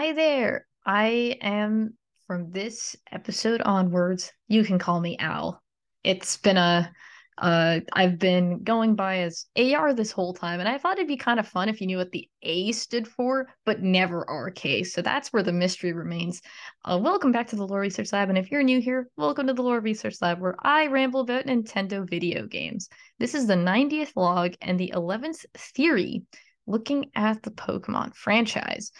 Hi 0.00 0.12
there. 0.12 0.64
I 0.86 1.38
am 1.40 1.94
from 2.28 2.52
this 2.52 2.94
episode 3.10 3.60
onwards. 3.62 4.32
You 4.46 4.62
can 4.62 4.78
call 4.78 5.00
me 5.00 5.16
Al. 5.18 5.60
It's 6.04 6.36
been 6.36 6.56
a 6.56 6.92
uh 7.36 7.80
I've 7.92 8.16
been 8.16 8.62
going 8.62 8.94
by 8.94 9.22
as 9.22 9.46
AR 9.56 9.92
this 9.92 10.12
whole 10.12 10.34
time 10.34 10.60
and 10.60 10.68
I 10.68 10.78
thought 10.78 10.98
it'd 10.98 11.08
be 11.08 11.16
kind 11.16 11.40
of 11.40 11.48
fun 11.48 11.68
if 11.68 11.80
you 11.80 11.88
knew 11.88 11.96
what 11.96 12.12
the 12.12 12.28
A 12.42 12.70
stood 12.70 13.08
for, 13.08 13.48
but 13.66 13.82
never 13.82 14.20
RK. 14.20 14.86
So 14.86 15.02
that's 15.02 15.32
where 15.32 15.42
the 15.42 15.52
mystery 15.52 15.92
remains. 15.92 16.42
Uh 16.84 17.00
welcome 17.02 17.32
back 17.32 17.48
to 17.48 17.56
the 17.56 17.66
Lore 17.66 17.80
Research 17.80 18.12
Lab 18.12 18.28
and 18.28 18.38
if 18.38 18.52
you're 18.52 18.62
new 18.62 18.80
here, 18.80 19.08
welcome 19.16 19.48
to 19.48 19.52
the 19.52 19.64
Lore 19.64 19.80
Research 19.80 20.14
Lab 20.22 20.40
where 20.40 20.54
I 20.64 20.86
ramble 20.86 21.22
about 21.22 21.46
Nintendo 21.46 22.08
video 22.08 22.46
games. 22.46 22.88
This 23.18 23.34
is 23.34 23.48
the 23.48 23.54
90th 23.54 24.12
log 24.14 24.54
and 24.60 24.78
the 24.78 24.92
11th 24.94 25.44
theory 25.56 26.22
looking 26.68 27.10
at 27.16 27.42
the 27.42 27.50
Pokemon 27.50 28.14
franchise. 28.14 28.92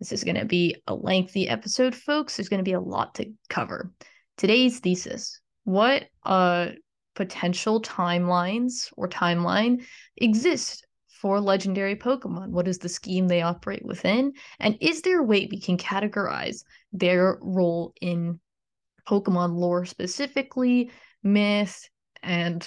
This 0.00 0.12
is 0.12 0.24
going 0.24 0.38
to 0.38 0.46
be 0.46 0.76
a 0.86 0.94
lengthy 0.94 1.48
episode, 1.48 1.94
folks. 1.94 2.36
There's 2.36 2.48
going 2.48 2.58
to 2.58 2.68
be 2.68 2.72
a 2.72 2.80
lot 2.80 3.14
to 3.16 3.30
cover. 3.50 3.92
Today's 4.38 4.80
thesis 4.80 5.40
What 5.64 6.08
uh, 6.24 6.70
potential 7.14 7.82
timelines 7.82 8.90
or 8.96 9.08
timeline 9.08 9.84
exist 10.16 10.86
for 11.20 11.38
legendary 11.38 11.96
Pokemon? 11.96 12.48
What 12.48 12.66
is 12.66 12.78
the 12.78 12.88
scheme 12.88 13.28
they 13.28 13.42
operate 13.42 13.84
within? 13.84 14.32
And 14.58 14.78
is 14.80 15.02
there 15.02 15.20
a 15.20 15.24
way 15.24 15.46
we 15.50 15.60
can 15.60 15.76
categorize 15.76 16.64
their 16.92 17.38
role 17.42 17.92
in 18.00 18.40
Pokemon 19.06 19.54
lore 19.54 19.84
specifically, 19.84 20.90
myth, 21.22 21.88
and 22.22 22.66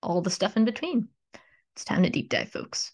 all 0.00 0.22
the 0.22 0.30
stuff 0.30 0.56
in 0.56 0.64
between? 0.64 1.08
It's 1.74 1.84
time 1.84 2.04
to 2.04 2.10
deep 2.10 2.30
dive, 2.30 2.50
folks. 2.50 2.92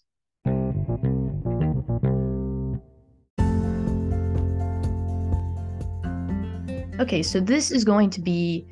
Okay, 6.97 7.21
so 7.21 7.41
this 7.41 7.71
is 7.71 7.83
going 7.83 8.09
to 8.11 8.21
be 8.21 8.65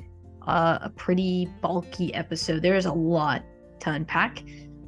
uh, 0.46 0.78
a 0.80 0.88
pretty 0.88 1.46
bulky 1.60 2.12
episode. 2.14 2.62
There's 2.62 2.86
a 2.86 2.92
lot 2.92 3.42
to 3.80 3.90
unpack. 3.90 4.42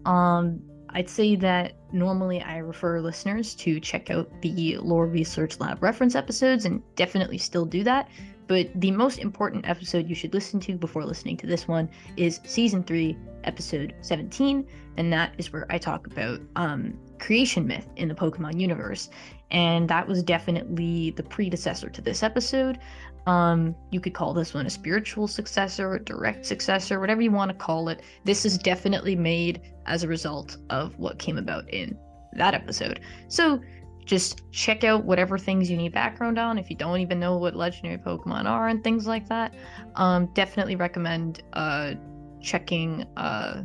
Um, 0.06 0.62
I'd 0.88 1.10
say 1.10 1.36
that 1.36 1.74
normally 1.92 2.40
I 2.40 2.56
refer 2.58 2.98
listeners 2.98 3.54
to 3.56 3.78
check 3.78 4.08
out 4.08 4.30
the 4.40 4.78
Lore 4.78 5.06
Research 5.06 5.60
Lab 5.60 5.82
reference 5.82 6.14
episodes 6.14 6.64
and 6.64 6.82
definitely 6.94 7.36
still 7.36 7.66
do 7.66 7.84
that. 7.84 8.08
But 8.46 8.70
the 8.80 8.92
most 8.92 9.18
important 9.18 9.68
episode 9.68 10.08
you 10.08 10.14
should 10.14 10.32
listen 10.32 10.58
to 10.60 10.76
before 10.76 11.04
listening 11.04 11.36
to 11.38 11.46
this 11.46 11.68
one 11.68 11.90
is 12.16 12.40
season 12.44 12.84
3, 12.84 13.16
episode 13.44 13.94
17, 14.00 14.66
and 14.96 15.12
that 15.12 15.34
is 15.36 15.52
where 15.52 15.66
I 15.68 15.78
talk 15.78 16.06
about 16.06 16.40
um, 16.54 16.98
creation 17.18 17.66
myth 17.66 17.88
in 17.96 18.08
the 18.08 18.14
Pokemon 18.14 18.60
universe. 18.60 19.10
And 19.50 19.88
that 19.88 20.06
was 20.06 20.22
definitely 20.22 21.10
the 21.12 21.22
predecessor 21.22 21.88
to 21.90 22.00
this 22.00 22.22
episode. 22.22 22.78
Um, 23.26 23.74
you 23.90 24.00
could 24.00 24.14
call 24.14 24.32
this 24.32 24.54
one 24.54 24.66
a 24.66 24.70
spiritual 24.70 25.26
successor, 25.26 25.94
a 25.94 26.00
direct 26.02 26.46
successor, 26.46 27.00
whatever 27.00 27.22
you 27.22 27.32
want 27.32 27.50
to 27.50 27.56
call 27.56 27.88
it. 27.88 28.02
This 28.24 28.44
is 28.44 28.56
definitely 28.56 29.16
made 29.16 29.62
as 29.86 30.04
a 30.04 30.08
result 30.08 30.56
of 30.70 30.96
what 30.98 31.18
came 31.18 31.36
about 31.36 31.68
in 31.70 31.98
that 32.34 32.54
episode. 32.54 33.00
So 33.28 33.60
just 34.04 34.42
check 34.52 34.84
out 34.84 35.04
whatever 35.04 35.36
things 35.36 35.68
you 35.68 35.76
need 35.76 35.92
background 35.92 36.38
on 36.38 36.58
if 36.58 36.70
you 36.70 36.76
don't 36.76 37.00
even 37.00 37.18
know 37.18 37.36
what 37.36 37.56
legendary 37.56 37.98
Pokemon 37.98 38.46
are 38.46 38.68
and 38.68 38.82
things 38.82 39.06
like 39.06 39.28
that. 39.28 39.54
Um, 39.96 40.26
definitely 40.34 40.76
recommend 40.76 41.42
uh, 41.52 41.94
checking 42.40 43.04
uh, 43.16 43.64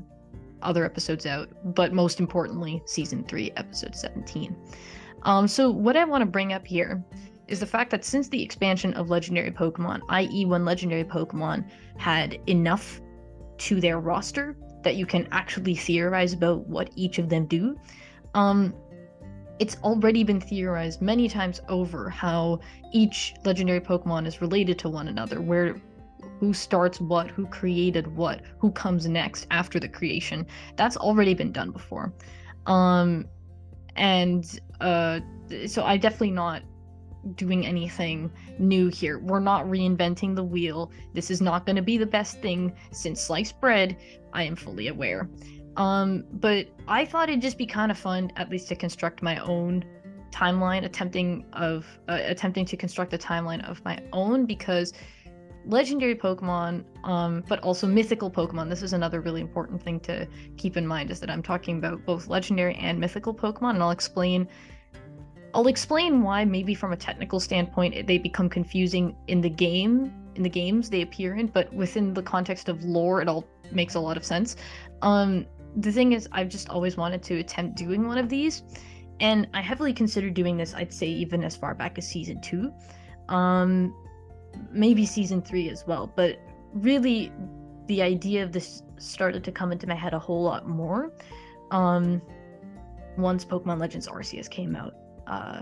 other 0.63 0.83
episodes 0.83 1.27
out, 1.27 1.49
but 1.75 1.93
most 1.93 2.19
importantly, 2.19 2.81
season 2.85 3.23
three, 3.25 3.51
episode 3.55 3.95
17. 3.95 4.55
Um, 5.23 5.47
so, 5.47 5.69
what 5.69 5.95
I 5.95 6.03
want 6.03 6.23
to 6.23 6.25
bring 6.25 6.53
up 6.53 6.65
here 6.65 7.03
is 7.51 7.59
the 7.59 7.65
fact 7.65 7.91
that 7.91 8.05
since 8.05 8.29
the 8.29 8.41
expansion 8.41 8.93
of 8.93 9.09
legendary 9.09 9.51
Pokemon, 9.51 10.01
i.e., 10.09 10.45
when 10.45 10.63
legendary 10.63 11.03
Pokemon 11.03 11.69
had 11.97 12.39
enough 12.47 13.01
to 13.57 13.81
their 13.81 13.99
roster 13.99 14.55
that 14.83 14.95
you 14.95 15.05
can 15.05 15.27
actually 15.31 15.75
theorize 15.75 16.33
about 16.33 16.65
what 16.67 16.89
each 16.95 17.19
of 17.19 17.27
them 17.27 17.45
do, 17.45 17.77
um, 18.33 18.73
it's 19.59 19.75
already 19.83 20.23
been 20.23 20.39
theorized 20.39 21.01
many 21.01 21.27
times 21.27 21.61
over 21.67 22.09
how 22.09 22.59
each 22.93 23.33
legendary 23.43 23.81
Pokemon 23.81 24.25
is 24.25 24.41
related 24.41 24.79
to 24.79 24.89
one 24.89 25.09
another, 25.09 25.41
where 25.41 25.75
who 26.39 26.53
starts 26.53 27.01
what, 27.01 27.29
who 27.29 27.45
created 27.47 28.07
what, 28.15 28.41
who 28.59 28.71
comes 28.71 29.07
next 29.07 29.45
after 29.51 29.77
the 29.77 29.89
creation. 29.89 30.47
That's 30.77 30.95
already 30.95 31.33
been 31.33 31.51
done 31.51 31.71
before. 31.71 32.13
Um, 32.65 33.27
and 33.97 34.59
uh, 34.79 35.19
so 35.67 35.83
I 35.83 35.97
definitely 35.97 36.31
not 36.31 36.63
doing 37.35 37.65
anything 37.65 38.31
new 38.57 38.87
here. 38.87 39.19
We're 39.19 39.39
not 39.39 39.65
reinventing 39.65 40.35
the 40.35 40.43
wheel. 40.43 40.91
This 41.13 41.31
is 41.31 41.41
not 41.41 41.65
going 41.65 41.75
to 41.75 41.81
be 41.81 41.97
the 41.97 42.05
best 42.05 42.41
thing 42.41 42.73
since 42.91 43.21
sliced 43.21 43.59
bread. 43.61 43.97
I 44.33 44.43
am 44.43 44.55
fully 44.55 44.87
aware. 44.87 45.29
Um, 45.77 46.25
but 46.33 46.67
I 46.87 47.05
thought 47.05 47.29
it'd 47.29 47.41
just 47.41 47.57
be 47.57 47.65
kind 47.65 47.91
of 47.91 47.97
fun, 47.97 48.31
at 48.35 48.49
least 48.49 48.67
to 48.69 48.75
construct 48.75 49.21
my 49.21 49.37
own 49.39 49.85
timeline, 50.31 50.85
attempting 50.85 51.45
of 51.53 51.85
uh, 52.07 52.19
attempting 52.23 52.65
to 52.65 52.77
construct 52.77 53.13
a 53.13 53.17
timeline 53.17 53.67
of 53.69 53.83
my 53.85 53.99
own 54.13 54.45
because 54.45 54.93
legendary 55.65 56.15
Pokemon, 56.15 56.83
um, 57.03 57.43
but 57.47 57.59
also 57.59 57.87
mythical 57.87 58.31
Pokemon. 58.31 58.69
This 58.69 58.81
is 58.81 58.93
another 58.93 59.21
really 59.21 59.41
important 59.41 59.81
thing 59.81 59.99
to 60.01 60.27
keep 60.57 60.75
in 60.75 60.87
mind 60.87 61.11
is 61.11 61.19
that 61.19 61.29
I'm 61.29 61.43
talking 61.43 61.77
about 61.77 62.03
both 62.05 62.27
legendary 62.27 62.75
and 62.75 62.99
mythical 62.99 63.33
Pokemon, 63.33 63.71
and 63.71 63.83
I'll 63.83 63.91
explain 63.91 64.47
I'll 65.53 65.67
explain 65.67 66.21
why 66.21 66.45
maybe 66.45 66.73
from 66.73 66.93
a 66.93 66.97
technical 66.97 67.39
standpoint 67.39 68.07
they 68.07 68.17
become 68.17 68.49
confusing 68.49 69.15
in 69.27 69.41
the 69.41 69.49
game 69.49 70.13
in 70.35 70.43
the 70.43 70.49
games 70.49 70.89
they 70.89 71.01
appear 71.01 71.35
in, 71.35 71.47
but 71.47 71.71
within 71.73 72.13
the 72.13 72.23
context 72.23 72.69
of 72.69 72.83
lore 72.83 73.21
it 73.21 73.27
all 73.27 73.45
makes 73.71 73.95
a 73.95 73.99
lot 73.99 74.17
of 74.17 74.23
sense. 74.23 74.55
Um 75.01 75.45
the 75.77 75.91
thing 75.91 76.13
is 76.13 76.27
I've 76.31 76.49
just 76.49 76.69
always 76.69 76.97
wanted 76.97 77.23
to 77.23 77.39
attempt 77.39 77.77
doing 77.77 78.07
one 78.07 78.17
of 78.17 78.29
these 78.29 78.63
and 79.19 79.47
I 79.53 79.61
heavily 79.61 79.93
considered 79.93 80.33
doing 80.33 80.57
this 80.57 80.73
I'd 80.73 80.93
say 80.93 81.07
even 81.07 81.43
as 81.43 81.55
far 81.55 81.75
back 81.75 81.97
as 81.97 82.07
season 82.07 82.41
2. 82.41 82.71
Um 83.29 83.93
maybe 84.71 85.05
season 85.05 85.41
3 85.41 85.69
as 85.69 85.85
well, 85.85 86.11
but 86.15 86.39
really 86.73 87.31
the 87.87 88.01
idea 88.01 88.43
of 88.43 88.51
this 88.51 88.83
started 88.97 89.43
to 89.43 89.51
come 89.51 89.71
into 89.71 89.87
my 89.87 89.95
head 89.95 90.13
a 90.13 90.19
whole 90.19 90.43
lot 90.43 90.67
more 90.67 91.11
um 91.71 92.21
once 93.17 93.43
Pokemon 93.43 93.79
Legends 93.79 94.07
Arceus 94.07 94.49
came 94.49 94.75
out 94.75 94.93
uh 95.27 95.61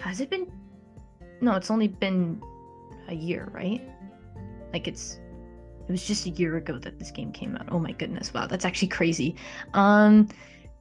has 0.00 0.20
it 0.20 0.30
been 0.30 0.50
no 1.40 1.54
it's 1.54 1.70
only 1.70 1.88
been 1.88 2.40
a 3.08 3.14
year 3.14 3.48
right? 3.52 3.82
Like 4.72 4.86
it's 4.86 5.18
it 5.86 5.90
was 5.90 6.06
just 6.06 6.26
a 6.26 6.30
year 6.30 6.56
ago 6.58 6.78
that 6.78 6.98
this 6.98 7.10
game 7.10 7.32
came 7.32 7.56
out. 7.56 7.68
Oh 7.70 7.78
my 7.78 7.92
goodness. 7.92 8.34
Wow 8.34 8.46
that's 8.46 8.64
actually 8.64 8.88
crazy. 8.88 9.36
Um 9.74 10.28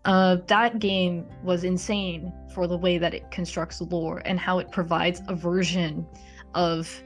uh 0.05 0.37
that 0.47 0.79
game 0.79 1.25
was 1.43 1.63
insane 1.63 2.33
for 2.53 2.67
the 2.67 2.77
way 2.77 2.97
that 2.97 3.13
it 3.13 3.29
constructs 3.31 3.81
lore 3.81 4.21
and 4.25 4.39
how 4.39 4.59
it 4.59 4.71
provides 4.71 5.21
a 5.27 5.35
version 5.35 6.05
of 6.53 7.03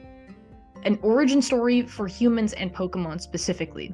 an 0.84 0.98
origin 1.04 1.42
story 1.42 1.84
for 1.84 2.08
humans 2.08 2.54
and 2.54 2.74
pokemon 2.74 3.22
specifically 3.22 3.94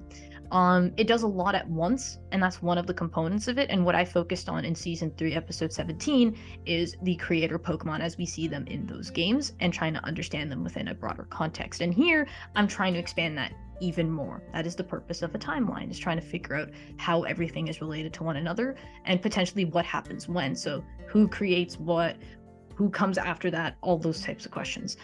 um 0.52 0.92
it 0.98 1.08
does 1.08 1.24
a 1.24 1.28
lot 1.28 1.56
at 1.56 1.68
once 1.70 2.20
and 2.32 2.42
that's 2.42 2.62
one 2.62 2.78
of 2.78 2.88
the 2.88 2.94
components 2.94 3.48
of 3.48 3.58
it 3.58 3.70
and 3.70 3.84
what 3.84 3.96
i 3.96 4.06
focused 4.06 4.48
on 4.48 4.64
in 4.64 4.74
season 4.74 5.12
3 5.18 5.34
episode 5.34 5.74
17 5.74 6.38
is 6.66 6.96
the 7.04 7.16
creator 7.18 7.60
pokemon 7.60 8.00
as 8.00 8.18
we 8.18 8.26
see 8.26 8.48
them 8.48 8.66
in 8.68 8.86
those 8.86 9.10
games 9.10 9.54
and 9.60 9.74
trying 9.74 9.94
to 9.94 10.04
understand 10.06 10.52
them 10.52 10.64
within 10.64 10.88
a 10.90 10.94
broader 10.94 11.28
context. 11.30 11.82
And 11.82 11.94
here 11.94 12.28
i'm 12.56 12.68
trying 12.68 12.94
to 12.94 13.00
expand 13.00 13.38
that 13.38 13.54
even 13.80 14.10
more. 14.10 14.42
That 14.54 14.66
is 14.66 14.76
the 14.76 14.84
purpose 14.84 15.22
of 15.22 15.34
a 15.36 15.38
timeline 15.38 15.92
is 15.92 16.00
trying 16.00 16.20
to 16.20 16.26
figure 16.26 16.56
out 16.56 16.70
how 16.98 17.24
everything 17.24 17.68
is 17.68 17.82
related 17.82 18.14
to 18.14 18.24
one 18.24 18.38
another 18.38 18.76
and 19.06 19.22
potentially 19.22 19.66
what 19.66 19.86
happens 19.86 20.28
when. 20.28 20.56
So 20.56 20.84
who 21.08 21.28
creates 21.28 21.80
what 21.80 22.16
who 22.76 22.90
comes 22.90 23.18
after 23.18 23.50
that 23.52 23.76
all 23.82 23.98
those 23.98 24.22
types 24.22 24.46
of 24.46 24.52
questions. 24.52 24.98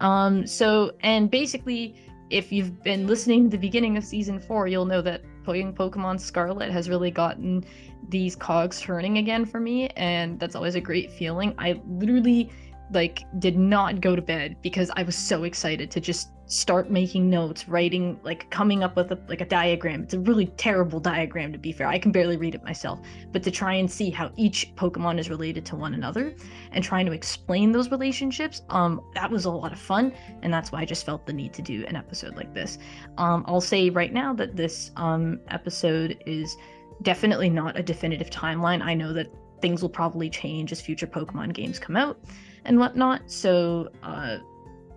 Um 0.00 0.46
so 0.46 0.92
and 1.00 1.30
basically 1.30 1.96
if 2.30 2.52
you've 2.52 2.82
been 2.82 3.06
listening 3.06 3.44
to 3.44 3.50
the 3.50 3.58
beginning 3.58 3.96
of 3.96 4.04
season 4.04 4.38
four, 4.38 4.68
you'll 4.68 4.86
know 4.86 5.02
that 5.02 5.22
playing 5.44 5.74
Pokemon 5.74 6.20
Scarlet 6.20 6.70
has 6.70 6.88
really 6.88 7.10
gotten 7.10 7.64
these 8.08 8.36
cogs 8.36 8.80
turning 8.80 9.18
again 9.18 9.44
for 9.44 9.60
me, 9.60 9.88
and 9.90 10.38
that's 10.38 10.54
always 10.54 10.76
a 10.76 10.80
great 10.80 11.10
feeling. 11.10 11.54
I 11.58 11.80
literally 11.88 12.50
like 12.92 13.24
did 13.38 13.56
not 13.56 14.00
go 14.00 14.16
to 14.16 14.22
bed 14.22 14.56
because 14.62 14.90
I 14.96 15.02
was 15.02 15.16
so 15.16 15.44
excited 15.44 15.90
to 15.92 16.00
just 16.00 16.30
start 16.46 16.90
making 16.90 17.30
notes, 17.30 17.68
writing, 17.68 18.18
like 18.24 18.50
coming 18.50 18.82
up 18.82 18.96
with 18.96 19.12
a, 19.12 19.18
like 19.28 19.40
a 19.40 19.44
diagram. 19.44 20.02
It's 20.02 20.14
a 20.14 20.18
really 20.18 20.46
terrible 20.56 20.98
diagram 20.98 21.52
to 21.52 21.58
be 21.58 21.70
fair. 21.70 21.86
I 21.86 21.98
can 21.98 22.10
barely 22.10 22.36
read 22.36 22.56
it 22.56 22.64
myself, 22.64 23.00
but 23.30 23.44
to 23.44 23.52
try 23.52 23.74
and 23.74 23.88
see 23.88 24.10
how 24.10 24.32
each 24.36 24.74
Pokemon 24.74 25.20
is 25.20 25.30
related 25.30 25.64
to 25.66 25.76
one 25.76 25.94
another 25.94 26.34
and 26.72 26.82
trying 26.82 27.06
to 27.06 27.12
explain 27.12 27.70
those 27.70 27.90
relationships, 27.92 28.62
um, 28.70 29.00
that 29.14 29.30
was 29.30 29.44
a 29.44 29.50
lot 29.50 29.72
of 29.72 29.78
fun, 29.78 30.12
and 30.42 30.52
that's 30.52 30.72
why 30.72 30.80
I 30.80 30.84
just 30.84 31.06
felt 31.06 31.24
the 31.24 31.32
need 31.32 31.52
to 31.54 31.62
do 31.62 31.84
an 31.86 31.94
episode 31.94 32.34
like 32.34 32.52
this. 32.52 32.78
Um, 33.16 33.44
I'll 33.46 33.60
say 33.60 33.90
right 33.90 34.12
now 34.12 34.34
that 34.34 34.56
this 34.56 34.90
um 34.96 35.38
episode 35.48 36.20
is 36.26 36.56
definitely 37.02 37.48
not 37.48 37.78
a 37.78 37.82
definitive 37.82 38.28
timeline. 38.28 38.82
I 38.82 38.94
know 38.94 39.12
that 39.12 39.28
things 39.60 39.82
will 39.82 39.88
probably 39.88 40.28
change 40.28 40.72
as 40.72 40.80
future 40.80 41.06
Pokemon 41.06 41.52
games 41.52 41.78
come 41.78 41.96
out. 41.96 42.18
And 42.64 42.78
whatnot. 42.78 43.30
So 43.30 43.88
uh, 44.02 44.38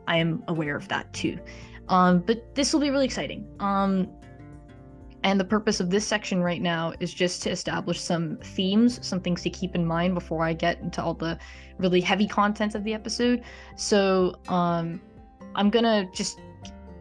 I 0.07 0.17
am 0.17 0.43
aware 0.47 0.75
of 0.75 0.87
that 0.89 1.11
too. 1.13 1.37
Um, 1.89 2.19
but 2.19 2.55
this 2.55 2.73
will 2.73 2.79
be 2.79 2.89
really 2.89 3.05
exciting. 3.05 3.45
Um, 3.59 4.09
and 5.23 5.39
the 5.39 5.45
purpose 5.45 5.79
of 5.79 5.89
this 5.89 6.05
section 6.05 6.41
right 6.43 6.61
now 6.61 6.93
is 6.99 7.13
just 7.13 7.41
to 7.43 7.49
establish 7.49 7.99
some 8.01 8.37
themes, 8.37 9.05
some 9.05 9.21
things 9.21 9.41
to 9.43 9.49
keep 9.49 9.73
in 9.73 9.85
mind 9.85 10.13
before 10.15 10.43
I 10.43 10.53
get 10.53 10.81
into 10.81 11.01
all 11.01 11.13
the 11.13 11.39
really 11.77 12.01
heavy 12.01 12.27
content 12.27 12.75
of 12.75 12.83
the 12.83 12.93
episode. 12.93 13.43
So 13.77 14.35
um, 14.49 15.01
I'm 15.55 15.69
gonna 15.69 16.05
just 16.13 16.39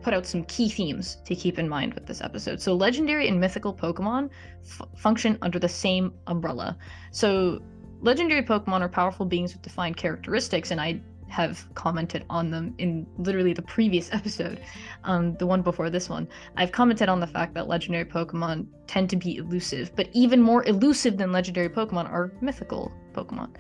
put 0.03 0.13
out 0.13 0.27
some 0.27 0.45
key 0.45 0.69
themes 0.69 1.19
to 1.25 1.35
keep 1.35 1.59
in 1.59 1.69
mind 1.69 1.95
with 1.95 2.07
this 2.07 2.21
episode. 2.21 2.61
So, 2.61 2.75
legendary 2.75 3.29
and 3.29 3.41
mythical 3.41 3.73
Pokemon 3.73 4.31
f- 4.65 4.83
function 4.97 5.39
under 5.43 5.59
the 5.59 5.69
same 5.69 6.13
umbrella. 6.27 6.77
So, 7.13 7.63
legendary 8.03 8.43
Pokemon 8.43 8.81
are 8.81 8.89
powerful 8.89 9.25
beings 9.25 9.53
with 9.53 9.63
defined 9.63 9.97
characteristics, 9.97 10.71
and 10.71 10.81
I 10.81 11.01
have 11.29 11.67
commented 11.75 12.27
on 12.29 12.51
them 12.51 12.75
in 12.77 13.07
literally 13.17 13.55
the 13.55 13.63
previous 13.63 14.13
episode, 14.13 14.61
um, 15.05 15.35
the 15.37 15.47
one 15.47 15.63
before 15.63 15.89
this 15.89 16.09
one. 16.09 16.29
I've 16.57 16.73
commented 16.73 17.09
on 17.09 17.21
the 17.21 17.27
fact 17.27 17.55
that 17.55 17.69
legendary 17.69 18.05
Pokemon 18.05 18.67
tend 18.87 19.09
to 19.11 19.17
be 19.17 19.37
elusive, 19.37 19.97
but 19.97 20.09
even 20.13 20.43
more 20.43 20.65
elusive 20.65 21.17
than 21.17 21.33
legendary 21.33 21.71
Pokemon 21.71 22.11
are 22.11 22.33
mythical 22.43 22.93
Pokemon. 23.15 23.55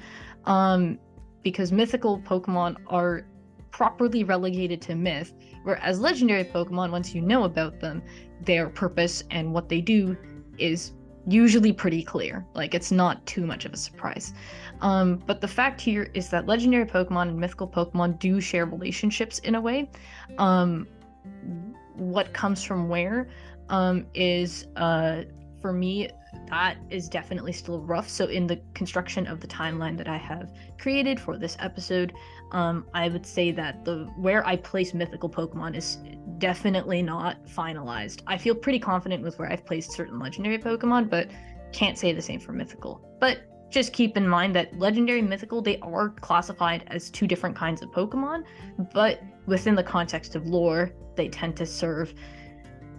Um, 0.45 0.99
because 1.43 1.73
mythical 1.73 2.21
Pokemon 2.21 2.77
are 2.89 3.27
properly 3.71 4.23
relegated 4.23 4.83
to 4.83 4.95
myth, 4.95 5.33
whereas 5.63 5.99
legendary 5.99 6.45
Pokemon, 6.45 6.91
once 6.91 7.15
you 7.15 7.23
know 7.23 7.45
about 7.45 7.81
them, 7.81 8.03
their 8.43 8.69
purpose 8.69 9.25
and 9.31 9.55
what 9.55 9.69
they 9.69 9.81
do 9.81 10.17
is 10.59 10.93
usually 11.27 11.73
pretty 11.73 12.03
clear. 12.03 12.45
Like 12.55 12.75
it's 12.75 12.91
not 12.91 13.25
too 13.27 13.47
much 13.47 13.65
of 13.65 13.73
a 13.73 13.77
surprise. 13.77 14.33
Um, 14.81 15.23
but 15.27 15.41
the 15.41 15.49
fact 15.49 15.81
here 15.81 16.11
is 16.15 16.29
that 16.31 16.47
legendary 16.47 16.85
Pokemon 16.85 17.29
and 17.29 17.39
mythical 17.39 17.69
Pokemon 17.69 18.19
do 18.19 18.41
share 18.41 18.67
relationships 18.67 19.39
in 19.41 19.55
a 19.55 19.61
way. 19.61 19.91
Um, 20.39 20.89
what 21.95 22.33
comes 22.33 22.65
from 22.65 22.89
where 22.89 23.29
um, 23.69 24.07
is, 24.15 24.67
uh, 24.77 25.23
for 25.61 25.73
me, 25.73 26.11
that 26.49 26.77
is 26.91 27.09
definitely 27.09 27.53
still 27.53 27.81
rough. 27.81 28.09
So, 28.09 28.27
in 28.27 28.47
the 28.47 28.61
construction 28.75 29.27
of 29.27 29.41
the 29.41 29.47
timeline 29.47 29.97
that 29.99 30.09
I 30.09 30.17
have 30.17 30.53
created 30.79 31.21
for 31.21 31.39
this 31.39 31.57
episode, 31.61 32.13
um, 32.53 32.87
I 32.95 33.09
would 33.09 33.27
say 33.27 33.51
that 33.53 33.85
the 33.85 34.05
where 34.17 34.47
I 34.47 34.57
place 34.57 34.95
mythical 34.95 35.29
Pokemon 35.29 35.77
is 35.77 35.99
definitely 36.39 37.03
not 37.03 37.45
finalized. 37.47 38.23
I 38.27 38.37
feel 38.39 38.55
pretty 38.55 38.79
confident 38.79 39.23
with 39.23 39.39
where 39.39 39.51
I've 39.51 39.65
placed 39.65 39.93
certain 39.93 40.19
legendary 40.19 40.59
Pokemon, 40.59 41.09
but 41.09 41.31
can't 41.73 41.99
say 41.99 42.13
the 42.13 42.23
same 42.23 42.41
for 42.41 42.53
mythical. 42.53 43.01
But 43.19 43.41
just 43.71 43.95
keep 43.95 44.19
in 44.19 44.29
mind 44.29 44.55
that 44.55 44.79
legendary 44.79 45.23
mythical 45.23 45.63
they 45.63 45.79
are 45.79 46.11
classified 46.11 46.85
as 46.89 47.11
two 47.11 47.27
different 47.27 47.57
kinds 47.57 47.81
of 47.81 47.89
Pokemon, 47.91 48.45
but 48.93 49.23
within 49.47 49.75
the 49.75 49.83
context 49.83 50.35
of 50.35 50.47
lore, 50.47 50.93
they 51.17 51.29
tend 51.29 51.57
to 51.57 51.65
serve 51.65 52.13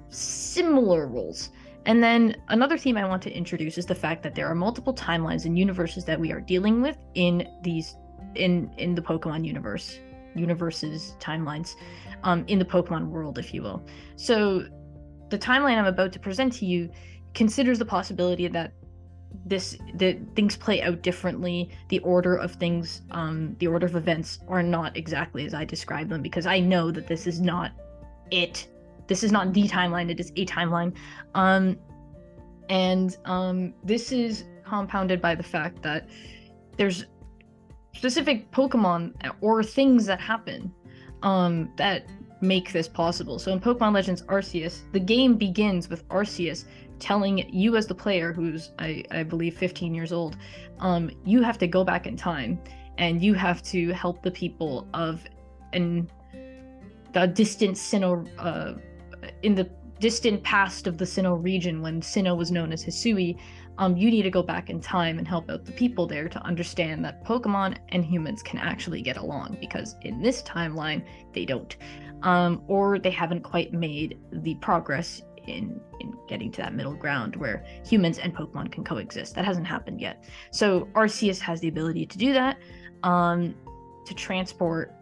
similar 0.09 1.07
roles. 1.07 1.51
And 1.85 2.01
then 2.01 2.37
another 2.47 2.77
theme 2.77 2.97
I 2.97 3.05
want 3.05 3.21
to 3.23 3.31
introduce 3.31 3.77
is 3.77 3.85
the 3.85 3.95
fact 3.95 4.23
that 4.23 4.33
there 4.33 4.47
are 4.47 4.55
multiple 4.55 4.93
timelines 4.93 5.45
and 5.45 5.59
universes 5.59 6.05
that 6.05 6.19
we 6.19 6.31
are 6.31 6.41
dealing 6.41 6.81
with 6.81 6.97
in 7.13 7.47
these 7.61 7.95
in 8.35 8.71
in 8.77 8.95
the 8.95 9.01
Pokemon 9.01 9.45
universe, 9.45 9.99
universes, 10.35 11.15
timelines, 11.19 11.75
um, 12.23 12.43
in 12.47 12.59
the 12.59 12.65
Pokemon 12.65 13.07
world, 13.07 13.37
if 13.37 13.53
you 13.53 13.61
will. 13.61 13.85
So 14.15 14.65
the 15.29 15.37
timeline 15.37 15.77
I'm 15.77 15.85
about 15.85 16.11
to 16.13 16.19
present 16.19 16.53
to 16.53 16.65
you 16.65 16.89
considers 17.33 17.79
the 17.79 17.85
possibility 17.85 18.47
that 18.47 18.73
this 19.45 19.77
that 19.95 20.17
things 20.35 20.55
play 20.55 20.81
out 20.81 21.01
differently. 21.01 21.69
The 21.89 21.99
order 21.99 22.35
of 22.35 22.51
things 22.53 23.01
um 23.11 23.55
the 23.59 23.67
order 23.67 23.85
of 23.85 23.95
events 23.95 24.39
are 24.47 24.61
not 24.61 24.95
exactly 24.95 25.45
as 25.45 25.53
i 25.55 25.65
describe 25.65 26.07
them 26.09 26.21
because 26.21 26.45
i 26.45 26.59
know 26.59 26.91
that 26.91 27.07
this 27.07 27.25
is 27.25 27.41
not 27.41 27.71
it. 28.31 28.67
This 29.07 29.23
is 29.23 29.31
not 29.31 29.53
the 29.53 29.67
timeline. 29.67 30.09
It 30.09 30.19
is 30.19 30.31
a 30.35 30.45
timeline. 30.45 30.95
Um 31.35 31.77
and 32.69 33.17
um 33.25 33.73
this 33.83 34.11
is 34.11 34.45
compounded 34.65 35.21
by 35.21 35.35
the 35.35 35.43
fact 35.43 35.81
that 35.83 36.09
there's 36.77 37.05
specific 37.95 38.49
pokemon 38.51 39.13
or 39.41 39.63
things 39.63 40.05
that 40.05 40.19
happen 40.19 40.73
um 41.21 41.71
that 41.77 42.05
make 42.41 42.73
this 42.73 42.89
possible. 42.89 43.39
So 43.39 43.53
in 43.53 43.59
pokemon 43.59 43.93
legends 43.93 44.21
arceus 44.23 44.81
the 44.91 44.99
game 44.99 45.35
begins 45.35 45.89
with 45.89 46.07
arceus 46.09 46.65
telling 46.99 47.49
you 47.53 47.75
as 47.75 47.87
the 47.87 47.95
player 47.95 48.31
who's 48.31 48.71
i, 48.79 49.03
I 49.11 49.23
believe 49.23 49.57
15 49.57 49.93
years 49.93 50.13
old 50.13 50.37
um 50.79 51.09
you 51.25 51.41
have 51.41 51.57
to 51.57 51.67
go 51.67 51.83
back 51.83 52.07
in 52.07 52.15
time 52.15 52.59
and 52.97 53.21
you 53.21 53.33
have 53.33 53.61
to 53.63 53.91
help 53.91 54.21
the 54.21 54.31
people 54.31 54.87
of 54.93 55.23
an 55.73 56.09
the 57.13 57.27
distant 57.27 57.77
Sinnoh 57.77 58.27
uh, 58.37 58.73
in 59.43 59.55
the 59.55 59.69
distant 59.99 60.43
past 60.43 60.87
of 60.87 60.97
the 60.97 61.05
Sinnoh 61.05 61.41
region 61.41 61.81
when 61.81 62.01
Sinnoh 62.01 62.35
was 62.35 62.51
known 62.51 62.73
as 62.73 62.83
Hisui, 62.83 63.39
um, 63.77 63.97
you 63.97 64.09
need 64.09 64.23
to 64.23 64.29
go 64.29 64.43
back 64.43 64.69
in 64.69 64.79
time 64.79 65.17
and 65.17 65.27
help 65.27 65.49
out 65.49 65.65
the 65.65 65.71
people 65.71 66.05
there 66.05 66.29
to 66.29 66.39
understand 66.43 67.03
that 67.05 67.23
Pokemon 67.25 67.77
and 67.89 68.05
humans 68.05 68.43
can 68.43 68.59
actually 68.59 69.01
get 69.01 69.17
along 69.17 69.57
because 69.59 69.95
in 70.01 70.21
this 70.21 70.41
timeline 70.43 71.03
they 71.33 71.45
don't, 71.45 71.75
um, 72.21 72.61
or 72.67 72.99
they 72.99 73.09
haven't 73.09 73.41
quite 73.41 73.73
made 73.73 74.19
the 74.31 74.55
progress 74.55 75.21
in 75.47 75.79
in 75.99 76.13
getting 76.27 76.51
to 76.51 76.61
that 76.61 76.73
middle 76.73 76.93
ground 76.93 77.35
where 77.35 77.65
humans 77.85 78.17
and 78.17 78.35
Pokemon 78.35 78.71
can 78.71 78.83
coexist. 78.83 79.35
That 79.35 79.45
hasn't 79.45 79.67
happened 79.67 79.99
yet. 79.99 80.23
So 80.51 80.87
Arceus 80.93 81.39
has 81.39 81.59
the 81.59 81.67
ability 81.67 82.05
to 82.05 82.17
do 82.17 82.33
that, 82.33 82.57
um, 83.03 83.55
to 84.05 84.13
transport 84.13 84.93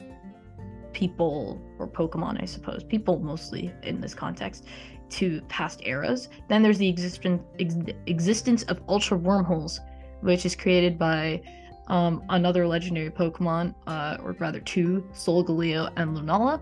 people 0.93 1.61
or 1.79 1.87
Pokemon, 1.87 2.41
I 2.41 2.45
suppose, 2.45 2.83
people 2.83 3.19
mostly 3.19 3.71
in 3.83 4.01
this 4.01 4.13
context, 4.13 4.65
to 5.11 5.41
past 5.49 5.81
eras. 5.83 6.29
Then 6.47 6.63
there's 6.63 6.77
the 6.77 6.89
existence 6.89 7.41
ex- 7.59 7.75
existence 8.07 8.63
of 8.63 8.81
ultra 8.87 9.17
wormholes, 9.17 9.79
which 10.21 10.45
is 10.45 10.55
created 10.55 10.97
by 10.97 11.41
um, 11.87 12.23
another 12.29 12.67
legendary 12.67 13.09
Pokemon, 13.09 13.75
uh, 13.87 14.17
or 14.23 14.33
rather 14.33 14.59
two, 14.59 15.07
Solgaleo 15.13 15.91
and 15.97 16.17
Lunala. 16.17 16.61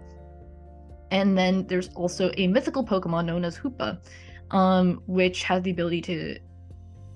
And 1.12 1.38
then 1.38 1.66
there's 1.68 1.90
also 1.90 2.32
a 2.38 2.48
mythical 2.48 2.86
Pokemon 2.86 3.26
known 3.26 3.44
as 3.44 3.58
Hoopa, 3.58 4.00
um, 4.52 5.02
which 5.08 5.44
has 5.44 5.64
the 5.64 5.72
ability 5.72 6.02
to 6.02 6.40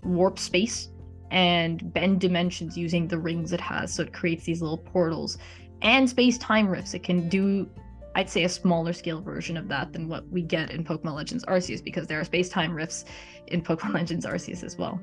warp 0.03 0.37
space 0.37 0.89
and 1.31 1.91
bend 1.93 2.21
dimensions 2.21 2.77
using 2.77 3.07
the 3.07 3.17
rings 3.17 3.53
it 3.53 3.61
has. 3.61 3.93
So 3.93 4.03
it 4.03 4.13
creates 4.13 4.43
these 4.45 4.61
little 4.61 4.77
portals 4.77 5.37
and 5.81 6.09
space 6.09 6.37
time 6.37 6.67
rifts. 6.67 6.93
It 6.93 7.03
can 7.03 7.27
do, 7.29 7.69
I'd 8.15 8.29
say, 8.29 8.43
a 8.43 8.49
smaller 8.49 8.93
scale 8.93 9.21
version 9.21 9.57
of 9.57 9.67
that 9.69 9.93
than 9.93 10.07
what 10.07 10.27
we 10.29 10.41
get 10.41 10.71
in 10.71 10.83
Pokemon 10.83 11.15
Legends 11.15 11.45
Arceus 11.45 11.83
because 11.83 12.07
there 12.07 12.19
are 12.19 12.23
space 12.23 12.49
time 12.49 12.73
rifts 12.73 13.05
in 13.47 13.61
Pokemon 13.61 13.93
Legends 13.95 14.25
Arceus 14.25 14.63
as 14.63 14.77
well. 14.77 14.99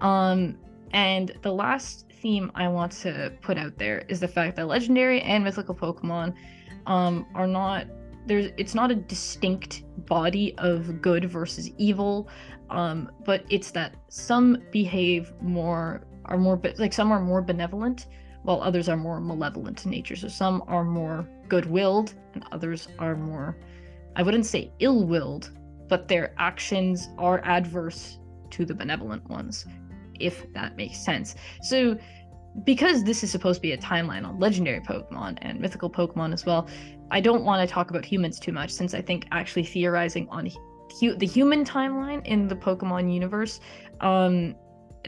Um, 0.00 0.58
and 0.92 1.32
the 1.42 1.52
last 1.52 2.06
theme 2.20 2.52
I 2.54 2.68
want 2.68 2.92
to 2.92 3.32
put 3.40 3.56
out 3.58 3.78
there 3.78 4.04
is 4.08 4.20
the 4.20 4.28
fact 4.28 4.56
that 4.56 4.66
legendary 4.66 5.20
and 5.22 5.42
mythical 5.42 5.74
Pokemon 5.74 6.34
um, 6.86 7.26
are 7.34 7.46
not 7.46 7.86
there's 8.24 8.52
it's 8.56 8.74
not 8.74 8.92
a 8.92 8.94
distinct 8.94 9.82
body 10.06 10.54
of 10.58 11.02
good 11.02 11.24
versus 11.24 11.70
evil 11.76 12.28
um, 12.70 13.10
but 13.24 13.44
it's 13.48 13.72
that 13.72 13.96
some 14.08 14.62
behave 14.70 15.32
more 15.40 16.06
are 16.26 16.38
more 16.38 16.60
like 16.78 16.92
some 16.92 17.10
are 17.10 17.20
more 17.20 17.42
benevolent 17.42 18.06
while 18.42 18.60
others 18.60 18.88
are 18.88 18.96
more 18.96 19.20
malevolent 19.20 19.84
in 19.84 19.90
nature. 19.90 20.16
So 20.16 20.28
some 20.28 20.62
are 20.66 20.84
more 20.84 21.28
good 21.52 21.66
willed, 21.66 22.14
and 22.32 22.42
others 22.50 22.88
are 22.98 23.14
more, 23.14 23.58
I 24.16 24.22
wouldn't 24.22 24.46
say 24.46 24.72
ill 24.78 25.04
willed, 25.04 25.50
but 25.86 26.08
their 26.08 26.34
actions 26.38 27.10
are 27.18 27.44
adverse 27.44 28.16
to 28.52 28.64
the 28.64 28.74
benevolent 28.74 29.28
ones, 29.28 29.66
if 30.18 30.50
that 30.54 30.76
makes 30.76 31.04
sense. 31.04 31.34
So, 31.60 31.98
because 32.64 33.04
this 33.04 33.22
is 33.22 33.30
supposed 33.30 33.58
to 33.58 33.60
be 33.68 33.72
a 33.72 33.76
timeline 33.76 34.26
on 34.26 34.38
legendary 34.38 34.80
Pokemon 34.80 35.36
and 35.42 35.60
mythical 35.60 35.90
Pokemon 35.90 36.32
as 36.32 36.46
well, 36.46 36.70
I 37.10 37.20
don't 37.20 37.44
want 37.44 37.68
to 37.68 37.70
talk 37.70 37.90
about 37.90 38.06
humans 38.06 38.40
too 38.40 38.52
much 38.52 38.70
since 38.70 38.94
I 38.94 39.02
think 39.02 39.26
actually 39.30 39.64
theorizing 39.64 40.26
on 40.30 40.48
hu- 41.00 41.16
the 41.16 41.26
human 41.26 41.66
timeline 41.66 42.26
in 42.26 42.48
the 42.48 42.56
Pokemon 42.56 43.12
universe 43.12 43.60
um, 44.00 44.54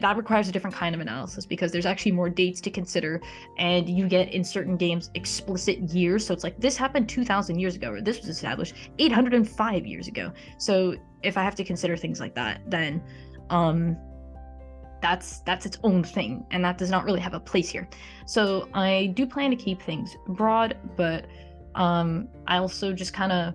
that 0.01 0.17
requires 0.17 0.49
a 0.49 0.51
different 0.51 0.75
kind 0.75 0.93
of 0.93 1.01
analysis 1.01 1.45
because 1.45 1.71
there's 1.71 1.85
actually 1.85 2.11
more 2.11 2.29
dates 2.29 2.59
to 2.61 2.69
consider 2.69 3.21
and 3.57 3.87
you 3.87 4.07
get 4.07 4.33
in 4.33 4.43
certain 4.43 4.75
games 4.75 5.09
explicit 5.13 5.79
years. 5.79 6.25
So 6.25 6.33
it's 6.33 6.43
like 6.43 6.59
this 6.59 6.75
happened 6.75 7.07
2000 7.07 7.59
years 7.59 7.75
ago 7.75 7.91
or 7.91 8.01
this 8.01 8.19
was 8.19 8.29
established 8.29 8.75
805 8.99 9.85
years 9.85 10.07
ago. 10.07 10.31
So 10.57 10.95
if 11.23 11.37
i 11.37 11.43
have 11.43 11.55
to 11.55 11.63
consider 11.63 11.97
things 11.97 12.19
like 12.19 12.35
that 12.35 12.61
then 12.67 13.03
um 13.49 13.97
that's 15.01 15.39
that's 15.39 15.65
its 15.65 15.77
own 15.83 16.03
thing 16.03 16.45
and 16.51 16.63
that 16.63 16.77
does 16.77 16.89
not 16.89 17.03
really 17.03 17.19
have 17.19 17.33
a 17.33 17.39
place 17.39 17.69
here. 17.69 17.87
So 18.25 18.69
i 18.73 19.11
do 19.15 19.25
plan 19.25 19.49
to 19.49 19.57
keep 19.57 19.81
things 19.81 20.15
broad 20.27 20.77
but 20.95 21.25
um 21.75 22.27
i 22.47 22.57
also 22.57 22.93
just 22.93 23.13
kind 23.13 23.31
of 23.31 23.53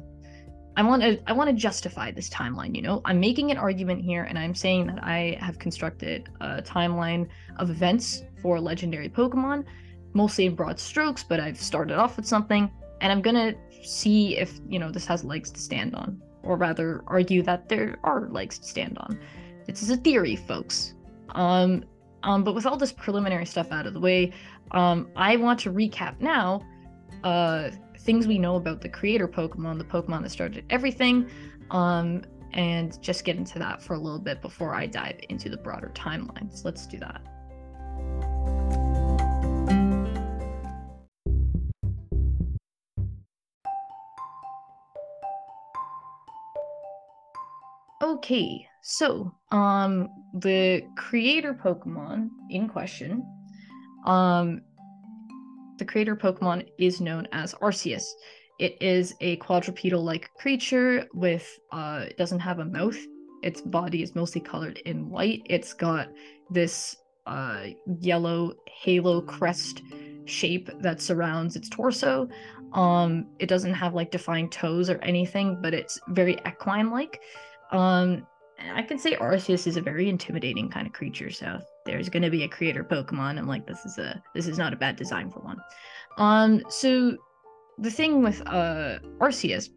I 0.77 0.83
want 0.83 1.03
to 1.03 1.21
I 1.27 1.33
want 1.33 1.51
to 1.51 1.57
justify 1.57 2.11
this 2.11 2.29
timeline, 2.31 2.75
you 2.75 2.83
know? 2.83 3.03
I'm 3.05 3.21
making 3.21 3.51
an 3.51 3.59
argument 3.59 4.03
here 4.03 4.25
and 4.25 4.39
I'm 4.39 4.55
saying 4.55 4.87
that 4.87 5.03
I 5.03 5.37
have 5.41 5.59
constructed 5.59 6.29
a 6.41 6.63
timeline 6.63 7.29
of 7.59 7.71
events 7.71 8.23
for 8.41 8.61
legendary 8.61 9.09
Pokemon 9.09 9.65
mostly 10.13 10.47
in 10.47 10.55
broad 10.55 10.79
strokes, 10.79 11.23
but 11.23 11.41
I've 11.41 11.61
started 11.61 11.97
off 11.99 12.17
with 12.17 12.27
something, 12.27 12.71
and 13.01 13.13
I'm 13.13 13.23
gonna 13.23 13.55
see 13.83 14.37
if 14.37 14.61
you 14.69 14.79
know 14.79 14.91
this 14.91 15.07
has 15.07 15.25
legs 15.25 15.51
to 15.53 15.61
stand 15.61 15.95
on, 15.95 16.21
or 16.43 16.57
rather 16.57 17.03
argue 17.07 17.43
that 17.43 17.69
there 17.69 17.99
are 18.05 18.29
legs 18.29 18.59
to 18.59 18.67
stand 18.67 18.99
on. 18.99 19.19
This 19.67 19.83
is 19.83 19.91
a 19.91 19.97
theory, 19.97 20.37
folks. 20.37 20.95
Um, 21.31 21.85
um, 22.23 22.45
but 22.45 22.55
with 22.55 22.67
all 22.67 22.77
this 22.77 22.93
preliminary 22.93 23.47
stuff 23.47 23.73
out 23.73 23.87
of 23.87 23.95
the 23.95 24.01
way, 24.01 24.33
um, 24.73 25.09
I 25.17 25.37
want 25.37 25.59
to 25.61 25.73
recap 25.73 26.21
now 26.21 26.61
uh, 27.25 27.71
things 28.01 28.27
we 28.27 28.39
know 28.39 28.57
about 28.57 28.81
the 28.81 28.89
creator 28.89 29.29
Pokemon, 29.29 29.79
the 29.79 29.85
Pokemon 29.85 30.23
that 30.23 30.31
started 30.31 30.65
everything, 30.71 31.31
um, 31.71 32.23
and 32.53 33.01
just 33.03 33.25
get 33.25 33.37
into 33.37 33.59
that 33.59 33.83
for 33.83 33.95
a 33.95 33.99
little 33.99 34.19
bit 34.19 34.41
before 34.43 34.75
I 34.75 34.87
dive 34.87 35.21
into 35.29 35.49
the 35.49 35.57
broader 35.57 35.93
timelines. 35.95 36.65
Let's 36.65 36.87
do 36.87 36.99
that. 36.99 37.23
Okay, 48.03 48.67
so 48.83 49.33
um 49.53 50.09
the 50.35 50.83
creator 50.97 51.55
Pokemon 51.55 52.31
in 52.49 52.69
question, 52.69 53.25
um 54.07 54.63
the 55.81 55.85
creator 55.85 56.15
Pokemon 56.15 56.69
is 56.79 57.01
known 57.01 57.27
as 57.33 57.55
Arceus. 57.55 58.05
It 58.61 58.81
is 58.81 59.15
a 59.21 59.39
quadrupedal-like 59.39 60.31
creature 60.35 61.09
with 61.15 61.59
uh 61.73 62.05
it 62.07 62.17
doesn't 62.17 62.39
have 62.39 62.61
a 62.61 62.65
mouth. 62.65 62.99
Its 63.43 63.61
body 63.63 64.03
is 64.03 64.15
mostly 64.15 64.43
colored 64.43 64.79
in 64.85 65.09
white. 65.09 65.43
It's 65.47 65.73
got 65.73 66.09
this 66.51 66.97
uh 67.27 67.69
yellow 67.99 68.53
halo 68.83 69.23
crest 69.23 69.83
shape 70.27 70.69
that 70.83 71.01
surrounds 71.01 71.57
its 71.57 71.69
torso. 71.71 72.29
Um 72.75 73.27
it 73.39 73.49
doesn't 73.49 73.75
have 73.75 73.95
like 73.95 74.11
defined 74.11 74.53
toes 74.53 74.91
or 74.91 74.99
anything, 74.99 75.59
but 75.63 75.73
it's 75.75 75.99
very 76.09 76.37
equine-like. 76.47 77.21
Um 77.73 78.27
I 78.75 78.83
can 78.83 78.99
say 78.99 79.17
Arceus 79.17 79.67
is 79.67 79.79
a 79.79 79.81
very 79.81 80.11
intimidating 80.11 80.69
kind 80.69 80.87
of 80.87 80.93
creature, 80.93 81.31
so 81.31 81.59
there's 81.91 82.09
going 82.09 82.23
to 82.23 82.31
be 82.31 82.45
a 82.45 82.49
creator 82.49 82.85
Pokemon. 82.85 83.37
I'm 83.37 83.49
like, 83.49 83.67
this 83.67 83.85
is 83.85 83.99
a 83.99 84.23
this 84.35 84.47
is 84.47 84.59
not 84.59 84.73
a 84.73 84.77
bad 84.77 84.95
design 84.97 85.29
for 85.29 85.41
one. 85.41 85.59
Um, 86.19 86.63
so 86.69 87.17
the 87.79 87.91
thing 87.91 88.23
with 88.23 88.41
uh 88.47 88.99
Arceus 89.19 89.71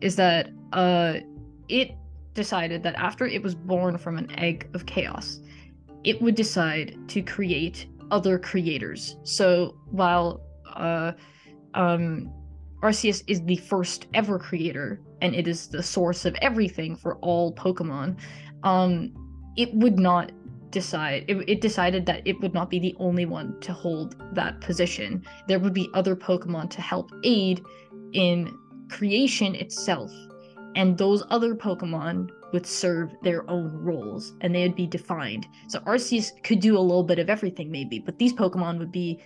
is 0.00 0.14
that 0.16 0.50
uh 0.72 1.14
it 1.68 1.90
decided 2.34 2.82
that 2.84 2.94
after 2.94 3.26
it 3.26 3.42
was 3.42 3.54
born 3.54 3.98
from 3.98 4.18
an 4.18 4.30
egg 4.38 4.68
of 4.74 4.86
chaos, 4.86 5.40
it 6.04 6.22
would 6.22 6.36
decide 6.36 6.96
to 7.08 7.22
create 7.22 7.86
other 8.10 8.38
creators. 8.38 9.16
So 9.24 9.76
while 9.90 10.40
uh 10.74 11.12
um 11.74 12.32
Arceus 12.82 13.24
is 13.26 13.42
the 13.42 13.56
first 13.56 14.06
ever 14.14 14.38
creator 14.38 15.00
and 15.20 15.34
it 15.34 15.48
is 15.48 15.66
the 15.66 15.82
source 15.82 16.24
of 16.24 16.36
everything 16.40 16.94
for 16.94 17.16
all 17.16 17.52
Pokemon, 17.52 18.16
um, 18.62 19.12
it 19.56 19.74
would 19.74 19.98
not 19.98 20.30
decide 20.70 21.24
it, 21.28 21.36
it 21.48 21.60
decided 21.60 22.06
that 22.06 22.22
it 22.26 22.40
would 22.40 22.54
not 22.54 22.70
be 22.70 22.78
the 22.78 22.94
only 22.98 23.26
one 23.26 23.58
to 23.60 23.72
hold 23.72 24.16
that 24.34 24.60
position. 24.60 25.24
There 25.46 25.58
would 25.58 25.74
be 25.74 25.88
other 25.94 26.16
pokemon 26.16 26.70
to 26.70 26.80
help 26.80 27.10
aid 27.24 27.62
in 28.12 28.56
creation 28.90 29.54
itself. 29.54 30.10
And 30.74 30.96
those 30.96 31.24
other 31.30 31.54
pokemon 31.54 32.30
would 32.52 32.66
serve 32.66 33.14
their 33.22 33.48
own 33.50 33.74
roles 33.76 34.34
and 34.40 34.54
they 34.54 34.62
would 34.62 34.76
be 34.76 34.86
defined. 34.86 35.46
So 35.68 35.80
arceus 35.80 36.30
could 36.42 36.60
do 36.60 36.78
a 36.78 36.80
little 36.80 37.02
bit 37.02 37.18
of 37.18 37.28
everything 37.28 37.70
maybe 37.70 37.98
but 37.98 38.18
these 38.18 38.32
pokemon 38.32 38.78
would 38.78 38.92
be 38.92 39.20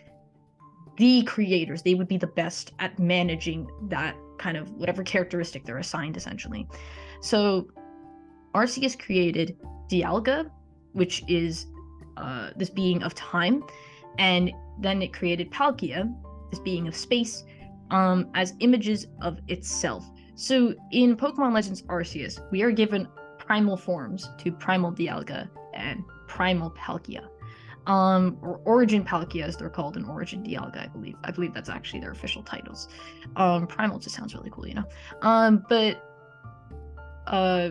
the 0.98 1.22
creators. 1.22 1.82
They 1.82 1.94
would 1.94 2.08
be 2.08 2.18
the 2.18 2.26
best 2.26 2.72
at 2.78 2.98
managing 2.98 3.70
that 3.88 4.14
kind 4.38 4.56
of 4.56 4.70
whatever 4.72 5.02
characteristic 5.02 5.64
they're 5.64 5.78
assigned 5.78 6.16
essentially. 6.16 6.68
So 7.20 7.68
arceus 8.54 8.98
created 8.98 9.56
dialga 9.90 10.50
which 10.92 11.22
is 11.28 11.66
uh, 12.16 12.50
this 12.56 12.70
being 12.70 13.02
of 13.02 13.14
time, 13.14 13.62
and 14.18 14.52
then 14.80 15.02
it 15.02 15.12
created 15.12 15.50
Palkia, 15.50 16.12
this 16.50 16.60
being 16.60 16.88
of 16.88 16.94
space, 16.94 17.44
um, 17.90 18.30
as 18.34 18.54
images 18.60 19.06
of 19.20 19.38
itself. 19.48 20.04
So 20.34 20.74
in 20.92 21.16
Pokemon 21.16 21.52
Legends 21.52 21.82
Arceus, 21.82 22.40
we 22.50 22.62
are 22.62 22.70
given 22.70 23.06
primal 23.38 23.76
forms 23.76 24.28
to 24.38 24.52
Primal 24.52 24.92
Dialga 24.92 25.48
and 25.74 26.02
Primal 26.28 26.70
Palkia. 26.70 27.28
Um, 27.86 28.38
or 28.42 28.60
Origin 28.64 29.04
Palkia, 29.04 29.42
as 29.42 29.56
they're 29.56 29.68
called, 29.68 29.96
and 29.96 30.06
Origin 30.06 30.44
Dialga, 30.44 30.84
I 30.84 30.86
believe. 30.86 31.16
I 31.24 31.32
believe 31.32 31.52
that's 31.52 31.68
actually 31.68 31.98
their 31.98 32.12
official 32.12 32.42
titles. 32.42 32.88
Um, 33.34 33.66
Primal 33.66 33.98
just 33.98 34.14
sounds 34.14 34.34
really 34.34 34.50
cool, 34.50 34.68
you 34.68 34.74
know. 34.74 34.84
Um, 35.22 35.66
but 35.68 36.00
uh, 37.26 37.70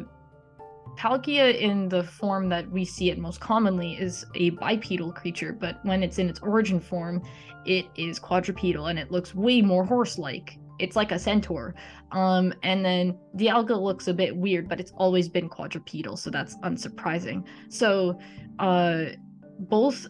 Palkia, 1.02 1.60
in 1.60 1.90
the 1.90 2.04
form 2.04 2.48
that 2.50 2.70
we 2.70 2.86
see 2.86 3.10
it 3.10 3.18
most 3.18 3.40
commonly, 3.40 3.94
is 3.94 4.24
a 4.36 4.52
bipedal 4.52 5.12
creature, 5.12 5.52
but 5.52 5.84
when 5.84 6.04
it's 6.04 6.20
in 6.20 6.30
its 6.30 6.40
origin 6.42 6.80
form, 6.80 7.24
it 7.66 7.88
is 7.96 8.20
quadrupedal 8.20 8.86
and 8.88 9.00
it 9.00 9.10
looks 9.10 9.34
way 9.34 9.64
more 9.64 9.84
horse 9.84 10.20
like. 10.20 10.60
It's 10.78 10.96
like 10.96 11.12
a 11.12 11.18
centaur. 11.18 11.74
Um, 12.12 12.54
and 12.62 12.86
then 12.86 13.18
Dialga 13.36 13.82
looks 13.82 14.10
a 14.10 14.14
bit 14.14 14.36
weird, 14.36 14.70
but 14.70 14.80
it's 14.80 14.94
always 14.96 15.28
been 15.28 15.50
quadrupedal, 15.50 16.20
so 16.20 16.30
that's 16.30 16.56
unsurprising. 16.58 17.46
So, 17.70 18.20
uh, 18.60 19.06
both 19.58 20.06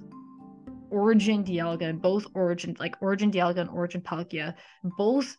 Origin 0.89 1.41
Dialga 1.45 1.83
and 1.83 2.01
both 2.01 2.25
Origin, 2.33 2.75
like 2.81 3.01
Origin 3.01 3.31
Dialga 3.31 3.59
and 3.59 3.69
Origin 3.69 4.01
Palkia, 4.01 4.55
both 4.97 5.37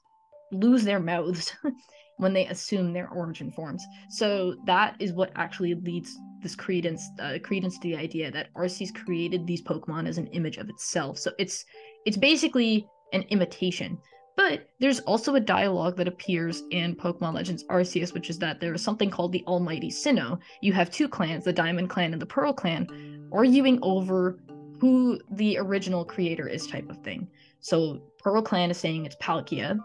lose 0.51 0.83
their 0.83 1.01
mouths 1.01 1.55
when 2.19 2.33
they 2.33 2.47
assume 2.47 2.93
their 2.93 3.09
origin 3.11 3.51
forms. 3.51 3.85
So 4.11 4.57
that 4.67 4.97
is 4.99 5.13
what 5.13 5.33
actually 5.35 5.75
leads 5.75 6.17
this 6.43 6.55
credence 6.57 7.09
uh, 7.21 7.39
credence 7.43 7.79
to 7.79 7.89
the 7.89 7.97
idea 7.97 8.31
that 8.31 8.53
Arceus 8.55 8.95
created 8.95 9.47
these 9.47 9.63
Pokemon 9.63 10.09
as 10.09 10.19
an 10.19 10.27
image 10.29 10.57
of 10.57 10.69
itself. 10.69 11.19
So 11.19 11.33
it's 11.39 11.65
it's 12.05 12.17
basically 12.17 12.87
an 13.13 13.23
imitation. 13.31 13.99
But 14.35 14.69
there's 14.81 15.01
also 15.01 15.35
a 15.35 15.41
dialogue 15.41 15.97
that 15.99 16.09
appears 16.09 16.63
in 16.71 16.97
Pokemon 16.97 17.35
Legends 17.35 17.65
Arceus, 17.65 18.15
which 18.15 18.31
is 18.31 18.39
that 18.39 18.61
there 18.61 18.73
is 18.73 18.83
something 18.83 19.11
called 19.11 19.31
the 19.31 19.45
Almighty 19.47 19.91
Sinnoh. 19.91 20.39
You 20.63 20.73
have 20.73 20.91
two 20.91 21.07
clans, 21.07 21.45
the 21.45 21.53
Diamond 21.53 21.91
Clan 21.91 22.15
and 22.15 22.23
the 22.23 22.27
Pearl 22.27 22.53
Clan, 22.55 23.29
arguing 23.31 23.79
over 23.83 24.39
who 24.81 25.21
the 25.33 25.59
original 25.59 26.05
creator 26.05 26.49
is, 26.49 26.67
type 26.67 26.89
of 26.89 26.99
thing. 27.05 27.29
So 27.61 28.01
Pearl 28.23 28.43
Clan 28.43 28.71
is 28.71 28.79
saying 28.79 29.05
it's 29.05 29.17
Palkia, 29.17 29.79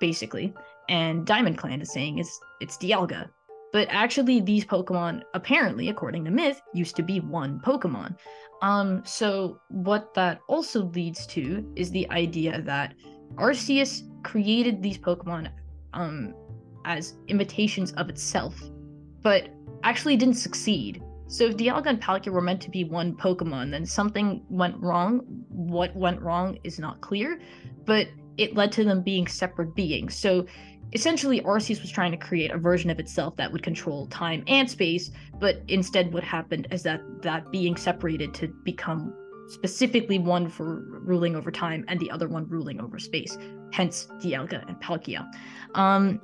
basically, 0.00 0.54
and 0.88 1.26
Diamond 1.26 1.58
Clan 1.58 1.80
is 1.80 1.92
saying 1.92 2.18
it's 2.18 2.40
it's 2.60 2.76
Dialga. 2.76 3.28
But 3.72 3.88
actually, 3.90 4.40
these 4.40 4.64
Pokemon, 4.64 5.22
apparently, 5.34 5.88
according 5.88 6.24
to 6.24 6.30
myth, 6.30 6.62
used 6.72 6.96
to 6.96 7.02
be 7.02 7.20
one 7.20 7.60
Pokemon. 7.60 8.16
Um, 8.62 9.02
so 9.04 9.60
what 9.68 10.14
that 10.14 10.40
also 10.48 10.84
leads 10.84 11.26
to 11.28 11.70
is 11.76 11.90
the 11.90 12.08
idea 12.10 12.62
that 12.62 12.94
Arceus 13.34 14.02
created 14.22 14.82
these 14.82 14.98
Pokemon 14.98 15.50
um 15.92 16.34
as 16.84 17.14
imitations 17.28 17.92
of 17.92 18.08
itself, 18.08 18.54
but 19.22 19.48
actually 19.82 20.16
didn't 20.16 20.36
succeed. 20.36 21.02
So 21.28 21.46
if 21.46 21.56
Dialga 21.56 21.86
and 21.86 22.00
Palkia 22.00 22.32
were 22.32 22.40
meant 22.40 22.60
to 22.62 22.70
be 22.70 22.84
one 22.84 23.16
Pokemon, 23.16 23.72
then 23.72 23.84
something 23.84 24.44
went 24.48 24.76
wrong. 24.80 25.20
What 25.48 25.94
went 25.96 26.22
wrong 26.22 26.58
is 26.62 26.78
not 26.78 27.00
clear, 27.00 27.40
but 27.84 28.06
it 28.36 28.54
led 28.54 28.70
to 28.72 28.84
them 28.84 29.02
being 29.02 29.26
separate 29.26 29.74
beings. 29.74 30.14
So 30.14 30.46
essentially 30.92 31.40
Arceus 31.40 31.80
was 31.80 31.90
trying 31.90 32.10
to 32.12 32.16
create 32.16 32.50
a 32.50 32.58
version 32.58 32.90
of 32.90 32.98
itself 32.98 33.36
that 33.36 33.50
would 33.50 33.62
control 33.62 34.06
time 34.08 34.44
and 34.46 34.70
space, 34.70 35.10
but 35.38 35.62
instead 35.68 36.12
what 36.12 36.24
happened 36.24 36.68
is 36.70 36.82
that 36.84 37.00
that 37.22 37.50
being 37.50 37.76
separated 37.76 38.32
to 38.34 38.48
become 38.64 39.14
specifically 39.48 40.18
one 40.18 40.48
for 40.48 40.84
ruling 41.02 41.36
over 41.36 41.50
time 41.50 41.84
and 41.88 42.00
the 42.00 42.10
other 42.10 42.28
one 42.28 42.48
ruling 42.48 42.80
over 42.80 42.98
space, 42.98 43.38
hence 43.72 44.08
Dialga 44.20 44.66
and 44.68 44.76
Palkia. 44.80 45.26
Um, 45.74 46.20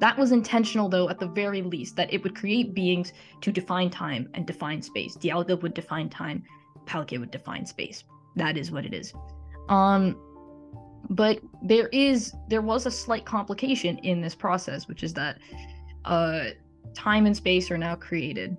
that 0.00 0.18
was 0.18 0.32
intentional, 0.32 0.88
though, 0.88 1.08
at 1.08 1.18
the 1.18 1.28
very 1.28 1.62
least, 1.62 1.96
that 1.96 2.12
it 2.12 2.22
would 2.22 2.34
create 2.34 2.74
beings 2.74 3.12
to 3.40 3.50
define 3.50 3.90
time 3.90 4.28
and 4.34 4.46
define 4.46 4.82
space. 4.82 5.16
Dialga 5.16 5.60
would 5.62 5.74
define 5.74 6.10
time, 6.10 6.42
Palkia 6.84 7.18
would 7.18 7.30
define 7.30 7.64
space. 7.64 8.04
That 8.36 8.58
is 8.58 8.70
what 8.70 8.84
it 8.84 8.92
is. 8.92 9.14
Um, 9.68 10.16
but 11.10 11.40
there 11.62 11.88
is 11.88 12.34
there 12.48 12.62
was 12.62 12.86
a 12.86 12.90
slight 12.90 13.24
complication 13.24 13.98
in 13.98 14.20
this 14.20 14.34
process 14.34 14.88
which 14.88 15.02
is 15.02 15.12
that 15.14 15.38
uh 16.04 16.46
time 16.94 17.26
and 17.26 17.36
space 17.36 17.70
are 17.70 17.78
now 17.78 17.94
created. 17.94 18.56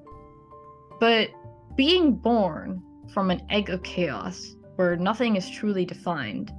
But 0.99 1.29
being 1.75 2.15
born 2.15 2.81
from 3.13 3.31
an 3.31 3.41
egg 3.49 3.69
of 3.69 3.83
chaos 3.83 4.55
where 4.75 4.95
nothing 4.95 5.35
is 5.35 5.49
truly 5.49 5.85
defined 5.85 6.51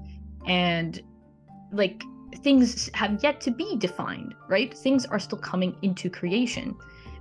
and 0.46 1.00
like 1.72 2.02
things 2.42 2.90
have 2.94 3.22
yet 3.22 3.40
to 3.42 3.50
be 3.50 3.76
defined 3.76 4.34
right? 4.48 4.76
Things 4.76 5.06
are 5.06 5.18
still 5.18 5.38
coming 5.38 5.76
into 5.82 6.10
creation. 6.10 6.74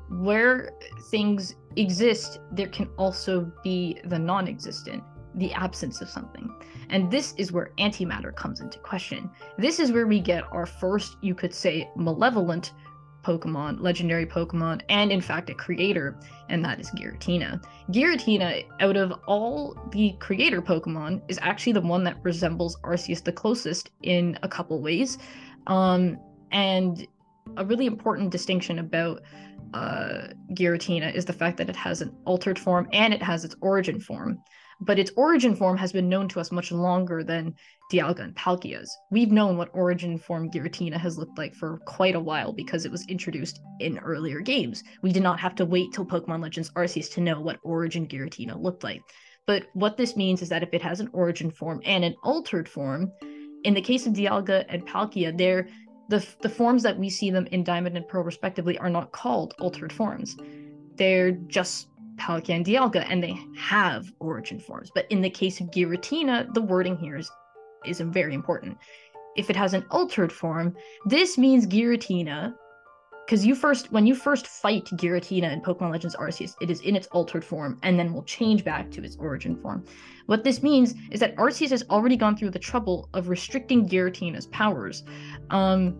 Where 0.10 0.72
things 1.12 1.56
exist 1.76 2.40
there 2.52 2.68
can 2.68 2.90
also 2.98 3.52
be 3.64 4.00
the 4.06 4.18
non-existent 4.18 5.04
the 5.38 5.54
absence 5.54 6.02
of 6.02 6.10
something. 6.10 6.54
And 6.90 7.12
this 7.12 7.34
is 7.38 7.52
where 7.52 7.72
antimatter 7.80 8.36
comes 8.36 8.60
into 8.60 8.80
question. 8.80 9.30
This 9.58 9.80
is 9.80 9.92
where 9.92 10.08
we 10.08 10.20
get 10.20 10.44
our 10.52 10.66
first, 10.66 11.18
you 11.22 11.36
could 11.36 11.54
say, 11.54 11.90
malevolent 11.96 12.74
Pokemon, 13.24 13.82
legendary 13.82 14.26
Pokemon, 14.26 14.82
and 14.88 15.12
in 15.12 15.20
fact 15.20 15.50
a 15.50 15.54
creator, 15.54 16.18
and 16.50 16.64
that 16.64 16.80
is 16.80 16.90
Giratina. 16.92 17.62
Giratina, 17.90 18.66
out 18.80 18.96
of 18.96 19.12
all 19.28 19.78
the 19.92 20.16
creator 20.20 20.62
Pokemon, 20.62 21.22
is 21.28 21.38
actually 21.42 21.74
the 21.74 21.82
one 21.82 22.04
that 22.06 22.18
resembles 22.24 22.78
Arceus 22.84 23.22
the 23.24 23.34
closest 23.34 23.92
in 24.04 24.40
a 24.44 24.48
couple 24.48 24.82
ways. 24.82 25.18
Um, 25.68 26.18
and 26.52 27.06
a 27.58 27.66
really 27.66 27.86
important 27.86 28.30
distinction 28.30 28.80
about 28.80 29.22
uh, 29.74 30.28
Giratina 30.54 31.14
is 31.14 31.26
the 31.26 31.34
fact 31.34 31.58
that 31.58 31.70
it 31.70 31.76
has 31.76 32.02
an 32.02 32.16
altered 32.26 32.58
form 32.58 32.88
and 32.94 33.14
it 33.14 33.22
has 33.22 33.44
its 33.44 33.56
origin 33.62 34.00
form. 34.00 34.40
But 34.80 35.00
its 35.00 35.12
origin 35.16 35.56
form 35.56 35.78
has 35.78 35.92
been 35.92 36.10
known 36.10 36.28
to 36.30 36.40
us 36.40 36.52
much 36.52 36.72
longer 36.72 37.24
than 37.24 37.56
Dialga 37.92 38.20
and 38.20 38.36
Palkia's. 38.36 38.96
We've 39.10 39.32
known 39.32 39.58
what 39.58 39.70
origin 39.74 40.18
form 40.18 40.52
Giratina 40.52 40.98
has 40.98 41.18
looked 41.18 41.38
like 41.38 41.56
for 41.56 41.80
quite 41.86 42.16
a 42.16 42.20
while 42.20 42.54
because 42.54 42.86
it 42.86 42.92
was 42.92 43.06
introduced 43.08 43.60
in 43.80 43.98
earlier 44.00 44.40
games. 44.40 44.84
We 45.02 45.12
did 45.12 45.24
not 45.24 45.40
have 45.40 45.56
to 45.56 45.66
wait 45.66 45.94
till 45.94 46.06
Pokemon 46.06 46.44
Legends 46.44 46.72
Arceus 46.72 47.12
to 47.14 47.22
know 47.22 47.40
what 47.40 47.60
origin 47.64 48.08
Giratina 48.08 48.62
looked 48.62 48.84
like. 48.84 49.02
But 49.48 49.68
what 49.74 49.98
this 49.98 50.16
means 50.16 50.42
is 50.42 50.50
that 50.50 50.64
if 50.64 50.74
it 50.74 50.82
has 50.82 51.00
an 51.00 51.10
origin 51.14 51.50
form 51.50 51.82
and 51.86 52.04
an 52.04 52.16
altered 52.24 52.68
form, 52.68 53.12
in 53.64 53.74
the 53.74 53.82
case 53.82 54.06
of 54.06 54.14
Dialga 54.14 54.66
and 54.70 54.86
Palkia, 54.86 55.36
they're 55.36 55.68
the 56.10 56.26
the 56.42 56.50
forms 56.50 56.84
that 56.84 56.98
we 56.98 57.10
see 57.10 57.32
them 57.32 57.48
in 57.48 57.64
Diamond 57.64 57.98
and 57.98 58.08
Pearl 58.08 58.24
respectively 58.24 58.78
are 58.78 58.90
not 58.90 59.12
called 59.12 59.54
altered 59.60 59.92
forms. 59.92 60.38
They're 60.96 61.32
just 61.32 61.88
Palkia 62.18 62.56
and 62.56 62.66
Dialga, 62.66 63.06
and 63.10 63.24
they 63.24 63.38
have 63.58 64.12
origin 64.20 64.60
forms. 64.60 64.92
But 64.94 65.10
in 65.12 65.22
the 65.22 65.30
case 65.30 65.62
of 65.62 65.68
Giratina, 65.72 66.54
the 66.54 66.62
wording 66.62 66.98
here 66.98 67.18
is 67.18 67.30
is 67.86 68.00
very 68.02 68.34
important. 68.34 68.78
If 69.36 69.50
it 69.50 69.56
has 69.56 69.74
an 69.74 69.86
altered 69.92 70.32
form, 70.32 70.76
this 71.06 71.38
means 71.38 71.68
Giratina, 71.68 72.56
because 73.26 73.46
you 73.46 73.56
first 73.56 73.92
when 73.92 74.08
you 74.08 74.16
first 74.16 74.48
fight 74.48 74.86
Giratina 74.86 75.52
in 75.52 75.62
Pokemon 75.62 75.92
Legends 75.92 76.16
Arceus, 76.16 76.56
it 76.62 76.70
is 76.70 76.82
in 76.82 76.96
its 76.96 77.08
altered 77.08 77.46
form 77.46 77.78
and 77.84 78.00
then 78.00 78.14
will 78.14 78.24
change 78.24 78.64
back 78.64 78.90
to 78.92 79.04
its 79.04 79.18
origin 79.18 79.56
form. 79.56 79.86
What 80.26 80.44
this 80.44 80.64
means 80.64 80.96
is 81.12 81.20
that 81.20 81.36
Arceus 81.36 81.70
has 81.70 81.84
already 81.90 82.18
gone 82.18 82.36
through 82.36 82.52
the 82.52 82.60
trouble 82.60 83.10
of 83.14 83.30
restricting 83.30 83.88
Giratina's 83.88 84.48
powers, 84.48 85.04
um, 85.50 85.98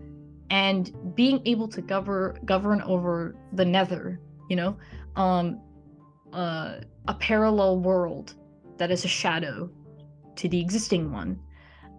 and 0.50 0.92
being 1.14 1.40
able 1.44 1.68
to 1.68 1.82
govern 1.82 2.38
govern 2.44 2.82
over 2.82 3.36
the 3.52 3.64
Nether. 3.64 4.20
You 4.48 4.56
know, 4.56 4.76
um, 5.16 5.60
a 6.32 7.14
parallel 7.18 7.80
world 7.80 8.34
that 8.76 8.90
is 8.90 9.04
a 9.04 9.08
shadow 9.08 9.70
to 10.36 10.48
the 10.48 10.60
existing 10.60 11.12
one. 11.12 11.40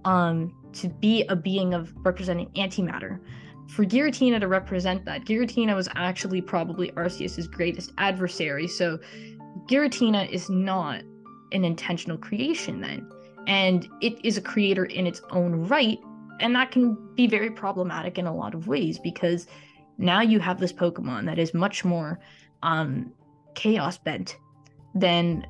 Um, 0.06 0.56
to 0.74 0.88
be 0.88 1.26
a 1.26 1.36
being 1.36 1.74
of 1.74 1.94
representing 2.06 2.50
antimatter. 2.56 3.20
For 3.70 3.86
Giratina 3.86 4.40
to 4.40 4.48
represent 4.48 5.06
that, 5.06 5.26
Giratina 5.26 5.76
was 5.76 5.90
actually 5.96 6.42
probably 6.42 6.92
Arceus's 6.92 7.48
greatest 7.48 7.92
adversary. 7.98 8.68
So 8.68 9.00
Giratina 9.68 10.30
is 10.30 10.50
not 10.50 11.04
an 11.52 11.66
intentional 11.66 12.18
creation 12.18 12.82
then. 12.82 13.10
And 13.48 13.88
it 14.02 14.24
is 14.24 14.38
a 14.38 14.42
creator 14.42 14.86
in 14.86 15.08
its 15.08 15.22
own 15.32 15.68
right. 15.68 16.00
And 16.40 16.56
that 16.56 16.72
can 16.72 16.98
be 17.16 17.28
very 17.28 17.52
problematic 17.52 18.18
in 18.18 18.26
a 18.26 18.36
lot 18.36 18.54
of 18.54 18.68
ways 18.68 19.00
because 19.00 19.48
now 19.98 20.22
you 20.22 20.40
have 20.40 20.60
this 20.60 20.74
Pokemon 20.74 21.26
that 21.26 21.38
is 21.38 21.54
much 21.54 21.84
more 21.84 22.20
um, 22.64 23.12
chaos 23.60 23.98
bent 23.98 24.38
than 24.96 25.46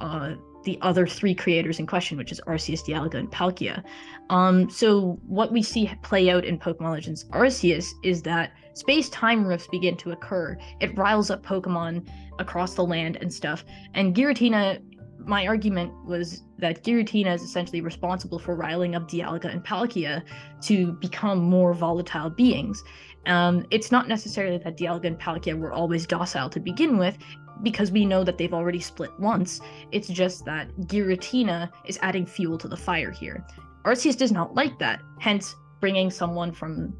uh, 0.00 0.34
the 0.64 0.78
other 0.80 1.06
three 1.06 1.34
creators 1.34 1.78
in 1.78 1.86
question, 1.86 2.16
which 2.16 2.32
is 2.32 2.40
Arceus, 2.46 2.82
Dialga, 2.82 3.14
and 3.14 3.30
Palkia. 3.30 3.84
Um, 4.30 4.70
so 4.70 5.18
what 5.26 5.52
we 5.52 5.62
see 5.62 5.90
play 6.02 6.30
out 6.30 6.44
in 6.44 6.58
Pokemon 6.58 6.92
Legends 6.92 7.24
Arceus 7.30 7.86
is 8.02 8.22
that 8.22 8.52
space-time 8.74 9.46
rifts 9.46 9.68
begin 9.68 9.96
to 9.98 10.12
occur. 10.12 10.56
It 10.80 10.96
riles 10.96 11.30
up 11.30 11.44
Pokemon 11.44 12.08
across 12.38 12.74
the 12.74 12.84
land 12.84 13.18
and 13.20 13.32
stuff. 13.32 13.64
And 13.94 14.14
Giratina 14.14 14.80
my 15.26 15.46
argument 15.46 15.92
was 16.06 16.42
that 16.58 16.82
Giratina 16.82 17.34
is 17.34 17.42
essentially 17.42 17.80
responsible 17.80 18.38
for 18.38 18.54
riling 18.54 18.94
up 18.94 19.08
Dialga 19.08 19.52
and 19.52 19.64
Palkia 19.64 20.22
to 20.62 20.92
become 20.92 21.38
more 21.38 21.74
volatile 21.74 22.30
beings. 22.30 22.82
Um, 23.26 23.66
it's 23.70 23.92
not 23.92 24.08
necessarily 24.08 24.58
that 24.58 24.78
Dialga 24.78 25.06
and 25.06 25.18
Palkia 25.18 25.58
were 25.58 25.72
always 25.72 26.06
docile 26.06 26.48
to 26.50 26.60
begin 26.60 26.96
with, 26.96 27.18
because 27.62 27.90
we 27.90 28.04
know 28.04 28.24
that 28.24 28.38
they've 28.38 28.54
already 28.54 28.80
split 28.80 29.10
once. 29.18 29.60
It's 29.92 30.08
just 30.08 30.44
that 30.44 30.70
Giratina 30.82 31.70
is 31.86 31.98
adding 32.02 32.26
fuel 32.26 32.58
to 32.58 32.68
the 32.68 32.76
fire 32.76 33.10
here. 33.10 33.46
Arceus 33.84 34.16
does 34.16 34.32
not 34.32 34.54
like 34.54 34.78
that, 34.78 35.00
hence 35.18 35.54
bringing 35.80 36.10
someone 36.10 36.52
from 36.52 36.94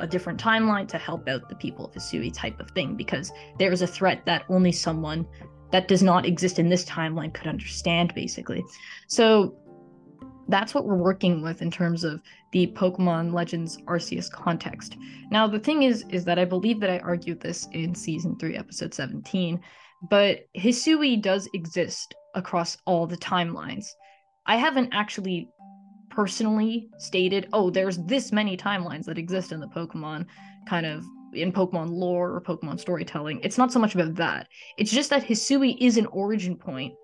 a 0.00 0.06
different 0.06 0.40
timeline 0.40 0.88
to 0.88 0.98
help 0.98 1.28
out 1.28 1.48
the 1.48 1.54
people 1.54 1.86
of 1.86 1.92
Hisui 1.92 2.32
type 2.32 2.58
of 2.58 2.70
thing, 2.72 2.96
because 2.96 3.32
there 3.58 3.72
is 3.72 3.82
a 3.82 3.86
threat 3.86 4.24
that 4.26 4.44
only 4.48 4.72
someone 4.72 5.26
that 5.70 5.88
does 5.88 6.02
not 6.02 6.26
exist 6.26 6.58
in 6.58 6.68
this 6.68 6.84
timeline 6.84 7.32
could 7.32 7.46
understand, 7.46 8.12
basically. 8.14 8.64
So 9.08 9.56
that's 10.48 10.74
what 10.74 10.84
we're 10.84 10.96
working 10.96 11.42
with 11.42 11.62
in 11.62 11.70
terms 11.70 12.04
of 12.04 12.22
the 12.52 12.66
Pokemon 12.68 13.32
Legends 13.32 13.78
Arceus 13.86 14.30
context. 14.30 14.96
Now, 15.30 15.46
the 15.46 15.58
thing 15.58 15.84
is, 15.84 16.04
is 16.10 16.24
that 16.26 16.38
I 16.38 16.44
believe 16.44 16.80
that 16.80 16.90
I 16.90 16.98
argued 16.98 17.40
this 17.40 17.66
in 17.72 17.94
season 17.94 18.36
three, 18.38 18.56
episode 18.56 18.92
17, 18.92 19.60
but 20.10 20.40
Hisui 20.56 21.20
does 21.20 21.48
exist 21.54 22.14
across 22.34 22.76
all 22.86 23.06
the 23.06 23.16
timelines. 23.16 23.86
I 24.46 24.56
haven't 24.56 24.92
actually 24.92 25.48
personally 26.10 26.88
stated, 26.98 27.48
oh, 27.52 27.70
there's 27.70 27.98
this 27.98 28.32
many 28.32 28.56
timelines 28.56 29.04
that 29.06 29.18
exist 29.18 29.52
in 29.52 29.60
the 29.60 29.68
Pokemon 29.68 30.26
kind 30.68 30.86
of 30.86 31.04
in 31.32 31.52
Pokemon 31.52 31.90
lore 31.90 32.30
or 32.30 32.40
Pokemon 32.40 32.78
storytelling. 32.78 33.40
It's 33.42 33.58
not 33.58 33.72
so 33.72 33.78
much 33.78 33.94
about 33.94 34.14
that. 34.16 34.48
It's 34.78 34.92
just 34.92 35.10
that 35.10 35.24
Hisui 35.24 35.76
is 35.80 35.96
an 35.96 36.06
origin 36.06 36.56
point 36.56 36.94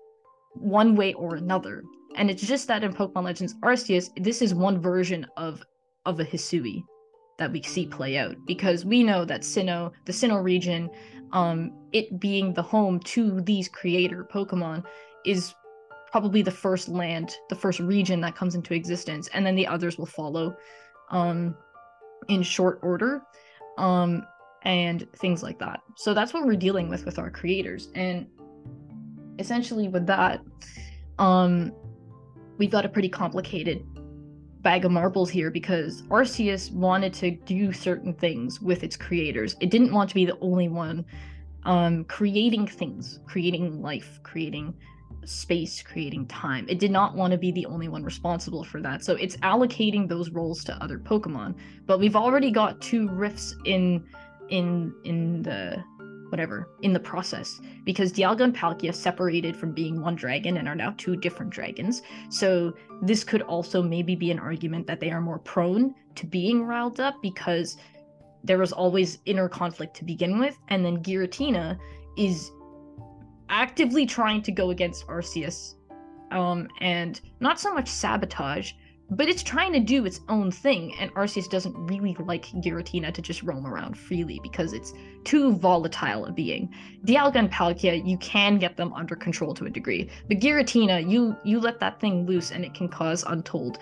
one 0.53 0.95
way 0.95 1.13
or 1.13 1.35
another. 1.35 1.83
And 2.15 2.29
it's 2.29 2.45
just 2.45 2.67
that 2.67 2.83
in 2.83 2.93
Pokemon 2.93 3.23
Legends 3.23 3.55
Arceus, 3.63 4.09
this 4.17 4.41
is 4.41 4.53
one 4.53 4.81
version 4.81 5.25
of 5.37 5.63
of 6.05 6.19
a 6.19 6.25
Hisui 6.25 6.83
that 7.37 7.51
we 7.51 7.61
see 7.61 7.85
play 7.85 8.17
out 8.17 8.35
because 8.45 8.85
we 8.85 9.03
know 9.03 9.25
that 9.25 9.41
Sinnoh, 9.41 9.91
the 10.05 10.13
Sinnoh 10.13 10.43
region, 10.43 10.89
um, 11.33 11.71
it 11.91 12.19
being 12.19 12.53
the 12.53 12.61
home 12.61 12.99
to 12.99 13.41
these 13.41 13.67
creator 13.67 14.27
Pokemon, 14.31 14.83
is 15.25 15.53
probably 16.11 16.41
the 16.41 16.51
first 16.51 16.89
land, 16.89 17.35
the 17.49 17.55
first 17.55 17.79
region 17.79 18.19
that 18.21 18.35
comes 18.35 18.55
into 18.55 18.73
existence, 18.73 19.29
and 19.33 19.45
then 19.45 19.55
the 19.55 19.65
others 19.65 19.97
will 19.97 20.05
follow 20.05 20.55
um, 21.09 21.55
in 22.27 22.43
short 22.43 22.79
order 22.81 23.21
um, 23.77 24.25
and 24.63 25.07
things 25.13 25.41
like 25.41 25.57
that. 25.59 25.81
So 25.95 26.13
that's 26.13 26.33
what 26.33 26.45
we're 26.45 26.55
dealing 26.55 26.89
with 26.89 27.05
with 27.05 27.17
our 27.17 27.31
creators. 27.31 27.89
And 27.95 28.27
essentially, 29.39 29.87
with 29.87 30.05
that, 30.07 30.41
um, 31.17 31.73
we've 32.57 32.69
got 32.69 32.85
a 32.85 32.89
pretty 32.89 33.09
complicated 33.09 33.83
bag 34.61 34.85
of 34.85 34.91
marbles 34.91 35.29
here 35.29 35.49
because 35.49 36.03
Arceus 36.03 36.71
wanted 36.71 37.13
to 37.15 37.31
do 37.31 37.73
certain 37.73 38.13
things 38.13 38.61
with 38.61 38.83
its 38.83 38.95
creators. 38.95 39.55
It 39.59 39.71
didn't 39.71 39.91
want 39.91 40.09
to 40.09 40.15
be 40.15 40.25
the 40.25 40.37
only 40.39 40.67
one 40.67 41.05
um, 41.63 42.03
creating 42.05 42.67
things, 42.67 43.19
creating 43.25 43.81
life, 43.81 44.19
creating 44.23 44.73
space, 45.25 45.81
creating 45.81 46.25
time. 46.27 46.65
It 46.67 46.79
did 46.79 46.91
not 46.91 47.15
want 47.15 47.31
to 47.31 47.37
be 47.37 47.51
the 47.51 47.65
only 47.67 47.87
one 47.87 48.03
responsible 48.03 48.63
for 48.63 48.81
that. 48.81 49.03
So 49.03 49.15
it's 49.15 49.37
allocating 49.37 50.07
those 50.07 50.31
roles 50.31 50.63
to 50.65 50.83
other 50.83 50.97
Pokemon. 50.97 51.55
But 51.85 51.99
we've 51.99 52.15
already 52.15 52.51
got 52.51 52.81
two 52.81 53.07
rifts 53.09 53.55
in 53.65 54.05
in 54.49 54.93
in 55.05 55.43
the 55.43 55.83
whatever 56.31 56.69
in 56.81 56.93
the 56.93 56.99
process 56.99 57.59
because 57.83 58.11
Dialga 58.11 58.41
and 58.41 58.55
Palkia 58.55 58.93
separated 58.93 59.55
from 59.55 59.73
being 59.73 60.01
one 60.01 60.15
dragon 60.15 60.57
and 60.57 60.67
are 60.67 60.75
now 60.75 60.93
two 60.97 61.15
different 61.15 61.51
dragons. 61.51 62.01
So 62.29 62.73
this 63.01 63.23
could 63.23 63.41
also 63.43 63.83
maybe 63.83 64.15
be 64.15 64.31
an 64.31 64.39
argument 64.39 64.87
that 64.87 64.99
they 64.99 65.11
are 65.11 65.21
more 65.21 65.39
prone 65.39 65.93
to 66.15 66.25
being 66.25 66.63
riled 66.63 66.99
up 66.99 67.15
because 67.21 67.77
there 68.43 68.57
was 68.57 68.71
always 68.71 69.19
inner 69.25 69.47
conflict 69.47 69.95
to 69.97 70.05
begin 70.05 70.39
with, 70.39 70.57
and 70.69 70.83
then 70.83 71.03
Giratina 71.03 71.77
is 72.17 72.51
actively 73.49 74.05
trying 74.05 74.41
to 74.41 74.51
go 74.51 74.71
against 74.71 75.05
Arceus, 75.07 75.75
um, 76.31 76.67
and 76.79 77.21
not 77.39 77.59
so 77.59 77.73
much 77.73 77.87
sabotage, 77.87 78.73
but 79.11 79.27
it's 79.27 79.43
trying 79.43 79.73
to 79.73 79.79
do 79.79 80.05
its 80.05 80.21
own 80.29 80.51
thing. 80.51 80.95
And 80.99 81.13
Arceus 81.13 81.49
doesn't 81.49 81.75
really 81.75 82.15
like 82.19 82.45
Giratina 82.63 83.13
to 83.13 83.21
just 83.21 83.43
roam 83.43 83.67
around 83.67 83.97
freely 83.97 84.39
because 84.41 84.73
it's 84.73 84.93
too 85.25 85.53
volatile 85.53 86.25
a 86.25 86.31
being. 86.31 86.73
Dialga 87.05 87.35
and 87.35 87.51
Palkia, 87.51 88.07
you 88.07 88.17
can 88.17 88.57
get 88.57 88.77
them 88.77 88.93
under 88.93 89.15
control 89.15 89.53
to 89.55 89.65
a 89.65 89.69
degree, 89.69 90.09
but 90.27 90.39
Giratina, 90.39 91.07
you 91.07 91.35
you 91.43 91.59
let 91.59 91.79
that 91.79 91.99
thing 91.99 92.25
loose 92.25 92.51
and 92.51 92.63
it 92.63 92.73
can 92.73 92.87
cause 92.87 93.23
untold 93.27 93.79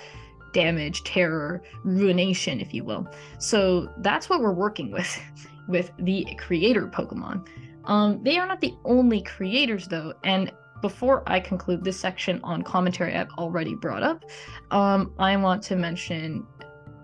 damage, 0.51 1.03
terror, 1.03 1.61
ruination, 1.83 2.59
if 2.59 2.73
you 2.73 2.83
will. 2.83 3.07
So 3.37 3.93
that's 3.97 4.29
what 4.29 4.41
we're 4.41 4.51
working 4.51 4.91
with 4.91 5.21
with 5.67 5.91
the 5.99 6.25
creator 6.37 6.87
Pokemon. 6.87 7.47
Um, 7.85 8.23
they 8.23 8.37
are 8.37 8.47
not 8.47 8.61
the 8.61 8.73
only 8.85 9.21
creators, 9.21 9.87
though, 9.87 10.13
and 10.23 10.51
before 10.81 11.23
I 11.27 11.39
conclude 11.39 11.83
this 11.83 11.99
section 11.99 12.39
on 12.43 12.61
commentary 12.61 13.15
I've 13.15 13.31
already 13.31 13.75
brought 13.75 14.03
up, 14.03 14.25
um, 14.71 15.13
I 15.19 15.35
want 15.37 15.61
to 15.63 15.75
mention 15.75 16.45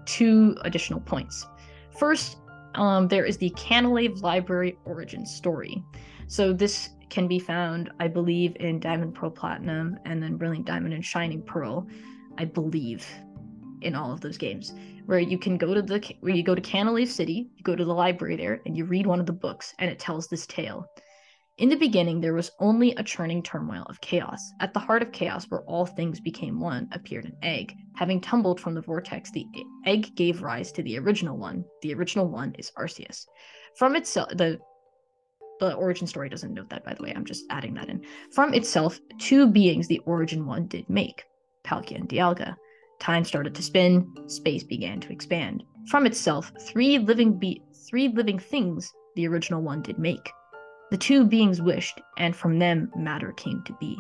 two 0.05 0.55
additional 0.61 0.99
points. 0.99 1.45
First, 1.97 2.38
um, 2.75 3.07
there 3.07 3.25
is 3.25 3.38
the 3.38 3.49
Canalave 3.51 4.21
Library 4.21 4.77
origin 4.85 5.25
story. 5.25 5.83
So 6.27 6.53
this 6.53 6.89
can 7.09 7.27
be 7.27 7.39
found, 7.39 7.91
I 7.99 8.07
believe, 8.07 8.55
in 8.59 8.79
Diamond 8.79 9.15
Pearl 9.15 9.29
Platinum 9.29 9.97
and 10.05 10.21
then 10.21 10.38
Brilliant 10.38 10.65
Diamond 10.65 10.93
and 10.93 11.05
Shining 11.05 11.41
Pearl, 11.41 11.88
I 12.38 12.45
believe, 12.45 13.07
in 13.81 13.95
all 13.95 14.11
of 14.11 14.21
those 14.21 14.38
games. 14.38 14.73
Where 15.05 15.19
you 15.19 15.38
can 15.38 15.57
go 15.57 15.73
to 15.73 15.81
the 15.81 16.15
where 16.21 16.33
you 16.33 16.43
go 16.43 16.55
to 16.55 16.61
Canalave 16.61 17.07
City, 17.07 17.47
you 17.55 17.63
go 17.63 17.75
to 17.75 17.85
the 17.85 17.93
library 17.93 18.35
there, 18.35 18.61
and 18.65 18.75
you 18.75 18.85
read 18.85 19.05
one 19.05 19.19
of 19.19 19.27
the 19.27 19.33
books, 19.33 19.75
and 19.77 19.89
it 19.89 19.99
tells 19.99 20.27
this 20.27 20.47
tale. 20.47 20.88
In 21.58 21.70
the 21.70 21.78
beginning, 21.78 22.20
there 22.20 22.34
was 22.34 22.52
only 22.60 22.91
a 22.96 23.04
churning 23.04 23.41
turmoil 23.41 23.84
of 23.88 24.02
chaos. 24.02 24.52
At 24.60 24.74
the 24.74 24.80
heart 24.80 25.02
of 25.02 25.13
chaos, 25.13 25.46
where 25.46 25.62
all 25.62 25.86
things 25.86 26.20
became 26.20 26.60
one, 26.60 26.89
appeared 26.91 27.24
an 27.24 27.38
egg. 27.41 27.74
Having 27.96 28.22
tumbled 28.22 28.60
from 28.60 28.74
the 28.74 28.82
vortex, 28.82 29.32
the 29.32 29.46
egg 29.86 30.13
gave 30.18 30.41
rise 30.41 30.74
to 30.74 30.84
the 30.84 31.00
original 31.00 31.38
one. 31.38 31.63
The 31.82 31.94
original 31.94 32.28
one 32.28 32.54
is 32.60 32.74
Arceus. 32.78 33.26
From 33.78 33.96
itself, 33.96 34.30
the 34.36 34.60
the 35.62 35.74
origin 35.76 36.08
story 36.08 36.28
doesn't 36.28 36.54
note 36.54 36.70
that, 36.72 36.84
by 36.84 36.94
the 36.94 37.02
way. 37.02 37.13
I'm 37.15 37.24
just 37.24 37.46
adding 37.50 37.74
that 37.76 37.88
in. 37.88 38.04
From 38.34 38.54
itself, 38.54 39.00
two 39.18 39.48
beings 39.48 39.88
the 39.88 40.00
origin 40.00 40.46
one 40.46 40.68
did 40.68 40.89
make 40.89 41.24
Palkia 41.63 41.96
and 41.96 42.10
Dialga. 42.10 42.58
Time 43.00 43.24
started 43.24 43.56
to 43.56 43.63
spin, 43.63 44.13
space 44.28 44.65
began 44.65 45.00
to 45.00 45.13
expand. 45.13 45.63
From 45.88 46.06
itself, 46.06 46.52
three 46.60 47.00
living 47.00 47.39
be- 47.39 47.63
three 47.88 48.10
living 48.10 48.39
things 48.39 48.91
the 49.15 49.26
original 49.26 49.62
one 49.62 49.82
did 49.82 49.98
make 49.98 50.30
the 50.91 50.98
two 50.98 51.26
beings 51.26 51.62
wished, 51.62 52.00
and 52.17 52.36
from 52.36 52.60
them 52.60 52.91
matter 52.95 53.32
came 53.34 53.63
to 53.63 53.74
be. 53.80 53.98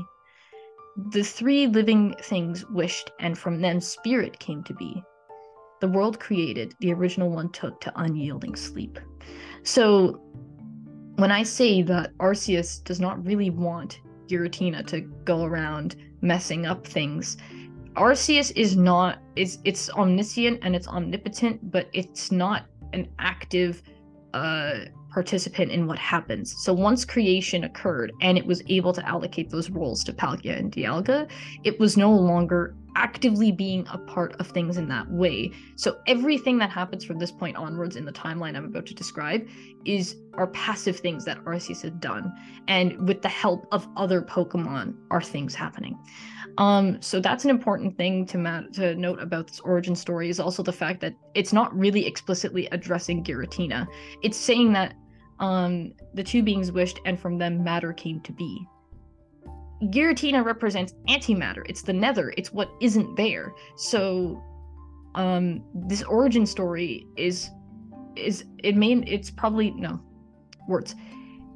The 1.11 1.23
three 1.23 1.67
living 1.67 2.15
things 2.21 2.65
wished, 2.69 3.11
and 3.19 3.37
from 3.37 3.61
them 3.61 3.81
spirit 3.81 4.39
came 4.39 4.63
to 4.63 4.73
be. 4.73 5.03
The 5.81 5.87
world 5.89 6.19
created, 6.19 6.73
the 6.79 6.93
original 6.93 7.29
one 7.29 7.51
took 7.51 7.81
to 7.81 7.93
unyielding 7.95 8.55
sleep. 8.55 8.99
So, 9.63 10.21
when 11.15 11.31
I 11.31 11.43
say 11.43 11.81
that 11.83 12.15
Arceus 12.17 12.83
does 12.83 12.99
not 12.99 13.25
really 13.25 13.49
want 13.49 14.01
Giratina 14.27 14.85
to 14.87 15.01
go 15.01 15.43
around 15.43 15.95
messing 16.21 16.65
up 16.65 16.85
things, 16.85 17.37
Arceus 17.95 18.51
is 18.55 18.75
not 18.75 19.19
is 19.35 19.59
it's 19.63 19.89
omniscient 19.91 20.59
and 20.61 20.75
it's 20.75 20.87
omnipotent, 20.87 21.71
but 21.71 21.89
it's 21.93 22.31
not 22.31 22.65
an 22.93 23.07
active 23.19 23.81
uh 24.33 24.85
participant 25.15 25.71
in 25.71 25.87
what 25.87 25.97
happens. 25.97 26.53
So 26.61 26.73
once 26.73 27.05
creation 27.05 27.63
occurred 27.63 28.11
and 28.19 28.37
it 28.37 28.45
was 28.45 28.61
able 28.67 28.91
to 28.91 29.07
allocate 29.07 29.49
those 29.49 29.69
roles 29.69 30.03
to 30.03 30.11
Palkia 30.11 30.59
and 30.59 30.69
Dialga, 30.69 31.31
it 31.63 31.79
was 31.79 31.95
no 31.95 32.11
longer 32.11 32.75
actively 32.97 33.49
being 33.49 33.87
a 33.91 33.97
part 33.97 34.35
of 34.41 34.47
things 34.47 34.75
in 34.75 34.89
that 34.89 35.09
way. 35.09 35.51
So 35.77 35.99
everything 36.05 36.57
that 36.57 36.69
happens 36.69 37.05
from 37.05 37.17
this 37.17 37.31
point 37.31 37.55
onwards 37.55 37.95
in 37.95 38.03
the 38.03 38.11
timeline 38.11 38.57
I'm 38.57 38.65
about 38.65 38.85
to 38.87 38.93
describe 38.93 39.47
is 39.85 40.17
are 40.33 40.47
passive 40.47 40.99
things 40.99 41.23
that 41.25 41.41
Arceus 41.45 41.81
had 41.81 42.01
done. 42.01 42.33
And 42.67 43.07
with 43.07 43.21
the 43.21 43.29
help 43.29 43.67
of 43.71 43.87
other 43.95 44.21
Pokemon 44.21 44.95
are 45.11 45.21
things 45.21 45.55
happening. 45.55 45.97
Um, 46.57 47.01
so 47.01 47.21
that's 47.21 47.43
an 47.45 47.49
important 47.49 47.97
thing 47.97 48.25
to 48.27 48.37
ma- 48.37 48.67
to 48.73 48.95
note 48.95 49.21
about 49.21 49.47
this 49.47 49.59
origin 49.61 49.95
story 49.95 50.29
is 50.29 50.39
also 50.39 50.63
the 50.63 50.73
fact 50.73 50.99
that 51.01 51.13
it's 51.33 51.51
not 51.51 51.77
really 51.77 52.05
explicitly 52.05 52.67
addressing 52.71 53.23
Giratina. 53.23 53.87
It's 54.23 54.37
saying 54.37 54.73
that 54.73 54.95
um, 55.39 55.93
the 56.13 56.23
two 56.23 56.43
beings 56.43 56.71
wished, 56.71 56.99
and 57.05 57.19
from 57.19 57.37
them 57.37 57.63
matter 57.63 57.93
came 57.93 58.21
to 58.21 58.31
be. 58.31 58.65
Giratina 59.83 60.43
represents 60.43 60.93
antimatter. 61.09 61.63
It's 61.67 61.81
the 61.81 61.93
nether. 61.93 62.33
It's 62.37 62.51
what 62.53 62.69
isn't 62.81 63.15
there. 63.15 63.53
So, 63.75 64.41
um, 65.15 65.63
this 65.73 66.03
origin 66.03 66.45
story 66.45 67.05
is 67.17 67.49
is 68.15 68.45
it 68.63 68.75
may 68.75 68.93
it's 68.93 69.29
probably 69.29 69.71
no 69.71 69.99
words. 70.67 70.95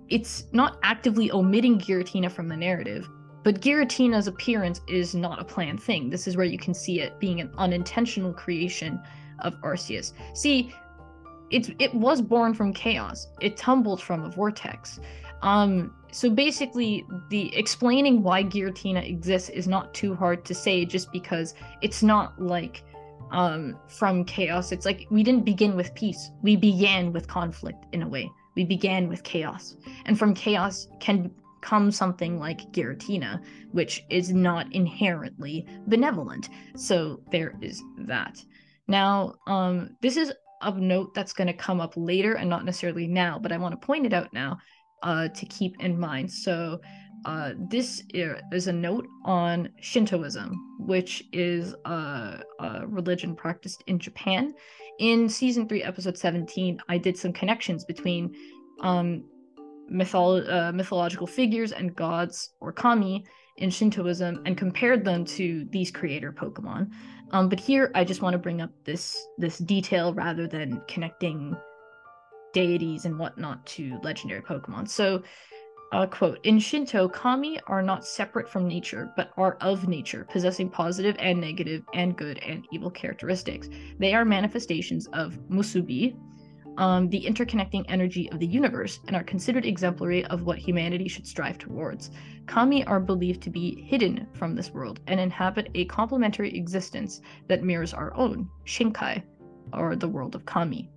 It's 0.09 0.45
not 0.51 0.79
actively 0.83 1.31
omitting 1.31 1.79
Giratina 1.79 2.31
from 2.31 2.47
the 2.47 2.57
narrative, 2.57 3.07
but 3.43 3.61
Giratina's 3.61 4.27
appearance 4.27 4.81
is 4.87 5.15
not 5.15 5.39
a 5.39 5.43
planned 5.43 5.81
thing. 5.81 6.09
This 6.09 6.27
is 6.27 6.35
where 6.35 6.45
you 6.45 6.57
can 6.57 6.73
see 6.73 6.99
it 6.99 7.19
being 7.19 7.39
an 7.39 7.51
unintentional 7.57 8.33
creation 8.33 8.99
of 9.39 9.53
Arceus. 9.61 10.13
See, 10.33 10.73
it 11.51 11.75
it 11.79 11.93
was 11.93 12.21
born 12.21 12.53
from 12.53 12.73
chaos. 12.73 13.27
It 13.41 13.57
tumbled 13.57 14.01
from 14.01 14.23
a 14.25 14.29
vortex. 14.29 14.99
Um, 15.41 15.93
so 16.11 16.29
basically, 16.29 17.05
the 17.29 17.55
explaining 17.55 18.23
why 18.23 18.43
Giratina 18.43 19.07
exists 19.07 19.49
is 19.49 19.67
not 19.67 19.93
too 19.93 20.15
hard 20.15 20.43
to 20.45 20.53
say, 20.53 20.85
just 20.85 21.11
because 21.11 21.53
it's 21.81 22.01
not 22.01 22.41
like 22.41 22.83
um, 23.31 23.77
from 23.87 24.25
chaos. 24.25 24.71
It's 24.71 24.85
like 24.85 25.07
we 25.09 25.23
didn't 25.23 25.45
begin 25.45 25.75
with 25.75 25.93
peace. 25.95 26.31
We 26.41 26.55
began 26.55 27.13
with 27.13 27.27
conflict 27.27 27.85
in 27.93 28.01
a 28.01 28.07
way. 28.07 28.31
We 28.55 28.65
began 28.65 29.07
with 29.07 29.23
chaos, 29.23 29.75
and 30.05 30.17
from 30.17 30.33
chaos 30.33 30.87
can 30.99 31.31
come 31.61 31.91
something 31.91 32.39
like 32.39 32.71
Giratina, 32.71 33.41
which 33.71 34.03
is 34.09 34.33
not 34.33 34.73
inherently 34.73 35.65
benevolent. 35.87 36.49
So 36.75 37.21
there 37.31 37.55
is 37.61 37.81
that. 37.99 38.43
Now, 38.87 39.35
um, 39.45 39.91
this 40.01 40.17
is 40.17 40.33
of 40.61 40.77
note 40.77 41.13
that's 41.13 41.33
going 41.33 41.47
to 41.47 41.53
come 41.53 41.79
up 41.79 41.93
later 41.95 42.35
and 42.35 42.49
not 42.49 42.65
necessarily 42.65 43.07
now, 43.07 43.39
but 43.39 43.51
I 43.51 43.57
want 43.57 43.79
to 43.79 43.85
point 43.85 44.05
it 44.05 44.13
out 44.13 44.33
now 44.33 44.57
uh, 45.03 45.29
to 45.29 45.45
keep 45.45 45.79
in 45.79 45.99
mind. 45.99 46.31
So, 46.31 46.79
uh, 47.25 47.51
this 47.69 48.03
is 48.13 48.67
a 48.67 48.73
note 48.73 49.05
on 49.25 49.69
Shintoism, 49.81 50.55
which 50.79 51.23
is 51.33 51.75
a, 51.83 52.41
a, 52.59 52.87
religion 52.87 53.35
practiced 53.35 53.83
in 53.87 53.99
Japan. 53.99 54.53
In 54.99 55.27
season 55.27 55.67
three, 55.67 55.83
episode 55.83 56.17
17, 56.17 56.79
I 56.87 56.97
did 56.97 57.17
some 57.17 57.33
connections 57.33 57.83
between 57.83 58.33
um, 58.81 59.25
mytholo- 59.91 60.49
uh, 60.49 60.71
mythological 60.71 61.27
figures 61.27 61.71
and 61.71 61.95
gods 61.95 62.51
or 62.61 62.71
kami 62.71 63.25
in 63.57 63.69
Shintoism 63.69 64.41
and 64.45 64.57
compared 64.57 65.03
them 65.03 65.25
to 65.25 65.67
these 65.71 65.91
creator 65.91 66.31
Pokemon. 66.31 66.91
Um, 67.31 67.49
but 67.49 67.59
here 67.59 67.91
I 67.95 68.03
just 68.03 68.21
want 68.21 68.33
to 68.33 68.39
bring 68.39 68.61
up 68.61 68.71
this 68.85 69.27
this 69.37 69.57
detail 69.59 70.13
rather 70.13 70.47
than 70.47 70.81
connecting 70.87 71.55
deities 72.53 73.05
and 73.05 73.17
whatnot 73.17 73.65
to 73.67 73.99
legendary 74.03 74.41
Pokemon. 74.41 74.89
So, 74.89 75.23
uh, 75.91 76.05
quote 76.07 76.39
In 76.43 76.59
Shinto, 76.59 77.07
kami 77.07 77.59
are 77.67 77.81
not 77.81 78.05
separate 78.05 78.49
from 78.49 78.67
nature, 78.67 79.11
but 79.15 79.31
are 79.37 79.57
of 79.61 79.87
nature, 79.87 80.25
possessing 80.29 80.69
positive 80.69 81.15
and 81.19 81.39
negative 81.39 81.83
and 81.93 82.17
good 82.17 82.39
and 82.39 82.65
evil 82.71 82.89
characteristics. 82.89 83.69
They 83.99 84.13
are 84.13 84.25
manifestations 84.25 85.07
of 85.13 85.37
musubi, 85.49 86.15
um, 86.79 87.09
the 87.09 87.25
interconnecting 87.25 87.83
energy 87.89 88.31
of 88.31 88.39
the 88.39 88.47
universe, 88.47 89.01
and 89.07 89.15
are 89.15 89.23
considered 89.23 89.65
exemplary 89.65 90.25
of 90.27 90.43
what 90.43 90.57
humanity 90.57 91.09
should 91.09 91.27
strive 91.27 91.57
towards. 91.57 92.09
Kami 92.47 92.85
are 92.85 93.01
believed 93.01 93.43
to 93.43 93.49
be 93.49 93.81
hidden 93.81 94.25
from 94.33 94.55
this 94.55 94.71
world 94.71 95.01
and 95.07 95.19
inhabit 95.19 95.69
a 95.75 95.85
complementary 95.85 96.55
existence 96.55 97.21
that 97.47 97.63
mirrors 97.63 97.93
our 97.93 98.15
own, 98.15 98.49
Shinkai, 98.65 99.21
or 99.73 99.97
the 99.97 100.07
world 100.07 100.35
of 100.35 100.45
Kami. 100.45 100.89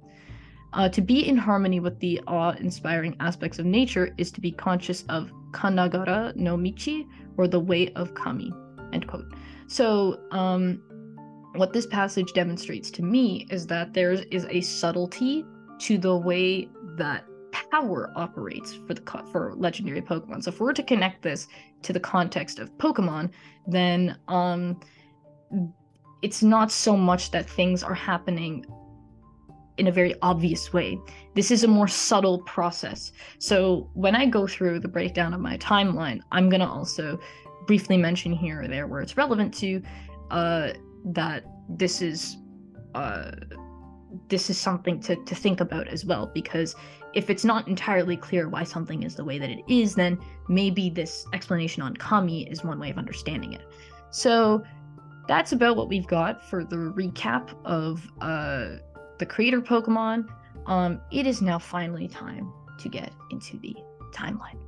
Uh, 0.72 0.88
to 0.88 1.02
be 1.02 1.28
in 1.28 1.36
harmony 1.36 1.80
with 1.80 1.98
the 1.98 2.18
awe-inspiring 2.28 3.16
aspects 3.18 3.58
of 3.58 3.66
nature 3.66 4.14
is 4.16 4.30
to 4.30 4.40
be 4.40 4.52
conscious 4.52 5.02
of 5.08 5.32
Kannagara 5.50 6.34
no 6.36 6.56
Michi, 6.56 7.06
or 7.36 7.48
the 7.48 7.60
way 7.60 7.92
of 7.94 8.14
Kami. 8.14 8.52
End 8.92 9.08
quote. 9.08 9.34
So, 9.66 10.20
um, 10.30 10.80
what 11.56 11.72
this 11.72 11.86
passage 11.86 12.32
demonstrates 12.32 12.90
to 12.92 13.02
me 13.02 13.46
is 13.50 13.66
that 13.66 13.92
there 13.92 14.12
is 14.12 14.46
a 14.48 14.60
subtlety 14.62 15.44
to 15.82 15.98
the 15.98 16.16
way 16.16 16.68
that 16.96 17.24
power 17.70 18.12
operates 18.16 18.74
for 18.86 18.94
the 18.94 19.02
for 19.30 19.54
legendary 19.56 20.00
Pokemon. 20.00 20.42
So 20.42 20.50
if 20.50 20.60
we 20.60 20.66
were 20.66 20.72
to 20.72 20.82
connect 20.82 21.22
this 21.22 21.48
to 21.82 21.92
the 21.92 22.00
context 22.00 22.58
of 22.58 22.76
Pokemon, 22.78 23.30
then 23.66 24.16
um 24.28 24.80
it's 26.22 26.42
not 26.42 26.70
so 26.70 26.96
much 26.96 27.30
that 27.32 27.50
things 27.50 27.82
are 27.82 27.94
happening 27.94 28.64
in 29.78 29.88
a 29.88 29.92
very 29.92 30.14
obvious 30.22 30.72
way. 30.72 30.98
This 31.34 31.50
is 31.50 31.64
a 31.64 31.68
more 31.68 31.88
subtle 31.88 32.38
process. 32.42 33.10
So 33.38 33.90
when 33.94 34.14
I 34.14 34.26
go 34.26 34.46
through 34.46 34.80
the 34.80 34.88
breakdown 34.88 35.34
of 35.34 35.40
my 35.40 35.56
timeline, 35.58 36.20
I'm 36.30 36.48
going 36.48 36.60
to 36.60 36.68
also 36.68 37.18
briefly 37.66 37.96
mention 37.96 38.32
here 38.32 38.62
or 38.62 38.68
there 38.68 38.86
where 38.86 39.00
it's 39.00 39.16
relevant 39.16 39.52
to 39.54 39.82
uh 40.30 40.72
that 41.04 41.44
this 41.68 42.02
is 42.02 42.36
uh 42.94 43.32
this 44.28 44.50
is 44.50 44.58
something 44.58 45.00
to, 45.00 45.16
to 45.24 45.34
think 45.34 45.60
about 45.60 45.88
as 45.88 46.04
well 46.04 46.30
because 46.32 46.74
if 47.14 47.28
it's 47.28 47.44
not 47.44 47.68
entirely 47.68 48.16
clear 48.16 48.48
why 48.48 48.64
something 48.64 49.02
is 49.02 49.14
the 49.14 49.24
way 49.24 49.38
that 49.38 49.50
it 49.50 49.60
is 49.68 49.94
then 49.94 50.18
maybe 50.48 50.88
this 50.90 51.26
explanation 51.32 51.82
on 51.82 51.94
kami 51.96 52.48
is 52.50 52.64
one 52.64 52.78
way 52.78 52.90
of 52.90 52.98
understanding 52.98 53.52
it. 53.52 53.62
So 54.10 54.62
that's 55.28 55.52
about 55.52 55.76
what 55.76 55.88
we've 55.88 56.06
got 56.06 56.44
for 56.48 56.64
the 56.64 56.76
recap 56.76 57.50
of 57.64 58.10
uh, 58.20 58.76
the 59.18 59.26
creator 59.26 59.60
pokemon. 59.60 60.28
Um, 60.66 61.00
it 61.10 61.26
is 61.26 61.42
now 61.42 61.58
finally 61.58 62.08
time 62.08 62.52
to 62.78 62.88
get 62.88 63.12
into 63.30 63.58
the 63.58 63.76
timeline 64.12 64.58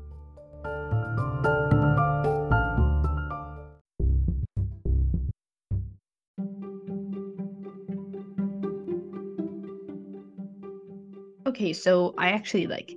okay, 11.55 11.73
so 11.73 12.15
I 12.19 12.31
actually 12.31 12.67
like 12.67 12.97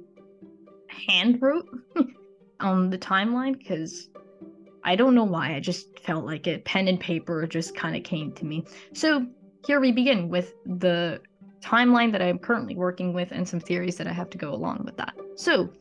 hand 0.89 1.39
wrote 1.41 1.69
on 2.59 2.89
the 2.89 2.97
timeline 2.97 3.55
because 3.55 4.09
I 4.83 4.95
don't 4.95 5.13
know 5.13 5.23
why. 5.23 5.53
I 5.53 5.59
just 5.59 5.99
felt 5.99 6.25
like 6.25 6.47
it. 6.47 6.65
Pen 6.65 6.87
and 6.87 6.99
paper 6.99 7.45
just 7.45 7.75
kind 7.75 7.95
of 7.95 8.03
came 8.03 8.31
to 8.31 8.45
me. 8.45 8.65
So 8.93 9.27
here 9.67 9.79
we 9.79 9.91
begin 9.91 10.27
with 10.27 10.55
the 10.65 11.21
timeline 11.61 12.11
that 12.13 12.21
I'm 12.21 12.39
currently 12.39 12.75
working 12.75 13.13
with 13.13 13.31
and 13.31 13.47
some 13.47 13.59
theories 13.59 13.95
that 13.97 14.07
I 14.07 14.13
have 14.13 14.29
to 14.31 14.39
go 14.39 14.53
along 14.53 14.81
with 14.85 14.97
that. 14.97 15.13
So, 15.35 15.71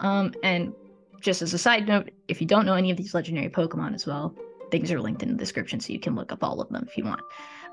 um, 0.00 0.34
and 0.42 0.74
just 1.22 1.40
as 1.40 1.54
a 1.54 1.58
side 1.58 1.88
note, 1.88 2.10
if 2.28 2.42
you 2.42 2.46
don't 2.46 2.66
know 2.66 2.74
any 2.74 2.90
of 2.90 2.98
these 2.98 3.14
legendary 3.14 3.48
Pokemon 3.48 3.94
as 3.94 4.06
well, 4.06 4.34
things 4.70 4.92
are 4.92 5.00
linked 5.00 5.22
in 5.22 5.30
the 5.30 5.34
description 5.34 5.80
so 5.80 5.94
you 5.94 6.00
can 6.00 6.14
look 6.14 6.30
up 6.30 6.44
all 6.44 6.60
of 6.60 6.68
them 6.68 6.86
if 6.90 6.98
you 6.98 7.04
want. 7.04 7.22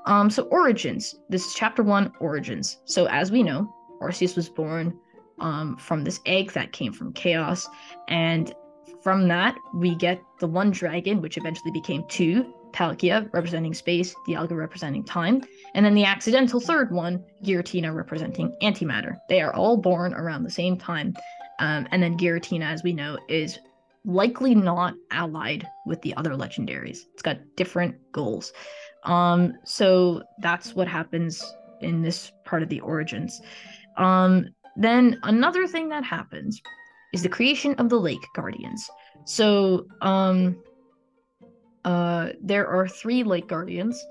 Um, 0.06 0.30
so 0.30 0.44
origins. 0.44 1.16
This 1.28 1.44
is 1.44 1.52
chapter 1.52 1.82
one, 1.82 2.10
origins. 2.20 2.78
So 2.86 3.06
as 3.06 3.30
we 3.30 3.42
know, 3.42 3.75
Arceus 4.00 4.36
was 4.36 4.48
born 4.48 4.98
um, 5.38 5.76
from 5.76 6.04
this 6.04 6.20
egg 6.26 6.52
that 6.52 6.72
came 6.72 6.92
from 6.92 7.12
chaos, 7.12 7.68
and 8.08 8.54
from 9.02 9.28
that 9.28 9.56
we 9.74 9.94
get 9.94 10.20
the 10.40 10.46
one 10.46 10.70
dragon, 10.70 11.20
which 11.20 11.36
eventually 11.36 11.70
became 11.70 12.04
two, 12.08 12.52
Palkia 12.72 13.32
representing 13.32 13.72
space, 13.72 14.14
Dialga 14.28 14.56
representing 14.56 15.04
time, 15.04 15.42
and 15.74 15.84
then 15.84 15.94
the 15.94 16.04
accidental 16.04 16.60
third 16.60 16.92
one, 16.92 17.24
Giratina 17.42 17.94
representing 17.94 18.54
antimatter. 18.62 19.16
They 19.28 19.40
are 19.40 19.54
all 19.54 19.76
born 19.76 20.12
around 20.14 20.44
the 20.44 20.50
same 20.50 20.76
time, 20.76 21.14
um, 21.58 21.86
and 21.90 22.02
then 22.02 22.18
Giratina, 22.18 22.70
as 22.70 22.82
we 22.82 22.92
know, 22.92 23.18
is 23.28 23.58
likely 24.04 24.54
not 24.54 24.94
allied 25.10 25.66
with 25.84 26.00
the 26.02 26.14
other 26.16 26.30
legendaries. 26.30 26.98
It's 27.12 27.22
got 27.22 27.38
different 27.56 27.96
goals. 28.12 28.52
Um, 29.04 29.54
so 29.64 30.22
that's 30.40 30.74
what 30.74 30.88
happens 30.88 31.44
in 31.80 32.02
this 32.02 32.32
part 32.44 32.62
of 32.62 32.68
the 32.68 32.80
origins. 32.80 33.40
Um, 33.96 34.48
then 34.76 35.18
another 35.22 35.66
thing 35.66 35.88
that 35.88 36.04
happens 36.04 36.60
is 37.12 37.22
the 37.22 37.28
creation 37.28 37.74
of 37.76 37.88
the 37.88 37.98
Lake 37.98 38.26
Guardians. 38.34 38.90
So 39.24 39.86
um, 40.02 40.62
uh, 41.84 42.30
there 42.42 42.66
are 42.66 42.86
three 42.86 43.22
Lake 43.22 43.48
Guardians. 43.48 44.04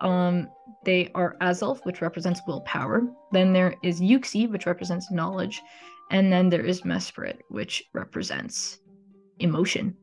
Um, 0.00 0.48
they 0.84 1.10
are 1.14 1.36
Azelf, 1.40 1.84
which 1.84 2.00
represents 2.00 2.40
willpower. 2.46 3.06
Then 3.32 3.52
there 3.52 3.74
is 3.82 4.00
Uxie, 4.00 4.50
which 4.50 4.66
represents 4.66 5.10
knowledge. 5.10 5.60
And 6.10 6.32
then 6.32 6.48
there 6.48 6.64
is 6.64 6.82
Mesprit, 6.82 7.38
which 7.48 7.84
represents 7.92 8.80
emotion. 9.40 9.96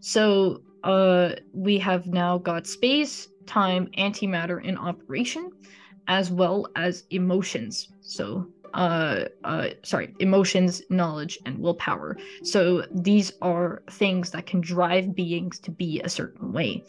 So 0.00 0.62
uh, 0.84 1.34
we 1.52 1.78
have 1.78 2.06
now 2.08 2.38
got 2.38 2.66
space, 2.66 3.28
time, 3.46 3.88
antimatter 3.96 4.62
in 4.64 4.76
operation, 4.76 5.50
as 6.08 6.30
well 6.30 6.66
as 6.74 7.04
emotions. 7.10 7.92
So 8.00 8.48
uh, 8.74 9.24
uh, 9.44 9.68
sorry, 9.82 10.14
emotions, 10.20 10.82
knowledge, 10.90 11.38
and 11.46 11.58
willpower. 11.58 12.16
So 12.42 12.84
these 12.90 13.32
are 13.42 13.82
things 13.90 14.30
that 14.30 14.46
can 14.46 14.60
drive 14.60 15.14
beings 15.14 15.58
to 15.60 15.70
be 15.70 16.00
a 16.00 16.08
certain 16.08 16.52
way. 16.52 16.84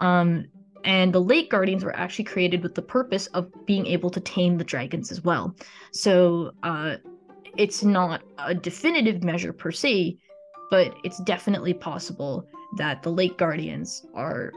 Um, 0.00 0.46
and 0.84 1.12
the 1.12 1.20
Lake 1.20 1.50
Guardians 1.50 1.84
were 1.84 1.96
actually 1.96 2.24
created 2.24 2.62
with 2.62 2.74
the 2.74 2.82
purpose 2.82 3.26
of 3.28 3.50
being 3.66 3.86
able 3.86 4.08
to 4.10 4.20
tame 4.20 4.56
the 4.56 4.64
dragons 4.64 5.10
as 5.10 5.22
well. 5.22 5.54
So 5.92 6.52
uh, 6.62 6.96
it's 7.56 7.82
not 7.82 8.22
a 8.38 8.54
definitive 8.54 9.24
measure 9.24 9.52
per 9.52 9.72
se, 9.72 10.16
but 10.70 10.94
it's 11.02 11.18
definitely 11.24 11.74
possible 11.74 12.46
that 12.76 13.02
the 13.02 13.10
Lake 13.10 13.36
Guardians 13.36 14.06
are. 14.14 14.52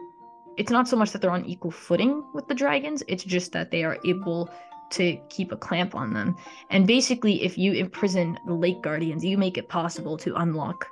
It's 0.58 0.72
not 0.72 0.88
so 0.88 0.98
much 0.98 1.12
that 1.12 1.22
they're 1.22 1.32
on 1.32 1.46
equal 1.46 1.72
footing 1.72 2.24
with 2.34 2.48
the 2.48 2.54
dragons, 2.54 3.02
it's 3.08 3.24
just 3.24 3.54
that 3.54 3.72
they 3.72 3.84
are 3.86 3.98
able 4.04 4.50
to 4.92 5.18
keep 5.30 5.52
a 5.52 5.58
clamp 5.58 5.96
on 5.96 6.14
them. 6.14 6.36
And 6.70 6.88
basically, 6.88 7.44
if 7.44 7.58
you 7.58 7.74
imprison 7.74 8.38
the 8.48 8.54
Lake 8.54 8.82
Guardians, 8.82 9.24
you 9.24 9.38
make 9.38 9.58
it 9.58 9.70
possible 9.70 10.18
to 10.18 10.36
unlock 10.36 10.86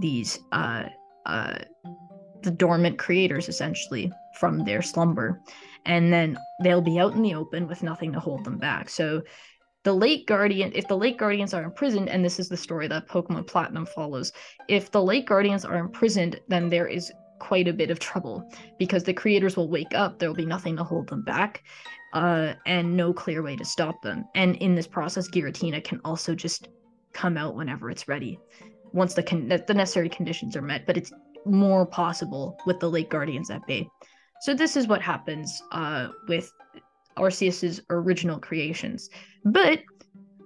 these 0.00 0.40
uh 0.52 0.84
uh 1.26 1.58
the 2.42 2.50
dormant 2.50 2.98
creators 2.98 3.48
essentially 3.48 4.10
from 4.40 4.64
their 4.64 4.82
slumber. 4.82 5.40
And 5.84 6.12
then 6.12 6.38
they'll 6.62 6.80
be 6.80 6.98
out 6.98 7.14
in 7.14 7.22
the 7.22 7.34
open 7.34 7.68
with 7.68 7.82
nothing 7.82 8.12
to 8.12 8.20
hold 8.20 8.44
them 8.44 8.58
back. 8.58 8.88
So 8.88 9.22
the 9.84 9.92
lake 9.92 10.26
guardian 10.26 10.70
if 10.74 10.86
the 10.86 10.96
lake 10.96 11.18
guardians 11.18 11.54
are 11.54 11.64
imprisoned 11.64 12.08
and 12.08 12.24
this 12.24 12.38
is 12.38 12.48
the 12.48 12.56
story 12.56 12.86
that 12.86 13.08
pokemon 13.08 13.46
platinum 13.46 13.84
follows 13.86 14.32
if 14.68 14.90
the 14.90 15.02
lake 15.02 15.26
guardians 15.26 15.64
are 15.64 15.76
imprisoned 15.76 16.40
then 16.48 16.68
there 16.68 16.86
is 16.86 17.12
quite 17.40 17.66
a 17.66 17.72
bit 17.72 17.90
of 17.90 17.98
trouble 17.98 18.48
because 18.78 19.02
the 19.02 19.12
creators 19.12 19.56
will 19.56 19.68
wake 19.68 19.94
up 19.94 20.18
there 20.18 20.28
will 20.28 20.36
be 20.36 20.46
nothing 20.46 20.76
to 20.76 20.84
hold 20.84 21.08
them 21.08 21.22
back 21.22 21.64
uh, 22.12 22.54
and 22.66 22.96
no 22.96 23.12
clear 23.12 23.42
way 23.42 23.56
to 23.56 23.64
stop 23.64 24.00
them. 24.02 24.24
And 24.34 24.56
in 24.56 24.74
this 24.74 24.86
process, 24.86 25.28
Giratina 25.28 25.82
can 25.82 26.00
also 26.04 26.34
just 26.34 26.68
come 27.12 27.36
out 27.36 27.54
whenever 27.54 27.90
it's 27.90 28.08
ready, 28.08 28.38
once 28.92 29.14
the 29.14 29.22
con- 29.22 29.48
the 29.48 29.74
necessary 29.74 30.08
conditions 30.08 30.56
are 30.56 30.62
met. 30.62 30.86
But 30.86 30.96
it's 30.96 31.12
more 31.44 31.86
possible 31.86 32.56
with 32.66 32.80
the 32.80 32.90
Lake 32.90 33.10
Guardians 33.10 33.50
at 33.50 33.66
bay. 33.66 33.88
So 34.42 34.54
this 34.54 34.76
is 34.76 34.86
what 34.88 35.02
happens 35.02 35.62
uh, 35.72 36.08
with 36.28 36.50
Arceus's 37.16 37.80
original 37.90 38.38
creations. 38.38 39.08
But 39.44 39.80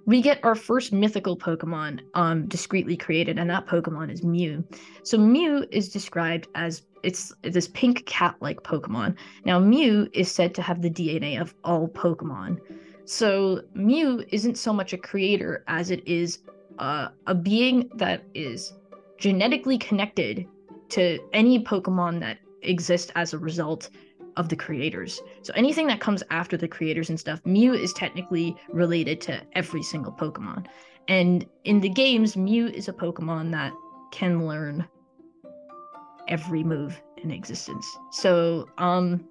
we 0.05 0.21
get 0.21 0.43
our 0.43 0.55
first 0.55 0.93
mythical 0.93 1.37
Pokemon 1.37 1.99
um, 2.13 2.47
discreetly 2.47 2.95
created, 2.95 3.37
and 3.37 3.49
that 3.49 3.67
Pokemon 3.67 4.11
is 4.11 4.23
Mew. 4.23 4.63
So 5.03 5.17
Mew 5.17 5.65
is 5.71 5.89
described 5.89 6.47
as 6.55 6.83
it's 7.03 7.33
this 7.41 7.67
pink 7.67 8.05
cat-like 8.05 8.63
Pokemon. 8.63 9.15
Now 9.45 9.59
Mew 9.59 10.07
is 10.13 10.31
said 10.31 10.53
to 10.55 10.61
have 10.61 10.81
the 10.81 10.89
DNA 10.89 11.39
of 11.39 11.53
all 11.63 11.87
Pokemon. 11.87 12.59
So 13.05 13.61
Mew 13.73 14.23
isn't 14.29 14.57
so 14.57 14.73
much 14.73 14.93
a 14.93 14.97
creator 14.97 15.63
as 15.67 15.91
it 15.91 16.05
is 16.07 16.39
uh, 16.79 17.09
a 17.25 17.35
being 17.35 17.89
that 17.95 18.23
is 18.33 18.73
genetically 19.17 19.77
connected 19.77 20.45
to 20.89 21.19
any 21.33 21.63
Pokemon 21.63 22.19
that 22.19 22.37
exist 22.61 23.11
as 23.15 23.33
a 23.33 23.37
result 23.37 23.89
of 24.35 24.49
the 24.49 24.55
creators. 24.55 25.19
So 25.41 25.51
anything 25.55 25.87
that 25.87 25.99
comes 25.99 26.23
after 26.29 26.57
the 26.57 26.67
creators 26.67 27.09
and 27.09 27.19
stuff, 27.19 27.41
Mew 27.45 27.73
is 27.73 27.91
technically 27.93 28.55
related 28.69 29.19
to 29.21 29.41
every 29.53 29.83
single 29.83 30.11
Pokemon. 30.11 30.67
And 31.07 31.45
in 31.63 31.79
the 31.79 31.89
games, 31.89 32.37
Mew 32.37 32.67
is 32.67 32.87
a 32.87 32.93
Pokemon 32.93 33.51
that 33.51 33.73
can 34.11 34.45
learn 34.47 34.87
every 36.27 36.63
move 36.63 37.01
in 37.17 37.31
existence. 37.31 37.85
So, 38.11 38.67
um, 38.77 39.25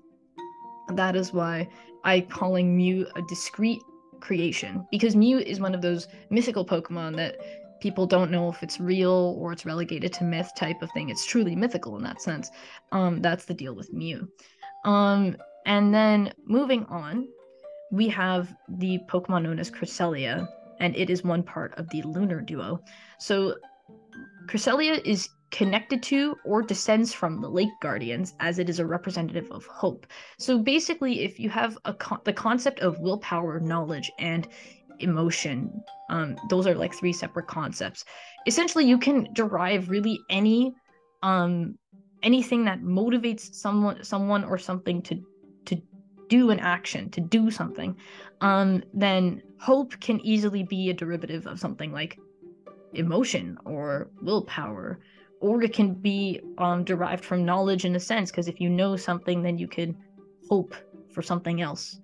that 0.95 1.17
is 1.17 1.33
why 1.33 1.69
I 2.05 2.21
calling 2.21 2.77
Mew 2.77 3.07
a 3.17 3.23
discrete 3.23 3.83
creation 4.21 4.87
because 4.91 5.17
Mew 5.17 5.39
is 5.39 5.61
one 5.61 5.75
of 5.75 5.83
those 5.83 6.09
mythical 6.31 6.65
Pokemon 6.65 7.17
that 7.17 7.37
people 7.81 8.07
don't 8.07 8.31
know 8.31 8.49
if 8.49 8.63
it's 8.63 8.81
real 8.81 9.37
or 9.39 9.53
it's 9.53 9.67
relegated 9.67 10.13
to 10.15 10.25
myth 10.25 10.51
type 10.57 10.83
of 10.83 10.91
thing. 10.93 11.11
It's 11.11 11.27
truly 11.27 11.55
mythical 11.55 11.97
in 11.97 12.03
that 12.05 12.23
sense. 12.23 12.51
Um, 12.93 13.21
that's 13.21 13.45
the 13.45 13.55
deal 13.55 13.75
with 13.75 13.93
Mew. 13.93 14.29
Um, 14.85 15.37
and 15.67 15.93
then 15.93 16.33
moving 16.45 16.85
on, 16.87 17.29
we 17.91 18.09
have 18.09 18.55
the 18.69 19.01
Pokemon 19.09 19.43
known 19.43 19.59
as 19.59 19.71
Cresselia, 19.71 20.49
and 20.81 20.97
it 20.97 21.11
is 21.11 21.25
one 21.25 21.43
part 21.43 21.77
of 21.79 21.89
the 21.91 22.03
Lunar 22.03 22.41
Duo. 22.41 22.81
So 23.19 23.57
Cresselia 24.47 25.05
is 25.05 25.29
connected 25.51 26.03
to 26.03 26.37
or 26.45 26.63
descends 26.63 27.13
from 27.13 27.41
the 27.41 27.49
lake 27.49 27.71
guardians 27.81 28.35
as 28.41 28.59
it 28.59 28.69
is 28.69 28.79
a 28.79 28.87
representative 28.87 29.51
of 29.51 29.65
hope. 29.67 30.07
So 30.39 30.59
basically 30.59 31.25
if 31.25 31.39
you 31.39 31.51
have 31.51 31.79
a 31.85 31.95
con- 31.95 32.21
the 32.25 32.33
concept 32.33 32.81
of 32.81 32.99
willpower 32.99 33.61
knowledge 33.61 34.11
and 34.19 34.47
emotion 34.99 35.71
um 36.09 36.37
those 36.49 36.67
are 36.67 36.75
like 36.75 36.95
three 36.95 37.13
separate 37.13 37.47
concepts. 37.47 38.05
Essentially 38.47 38.87
you 38.87 38.99
can 38.99 39.29
derive 39.33 39.89
really 39.89 40.19
any 40.31 40.75
um 41.23 41.77
anything 42.23 42.65
that 42.65 42.81
motivates 42.81 43.55
someone 43.55 44.03
someone 44.03 44.45
or 44.45 44.59
something 44.59 45.03
to 45.03 45.23
to 45.67 45.81
do 46.29 46.51
an 46.51 46.59
action 46.59 47.09
to 47.11 47.21
do 47.21 47.51
something 47.51 47.97
um 48.41 48.83
then 48.93 49.41
hope 49.61 49.99
can 50.01 50.21
easily 50.21 50.65
be 50.65 50.91
a 50.91 50.95
derivative 50.95 51.47
of 51.47 51.61
something 51.61 51.93
like 51.93 52.19
emotion 52.95 53.57
or 53.65 54.11
willpower 54.23 54.99
or 55.41 55.63
it 55.63 55.73
can 55.73 55.95
be 55.95 56.41
um, 56.59 56.85
derived 56.85 57.25
from 57.25 57.45
knowledge 57.45 57.85
in 57.85 57.97
a 57.97 58.01
sense 58.01 58.31
because 58.31 58.49
if 58.49 58.61
you 58.61 58.71
know 58.71 58.97
something 58.97 59.43
then 59.43 59.59
you 59.59 59.69
can 59.69 59.97
hope 60.49 60.75
for 61.13 61.23
something 61.23 61.61
else. 61.61 61.99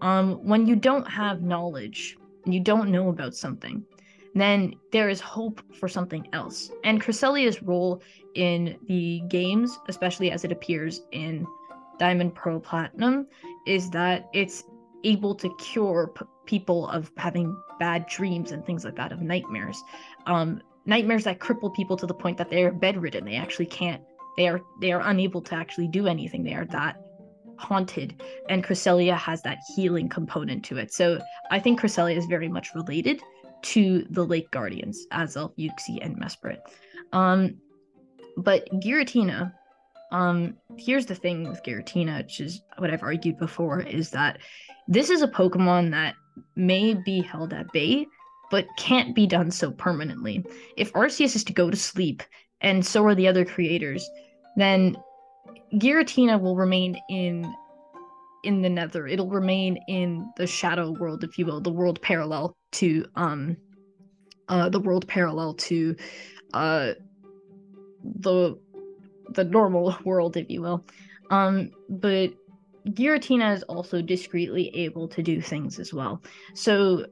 Um, 0.00 0.34
when 0.46 0.66
you 0.66 0.76
don't 0.76 1.08
have 1.08 1.42
knowledge 1.42 2.16
and 2.44 2.54
you 2.54 2.60
don't 2.60 2.90
know 2.90 3.08
about 3.08 3.34
something 3.34 3.84
then 4.34 4.74
there 4.92 5.08
is 5.08 5.20
hope 5.20 5.60
for 5.74 5.88
something 5.88 6.28
else. 6.32 6.70
And 6.84 7.00
Cresselia's 7.00 7.62
role 7.62 8.02
in 8.34 8.76
the 8.86 9.22
games 9.28 9.78
especially 9.88 10.30
as 10.30 10.44
it 10.44 10.52
appears 10.52 11.02
in 11.12 11.46
diamond 11.98 12.34
pearl 12.34 12.60
platinum 12.60 13.26
is 13.66 13.90
that 13.90 14.28
it's 14.32 14.64
able 15.04 15.34
to 15.34 15.54
cure 15.56 16.12
p- 16.14 16.24
people 16.46 16.88
of 16.88 17.10
having 17.16 17.56
bad 17.78 18.06
dreams 18.06 18.52
and 18.52 18.64
things 18.64 18.84
like 18.84 18.96
that 18.96 19.12
of 19.12 19.20
nightmares. 19.20 19.82
Um, 20.26 20.60
nightmares 20.88 21.24
that 21.24 21.38
cripple 21.38 21.72
people 21.72 21.96
to 21.98 22.06
the 22.06 22.14
point 22.14 22.38
that 22.38 22.50
they're 22.50 22.72
bedridden. 22.72 23.24
They 23.24 23.36
actually 23.36 23.66
can't. 23.66 24.02
They 24.36 24.48
are 24.48 24.60
they 24.80 24.90
are 24.92 25.02
unable 25.08 25.42
to 25.42 25.54
actually 25.54 25.88
do 25.88 26.08
anything. 26.08 26.42
They 26.42 26.54
are 26.54 26.64
that 26.66 26.96
haunted, 27.56 28.20
and 28.48 28.64
Cresselia 28.64 29.16
has 29.16 29.42
that 29.42 29.58
healing 29.76 30.08
component 30.08 30.64
to 30.66 30.78
it. 30.78 30.92
So 30.92 31.20
I 31.50 31.60
think 31.60 31.80
Cresselia 31.80 32.16
is 32.16 32.26
very 32.26 32.48
much 32.48 32.74
related 32.74 33.20
to 33.60 34.06
the 34.10 34.24
Lake 34.24 34.50
Guardians, 34.50 35.06
Azelf, 35.12 35.52
Uxie, 35.58 35.98
and 36.00 36.16
Mesprit. 36.16 36.58
Um, 37.12 37.56
but 38.36 38.68
Giratina, 38.74 39.52
um, 40.12 40.56
here's 40.78 41.06
the 41.06 41.14
thing 41.14 41.48
with 41.48 41.62
Giratina, 41.64 42.18
which 42.18 42.40
is 42.40 42.62
what 42.78 42.90
I've 42.90 43.02
argued 43.02 43.38
before, 43.38 43.80
is 43.80 44.10
that 44.10 44.38
this 44.86 45.10
is 45.10 45.22
a 45.22 45.28
Pokemon 45.28 45.90
that 45.90 46.14
may 46.54 46.94
be 46.94 47.20
held 47.20 47.52
at 47.52 47.72
bay, 47.72 48.06
but 48.50 48.66
can't 48.76 49.14
be 49.14 49.26
done 49.26 49.50
so 49.50 49.70
permanently. 49.70 50.44
If 50.76 50.92
Arceus 50.92 51.36
is 51.36 51.44
to 51.44 51.52
go 51.52 51.70
to 51.70 51.76
sleep, 51.76 52.22
and 52.60 52.84
so 52.84 53.04
are 53.06 53.14
the 53.14 53.28
other 53.28 53.44
creators, 53.44 54.08
then 54.56 54.96
Giratina 55.74 56.40
will 56.40 56.56
remain 56.56 56.98
in 57.08 57.52
in 58.44 58.62
the 58.62 58.68
nether. 58.68 59.06
It'll 59.06 59.28
remain 59.28 59.78
in 59.88 60.30
the 60.36 60.46
shadow 60.46 60.92
world, 60.92 61.24
if 61.24 61.38
you 61.38 61.46
will, 61.46 61.60
the 61.60 61.70
world 61.70 62.00
parallel 62.02 62.56
to 62.72 63.04
um 63.16 63.56
uh 64.48 64.68
the 64.68 64.80
world 64.80 65.06
parallel 65.08 65.54
to 65.54 65.96
uh 66.54 66.92
the 68.04 68.58
the 69.30 69.44
normal 69.44 69.96
world, 70.04 70.36
if 70.36 70.48
you 70.50 70.62
will. 70.62 70.84
Um, 71.30 71.70
but 71.88 72.32
Giratina 72.86 73.54
is 73.54 73.62
also 73.64 74.00
discreetly 74.00 74.68
able 74.74 75.08
to 75.08 75.22
do 75.22 75.42
things 75.42 75.78
as 75.78 75.92
well. 75.92 76.22
So 76.54 77.06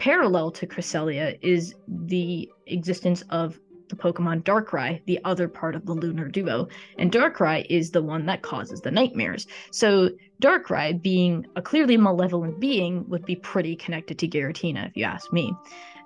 parallel 0.00 0.50
to 0.50 0.66
Cresselia 0.66 1.38
is 1.42 1.74
the 1.86 2.50
existence 2.66 3.22
of 3.30 3.60
the 3.88 3.96
Pokemon 3.96 4.42
Darkrai, 4.44 5.04
the 5.04 5.20
other 5.24 5.46
part 5.46 5.74
of 5.74 5.84
the 5.84 5.92
lunar 5.92 6.28
duo. 6.28 6.68
And 6.98 7.12
Darkrai 7.12 7.66
is 7.68 7.90
the 7.90 8.02
one 8.02 8.24
that 8.26 8.42
causes 8.42 8.80
the 8.80 8.90
nightmares. 8.90 9.46
So 9.72 10.10
Darkrai, 10.40 11.00
being 11.02 11.46
a 11.56 11.62
clearly 11.62 11.96
malevolent 11.96 12.58
being, 12.58 13.06
would 13.08 13.26
be 13.26 13.36
pretty 13.36 13.76
connected 13.76 14.18
to 14.20 14.28
Giratina, 14.28 14.88
if 14.88 14.96
you 14.96 15.04
ask 15.04 15.32
me. 15.32 15.52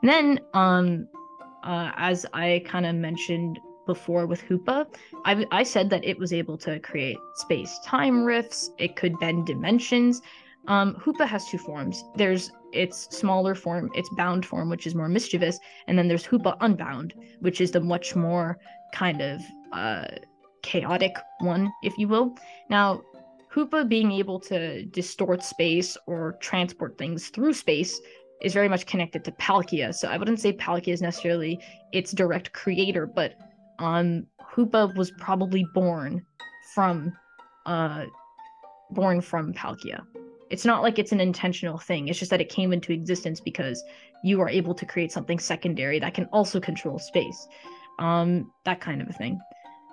And 0.03 0.11
then, 0.11 0.41
um, 0.55 1.07
uh, 1.63 1.93
as 1.97 2.27
I 2.33 2.63
kind 2.67 2.87
of 2.87 2.97
mentioned 2.97 3.61
before 3.87 4.27
with 4.27 4.43
Hoopa, 4.43 4.87
I, 5.25 5.47
I 5.53 5.63
said 5.63 5.89
that 5.91 6.05
it 6.05 6.19
was 6.19 6.33
able 6.33 6.59
to 6.59 6.81
create 6.81 7.19
space 7.35 7.79
time 7.85 8.25
rifts, 8.25 8.71
it 8.79 8.97
could 8.97 9.19
bend 9.21 9.47
dimensions. 9.47 10.21
Um, 10.67 10.95
Hoopa 10.95 11.27
has 11.27 11.47
two 11.47 11.59
forms. 11.59 12.05
There's 12.17 12.51
its 12.73 13.15
smaller 13.17 13.55
form, 13.55 13.91
its 13.95 14.09
bound 14.17 14.47
form, 14.47 14.71
which 14.71 14.87
is 14.87 14.95
more 14.95 15.09
mischievous, 15.09 15.59
and 15.87 15.99
then 15.99 16.09
there's 16.09 16.27
Hoopa 16.27 16.57
Unbound, 16.61 17.15
which 17.41 17.61
is 17.61 17.71
the 17.71 17.81
much 17.81 18.17
more 18.17 18.59
kind 18.93 19.21
of 19.21 19.43
uh, 19.73 20.07
chaotic 20.63 21.17
one, 21.41 21.73
if 21.83 21.97
you 21.99 22.09
will. 22.09 22.35
Now, 22.71 23.03
Hoopa 23.53 23.89
being 23.89 24.11
able 24.11 24.41
to 24.41 24.85
distort 24.87 25.43
space 25.45 25.97
or 26.07 26.37
transport 26.41 26.99
things 26.99 27.29
through 27.29 27.53
space 27.53 28.01
is 28.43 28.53
very 28.53 28.69
much 28.69 28.87
connected 28.87 29.25
to 29.25 29.33
Palkia. 29.33 29.95
So 29.95 30.09
I 30.09 30.17
wouldn't 30.17 30.41
say 30.41 30.53
Palkia 30.53 30.93
is 30.93 31.03
necessarily 31.03 31.61
its 31.93 32.13
direct 32.13 32.53
creator, 32.53 33.07
but 33.07 33.35
um 33.79 34.27
Hoopa 34.53 34.97
was 34.97 35.13
probably 35.13 35.65
born 35.73 36.25
from 36.75 37.13
uh 37.67 38.05
born 38.91 39.21
from 39.21 39.53
Palkia 39.53 40.05
it's 40.51 40.65
not 40.65 40.83
like 40.83 40.99
it's 40.99 41.13
an 41.13 41.21
intentional 41.21 41.79
thing. 41.79 42.09
It's 42.09 42.19
just 42.19 42.31
that 42.31 42.41
it 42.41 42.49
came 42.49 42.73
into 42.73 42.93
existence 42.93 43.41
because 43.41 43.83
you 44.23 44.41
are 44.41 44.49
able 44.49 44.75
to 44.75 44.87
create 44.87 45.13
something 45.13 45.39
secondary 45.39 45.99
that 45.99 46.15
can 46.15 46.27
also 46.27 46.61
control 46.61 46.99
space. 46.99 47.49
Um, 47.99 48.51
that 48.65 48.81
kind 48.81 49.01
of 49.01 49.09
a 49.09 49.13
thing. 49.13 49.41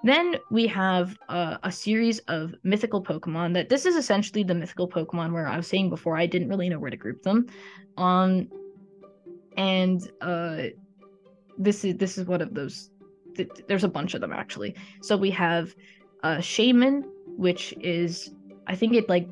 Then 0.04 0.38
we 0.50 0.66
have 0.68 1.18
uh, 1.30 1.58
a 1.64 1.72
series 1.72 2.20
of 2.28 2.56
mythical 2.64 3.04
Pokemon 3.04 3.54
that 3.54 3.70
this 3.70 3.86
is 3.86 3.96
essentially 3.96 4.44
the 4.44 4.56
mythical 4.56 4.90
Pokemon 4.90 5.32
where 5.32 5.48
I 5.48 5.58
was 5.58 5.68
saying 5.68 5.90
before 5.90 6.18
I 6.18 6.26
didn't 6.26 6.50
really 6.50 6.70
know 6.70 6.80
where 6.80 6.90
to 6.90 6.98
group 6.98 7.22
them. 7.22 7.46
Um, 7.98 8.50
and 9.58 10.10
uh, 10.22 10.64
this 11.58 11.86
is 11.86 11.98
this 11.98 12.18
is 12.18 12.26
one 12.26 12.42
of 12.42 12.54
those. 12.54 12.90
Th- 13.36 13.50
there's 13.68 13.84
a 13.84 13.90
bunch 13.90 14.16
of 14.16 14.22
them 14.22 14.34
actually. 14.34 14.76
So 15.02 15.16
we 15.16 15.30
have 15.32 15.76
uh, 16.24 16.38
Shaymin, 16.38 17.04
which 17.38 17.74
is 17.80 18.34
I 18.66 18.76
think 18.76 18.94
it 18.94 19.08
like 19.08 19.28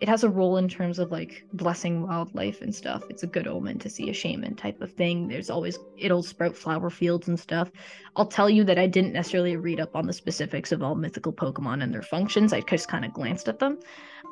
it 0.00 0.08
has 0.08 0.24
a 0.24 0.30
role 0.30 0.56
in 0.56 0.66
terms 0.66 0.98
of 0.98 1.12
like 1.12 1.44
blessing 1.52 2.06
wildlife 2.06 2.62
and 2.62 2.74
stuff. 2.74 3.02
It's 3.10 3.22
a 3.22 3.26
good 3.26 3.46
omen 3.46 3.78
to 3.80 3.90
see 3.90 4.08
a 4.08 4.14
Shaymin 4.14 4.56
type 4.56 4.80
of 4.80 4.92
thing. 4.92 5.28
There's 5.28 5.50
always 5.50 5.78
it'll 5.98 6.22
sprout 6.22 6.56
flower 6.56 6.88
fields 6.88 7.28
and 7.28 7.38
stuff. 7.38 7.70
I'll 8.16 8.26
tell 8.26 8.48
you 8.48 8.64
that 8.64 8.78
I 8.78 8.86
didn't 8.86 9.12
necessarily 9.12 9.56
read 9.56 9.78
up 9.78 9.94
on 9.94 10.06
the 10.06 10.12
specifics 10.12 10.72
of 10.72 10.82
all 10.82 10.94
mythical 10.94 11.32
Pokemon 11.32 11.82
and 11.82 11.92
their 11.92 12.02
functions. 12.02 12.54
I 12.54 12.62
just 12.62 12.88
kind 12.88 13.04
of 13.04 13.12
glanced 13.12 13.48
at 13.48 13.58
them. 13.58 13.78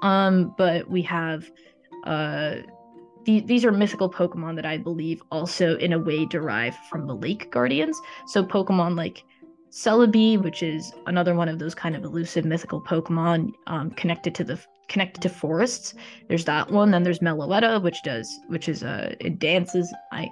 Um, 0.03 0.55
but 0.57 0.89
we 0.89 1.03
have 1.03 1.51
uh 2.05 2.57
th- 3.27 3.45
these 3.45 3.65
are 3.67 3.73
mythical 3.73 4.11
Pokemon 4.11 4.57
that 4.57 4.67
I 4.67 4.79
believe 4.79 5.23
also 5.31 5.77
in 5.77 5.93
a 5.93 5.99
way 5.99 6.25
derive 6.25 6.77
from 6.89 7.07
the 7.07 7.15
Lake 7.15 7.51
Guardians. 7.51 8.01
So 8.27 8.43
Pokemon 8.43 8.97
like 8.97 9.23
Celebi, 9.71 10.43
which 10.43 10.63
is 10.63 10.95
another 11.07 11.35
one 11.35 11.51
of 11.51 11.59
those 11.59 11.75
kind 11.75 11.95
of 11.95 12.05
elusive 12.05 12.47
mythical 12.47 12.81
Pokemon 12.81 13.53
um, 13.67 13.91
connected 13.91 14.35
to 14.37 14.45
the 14.45 14.59
connected 14.89 15.21
to 15.23 15.29
forests. 15.29 15.95
There's 16.29 16.45
that 16.47 16.71
one. 16.71 16.91
Then 16.91 17.03
there's 17.03 17.21
Meloetta, 17.21 17.83
which 17.83 18.03
does 18.03 18.29
which 18.49 18.69
is 18.69 18.83
uh 18.83 19.15
it 19.21 19.39
dances. 19.39 19.93
I 20.13 20.29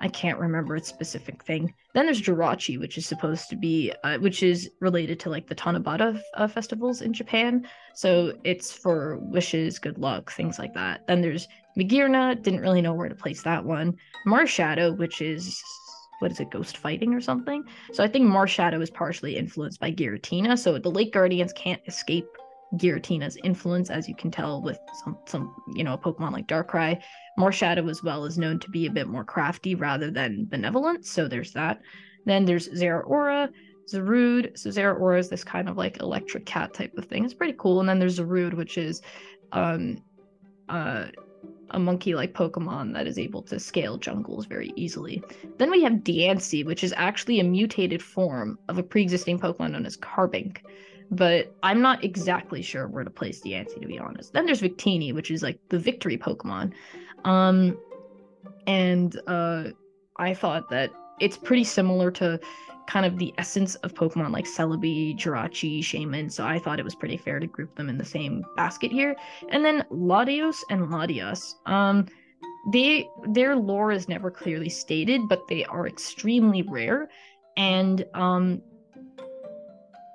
I 0.00 0.08
can't 0.08 0.38
remember 0.38 0.76
its 0.76 0.88
specific 0.88 1.42
thing. 1.44 1.72
Then 1.94 2.04
there's 2.04 2.20
Jirachi, 2.20 2.78
which 2.78 2.98
is 2.98 3.06
supposed 3.06 3.48
to 3.50 3.56
be 3.56 3.92
uh, 4.02 4.18
which 4.18 4.42
is 4.42 4.70
related 4.80 5.20
to 5.20 5.30
like 5.30 5.46
the 5.46 5.54
Tanabata 5.54 6.20
uh, 6.34 6.48
festivals 6.48 7.00
in 7.00 7.12
Japan. 7.12 7.66
So 7.94 8.36
it's 8.44 8.72
for 8.72 9.18
wishes, 9.18 9.78
good 9.78 9.98
luck, 9.98 10.30
things 10.32 10.58
like 10.58 10.74
that. 10.74 11.06
Then 11.06 11.22
there's 11.22 11.48
Magearna, 11.78 12.42
didn't 12.42 12.60
really 12.60 12.82
know 12.82 12.94
where 12.94 13.08
to 13.08 13.14
place 13.14 13.42
that 13.42 13.64
one. 13.64 13.96
Marshadow, 14.26 14.96
which 14.96 15.22
is 15.22 15.62
what 16.20 16.30
is 16.30 16.40
it, 16.40 16.50
ghost 16.50 16.76
fighting 16.76 17.12
or 17.12 17.20
something? 17.20 17.64
So 17.92 18.04
I 18.04 18.08
think 18.08 18.26
Marshadow 18.26 18.80
is 18.80 18.90
partially 18.90 19.36
influenced 19.36 19.80
by 19.80 19.90
Giratina. 19.90 20.58
So 20.58 20.78
the 20.78 20.90
Lake 20.90 21.12
Guardians 21.12 21.52
can't 21.52 21.82
escape 21.86 22.28
Giratina's 22.76 23.36
influence, 23.44 23.90
as 23.90 24.08
you 24.08 24.14
can 24.14 24.30
tell 24.30 24.62
with 24.62 24.78
some, 25.04 25.18
some 25.26 25.54
you 25.74 25.84
know, 25.84 25.94
a 25.94 25.98
Pokemon 25.98 26.32
like 26.32 26.46
Darkrai. 26.46 27.00
Marshadow 27.38 27.88
as 27.90 28.02
well 28.02 28.24
is 28.24 28.38
known 28.38 28.58
to 28.60 28.70
be 28.70 28.86
a 28.86 28.90
bit 28.90 29.08
more 29.08 29.24
crafty 29.24 29.74
rather 29.74 30.10
than 30.10 30.46
benevolent, 30.46 31.04
so 31.04 31.28
there's 31.28 31.52
that. 31.52 31.80
Then 32.26 32.44
there's 32.44 32.68
Zeraora, 32.68 33.50
Zarude. 33.92 34.56
So 34.58 34.70
Zeraora 34.70 35.18
is 35.18 35.28
this 35.28 35.44
kind 35.44 35.68
of 35.68 35.76
like 35.76 36.00
electric 36.00 36.46
cat 36.46 36.72
type 36.72 36.96
of 36.96 37.04
thing. 37.06 37.24
It's 37.24 37.34
pretty 37.34 37.54
cool. 37.58 37.80
And 37.80 37.88
then 37.88 37.98
there's 37.98 38.18
Zarude, 38.18 38.54
which 38.54 38.78
is 38.78 39.02
um 39.52 39.98
uh 40.68 41.06
a 41.70 41.78
monkey-like 41.78 42.34
Pokemon 42.34 42.92
that 42.92 43.06
is 43.06 43.18
able 43.18 43.42
to 43.42 43.58
scale 43.58 43.98
jungles 43.98 44.46
very 44.46 44.72
easily. 44.76 45.22
Then 45.58 45.70
we 45.70 45.82
have 45.82 46.04
Diancie, 46.04 46.64
which 46.64 46.84
is 46.84 46.94
actually 46.96 47.40
a 47.40 47.44
mutated 47.44 48.02
form 48.02 48.58
of 48.68 48.78
a 48.78 48.82
pre-existing 48.82 49.40
Pokemon 49.40 49.72
known 49.72 49.86
as 49.86 49.96
Carbink 49.96 50.58
but 51.14 51.54
I'm 51.62 51.80
not 51.80 52.04
exactly 52.04 52.62
sure 52.62 52.88
where 52.88 53.04
to 53.04 53.10
place 53.10 53.40
Diancie 53.40 53.80
to 53.80 53.86
be 53.86 53.98
honest. 53.98 54.32
Then 54.32 54.46
there's 54.46 54.62
Victini, 54.62 55.14
which 55.14 55.30
is 55.30 55.42
like 55.42 55.58
the 55.68 55.78
victory 55.78 56.18
Pokemon. 56.18 56.72
Um 57.24 57.78
and 58.66 59.18
uh 59.26 59.70
I 60.16 60.34
thought 60.34 60.68
that 60.70 60.90
it's 61.20 61.36
pretty 61.36 61.64
similar 61.64 62.10
to 62.12 62.40
kind 62.86 63.06
of 63.06 63.18
the 63.18 63.32
essence 63.38 63.76
of 63.76 63.94
Pokemon 63.94 64.30
like 64.30 64.44
Celebi, 64.44 65.16
Jirachi, 65.18 65.80
Shaymin, 65.80 66.30
so 66.30 66.44
I 66.44 66.58
thought 66.58 66.78
it 66.78 66.84
was 66.84 66.94
pretty 66.94 67.16
fair 67.16 67.40
to 67.40 67.46
group 67.46 67.74
them 67.76 67.88
in 67.88 67.96
the 67.96 68.04
same 68.04 68.44
basket 68.56 68.92
here. 68.92 69.16
And 69.48 69.64
then 69.64 69.84
Latios 69.90 70.56
and 70.70 70.88
Latias. 70.88 71.54
Um 71.66 72.06
they 72.72 73.06
their 73.28 73.56
lore 73.56 73.92
is 73.92 74.08
never 74.08 74.30
clearly 74.30 74.70
stated, 74.70 75.28
but 75.28 75.46
they 75.48 75.64
are 75.64 75.86
extremely 75.86 76.62
rare 76.62 77.10
and 77.56 78.04
um 78.14 78.62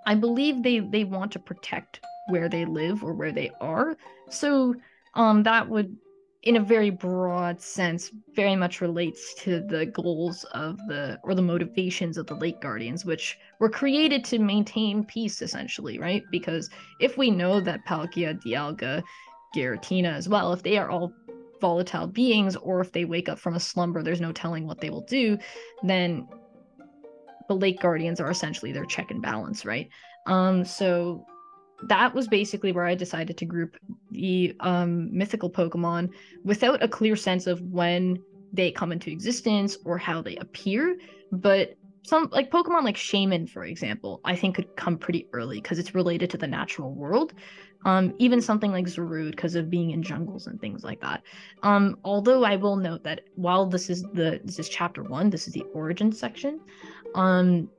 I 0.10 0.16
believe 0.16 0.64
they 0.64 0.80
they 0.80 1.04
want 1.04 1.32
to 1.34 1.40
protect 1.40 2.02
where 2.30 2.50
they 2.50 2.66
live 2.66 3.04
or 3.04 3.14
where 3.14 3.32
they 3.32 3.52
are. 3.62 3.96
So 4.30 4.76
um 5.14 5.44
that 5.44 5.70
would 5.70 5.96
in 6.42 6.56
a 6.56 6.60
very 6.60 6.90
broad 6.90 7.62
sense 7.62 8.12
very 8.34 8.56
much 8.56 8.82
relates 8.82 9.36
to 9.44 9.60
the 9.60 9.86
goals 9.86 10.46
of 10.46 10.78
the 10.88 11.20
or 11.24 11.36
the 11.36 11.42
motivations 11.54 12.18
of 12.18 12.26
the 12.26 12.34
lake 12.36 12.60
guardians 12.60 13.06
which 13.06 13.38
were 13.60 13.70
created 13.70 14.24
to 14.24 14.40
maintain 14.40 15.04
peace 15.04 15.42
essentially 15.42 16.00
right 16.00 16.24
because 16.32 16.70
if 17.02 17.18
we 17.18 17.30
know 17.30 17.60
that 17.60 17.86
palkia 17.86 18.34
dialga 18.42 19.04
giratina 19.54 20.14
as 20.14 20.30
well 20.30 20.54
if 20.54 20.64
they 20.64 20.78
are 20.78 20.90
all 20.90 21.14
volatile 21.60 22.08
beings 22.08 22.56
or 22.56 22.80
if 22.80 22.94
they 22.94 23.04
wake 23.04 23.28
up 23.28 23.38
from 23.38 23.56
a 23.56 23.60
slumber 23.60 24.02
there's 24.02 24.22
no 24.22 24.32
telling 24.32 24.66
what 24.66 24.80
they 24.80 24.90
will 24.90 25.08
do 25.20 25.38
then 25.84 26.26
the 27.50 27.56
lake 27.56 27.82
guardians 27.82 28.22
are 28.22 28.30
essentially 28.30 28.72
their 28.72 28.86
check 28.86 29.12
and 29.12 29.22
balance, 29.22 29.66
right? 29.66 29.90
Um, 30.28 30.64
so 30.64 31.26
that 31.88 32.14
was 32.14 32.28
basically 32.28 32.72
where 32.72 32.86
I 32.86 32.96
decided 32.96 33.38
to 33.38 33.46
group 33.46 33.76
the 34.12 34.56
um, 34.60 35.10
mythical 35.12 35.50
Pokemon 35.50 36.12
without 36.44 36.84
a 36.84 36.88
clear 36.88 37.16
sense 37.16 37.48
of 37.48 37.60
when 37.62 38.20
they 38.54 38.72
come 38.72 38.92
into 38.92 39.12
existence 39.12 39.78
or 39.84 39.98
how 39.98 40.22
they 40.22 40.36
appear. 40.38 40.98
But 41.32 41.74
some 42.04 42.30
like 42.32 42.52
Pokemon 42.52 42.84
like 42.84 42.96
Shaymin, 42.96 43.50
for 43.50 43.64
example, 43.64 44.22
I 44.24 44.36
think 44.36 44.56
could 44.56 44.76
come 44.76 44.98
pretty 44.98 45.28
early 45.34 45.62
because 45.62 45.80
it's 45.80 45.96
related 45.96 46.30
to 46.32 46.38
the 46.38 46.48
natural 46.48 46.94
world. 46.94 47.34
Um, 47.86 48.14
even 48.20 48.42
something 48.42 48.72
like 48.72 48.88
Zarude 48.88 49.32
because 49.32 49.56
of 49.56 49.70
being 49.70 49.92
in 49.92 50.04
jungles 50.04 50.48
and 50.48 50.60
things 50.60 50.84
like 50.84 51.00
that. 51.00 51.24
Um, 51.64 51.96
although 52.04 52.44
I 52.44 52.58
will 52.58 52.76
note 52.76 53.04
that 53.04 53.22
while 53.36 53.68
this 53.68 53.90
is 53.90 54.04
the 54.14 54.42
this 54.44 54.60
is 54.60 54.68
chapter 54.68 55.04
one, 55.04 55.30
this 55.30 55.48
is 55.48 55.54
the 55.54 55.64
origin 55.74 56.12
section. 56.12 56.60
Um, 57.16 57.70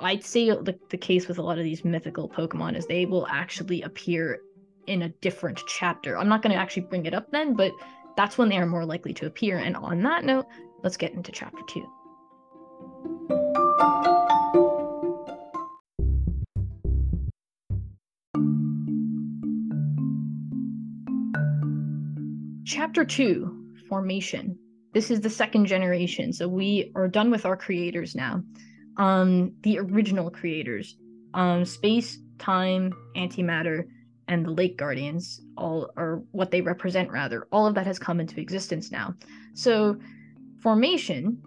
I'd 0.00 0.24
say 0.24 0.50
the, 0.50 0.78
the 0.90 0.96
case 0.96 1.28
with 1.28 1.38
a 1.38 1.42
lot 1.42 1.58
of 1.58 1.64
these 1.64 1.84
mythical 1.84 2.28
Pokemon 2.28 2.76
is 2.76 2.86
they 2.86 3.06
will 3.06 3.26
actually 3.28 3.82
appear 3.82 4.40
in 4.86 5.02
a 5.02 5.08
different 5.08 5.62
chapter. 5.66 6.18
I'm 6.18 6.28
not 6.28 6.42
going 6.42 6.54
to 6.54 6.60
actually 6.60 6.82
bring 6.82 7.06
it 7.06 7.14
up 7.14 7.30
then, 7.30 7.54
but 7.54 7.72
that's 8.16 8.36
when 8.36 8.48
they 8.48 8.58
are 8.58 8.66
more 8.66 8.84
likely 8.84 9.14
to 9.14 9.26
appear. 9.26 9.58
And 9.58 9.76
on 9.76 10.02
that 10.02 10.24
note, 10.24 10.46
let's 10.82 10.96
get 10.96 11.12
into 11.12 11.30
chapter 11.30 11.60
two. 11.68 11.86
Chapter 22.64 23.04
2 23.04 23.58
Formation. 23.88 24.58
This 24.94 25.10
is 25.10 25.20
the 25.20 25.30
second 25.30 25.66
generation, 25.66 26.32
so 26.32 26.48
we 26.48 26.90
are 26.94 27.08
done 27.08 27.30
with 27.30 27.46
our 27.46 27.56
creators 27.56 28.14
now. 28.14 28.42
Um, 28.96 29.52
the 29.62 29.78
original 29.78 30.30
creators, 30.30 30.96
um, 31.34 31.64
space, 31.64 32.18
time, 32.38 32.92
antimatter, 33.16 33.84
and 34.28 34.44
the 34.46 34.50
Lake 34.50 34.76
Guardians, 34.76 35.40
all 35.56 35.90
are 35.96 36.22
what 36.32 36.50
they 36.50 36.60
represent, 36.60 37.10
rather. 37.10 37.48
All 37.52 37.66
of 37.66 37.74
that 37.74 37.86
has 37.86 37.98
come 37.98 38.20
into 38.20 38.40
existence 38.40 38.90
now. 38.90 39.14
So, 39.54 39.98
formation 40.60 41.42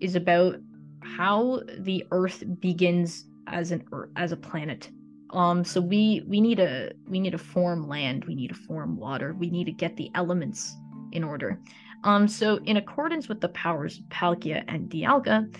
is 0.00 0.14
about 0.14 0.56
how 1.00 1.60
the 1.78 2.06
Earth 2.10 2.42
begins 2.60 3.26
as 3.46 3.72
an 3.72 3.84
as 4.16 4.32
a 4.32 4.36
planet. 4.36 4.90
Um, 5.30 5.64
so 5.64 5.80
we 5.80 6.22
we 6.26 6.40
need 6.40 6.60
a 6.60 6.92
we 7.08 7.20
need 7.20 7.30
to 7.30 7.38
form 7.38 7.88
land, 7.88 8.24
we 8.24 8.34
need 8.34 8.48
to 8.48 8.54
form 8.54 8.96
water, 8.96 9.34
we 9.34 9.50
need 9.50 9.64
to 9.64 9.72
get 9.72 9.96
the 9.96 10.10
elements 10.14 10.76
in 11.12 11.24
order. 11.24 11.58
Um, 12.04 12.28
so 12.28 12.56
in 12.64 12.76
accordance 12.76 13.28
with 13.28 13.40
the 13.40 13.48
powers 13.50 13.98
of 13.98 14.04
Palkia 14.06 14.64
and 14.68 14.90
Dialga, 14.90 15.54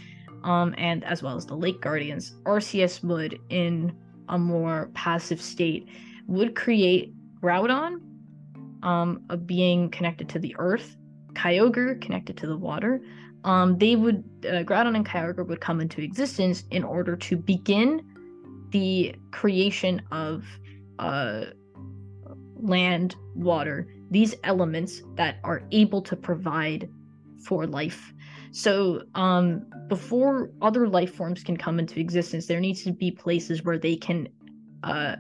um, 0.45 0.75
and 0.79 1.03
as 1.05 1.23
well 1.23 1.37
as 1.37 1.47
the 1.47 1.57
Lake 1.57 1.81
Guardians, 1.81 2.35
Arceus 2.45 3.03
would, 3.03 3.41
in 3.49 3.97
a 4.29 4.39
more 4.39 4.91
passive 4.95 5.41
state, 5.41 5.89
would 6.29 6.55
create 6.55 7.13
Groudon, 7.41 8.01
um, 8.83 9.25
a 9.31 9.37
being 9.37 9.91
connected 9.91 10.29
to 10.29 10.39
the 10.39 10.55
earth, 10.59 10.97
Kyogre 11.33 12.01
connected 12.01 12.37
to 12.37 12.47
the 12.47 12.57
water. 12.57 13.01
Um, 13.45 13.77
they 13.79 13.97
would 13.97 14.23
uh, 14.47 14.63
Groudon 14.63 14.97
and 14.97 15.07
Kyogre 15.07 15.47
would 15.47 15.61
come 15.61 15.81
into 15.81 16.01
existence 16.01 16.65
in 16.71 16.85
order 16.85 17.17
to 17.17 17.37
begin 17.37 18.03
the 18.71 19.15
creation 19.33 20.01
of 20.13 20.45
uh, 20.99 21.47
land, 22.57 23.17
water, 23.35 23.89
these 24.11 24.35
elements 24.45 25.03
that 25.17 25.37
are 25.45 25.63
able 25.73 26.01
to 26.03 26.17
provide 26.17 26.89
for 27.45 27.67
life. 27.67 28.14
So, 28.55 29.03
um, 29.17 29.67
before 29.89 30.49
other 30.63 30.87
life 30.87 31.13
forms 31.13 31.43
can 31.43 31.57
come 31.57 31.81
into 31.81 31.99
existence, 31.99 32.47
there 32.47 32.61
needs 32.61 32.85
to 32.85 32.93
be 32.93 33.11
places 33.11 33.65
where 33.65 33.79
they 33.79 33.97
can 33.97 34.29
uh, 34.85 35.17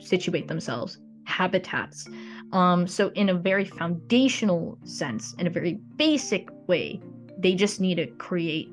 situate 0.00 0.48
themselves, 0.48 0.98
habitats. 1.26 2.08
Um, 2.52 2.88
so, 2.88 3.10
in 3.10 3.28
a 3.28 3.34
very 3.34 3.64
foundational 3.64 4.80
sense, 4.82 5.32
in 5.38 5.46
a 5.46 5.50
very 5.50 5.74
basic 5.94 6.48
way, 6.66 7.00
they 7.38 7.54
just 7.54 7.80
need 7.80 7.98
to 7.98 8.08
create 8.08 8.68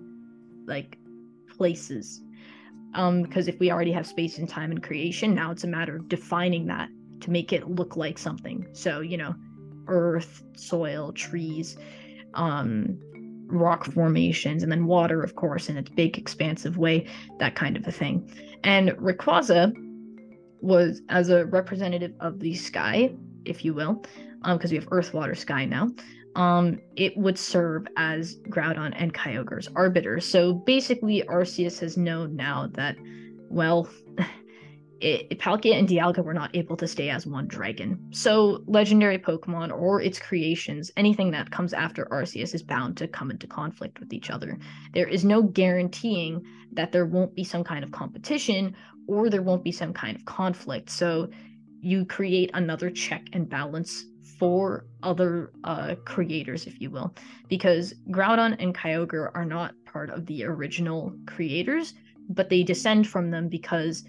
like 0.65 0.97
places. 1.55 2.19
Um, 2.95 3.21
because 3.21 3.47
if 3.47 3.59
we 3.59 3.69
already 3.69 3.91
have 3.91 4.07
space 4.07 4.39
and 4.39 4.49
time 4.49 4.71
and 4.71 4.81
creation, 4.81 5.35
now 5.35 5.51
it's 5.51 5.65
a 5.65 5.67
matter 5.67 5.97
of 5.97 6.09
defining 6.09 6.65
that 6.65 6.89
to 7.19 7.29
make 7.29 7.53
it 7.53 7.69
look 7.69 7.95
like 7.95 8.17
something. 8.17 8.65
So, 8.73 9.01
you 9.01 9.17
know, 9.17 9.35
earth, 9.85 10.41
soil, 10.55 11.13
trees, 11.13 11.77
um, 12.33 12.97
rock 13.51 13.85
formations, 13.85 14.63
and 14.63 14.71
then 14.71 14.85
water, 14.85 15.21
of 15.21 15.35
course, 15.35 15.69
in 15.69 15.77
its 15.77 15.89
big, 15.89 16.17
expansive 16.17 16.77
way, 16.77 17.07
that 17.39 17.55
kind 17.55 17.77
of 17.77 17.87
a 17.87 17.91
thing. 17.91 18.29
And 18.63 18.89
Rayquaza 18.91 19.73
was 20.61 21.01
as 21.09 21.29
a 21.29 21.45
representative 21.45 22.13
of 22.19 22.39
the 22.39 22.53
sky, 22.55 23.13
if 23.45 23.65
you 23.65 23.73
will, 23.73 24.03
because 24.43 24.71
um, 24.71 24.71
we 24.71 24.75
have 24.75 24.87
earth, 24.91 25.13
water, 25.13 25.35
sky 25.35 25.65
now. 25.65 25.89
Um, 26.35 26.79
it 26.95 27.17
would 27.17 27.37
serve 27.37 27.87
as 27.97 28.37
Groudon 28.49 28.93
and 28.95 29.13
Kyogre's 29.13 29.67
arbiter. 29.75 30.19
So 30.21 30.53
basically, 30.53 31.23
Arceus 31.23 31.79
has 31.79 31.97
known 31.97 32.35
now 32.35 32.69
that, 32.73 32.95
well, 33.49 33.89
it, 35.01 35.39
Palkia 35.39 35.77
and 35.77 35.87
Dialga 35.87 36.23
were 36.23 36.33
not 36.33 36.55
able 36.55 36.77
to 36.77 36.87
stay 36.87 37.09
as 37.09 37.25
one 37.25 37.47
dragon. 37.47 37.99
So, 38.11 38.63
legendary 38.67 39.17
Pokemon 39.17 39.71
or 39.77 40.01
its 40.01 40.19
creations, 40.19 40.91
anything 40.95 41.31
that 41.31 41.51
comes 41.51 41.73
after 41.73 42.05
Arceus 42.05 42.53
is 42.53 42.61
bound 42.63 42.97
to 42.97 43.07
come 43.07 43.31
into 43.31 43.47
conflict 43.47 43.99
with 43.99 44.13
each 44.13 44.29
other. 44.29 44.57
There 44.93 45.07
is 45.07 45.25
no 45.25 45.41
guaranteeing 45.41 46.43
that 46.73 46.91
there 46.91 47.05
won't 47.05 47.35
be 47.35 47.43
some 47.43 47.63
kind 47.63 47.83
of 47.83 47.91
competition 47.91 48.75
or 49.07 49.29
there 49.29 49.41
won't 49.41 49.63
be 49.63 49.71
some 49.71 49.93
kind 49.93 50.15
of 50.15 50.25
conflict. 50.25 50.89
So, 50.89 51.29
you 51.81 52.05
create 52.05 52.51
another 52.53 52.91
check 52.91 53.25
and 53.33 53.49
balance 53.49 54.05
for 54.37 54.85
other 55.03 55.51
uh, 55.63 55.95
creators, 56.05 56.67
if 56.67 56.79
you 56.79 56.89
will, 56.89 57.13
because 57.47 57.93
Groudon 58.09 58.55
and 58.59 58.73
Kyogre 58.75 59.31
are 59.33 59.45
not 59.45 59.73
part 59.85 60.09
of 60.09 60.25
the 60.27 60.43
original 60.43 61.13
creators, 61.27 61.93
but 62.29 62.49
they 62.49 62.63
descend 62.63 63.07
from 63.07 63.29
them 63.29 63.49
because 63.49 64.03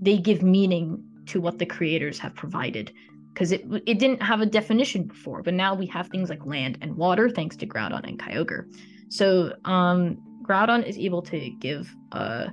they 0.00 0.18
give 0.18 0.42
meaning 0.42 1.02
to 1.26 1.40
what 1.40 1.58
the 1.58 1.66
creators 1.66 2.18
have 2.18 2.34
provided 2.34 2.92
because 3.36 3.52
it 3.52 3.64
it 3.86 3.98
didn't 3.98 4.22
have 4.22 4.40
a 4.40 4.46
definition 4.46 5.04
before, 5.04 5.42
but 5.42 5.52
now 5.52 5.74
we 5.74 5.86
have 5.86 6.08
things 6.08 6.30
like 6.30 6.44
land 6.46 6.78
and 6.80 6.96
water 6.96 7.28
thanks 7.28 7.54
to 7.56 7.66
Groudon 7.66 8.02
and 8.04 8.18
Kyogre. 8.18 8.64
So 9.08 9.52
um, 9.66 10.16
Groudon 10.42 10.86
is 10.86 10.96
able 10.96 11.20
to 11.22 11.50
give 11.60 11.94
uh, 12.12 12.46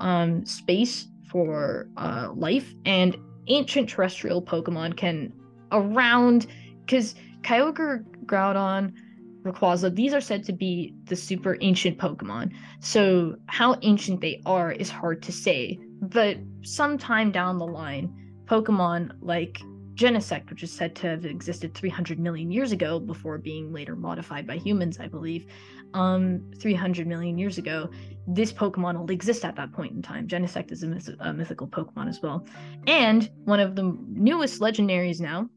um, 0.00 0.46
space 0.46 1.08
for 1.30 1.88
uh, 1.98 2.30
life, 2.34 2.72
and 2.86 3.16
ancient 3.48 3.90
terrestrial 3.90 4.40
Pokemon 4.40 4.96
can 4.96 5.32
around 5.72 6.46
because 6.84 7.14
Kyogre, 7.42 8.04
Groudon, 8.24 8.94
Rayquaza, 9.42 9.94
these 9.94 10.14
are 10.14 10.20
said 10.20 10.44
to 10.44 10.52
be 10.52 10.94
the 11.04 11.16
super 11.16 11.58
ancient 11.60 11.98
Pokemon. 11.98 12.52
So 12.80 13.36
how 13.46 13.76
ancient 13.82 14.20
they 14.20 14.40
are 14.46 14.72
is 14.72 14.88
hard 14.88 15.22
to 15.24 15.32
say 15.32 15.78
but 16.00 16.38
sometime 16.62 17.32
down 17.32 17.58
the 17.58 17.66
line, 17.66 18.14
Pokemon 18.46 19.12
like 19.20 19.60
Genesect, 19.94 20.50
which 20.50 20.62
is 20.62 20.70
said 20.70 20.94
to 20.96 21.08
have 21.08 21.24
existed 21.24 21.74
300 21.74 22.18
million 22.18 22.50
years 22.50 22.70
ago 22.70 23.00
before 23.00 23.38
being 23.38 23.72
later 23.72 23.96
modified 23.96 24.46
by 24.46 24.56
humans, 24.56 25.00
I 25.00 25.08
believe, 25.08 25.46
um, 25.94 26.50
300 26.58 27.06
million 27.06 27.38
years 27.38 27.56
ago, 27.56 27.88
this 28.26 28.52
Pokemon 28.52 28.98
will 28.98 29.10
exist 29.10 29.44
at 29.44 29.56
that 29.56 29.72
point 29.72 29.92
in 29.92 30.02
time. 30.02 30.28
Genesect 30.28 30.70
is 30.70 30.82
a, 30.82 30.86
myth- 30.86 31.16
a 31.20 31.32
mythical 31.32 31.66
Pokemon 31.66 32.08
as 32.08 32.20
well. 32.22 32.46
And 32.86 33.30
one 33.44 33.60
of 33.60 33.74
the 33.74 33.96
newest 34.08 34.60
legendaries 34.60 35.18
now, 35.18 35.48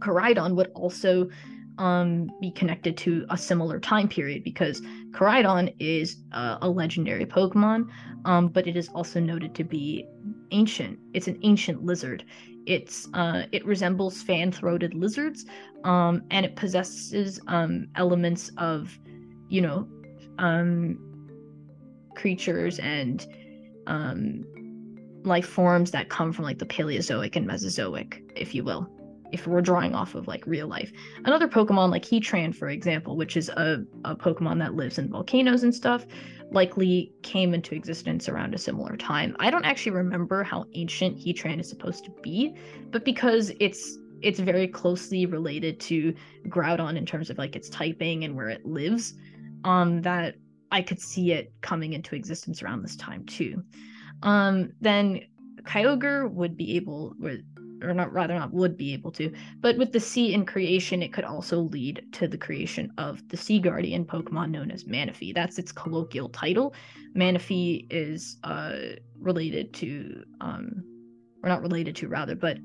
Koraidon, 0.00 0.56
would 0.56 0.72
also 0.74 1.28
um, 1.78 2.30
be 2.40 2.50
connected 2.50 2.96
to 2.98 3.24
a 3.30 3.36
similar 3.36 3.80
time 3.80 4.08
period 4.08 4.44
because 4.44 4.80
Koraidon 5.10 5.74
is 5.78 6.16
uh, 6.32 6.58
a 6.62 6.68
legendary 6.68 7.26
Pokemon, 7.26 7.88
um, 8.24 8.48
but 8.48 8.66
it 8.66 8.76
is 8.76 8.88
also 8.88 9.20
noted 9.20 9.54
to 9.54 9.64
be 9.64 10.06
ancient. 10.50 10.98
It's 11.14 11.28
an 11.28 11.38
ancient 11.42 11.82
lizard. 11.84 12.24
It's 12.66 13.08
uh, 13.14 13.44
it 13.52 13.64
resembles 13.66 14.22
fan-throated 14.22 14.94
lizards, 14.94 15.46
um, 15.84 16.22
and 16.30 16.46
it 16.46 16.54
possesses 16.54 17.40
um, 17.48 17.88
elements 17.96 18.50
of, 18.56 18.96
you 19.48 19.60
know, 19.60 19.88
um, 20.38 20.98
creatures 22.14 22.78
and 22.78 23.26
um, 23.88 24.44
life 25.24 25.46
forms 25.46 25.90
that 25.90 26.08
come 26.08 26.32
from 26.32 26.44
like 26.44 26.58
the 26.58 26.66
Paleozoic 26.66 27.34
and 27.34 27.46
Mesozoic, 27.46 28.22
if 28.36 28.54
you 28.54 28.62
will 28.62 28.88
if 29.32 29.46
we're 29.46 29.62
drawing 29.62 29.94
off 29.94 30.14
of 30.14 30.28
like 30.28 30.46
real 30.46 30.68
life. 30.68 30.92
Another 31.24 31.48
Pokemon 31.48 31.90
like 31.90 32.04
Heatran, 32.04 32.54
for 32.54 32.68
example, 32.68 33.16
which 33.16 33.36
is 33.36 33.48
a, 33.48 33.84
a 34.04 34.14
Pokemon 34.14 34.58
that 34.58 34.74
lives 34.74 34.98
in 34.98 35.08
volcanoes 35.08 35.62
and 35.62 35.74
stuff, 35.74 36.06
likely 36.50 37.12
came 37.22 37.54
into 37.54 37.74
existence 37.74 38.28
around 38.28 38.54
a 38.54 38.58
similar 38.58 38.96
time. 38.96 39.34
I 39.40 39.50
don't 39.50 39.64
actually 39.64 39.92
remember 39.92 40.42
how 40.42 40.66
ancient 40.74 41.18
Heatran 41.18 41.58
is 41.60 41.68
supposed 41.68 42.04
to 42.04 42.10
be, 42.22 42.54
but 42.90 43.04
because 43.04 43.52
it's 43.58 43.98
it's 44.20 44.38
very 44.38 44.68
closely 44.68 45.26
related 45.26 45.80
to 45.80 46.14
Groudon 46.46 46.96
in 46.96 47.04
terms 47.04 47.28
of 47.28 47.38
like 47.38 47.56
its 47.56 47.68
typing 47.68 48.22
and 48.22 48.36
where 48.36 48.50
it 48.50 48.64
lives, 48.64 49.14
um, 49.64 50.00
that 50.02 50.36
I 50.70 50.80
could 50.80 51.00
see 51.00 51.32
it 51.32 51.52
coming 51.60 51.92
into 51.92 52.14
existence 52.14 52.62
around 52.62 52.82
this 52.82 52.94
time 52.94 53.26
too. 53.26 53.64
Um, 54.22 54.72
then 54.80 55.22
Kyogre 55.62 56.30
would 56.30 56.56
be 56.56 56.76
able, 56.76 57.14
or 57.82 57.94
not 57.94 58.12
rather 58.12 58.34
not 58.34 58.52
would 58.52 58.76
be 58.76 58.92
able 58.92 59.10
to 59.10 59.32
but 59.60 59.76
with 59.76 59.92
the 59.92 60.00
sea 60.00 60.32
in 60.32 60.44
creation 60.44 61.02
it 61.02 61.12
could 61.12 61.24
also 61.24 61.60
lead 61.60 62.04
to 62.12 62.28
the 62.28 62.38
creation 62.38 62.92
of 62.98 63.26
the 63.28 63.36
sea 63.36 63.58
guardian 63.58 64.04
pokemon 64.04 64.50
known 64.50 64.70
as 64.70 64.84
manaphy 64.84 65.34
that's 65.34 65.58
its 65.58 65.72
colloquial 65.72 66.28
title 66.28 66.74
manaphy 67.16 67.86
is 67.90 68.38
uh, 68.44 68.72
related 69.20 69.72
to 69.74 70.22
um, 70.40 70.84
or 71.42 71.48
not 71.48 71.62
related 71.62 71.96
to 71.96 72.08
rather, 72.08 72.34
but 72.34 72.58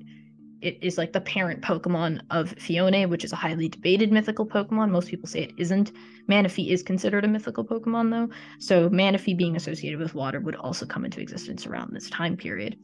it 0.62 0.78
is 0.82 0.98
like 0.98 1.14
the 1.14 1.22
parent 1.22 1.62
Pokemon 1.62 2.22
of 2.32 2.56
Phione, 2.56 3.10
which 3.10 3.24
is 3.24 3.32
a 3.32 3.36
highly 3.36 3.70
debated 3.70 4.12
mythical 4.12 4.46
Pokemon. 4.46 4.90
Most 4.90 5.08
people 5.10 5.28
say 5.28 5.44
it 5.44 5.52
isn't. 5.58 5.92
Manaphy 6.28 6.70
is 6.70 6.82
considered 6.82 7.24
a 7.24 7.28
mythical 7.28 7.64
Pokemon, 7.64 8.10
though. 8.10 8.36
So 8.60 8.90
Manaphy 8.90 9.38
being 9.38 9.56
associated 9.56 10.00
with 10.00 10.16
water 10.16 10.40
would 10.40 10.56
also 10.56 10.86
come 10.86 11.06
into 11.06 11.22
existence 11.22 11.68
around 11.68 11.94
this 11.94 12.10
time 12.10 12.36
period. 12.36 12.76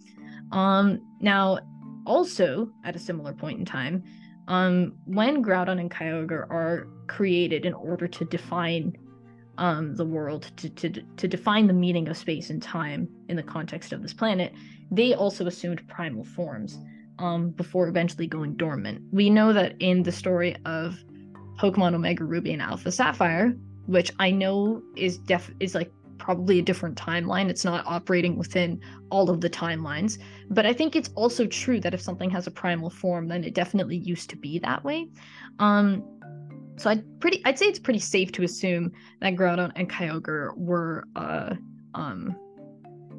Um, 0.52 1.00
now, 1.20 1.60
also 2.06 2.70
at 2.84 2.96
a 2.96 3.00
similar 3.00 3.34
point 3.34 3.60
in 3.60 3.66
time, 3.66 4.04
um, 4.48 4.94
when 5.06 5.44
Groudon 5.44 5.80
and 5.80 5.90
Kyogre 5.90 6.50
are 6.50 6.88
created 7.08 7.66
in 7.66 7.74
order 7.74 8.08
to 8.08 8.26
define 8.26 8.98
um, 9.58 9.96
the 9.96 10.06
world, 10.06 10.52
to, 10.58 10.70
to, 10.70 10.90
to 10.90 11.28
define 11.28 11.68
the 11.68 11.74
meaning 11.74 12.08
of 12.08 12.18
space 12.18 12.50
and 12.50 12.62
time 12.62 13.08
in 13.30 13.36
the 13.36 13.44
context 13.44 13.94
of 13.94 14.02
this 14.02 14.14
planet, 14.14 14.54
they 14.92 15.14
also 15.14 15.46
assumed 15.48 15.88
primal 15.88 16.24
forms 16.24 16.78
um, 17.20 17.52
before 17.52 17.88
eventually 17.88 18.28
going 18.28 18.56
dormant. 18.56 19.02
We 19.12 19.30
know 19.30 19.54
that 19.54 19.76
in 19.80 20.04
the 20.04 20.12
story 20.12 20.56
of 20.66 20.98
Pokemon 21.60 21.94
Omega 21.94 22.24
Ruby 22.24 22.54
and 22.54 22.62
Alpha 22.62 22.92
Sapphire, 22.92 23.54
which 23.86 24.12
I 24.20 24.32
know 24.32 24.82
is 24.96 25.18
def 25.20 25.52
is 25.60 25.76
like 25.76 25.92
probably 26.24 26.58
a 26.58 26.62
different 26.62 26.98
timeline. 26.98 27.50
It's 27.50 27.66
not 27.66 27.86
operating 27.86 28.38
within 28.38 28.80
all 29.12 29.30
of 29.30 29.42
the 29.42 29.50
timelines. 29.50 30.18
But 30.50 30.66
I 30.66 30.72
think 30.72 30.96
it's 30.96 31.10
also 31.16 31.46
true 31.46 31.82
that 31.82 31.94
if 31.94 32.02
something 32.02 32.30
has 32.30 32.48
a 32.48 32.52
primal 32.52 32.90
form, 32.90 33.28
then 33.28 33.44
it 33.44 33.54
definitely 33.54 33.98
used 33.98 34.30
to 34.30 34.38
be 34.38 34.58
that 34.60 34.86
way. 34.86 35.10
Um, 35.60 36.02
so 36.78 36.90
I'd 36.90 37.04
pretty 37.20 37.42
I'd 37.46 37.60
say 37.60 37.66
it's 37.66 37.78
pretty 37.78 38.00
safe 38.00 38.32
to 38.32 38.44
assume 38.44 38.94
that 39.20 39.36
Groudon 39.36 39.74
and 39.76 39.90
Kyogre 39.90 40.58
were 40.58 41.04
uh 41.16 41.56
um 41.94 42.36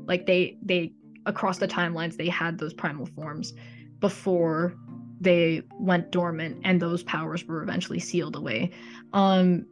like 0.06 0.26
they 0.26 0.56
they 0.62 0.92
across 1.26 1.58
the 1.58 1.68
timelines 1.68 2.16
they 2.16 2.28
had 2.28 2.58
those 2.58 2.74
primal 2.74 3.06
forms 3.06 3.52
before 4.00 4.74
they 5.20 5.62
went 5.78 6.10
dormant 6.10 6.60
and 6.64 6.82
those 6.82 7.04
powers 7.04 7.44
were 7.44 7.62
eventually 7.62 8.00
sealed 8.00 8.34
away. 8.34 8.70
Um 9.12 9.66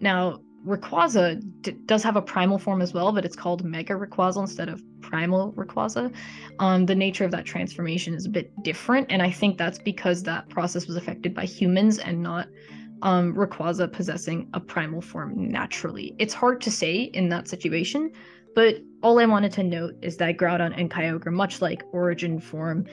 now 0.00 0.40
Rayquaza 0.66 1.40
d- 1.62 1.76
does 1.86 2.02
have 2.02 2.16
a 2.16 2.22
primal 2.22 2.58
form 2.58 2.82
as 2.82 2.92
well, 2.92 3.12
but 3.12 3.24
it's 3.24 3.36
called 3.36 3.64
Mega 3.64 3.94
Rayquaza 3.94 4.40
instead 4.40 4.68
of 4.68 4.82
Primal 5.00 5.52
Rayquaza. 5.52 6.12
Um, 6.58 6.86
the 6.86 6.94
nature 6.94 7.24
of 7.24 7.30
that 7.30 7.44
transformation 7.44 8.14
is 8.14 8.26
a 8.26 8.30
bit 8.30 8.50
different, 8.62 9.06
and 9.10 9.22
I 9.22 9.30
think 9.30 9.56
that's 9.56 9.78
because 9.78 10.22
that 10.24 10.48
process 10.48 10.86
was 10.86 10.96
affected 10.96 11.34
by 11.34 11.44
humans 11.44 11.98
and 11.98 12.22
not 12.22 12.48
um, 13.02 13.34
Rayquaza 13.34 13.92
possessing 13.92 14.48
a 14.54 14.60
primal 14.60 15.00
form 15.00 15.50
naturally. 15.50 16.14
It's 16.18 16.34
hard 16.34 16.60
to 16.62 16.70
say 16.70 17.02
in 17.02 17.28
that 17.28 17.48
situation, 17.48 18.12
but 18.54 18.76
all 19.02 19.20
I 19.20 19.26
wanted 19.26 19.52
to 19.52 19.62
note 19.62 19.94
is 20.02 20.16
that 20.16 20.36
Groudon 20.36 20.74
and 20.76 20.90
Kyogre, 20.90 21.32
much 21.32 21.62
like 21.62 21.84
Origin 21.92 22.40
Form, 22.40 22.86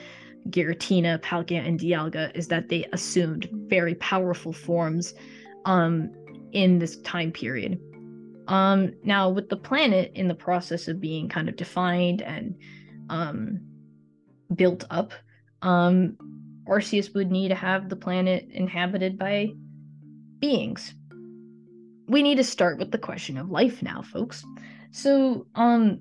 Giratina, 0.50 1.20
Palkia, 1.20 1.66
and 1.66 1.80
Dialga, 1.80 2.34
is 2.36 2.46
that 2.48 2.68
they 2.68 2.86
assumed 2.92 3.48
very 3.52 3.96
powerful 3.96 4.52
forms 4.52 5.14
um, 5.64 6.12
in 6.56 6.78
this 6.78 6.96
time 7.02 7.30
period. 7.30 7.78
Um, 8.48 8.94
now, 9.04 9.28
with 9.28 9.50
the 9.50 9.58
planet 9.58 10.10
in 10.14 10.26
the 10.26 10.34
process 10.34 10.88
of 10.88 11.02
being 11.02 11.28
kind 11.28 11.50
of 11.50 11.56
defined 11.56 12.22
and 12.22 12.56
um, 13.10 13.60
built 14.54 14.84
up, 14.88 15.12
um, 15.60 16.16
Arceus 16.66 17.14
would 17.14 17.30
need 17.30 17.48
to 17.48 17.54
have 17.54 17.90
the 17.90 17.96
planet 17.96 18.48
inhabited 18.50 19.18
by 19.18 19.52
beings. 20.40 20.94
We 22.08 22.22
need 22.22 22.36
to 22.36 22.44
start 22.44 22.78
with 22.78 22.90
the 22.90 22.98
question 22.98 23.36
of 23.36 23.50
life 23.50 23.82
now, 23.82 24.00
folks. 24.00 24.42
So, 24.92 25.46
um, 25.56 26.00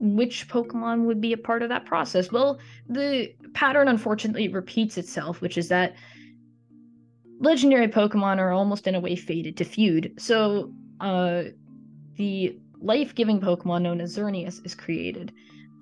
which 0.00 0.48
Pokemon 0.48 1.04
would 1.04 1.20
be 1.20 1.32
a 1.32 1.38
part 1.38 1.62
of 1.62 1.68
that 1.68 1.86
process? 1.86 2.32
Well, 2.32 2.58
the 2.88 3.32
pattern 3.54 3.86
unfortunately 3.86 4.48
repeats 4.48 4.98
itself, 4.98 5.40
which 5.40 5.56
is 5.56 5.68
that 5.68 5.94
legendary 7.38 7.88
Pokemon 7.88 8.38
are 8.38 8.52
almost 8.52 8.86
in 8.86 8.94
a 8.94 9.00
way 9.00 9.16
fated 9.16 9.56
to 9.58 9.64
feud. 9.64 10.14
So, 10.18 10.72
uh, 11.00 11.44
the 12.16 12.58
life-giving 12.80 13.40
Pokemon 13.40 13.82
known 13.82 14.00
as 14.00 14.16
Xerneas 14.16 14.64
is 14.64 14.74
created. 14.74 15.32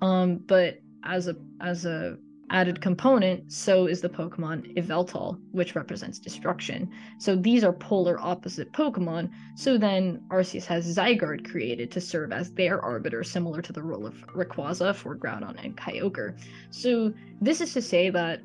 Um, 0.01 0.37
but 0.37 0.79
as 1.03 1.27
a 1.27 1.35
as 1.61 1.85
a 1.85 2.17
added 2.51 2.79
component, 2.79 3.51
so 3.51 3.87
is 3.87 4.01
the 4.01 4.09
Pokemon 4.09 4.75
Yveltal, 4.77 5.39
which 5.51 5.75
represents 5.75 6.19
destruction. 6.19 6.91
So 7.17 7.35
these 7.35 7.63
are 7.63 7.73
polar 7.73 8.19
opposite 8.21 8.71
Pokemon. 8.71 9.31
So 9.55 9.77
then 9.77 10.21
Arceus 10.29 10.65
has 10.65 10.95
Zygarde 10.95 11.49
created 11.49 11.89
to 11.91 12.01
serve 12.01 12.31
as 12.31 12.51
their 12.51 12.79
arbiter, 12.81 13.23
similar 13.23 13.61
to 13.63 13.73
the 13.73 13.81
role 13.81 14.05
of 14.05 14.13
Rayquaza 14.27 14.93
for 14.93 15.15
Groudon 15.15 15.63
and 15.63 15.75
Kyogre. 15.75 16.37
So 16.69 17.13
this 17.41 17.61
is 17.61 17.73
to 17.73 17.81
say 17.81 18.11
that 18.11 18.41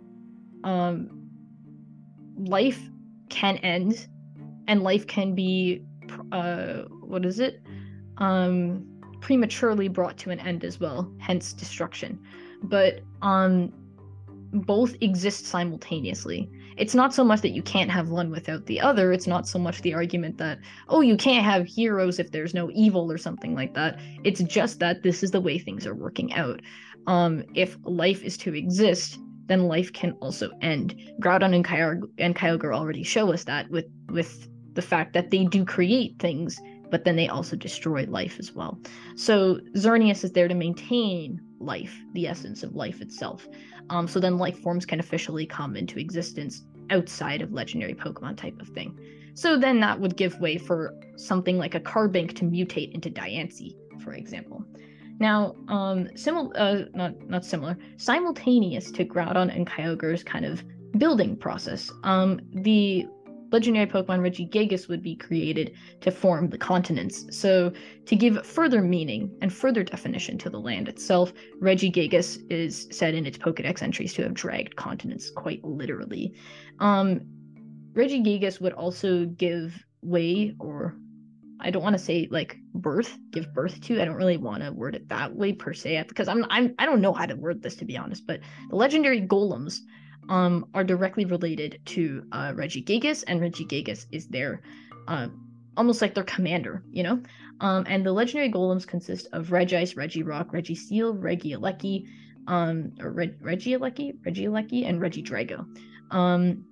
um, 0.65 1.29
life 2.39 2.81
can 3.31 3.57
end 3.59 4.09
and 4.69 4.83
life 4.83 5.07
can 5.07 5.35
be 5.35 5.83
uh 6.33 6.83
what 7.01 7.25
is 7.25 7.41
it? 7.41 7.63
Um 8.19 8.87
prematurely 9.21 9.89
brought 9.89 10.17
to 10.19 10.31
an 10.31 10.41
end 10.41 10.65
as 10.65 10.81
well 10.81 11.11
hence 11.19 11.53
destruction. 11.53 12.19
But 12.63 13.01
um 13.23 13.73
both 14.53 14.97
exist 15.01 15.47
simultaneously. 15.47 16.51
It's 16.77 16.95
not 16.95 17.15
so 17.15 17.23
much 17.23 17.41
that 17.43 17.51
you 17.51 17.63
can't 17.63 17.91
have 17.91 18.09
one 18.09 18.31
without 18.31 18.67
the 18.67 18.81
other. 18.81 19.13
It's 19.13 19.27
not 19.27 19.47
so 19.47 19.59
much 19.59 19.83
the 19.83 19.95
argument 19.95 20.39
that 20.39 20.59
oh 20.89 21.01
you 21.01 21.17
can't 21.17 21.45
have 21.45 21.67
heroes 21.67 22.19
if 22.19 22.33
there's 22.33 22.55
no 22.55 22.71
evil 22.73 23.11
or 23.11 23.19
something 23.19 23.55
like 23.55 23.75
that. 23.75 23.99
It's 24.25 24.43
just 24.43 24.81
that 24.81 25.03
this 25.03 25.23
is 25.23 25.31
the 25.31 25.41
way 25.41 25.59
things 25.59 25.87
are 25.87 25.95
working 25.95 26.33
out. 26.35 26.61
Um 27.07 27.45
if 27.55 27.77
life 27.85 28.23
is 28.23 28.37
to 28.39 28.55
exist 28.55 29.19
then 29.51 29.65
life 29.65 29.93
can 29.93 30.13
also 30.21 30.49
end. 30.61 30.95
Groudon 31.21 31.55
and, 31.57 31.65
Kyogre, 31.65 32.09
and 32.19 32.37
Kyogre 32.37 32.73
already 32.73 33.03
show 33.03 33.33
us 33.33 33.43
that 33.45 33.69
with 33.69 33.87
with 34.09 34.49
the 34.75 34.83
fact 34.83 35.13
that 35.15 35.31
they 35.31 35.45
do 35.45 35.65
create 35.65 36.17
things, 36.21 36.61
but 36.89 37.05
then 37.05 37.17
they 37.17 37.27
also 37.27 37.57
destroy 37.57 38.05
life 38.05 38.37
as 38.39 38.53
well. 38.53 38.79
So 39.17 39.59
Xerneas 39.75 40.23
is 40.23 40.31
there 40.31 40.47
to 40.47 40.55
maintain 40.55 41.41
life, 41.59 41.99
the 42.15 42.29
essence 42.29 42.63
of 42.63 42.77
life 42.77 43.01
itself. 43.01 43.49
Um, 43.91 44.07
so 44.07 44.21
then 44.21 44.39
life 44.39 44.61
forms 44.61 44.87
can 44.87 45.01
officially 45.01 45.47
come 45.47 45.75
into 45.75 45.99
existence 45.99 46.63
outside 46.91 47.43
of 47.43 47.53
legendary 47.53 47.95
Pokemon 47.95 48.37
type 48.37 48.61
of 48.61 48.69
thing. 48.69 48.97
So 49.35 49.59
then 49.59 49.81
that 49.81 49.99
would 49.99 50.17
give 50.17 50.39
way 50.39 50.59
for 50.59 50.95
something 51.17 51.59
like 51.59 51.75
a 51.75 51.81
Carbink 51.81 52.37
to 52.37 52.45
mutate 52.45 52.93
into 52.95 53.11
Diancie, 53.11 53.75
for 54.01 54.13
example. 54.13 54.65
Now, 55.21 55.55
um, 55.69 56.09
uh, 56.57 56.79
not 56.95 57.29
not 57.29 57.45
similar, 57.45 57.77
simultaneous 57.99 58.91
to 58.93 59.05
Groudon 59.05 59.55
and 59.55 59.67
Kyogre's 59.67 60.25
kind 60.25 60.47
of 60.47 60.65
building 60.99 61.37
process. 61.37 61.93
Um, 62.05 62.41
the 62.53 63.07
legendary 63.53 63.87
Pokemon 63.87 64.21
Regigigas 64.21 64.89
would 64.89 65.03
be 65.03 65.17
created 65.17 65.75
to 66.01 66.11
form 66.11 66.49
the 66.49 66.57
continents. 66.57 67.27
So, 67.37 67.71
to 68.07 68.17
give 68.17 68.47
further 68.47 68.81
meaning 68.81 69.31
and 69.43 69.53
further 69.53 69.85
definition 69.85 70.39
to 70.39 70.49
the 70.49 70.59
land 70.59 70.89
itself, 70.89 71.35
Regigigas 71.61 72.39
is 72.51 72.89
said 72.91 73.15
in 73.15 73.27
its 73.27 73.37
Pokedex 73.37 73.83
entries 73.83 74.15
to 74.15 74.23
have 74.23 74.33
dragged 74.33 74.77
continents 74.77 75.31
quite 75.31 75.63
literally. 75.63 76.35
Um, 76.79 77.21
Regigigas 77.93 78.59
would 78.61 78.73
also 78.73 79.27
give 79.27 79.85
way 80.03 80.55
or 80.59 80.97
I 81.61 81.71
don't 81.71 81.83
want 81.83 81.95
to 81.95 82.03
say 82.03 82.29
like 82.31 82.57
birth, 82.75 83.17
give 83.31 83.53
birth 83.55 83.81
to. 83.83 84.01
I 84.01 84.05
don't 84.05 84.17
really 84.17 84.37
want 84.37 84.63
to 84.63 84.73
word 84.73 84.95
it 84.95 85.09
that 85.09 85.35
way 85.35 85.53
per 85.53 85.73
se 85.73 86.05
because 86.09 86.29
I'm 86.29 86.45
I'm 86.51 86.75
I 86.79 86.87
don't 86.87 87.01
know 87.01 87.13
how 87.13 87.27
to 87.27 87.35
word 87.35 87.63
this 87.63 87.77
to 87.77 87.85
be 87.85 87.97
honest. 87.97 88.27
But 88.27 88.41
the 88.69 88.77
legendary 88.77 89.21
golems 89.23 89.79
um 90.29 90.67
are 90.75 90.85
directly 90.85 91.25
related 91.25 91.81
to 91.87 92.25
uh, 92.33 92.53
Regigigas, 92.53 93.25
and 93.27 93.41
Reggie 93.41 93.65
Regigigas 93.65 94.07
is 94.13 94.29
their 94.29 94.63
uh, 95.09 95.29
almost 95.77 96.03
like 96.03 96.15
their 96.15 96.25
commander, 96.25 96.83
you 96.91 97.03
know. 97.03 97.23
Um, 97.61 97.85
and 97.89 98.05
the 98.05 98.13
legendary 98.13 98.51
golems 98.51 98.87
consist 98.87 99.29
of 99.33 99.49
Regice, 99.49 99.95
Regirock, 99.95 100.51
Registeel, 100.53 101.19
Regieleki, 101.19 102.07
um, 102.47 102.93
or 103.01 103.11
Reg- 103.13 103.41
Regieleki, 103.43 104.19
Regieleki, 104.27 104.89
and 104.89 105.01
Regidrago. 105.01 105.67
Um, 106.11 106.65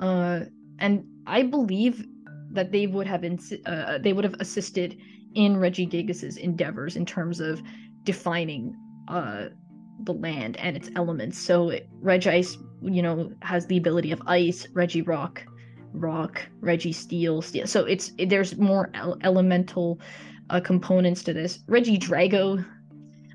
uh, 0.00 0.40
and 0.78 1.04
I 1.26 1.42
believe 1.42 2.06
that 2.52 2.72
they 2.72 2.86
would 2.86 3.06
have 3.06 3.24
ins- 3.24 3.52
uh, 3.66 3.98
they 4.02 4.12
would 4.12 4.24
have 4.24 4.36
assisted 4.40 4.96
in 5.34 5.56
Regigigas's 5.56 6.36
endeavors 6.36 6.96
in 6.96 7.06
terms 7.06 7.40
of 7.40 7.62
defining 8.04 8.74
uh, 9.08 9.46
the 10.04 10.12
land 10.12 10.56
and 10.56 10.76
its 10.76 10.90
elements. 10.96 11.38
So 11.38 11.72
Regice, 12.02 12.56
you 12.82 13.02
know, 13.02 13.32
has 13.42 13.66
the 13.66 13.76
ability 13.76 14.12
of 14.12 14.22
ice, 14.26 14.66
Regirock, 14.74 15.42
rock. 15.92 16.42
Registeel. 16.60 17.42
steel. 17.42 17.66
So 17.66 17.84
it's 17.84 18.12
it, 18.18 18.28
there's 18.28 18.56
more 18.56 18.90
el- 18.94 19.18
elemental 19.22 20.00
uh, 20.50 20.60
components 20.60 21.22
to 21.24 21.32
this. 21.32 21.58
Regidrago. 21.68 22.64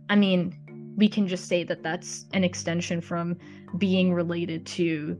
I 0.09 0.15
mean, 0.15 0.55
we 0.97 1.07
can 1.07 1.27
just 1.27 1.47
say 1.47 1.63
that 1.63 1.83
that's 1.83 2.25
an 2.33 2.43
extension 2.43 3.01
from 3.01 3.37
being 3.77 4.13
related 4.13 4.65
to 4.67 5.19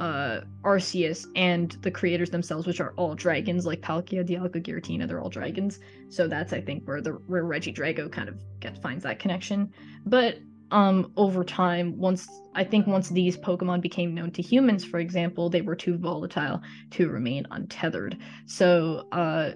uh 0.00 0.40
Arceus 0.64 1.26
and 1.36 1.72
the 1.82 1.90
creators 1.90 2.30
themselves, 2.30 2.66
which 2.66 2.80
are 2.80 2.94
all 2.96 3.14
dragons, 3.14 3.66
like 3.66 3.82
Palkia, 3.82 4.26
Dialga, 4.26 4.60
Giratina, 4.62 5.06
they're 5.06 5.20
all 5.20 5.28
dragons. 5.28 5.78
So 6.08 6.26
that's 6.26 6.52
I 6.52 6.60
think 6.60 6.88
where 6.88 7.00
the 7.00 7.12
where 7.26 7.44
Regidrago 7.44 8.10
kind 8.10 8.28
of 8.28 8.36
get 8.60 8.80
finds 8.82 9.04
that 9.04 9.18
connection. 9.18 9.72
But 10.06 10.38
um 10.72 11.12
over 11.16 11.42
time 11.42 11.98
once 11.98 12.28
i 12.54 12.62
think 12.62 12.86
once 12.86 13.08
these 13.08 13.36
pokemon 13.36 13.80
became 13.80 14.14
known 14.14 14.30
to 14.30 14.40
humans 14.40 14.84
for 14.84 15.00
example 15.00 15.50
they 15.50 15.62
were 15.62 15.74
too 15.74 15.98
volatile 15.98 16.60
to 16.90 17.08
remain 17.08 17.44
untethered 17.50 18.16
so 18.46 19.08
uh 19.10 19.50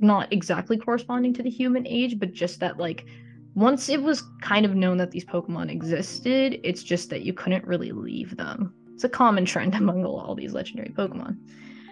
not 0.00 0.32
exactly 0.32 0.76
corresponding 0.76 1.32
to 1.32 1.42
the 1.42 1.50
human 1.50 1.86
age 1.86 2.18
but 2.18 2.32
just 2.32 2.58
that 2.58 2.78
like 2.78 3.06
once 3.54 3.88
it 3.88 4.02
was 4.02 4.24
kind 4.40 4.66
of 4.66 4.74
known 4.74 4.96
that 4.96 5.10
these 5.10 5.24
pokemon 5.24 5.70
existed 5.70 6.58
it's 6.64 6.82
just 6.82 7.10
that 7.10 7.22
you 7.22 7.32
couldn't 7.32 7.64
really 7.64 7.92
leave 7.92 8.36
them 8.36 8.74
it's 9.00 9.04
a 9.04 9.08
common 9.08 9.44
trend 9.44 9.74
among 9.82 10.04
all 10.04 10.34
these 10.34 10.52
legendary 10.52 10.90
pokemon 10.90 11.36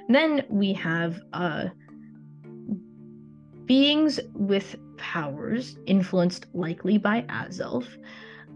then 0.09 0.45
we 0.49 0.73
have 0.73 1.21
uh 1.33 1.67
beings 3.65 4.19
with 4.35 4.77
powers 4.97 5.77
influenced 5.87 6.47
likely 6.55 6.97
by 6.97 7.23
Azelf 7.29 7.87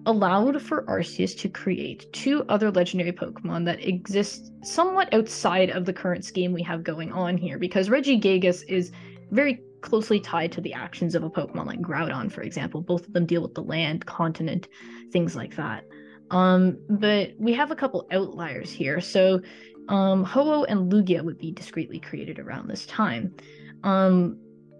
allowed 0.07 0.61
for 0.61 0.85
Arceus 0.87 1.37
to 1.39 1.49
create 1.49 2.13
two 2.13 2.45
other 2.49 2.71
legendary 2.71 3.13
Pokemon 3.13 3.65
that 3.67 3.87
exist 3.87 4.53
somewhat 4.63 5.13
outside 5.15 5.71
of 5.71 5.85
the 5.85 5.93
current 5.93 6.25
scheme 6.25 6.53
we 6.53 6.63
have 6.63 6.83
going 6.83 7.13
on 7.13 7.37
here, 7.37 7.59
because 7.59 7.89
Regigigas 7.89 8.65
is 8.69 8.91
very 9.31 9.61
closely 9.81 10.21
tied 10.21 10.53
to 10.53 10.61
the 10.61 10.73
actions 10.73 11.15
of 11.15 11.23
a 11.23 11.31
Pokemon 11.31 11.67
like 11.67 11.81
Groudon, 11.81 12.31
for 12.31 12.43
example. 12.43 12.81
Both 12.81 13.07
of 13.07 13.13
them 13.13 13.27
deal 13.27 13.43
with 13.43 13.55
the 13.55 13.63
land, 13.63 14.07
continent, 14.07 14.69
things 15.13 15.37
like 15.37 15.57
that. 15.57 15.85
Um, 16.31 16.79
but 16.89 17.33
we 17.39 17.53
have 17.53 17.71
a 17.71 17.77
couple 17.77 18.07
outliers 18.11 18.73
here. 18.73 19.01
So 19.01 19.41
um, 19.89 20.25
Ho-Oh 20.25 20.65
and 20.65 20.91
Lugia 20.91 21.23
would 21.23 21.39
be 21.39 21.53
discreetly 21.53 21.99
created 21.99 22.39
around 22.39 22.69
this 22.69 22.87
time. 22.87 23.35
Um, 23.83 24.39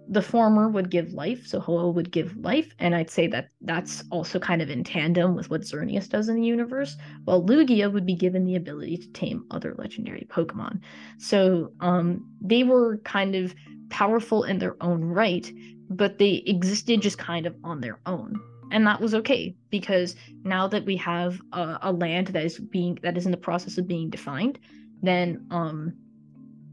the 0.09 0.21
former 0.21 0.67
would 0.67 0.89
give 0.89 1.13
life, 1.13 1.47
so 1.47 1.59
Ho-Oh 1.59 1.89
would 1.91 2.11
give 2.11 2.35
life, 2.37 2.73
and 2.79 2.93
I'd 2.93 3.09
say 3.09 3.27
that 3.27 3.49
that's 3.61 4.03
also 4.11 4.37
kind 4.37 4.61
of 4.61 4.69
in 4.69 4.83
tandem 4.83 5.33
with 5.33 5.49
what 5.49 5.61
Xerneas 5.61 6.09
does 6.09 6.27
in 6.27 6.35
the 6.35 6.45
universe, 6.45 6.97
while 7.23 7.43
Lugia 7.43 7.91
would 7.91 8.05
be 8.05 8.15
given 8.15 8.45
the 8.45 8.55
ability 8.55 8.97
to 8.97 9.07
tame 9.11 9.45
other 9.49 9.73
legendary 9.77 10.27
Pokemon. 10.29 10.81
So 11.19 11.71
um, 11.79 12.29
they 12.41 12.63
were 12.63 12.97
kind 13.05 13.35
of 13.35 13.55
powerful 13.89 14.43
in 14.43 14.59
their 14.59 14.75
own 14.81 15.03
right, 15.03 15.49
but 15.89 16.17
they 16.17 16.43
existed 16.47 17.01
just 17.01 17.17
kind 17.17 17.45
of 17.45 17.55
on 17.63 17.79
their 17.79 17.99
own. 18.05 18.39
And 18.71 18.85
that 18.87 18.99
was 18.99 19.13
okay 19.15 19.55
because 19.69 20.15
now 20.43 20.67
that 20.67 20.85
we 20.85 20.97
have 20.97 21.39
a, 21.51 21.77
a 21.83 21.91
land 21.91 22.27
that 22.27 22.43
is 22.43 22.59
being 22.59 22.97
that 23.03 23.17
is 23.17 23.25
in 23.25 23.31
the 23.31 23.37
process 23.37 23.77
of 23.77 23.87
being 23.87 24.09
defined, 24.09 24.59
then 25.01 25.45
um, 25.51 25.93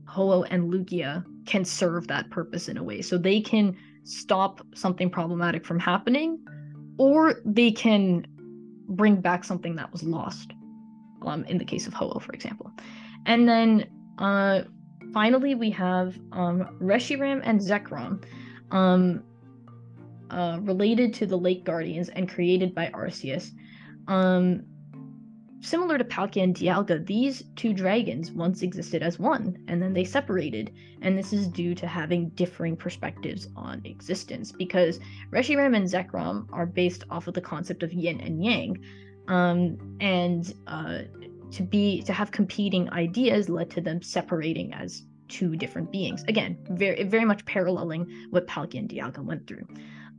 Ho-Oh 0.07 0.45
and 0.45 0.73
Lugia 0.73 1.25
can 1.47 1.65
serve 1.65 2.07
that 2.09 2.31
purpose 2.31 2.69
in 2.69 2.77
a 2.77 2.83
way. 2.83 3.03
So 3.03 3.19
they 3.19 3.41
can 3.41 3.77
stop 4.05 4.61
something 4.75 5.11
problematic 5.11 5.67
from 5.67 5.79
happening, 5.79 6.39
or 6.99 7.41
they 7.45 7.71
can 7.71 8.27
bring 8.89 9.21
back 9.21 9.45
something 9.45 9.77
that 9.77 9.93
was 9.93 10.03
lost. 10.03 10.53
Um, 11.23 11.45
in 11.45 11.59
the 11.59 11.67
case 11.67 11.87
of 11.87 11.93
Ho-Oh, 11.93 12.19
for 12.19 12.33
example. 12.33 12.71
And 13.27 13.47
then 13.47 13.91
uh, 14.19 14.63
finally, 15.13 15.55
we 15.55 15.71
have 15.73 16.19
um, 16.33 16.79
Reshiram 16.81 17.43
and 17.45 17.61
Zekrom, 17.61 18.25
um, 18.71 19.23
uh, 20.31 20.59
related 20.63 21.15
to 21.15 21.27
the 21.27 21.37
Lake 21.37 21.65
Guardians 21.65 22.09
and 22.11 22.29
created 22.29 22.75
by 22.75 22.89
Arceus. 22.89 23.51
Um, 24.09 24.65
Similar 25.63 25.99
to 25.99 26.05
Palkia 26.05 26.43
and 26.43 26.57
Dialga, 26.57 27.05
these 27.05 27.45
two 27.55 27.75
dragons 27.75 28.33
once 28.33 28.63
existed 28.63 29.03
as 29.03 29.19
one, 29.19 29.63
and 29.69 29.83
then 29.83 29.93
they 29.93 30.05
separated, 30.05 30.73
and 31.03 31.19
this 31.19 31.35
is 31.35 31.49
due 31.49 31.75
to 31.75 31.87
having 31.87 32.31
differing 32.31 32.79
perspectives 32.79 33.47
on 33.57 33.83
existence, 33.85 34.53
because 34.53 35.01
Reshiram 35.31 35.77
and 35.77 35.87
Zekrom 35.87 36.47
are 36.51 36.65
based 36.65 37.05
off 37.11 37.27
of 37.27 37.35
the 37.35 37.43
concept 37.43 37.83
of 37.83 37.93
yin 37.93 38.23
and 38.23 38.43
yang, 38.43 38.83
um, 39.29 39.77
and 40.01 40.55
uh, 40.67 41.01
to 41.51 41.63
be 41.63 42.01
to 42.05 42.13
have 42.15 42.31
competing 42.31 42.91
ideas 42.95 43.51
led 43.51 43.69
to 43.73 43.83
them 43.83 44.01
separating 44.01 44.73
as 44.73 45.03
two 45.29 45.57
different 45.57 45.93
beings. 45.93 46.25
Again, 46.27 46.57
very 46.71 47.03
very 47.03 47.27
much 47.27 47.45
paralleling 47.45 48.11
what 48.31 48.47
Palkia 48.47 48.79
and 48.79 48.89
Dialga 48.89 49.23
went 49.23 49.47
through. 49.47 49.67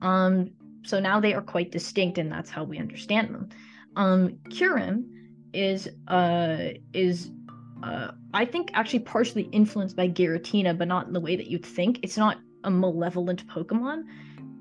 Um, 0.01 0.51
so 0.83 0.99
now 0.99 1.19
they 1.19 1.33
are 1.33 1.41
quite 1.41 1.71
distinct, 1.71 2.17
and 2.17 2.31
that's 2.31 2.49
how 2.49 2.63
we 2.63 2.79
understand 2.79 3.33
them. 3.33 3.49
Um, 3.95 4.39
Kyurem 4.49 5.05
is 5.53 5.89
uh 6.07 6.69
is 6.93 7.29
uh 7.83 8.11
I 8.33 8.45
think 8.45 8.71
actually 8.73 8.99
partially 8.99 9.43
influenced 9.51 9.95
by 9.95 10.07
Giratina, 10.07 10.77
but 10.77 10.87
not 10.87 11.07
in 11.07 11.13
the 11.13 11.19
way 11.19 11.35
that 11.35 11.47
you'd 11.47 11.65
think. 11.65 11.99
It's 12.03 12.17
not 12.17 12.37
a 12.63 12.71
malevolent 12.71 13.45
Pokemon, 13.47 14.03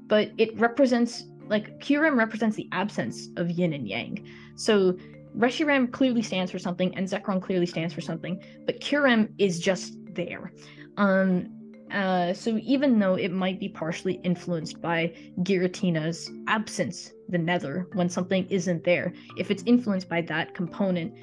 but 0.07 0.33
it 0.39 0.59
represents 0.59 1.25
like 1.47 1.81
Kyurem 1.81 2.17
represents 2.17 2.57
the 2.57 2.69
absence 2.73 3.29
of 3.37 3.51
yin 3.51 3.73
and 3.73 3.87
yang. 3.89 4.27
So 4.57 4.97
Reshiram 5.37 5.93
clearly 5.93 6.23
stands 6.23 6.51
for 6.51 6.59
something, 6.59 6.97
and 6.97 7.07
Zekrom 7.07 7.41
clearly 7.41 7.67
stands 7.67 7.95
for 7.95 8.01
something, 8.01 8.43
but 8.67 8.81
Kyurem 8.81 9.33
is 9.39 9.61
just 9.61 9.95
there. 10.15 10.53
Um, 10.97 11.60
uh, 11.93 12.33
so 12.33 12.59
even 12.63 12.99
though 12.99 13.15
it 13.15 13.33
might 13.33 13.59
be 13.59 13.69
partially 13.69 14.15
influenced 14.23 14.81
by 14.81 15.13
Giratina's 15.43 16.31
absence, 16.47 17.13
the 17.29 17.39
nether, 17.39 17.89
when 17.95 18.09
something 18.09 18.47
isn't 18.49 18.85
there, 18.85 19.13
if 19.37 19.51
it's 19.51 19.63
influenced 19.67 20.09
by 20.09 20.21
that 20.23 20.55
component, 20.55 21.15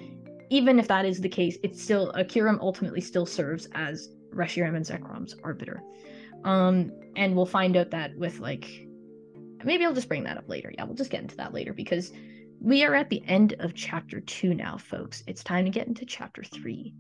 even 0.50 0.80
if 0.80 0.88
that 0.88 1.06
is 1.06 1.20
the 1.20 1.30
case, 1.30 1.58
it's 1.64 1.82
still 1.82 2.12
Kyurem 2.14 2.60
ultimately 2.62 3.02
still 3.02 3.26
serves 3.26 3.68
as 3.74 4.10
Reshiram 4.34 4.76
and 4.76 4.86
Zekrom's 4.86 5.36
arbiter. 5.44 5.82
Um, 6.44 6.92
and 7.16 7.36
we'll 7.36 7.46
find 7.46 7.76
out 7.76 7.92
that 7.92 8.16
with 8.18 8.40
like 8.40 8.88
maybe 9.64 9.86
I'll 9.86 9.94
just 9.94 10.08
bring 10.08 10.24
that 10.24 10.38
up 10.38 10.48
later. 10.48 10.72
Yeah, 10.74 10.84
we'll 10.84 10.96
just 10.96 11.10
get 11.10 11.22
into 11.22 11.36
that 11.38 11.54
later 11.54 11.74
because 11.74 12.12
we 12.60 12.84
are 12.84 12.96
at 12.96 13.10
the 13.10 13.24
end 13.26 13.56
of 13.60 13.74
chapter 13.74 14.22
two 14.22 14.54
now, 14.54 14.78
folks. 14.78 15.24
It's 15.28 15.44
time 15.44 15.66
to 15.66 15.72
get 15.72 15.88
into 15.88 16.06
chapter 16.06 16.44
three. 16.44 16.94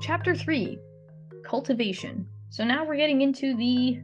Chapter 0.00 0.34
3 0.34 0.78
Cultivation. 1.44 2.26
So 2.48 2.64
now 2.64 2.84
we're 2.86 2.96
getting 2.96 3.20
into 3.20 3.54
the 3.54 4.00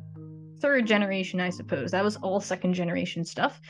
third 0.60 0.86
generation, 0.86 1.40
I 1.40 1.48
suppose. 1.48 1.90
That 1.90 2.04
was 2.04 2.16
all 2.16 2.38
second 2.38 2.74
generation 2.74 3.24
stuff. 3.24 3.60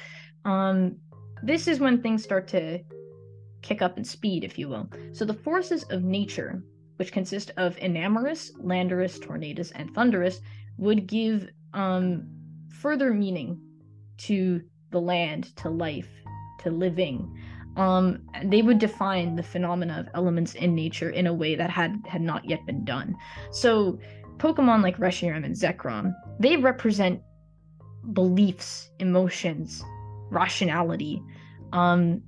Um, 0.44 0.96
this 1.42 1.68
is 1.68 1.78
when 1.78 2.02
things 2.02 2.24
start 2.24 2.48
to 2.48 2.80
kick 3.62 3.80
up 3.80 3.96
in 3.96 4.02
speed, 4.02 4.42
if 4.42 4.58
you 4.58 4.68
will. 4.68 4.90
So 5.12 5.24
the 5.24 5.34
forces 5.34 5.84
of 5.84 6.02
nature, 6.02 6.64
which 6.96 7.12
consist 7.12 7.52
of 7.56 7.76
Enamorus, 7.76 8.50
Landorus, 8.60 9.20
Tornadus, 9.20 9.70
and 9.76 9.94
Thundurus, 9.94 10.40
would 10.78 11.06
give 11.06 11.48
um, 11.74 12.26
further 12.80 13.14
meaning 13.14 13.60
to 14.18 14.62
the 14.90 15.00
land, 15.00 15.54
to 15.56 15.70
life, 15.70 16.10
to 16.60 16.70
living 16.70 17.32
um, 17.76 18.22
they 18.44 18.62
would 18.62 18.78
define 18.78 19.36
the 19.36 19.42
phenomena 19.42 20.00
of 20.00 20.08
elements 20.14 20.54
in 20.54 20.74
nature 20.74 21.10
in 21.10 21.26
a 21.26 21.34
way 21.34 21.54
that 21.54 21.70
had 21.70 22.02
had 22.08 22.22
not 22.22 22.48
yet 22.48 22.64
been 22.66 22.84
done. 22.84 23.16
So, 23.50 23.98
Pokemon 24.38 24.82
like 24.82 24.98
Reshiram 24.98 25.44
and 25.44 25.54
Zekrom, 25.54 26.14
they 26.40 26.56
represent 26.56 27.20
beliefs, 28.12 28.90
emotions, 28.98 29.82
rationality, 30.30 31.22
um, 31.72 32.22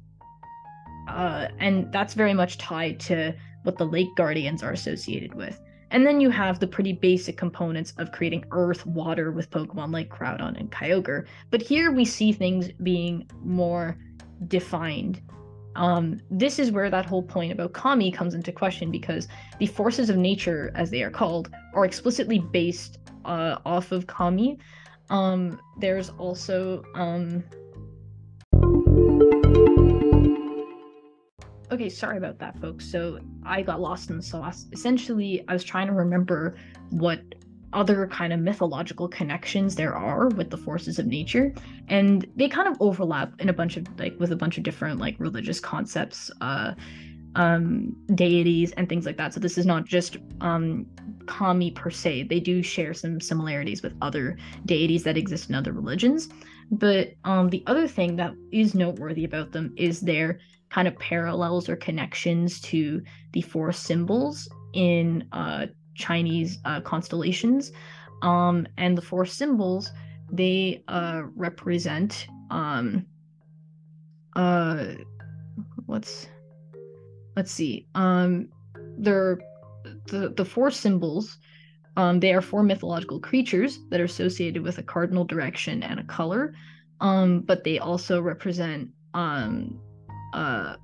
uh, 1.09 1.49
and 1.59 1.91
that's 1.93 2.15
very 2.15 2.35
much 2.35 2.59
tied 2.59 3.01
to 3.01 3.35
what 3.63 3.79
the 3.79 3.87
Lake 3.87 4.15
Guardians 4.17 4.63
are 4.63 4.73
associated 4.73 5.35
with. 5.35 5.61
And 5.91 6.07
then 6.07 6.21
you 6.21 6.29
have 6.29 6.61
the 6.61 6.67
pretty 6.67 6.93
basic 6.93 7.39
components 7.39 7.95
of 7.97 8.13
creating 8.13 8.45
earth, 8.51 8.85
water 8.85 9.33
with 9.33 9.51
Pokemon 9.51 9.91
like 9.91 10.11
Groudon 10.11 10.59
and 10.59 10.71
Kyogre. 10.71 11.27
But 11.51 11.63
here 11.63 11.91
we 11.91 12.05
see 12.05 12.33
things 12.33 12.71
being 12.83 13.31
more 13.43 13.97
defined 14.49 15.23
um, 15.79 16.21
this 16.29 16.59
is 16.59 16.73
where 16.73 16.91
that 16.91 17.07
whole 17.07 17.23
point 17.23 17.53
about 17.53 17.73
kami 17.73 18.11
comes 18.11 18.35
into 18.35 18.51
question 18.51 18.91
because 18.91 19.29
the 19.61 19.67
forces 19.67 20.11
of 20.11 20.17
nature, 20.17 20.73
as 20.75 20.91
they 20.91 21.05
are 21.05 21.11
called, 21.11 21.51
are 21.73 21.85
explicitly 21.85 22.41
based 22.41 22.99
uh, 23.25 23.59
off 23.65 23.93
of 23.93 24.09
kami. 24.09 24.59
Um, 25.09 25.61
there's 25.79 26.11
also 26.11 26.83
um... 26.97 27.45
okay, 31.71 31.89
sorry 31.89 32.19
about 32.19 32.41
that, 32.41 32.59
folks. 32.61 32.91
So 32.91 33.21
I 33.47 33.63
got 33.63 33.81
lost 33.81 34.11
in 34.11 34.17
the 34.17 34.23
sauce. 34.23 34.67
Essentially, 34.73 35.45
I 35.47 35.53
was 35.53 35.63
trying 35.63 35.87
to 35.87 35.93
remember 35.93 36.57
what 36.91 37.21
other 37.73 38.07
kind 38.07 38.33
of 38.33 38.41
mythological 38.41 39.09
connections 39.09 39.75
there 39.75 39.95
are 39.95 40.29
with 40.29 40.51
the 40.51 40.57
forces 40.57 40.99
of 40.99 41.07
nature. 41.07 41.53
And 41.89 42.27
they 42.37 42.49
kind 42.49 42.69
of 42.69 42.77
overlap 42.81 43.33
in 43.41 43.49
a 43.49 43.53
bunch 43.53 43.77
of 43.77 43.87
like 43.99 44.19
with 44.19 44.33
a 44.33 44.37
bunch 44.37 44.57
of 44.57 44.65
different 44.65 44.99
like 44.99 45.17
religious 45.19 45.61
concepts 45.61 46.31
uh 46.41 46.75
um 47.35 47.95
deities 48.15 48.73
and 48.73 48.89
things 48.89 49.05
like 49.05 49.17
that. 49.19 49.35
So 49.35 49.41
this 49.41 49.59
is 49.59 49.67
not 49.67 49.85
just 49.85 50.17
um 50.41 50.87
kami 51.27 51.71
per 51.71 51.91
se. 51.91 52.25
They 52.25 52.41
do 52.41 52.63
share 52.63 52.95
some 52.95 53.21
similarities 53.21 53.83
with 53.83 53.95
other 54.01 54.39
deities 54.65 55.05
that 55.05 55.19
exist 55.19 55.51
in 55.51 55.55
other 55.55 55.73
religions. 55.73 56.29
But 56.71 57.15
um 57.25 57.51
the 57.51 57.63
other 57.67 57.87
thing 57.87 58.17
that 58.17 58.35
is 58.51 58.75
noteworthy 58.75 59.25
about 59.25 59.53
them 59.53 59.75
is 59.77 60.01
their 60.01 60.41
kind 60.71 60.89
of 60.89 60.99
parallels 60.99 61.69
or 61.69 61.77
connections 61.77 62.61
to 62.61 63.03
the 63.33 63.41
four 63.41 63.73
symbols 63.73 64.49
in 64.75 65.27
uh, 65.33 65.67
Chinese 65.99 66.59
uh, 66.65 66.81
constellations. 66.81 67.73
Um, 68.23 68.67
and 68.79 68.97
the 68.97 69.03
four 69.03 69.27
symbols, 69.27 69.93
they 70.33 70.83
uh, 70.89 71.23
represent 71.37 72.27
um, 72.51 73.05
uh, 74.35 74.95
what's 75.87 76.29
let's 77.37 77.53
see 77.53 77.87
um, 77.95 78.49
they're 78.99 79.39
the 80.07 80.33
the 80.37 80.45
four 80.45 80.71
symbols 80.71 81.39
um, 81.97 82.21
they 82.21 82.33
are 82.33 82.41
four 82.41 82.63
mythological 82.63 83.21
creatures 83.21 83.81
that 83.91 84.01
are 84.01 84.05
associated 84.05 84.63
with 84.63 84.79
a 84.79 84.83
cardinal 84.83 85.25
direction 85.25 85.83
and 85.83 85.99
a 86.01 86.05
color 86.05 86.55
um, 87.01 87.41
but 87.41 87.65
they 87.65 87.79
also 87.79 88.21
represent 88.21 88.89
um, 89.15 89.81
uh, 90.35 90.77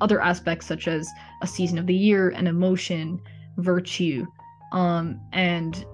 other 0.00 0.20
aspects 0.20 0.66
such 0.66 0.88
as 0.88 1.08
a 1.42 1.46
season 1.46 1.78
of 1.78 1.86
the 1.86 1.94
year, 1.94 2.30
an 2.30 2.46
emotion, 2.46 3.20
virtue, 3.58 4.26
um, 4.72 5.20
and 5.32 5.84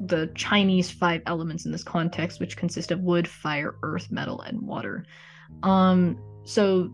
the 0.00 0.30
Chinese 0.34 0.90
five 0.90 1.22
elements 1.26 1.66
in 1.66 1.72
this 1.72 1.84
context, 1.84 2.40
which 2.40 2.56
consist 2.56 2.90
of 2.90 3.00
wood, 3.00 3.28
fire, 3.28 3.76
earth, 3.82 4.10
metal, 4.10 4.40
and 4.42 4.60
water. 4.60 5.04
Um, 5.62 6.18
so 6.44 6.92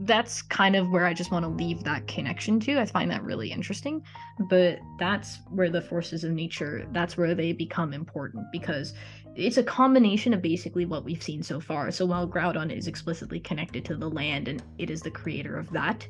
that's 0.00 0.42
kind 0.42 0.76
of 0.76 0.90
where 0.90 1.06
I 1.06 1.14
just 1.14 1.30
want 1.30 1.44
to 1.44 1.48
leave 1.48 1.82
that 1.84 2.06
connection 2.06 2.60
to. 2.60 2.78
I 2.78 2.84
find 2.84 3.10
that 3.10 3.22
really 3.24 3.50
interesting, 3.50 4.02
but 4.50 4.78
that's 4.98 5.40
where 5.50 5.70
the 5.70 5.80
forces 5.80 6.22
of 6.22 6.32
nature, 6.32 6.86
that's 6.92 7.16
where 7.16 7.34
they 7.34 7.52
become 7.52 7.94
important 7.94 8.46
because 8.52 8.92
it's 9.34 9.56
a 9.56 9.62
combination 9.62 10.34
of 10.34 10.42
basically 10.42 10.84
what 10.84 11.04
we've 11.04 11.22
seen 11.22 11.42
so 11.42 11.60
far. 11.60 11.90
So 11.90 12.04
while 12.04 12.28
Groudon 12.28 12.76
is 12.76 12.86
explicitly 12.86 13.40
connected 13.40 13.84
to 13.86 13.96
the 13.96 14.08
land 14.08 14.48
and 14.48 14.62
it 14.78 14.90
is 14.90 15.00
the 15.00 15.10
creator 15.10 15.56
of 15.56 15.70
that, 15.70 16.06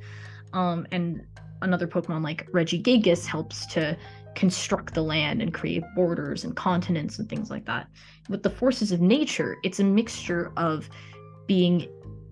um, 0.53 0.87
and 0.91 1.25
another 1.63 1.87
Pokemon 1.87 2.23
like 2.23 2.51
Regigigas 2.51 3.25
helps 3.25 3.67
to 3.67 3.97
construct 4.37 4.95
the 4.95 5.03
land 5.03 5.43
and 5.43 5.53
create 5.53 5.83
borders 5.97 6.45
and 6.45 6.55
continents 6.55 7.19
and 7.19 7.29
things 7.29 7.51
like 7.51 7.65
that. 7.65 7.89
With 8.29 8.43
the 8.45 8.51
forces 8.51 8.93
of 8.93 9.01
nature, 9.01 9.57
it's 9.65 9.81
a 9.81 9.85
mixture 9.85 10.53
of 10.57 10.89
being 11.47 11.89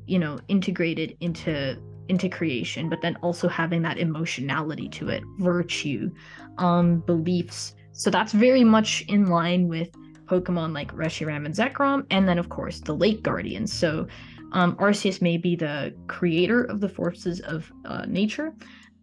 you 0.07 0.19
know 0.19 0.39
integrated 0.49 1.17
into 1.21 1.77
into 2.09 2.29
creation 2.29 2.89
but 2.91 3.01
then 3.01 3.17
also 3.23 3.49
having 3.49 3.81
that 3.83 3.99
emotionality 3.99 4.89
to 4.89 5.09
it 5.09 5.23
virtue 5.39 6.11
um 6.59 6.99
beliefs 7.01 7.75
so 7.93 8.11
that's 8.11 8.33
very 8.33 8.65
much 8.65 9.03
in 9.09 9.27
line 9.27 9.67
with 9.69 9.91
pokemon 10.27 10.75
like 10.75 10.93
reshiram 10.93 11.47
and 11.47 11.55
zekrom 11.55 12.05
and 12.11 12.29
then 12.29 12.39
of 12.39 12.49
course 12.51 12.81
the 12.81 12.93
lake 12.93 13.23
guardians 13.23 13.73
so 13.73 14.07
um, 14.53 14.77
arceus 14.77 15.21
may 15.21 15.37
be 15.37 15.57
the 15.57 15.95
creator 16.07 16.65
of 16.65 16.81
the 16.81 16.89
forces 16.89 17.41
of 17.41 17.73
uh, 17.87 18.05
nature 18.07 18.55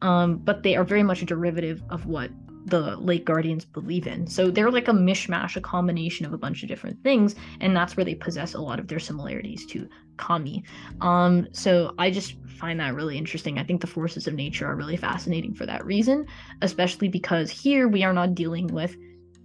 um, 0.02 0.38
but 0.38 0.64
they 0.64 0.76
are 0.76 0.84
very 0.84 1.04
much 1.04 1.22
a 1.22 1.26
derivative 1.26 1.82
of 1.90 2.06
what 2.06 2.30
the 2.66 2.96
lake 2.98 3.26
guardians 3.26 3.66
believe 3.66 4.08
in. 4.08 4.28
So 4.28 4.52
they're 4.52 4.72
like 4.72 4.88
a 4.88 4.94
mishmash 4.94 5.56
a 5.56 5.62
combination 5.62 6.26
of 6.26 6.34
a 6.34 6.38
bunch 6.38 6.64
of 6.64 6.70
different 6.70 7.02
things 7.04 7.36
and 7.60 7.76
that's 7.76 7.98
where 7.98 8.06
they 8.06 8.16
possess 8.16 8.54
a 8.54 8.62
lot 8.62 8.80
of 8.80 8.88
their 8.88 9.00
similarities 9.00 9.66
to 9.68 9.88
kami. 10.18 10.64
Um 11.02 11.48
so 11.52 11.94
i 11.98 12.12
just 12.12 12.36
find 12.48 12.80
that 12.80 12.94
really 12.94 13.18
interesting. 13.18 13.58
I 13.58 13.64
think 13.64 13.82
the 13.82 13.88
forces 13.88 14.28
of 14.28 14.36
nature 14.36 14.68
are 14.68 14.76
really 14.76 14.98
fascinating 14.98 15.54
for 15.54 15.66
that 15.66 15.86
reason 15.86 16.28
especially 16.62 17.08
because 17.08 17.50
here 17.50 17.88
we 17.88 18.04
are 18.04 18.14
not 18.14 18.36
dealing 18.36 18.68
with 18.68 18.96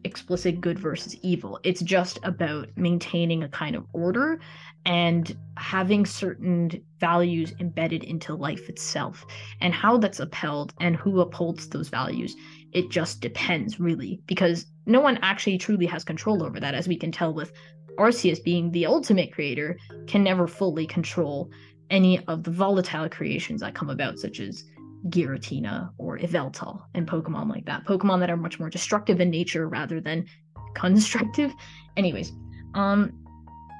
explicit 0.05 0.61
good 0.61 0.79
versus 0.79 1.17
evil. 1.23 1.59
It's 1.65 1.83
just 1.83 2.19
about 2.23 2.69
maintaining 2.77 3.43
a 3.43 3.49
kind 3.49 3.77
of 3.77 3.85
order 3.93 4.39
and 4.87 5.37
having 5.57 6.07
certain 6.07 6.71
values 7.01 7.53
embedded 7.59 8.05
into 8.05 8.35
life 8.35 8.69
itself 8.69 9.27
and 9.61 9.75
how 9.75 9.99
that's 9.99 10.21
upheld 10.21 10.73
and 10.81 10.97
who 10.97 11.21
upholds 11.21 11.69
those 11.69 11.89
values 11.89 12.37
it 12.77 12.91
just 12.91 13.23
depends 13.23 13.81
really 13.81 14.21
because 14.27 14.67
no 14.85 15.01
one 15.01 15.19
actually 15.23 15.57
truly 15.57 15.87
has 15.87 16.05
control 16.05 16.43
over 16.43 16.61
that 16.61 16.75
as 16.75 16.87
we 16.87 16.97
can 16.97 17.11
tell 17.11 17.33
with 17.33 17.51
arceus 17.99 18.45
being 18.45 18.71
the 18.71 18.85
ultimate 18.85 19.33
creator 19.33 19.79
can 20.07 20.23
never 20.23 20.47
fully 20.47 20.87
control 20.87 21.51
any 21.89 22.23
of 22.27 22.45
the 22.45 22.51
volatile 22.51 23.09
creations 23.09 23.63
that 23.63 23.75
come 23.75 23.89
about 23.89 24.19
such 24.19 24.41
as 24.41 24.65
Giratina 25.09 25.91
or 25.97 26.19
Yveltal 26.19 26.83
and 26.95 27.07
Pokemon 27.07 27.49
like 27.49 27.65
that. 27.67 27.85
Pokemon 27.85 28.19
that 28.21 28.31
are 28.31 28.37
much 28.37 28.59
more 28.59 28.69
destructive 28.69 29.21
in 29.21 29.31
nature 29.31 29.69
rather 29.69 30.01
than 30.01 30.27
constructive. 30.75 31.55
Anyways, 31.97 32.33
um 32.75 33.13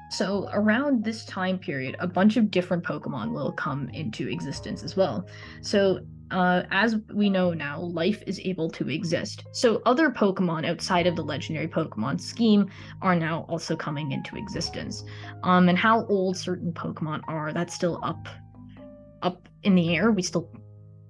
so 0.09 0.49
around 0.53 1.03
this 1.03 1.25
time 1.25 1.59
period, 1.59 1.97
a 1.99 2.07
bunch 2.07 2.37
of 2.37 2.49
different 2.49 2.83
Pokemon 2.83 3.33
will 3.33 3.51
come 3.51 3.89
into 3.89 4.27
existence 4.29 4.81
as 4.81 4.95
well. 4.95 5.27
So 5.61 5.99
uh, 6.31 6.63
as 6.71 6.97
we 7.13 7.29
know 7.29 7.53
now, 7.53 7.79
life 7.79 8.21
is 8.27 8.39
able 8.39 8.69
to 8.71 8.89
exist. 8.89 9.45
So 9.51 9.81
other 9.85 10.09
Pokemon 10.09 10.67
outside 10.67 11.07
of 11.07 11.15
the 11.15 11.23
legendary 11.23 11.67
Pokemon 11.67 12.19
scheme 12.19 12.69
are 13.01 13.15
now 13.15 13.45
also 13.49 13.75
coming 13.75 14.11
into 14.11 14.35
existence. 14.35 15.03
Um, 15.43 15.69
and 15.69 15.77
how 15.77 16.05
old 16.07 16.37
certain 16.37 16.73
Pokemon 16.73 17.21
are, 17.27 17.53
that's 17.53 17.73
still 17.73 17.99
up 18.03 18.27
up 19.21 19.47
in 19.63 19.75
the 19.75 19.95
air. 19.95 20.11
We 20.11 20.21
still 20.21 20.51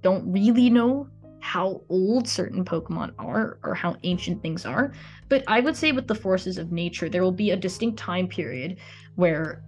don't 0.01 0.31
really 0.31 0.69
know 0.69 1.09
how 1.39 1.81
old 1.89 2.27
certain 2.27 2.65
Pokemon 2.65 3.13
are 3.17 3.59
or 3.63 3.73
how 3.73 3.95
ancient 4.03 4.41
things 4.41 4.65
are. 4.65 4.93
But 5.29 5.43
I 5.47 5.59
would 5.59 5.75
say 5.75 5.91
with 5.91 6.07
the 6.07 6.15
forces 6.15 6.57
of 6.57 6.71
nature, 6.71 7.09
there 7.09 7.23
will 7.23 7.31
be 7.31 7.51
a 7.51 7.57
distinct 7.57 7.97
time 7.97 8.27
period 8.27 8.77
where 9.15 9.63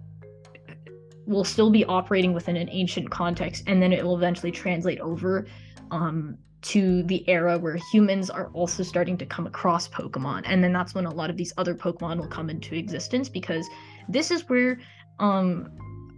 we'll 1.26 1.44
still 1.44 1.70
be 1.70 1.84
operating 1.84 2.32
within 2.32 2.56
an 2.56 2.68
ancient 2.70 3.10
context, 3.10 3.64
and 3.66 3.82
then 3.82 3.92
it 3.92 4.04
will 4.04 4.16
eventually 4.16 4.50
translate 4.50 5.00
over 5.00 5.46
um, 5.90 6.38
to 6.62 7.02
the 7.04 7.26
era 7.28 7.58
where 7.58 7.78
humans 7.90 8.28
are 8.28 8.48
also 8.52 8.82
starting 8.82 9.16
to 9.16 9.26
come 9.26 9.46
across 9.46 9.88
Pokemon. 9.88 10.42
And 10.44 10.62
then 10.62 10.72
that's 10.72 10.94
when 10.94 11.06
a 11.06 11.12
lot 11.12 11.30
of 11.30 11.36
these 11.36 11.52
other 11.56 11.74
Pokemon 11.74 12.18
will 12.18 12.28
come 12.28 12.50
into 12.50 12.74
existence 12.74 13.28
because 13.28 13.66
this 14.08 14.30
is 14.30 14.48
where 14.48 14.78
um, 15.18 15.70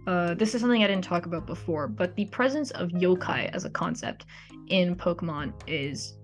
uh, 0.05 0.33
this 0.33 0.53
is 0.53 0.61
something 0.61 0.83
I 0.83 0.87
didn't 0.87 1.05
talk 1.05 1.25
about 1.25 1.45
before, 1.45 1.87
but 1.87 2.15
the 2.15 2.25
presence 2.25 2.71
of 2.71 2.89
yokai 2.89 3.49
as 3.53 3.63
a 3.63 3.69
concept 3.69 4.25
in 4.67 4.95
Pokemon 4.95 5.53
is 5.67 6.17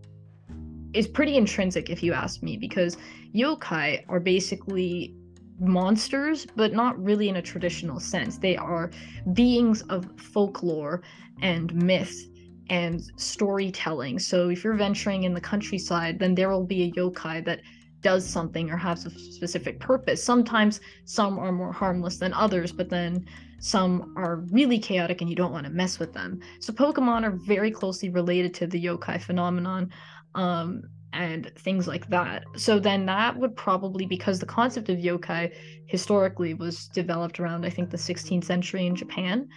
is 0.92 1.08
pretty 1.08 1.38
intrinsic 1.38 1.92
if 1.92 2.02
you 2.02 2.14
ask 2.14 2.42
me 2.42 2.58
because 2.58 2.98
yokai 3.36 4.04
are 4.10 4.20
basically 4.20 5.16
monsters 5.60 6.46
but 6.56 6.74
not 6.74 7.02
really 7.02 7.30
in 7.30 7.38
a 7.38 7.42
traditional 7.42 8.00
sense. 8.00 8.38
They 8.38 8.56
are 8.58 8.92
beings 9.34 9.82
of 9.84 10.08
folklore 10.20 11.02
and 11.42 11.74
myth 11.76 12.28
and 12.70 13.02
storytelling. 13.18 14.20
So 14.20 14.50
if 14.50 14.64
you're 14.64 14.76
venturing 14.76 15.24
in 15.24 15.34
the 15.34 15.42
countryside 15.42 16.20
then 16.20 16.36
there 16.36 16.50
will 16.50 16.66
be 16.66 16.84
a 16.84 16.92
yokai 16.92 17.44
that 17.46 17.62
does 18.02 18.26
something 18.26 18.70
or 18.70 18.78
has 18.78 19.06
a 19.06 19.10
specific 19.10 19.80
purpose. 19.80 20.24
Sometimes 20.24 20.80
some 21.06 21.38
are 21.38 21.52
more 21.52 21.74
harmless 21.74 22.18
than 22.18 22.34
others 22.34 22.72
but 22.72 22.90
then 22.90 23.26
some 23.60 24.14
are 24.16 24.38
really 24.52 24.80
chaotic 24.80 25.22
and 25.22 25.30
you 25.30 25.36
don't 25.36 25.52
want 25.52 25.66
to 25.66 25.72
mess 25.72 26.00
with 26.00 26.14
them. 26.14 26.40
So 26.60 26.72
Pokemon 26.72 27.24
are 27.24 27.32
very 27.32 27.72
closely 27.72 28.10
related 28.10 28.54
to 28.56 28.68
the 28.68 28.84
yokai 28.84 29.22
phenomenon. 29.22 29.92
Um, 30.36 30.84
and 31.14 31.52
things 31.58 31.88
like 31.88 32.10
that. 32.10 32.44
So 32.56 32.80
then 32.80 33.06
that 33.08 33.38
would 33.38 33.56
probably, 33.56 34.06
because 34.06 34.40
the 34.40 34.46
concept 34.46 34.90
of 34.90 34.98
yokai 34.98 35.54
historically 35.88 36.54
was 36.54 36.88
developed 36.88 37.40
around, 37.40 37.66
I 37.66 37.70
think, 37.70 37.90
the 37.90 37.98
16th 37.98 38.44
century 38.44 38.86
in 38.86 38.96
Japan, 38.96 39.48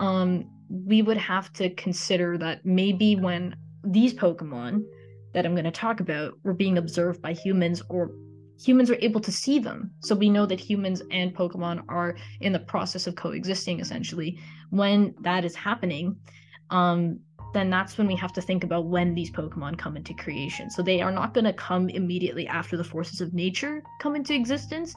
um, 0.00 0.48
we 0.68 1.02
would 1.02 1.18
have 1.18 1.52
to 1.54 1.70
consider 1.74 2.38
that 2.38 2.64
maybe 2.64 3.16
when 3.16 3.54
these 3.84 4.14
Pokemon 4.14 4.84
that 5.34 5.44
I'm 5.44 5.54
going 5.54 5.64
to 5.64 5.70
talk 5.70 6.00
about 6.00 6.34
were 6.44 6.54
being 6.54 6.78
observed 6.78 7.20
by 7.20 7.32
humans 7.32 7.82
or 7.88 8.10
humans 8.62 8.90
are 8.90 8.98
able 9.00 9.20
to 9.20 9.32
see 9.32 9.58
them. 9.58 9.90
So 10.00 10.14
we 10.14 10.30
know 10.30 10.46
that 10.46 10.60
humans 10.60 11.02
and 11.10 11.34
Pokemon 11.34 11.82
are 11.88 12.16
in 12.40 12.52
the 12.52 12.60
process 12.60 13.06
of 13.06 13.16
coexisting 13.16 13.80
essentially. 13.80 14.38
When 14.70 15.14
that 15.20 15.44
is 15.44 15.54
happening, 15.54 16.16
um, 16.70 17.18
then 17.52 17.70
that's 17.70 17.98
when 17.98 18.06
we 18.06 18.16
have 18.16 18.32
to 18.34 18.40
think 18.40 18.64
about 18.64 18.86
when 18.86 19.14
these 19.14 19.30
Pokemon 19.30 19.78
come 19.78 19.96
into 19.96 20.14
creation. 20.14 20.70
So 20.70 20.82
they 20.82 21.00
are 21.00 21.12
not 21.12 21.34
going 21.34 21.44
to 21.44 21.52
come 21.52 21.88
immediately 21.88 22.46
after 22.46 22.76
the 22.76 22.84
forces 22.84 23.20
of 23.20 23.34
nature 23.34 23.82
come 24.00 24.16
into 24.16 24.34
existence. 24.34 24.94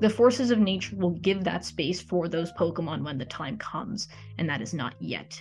The 0.00 0.10
forces 0.10 0.50
of 0.50 0.58
nature 0.58 0.96
will 0.96 1.10
give 1.10 1.44
that 1.44 1.64
space 1.64 2.00
for 2.00 2.28
those 2.28 2.52
Pokemon 2.52 3.04
when 3.04 3.16
the 3.16 3.24
time 3.24 3.56
comes, 3.58 4.08
and 4.38 4.48
that 4.48 4.60
is 4.60 4.74
not 4.74 4.94
yet. 5.00 5.40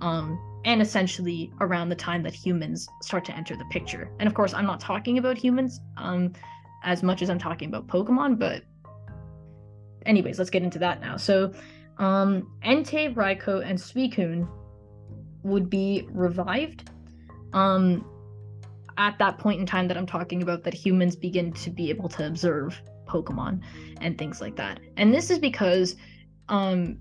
Um, 0.00 0.40
and 0.64 0.80
essentially 0.80 1.52
around 1.60 1.90
the 1.90 1.94
time 1.94 2.22
that 2.22 2.34
humans 2.34 2.88
start 3.02 3.24
to 3.26 3.36
enter 3.36 3.56
the 3.56 3.66
picture. 3.66 4.10
And 4.18 4.26
of 4.26 4.34
course, 4.34 4.54
I'm 4.54 4.66
not 4.66 4.80
talking 4.80 5.18
about 5.18 5.36
humans. 5.36 5.80
Um, 5.96 6.32
as 6.82 7.02
much 7.02 7.22
as 7.22 7.30
I'm 7.30 7.38
talking 7.38 7.68
about 7.68 7.86
Pokemon, 7.86 8.38
but 8.38 8.62
anyways, 10.06 10.38
let's 10.38 10.50
get 10.50 10.62
into 10.62 10.78
that 10.78 11.00
now. 11.00 11.16
So, 11.16 11.52
um, 11.98 12.50
Entei, 12.64 13.14
Raikou, 13.14 13.64
and 13.64 13.78
Suicune 13.78 14.48
would 15.42 15.70
be 15.70 16.06
revived 16.10 16.90
um, 17.52 18.04
at 18.98 19.18
that 19.18 19.38
point 19.38 19.60
in 19.60 19.66
time 19.66 19.88
that 19.88 19.96
I'm 19.96 20.06
talking 20.06 20.42
about 20.42 20.62
that 20.64 20.74
humans 20.74 21.16
begin 21.16 21.52
to 21.54 21.70
be 21.70 21.90
able 21.90 22.08
to 22.10 22.26
observe 22.26 22.80
Pokemon 23.06 23.62
and 24.00 24.16
things 24.16 24.40
like 24.40 24.56
that. 24.56 24.80
And 24.96 25.12
this 25.12 25.30
is 25.30 25.38
because 25.38 25.96
um, 26.48 26.98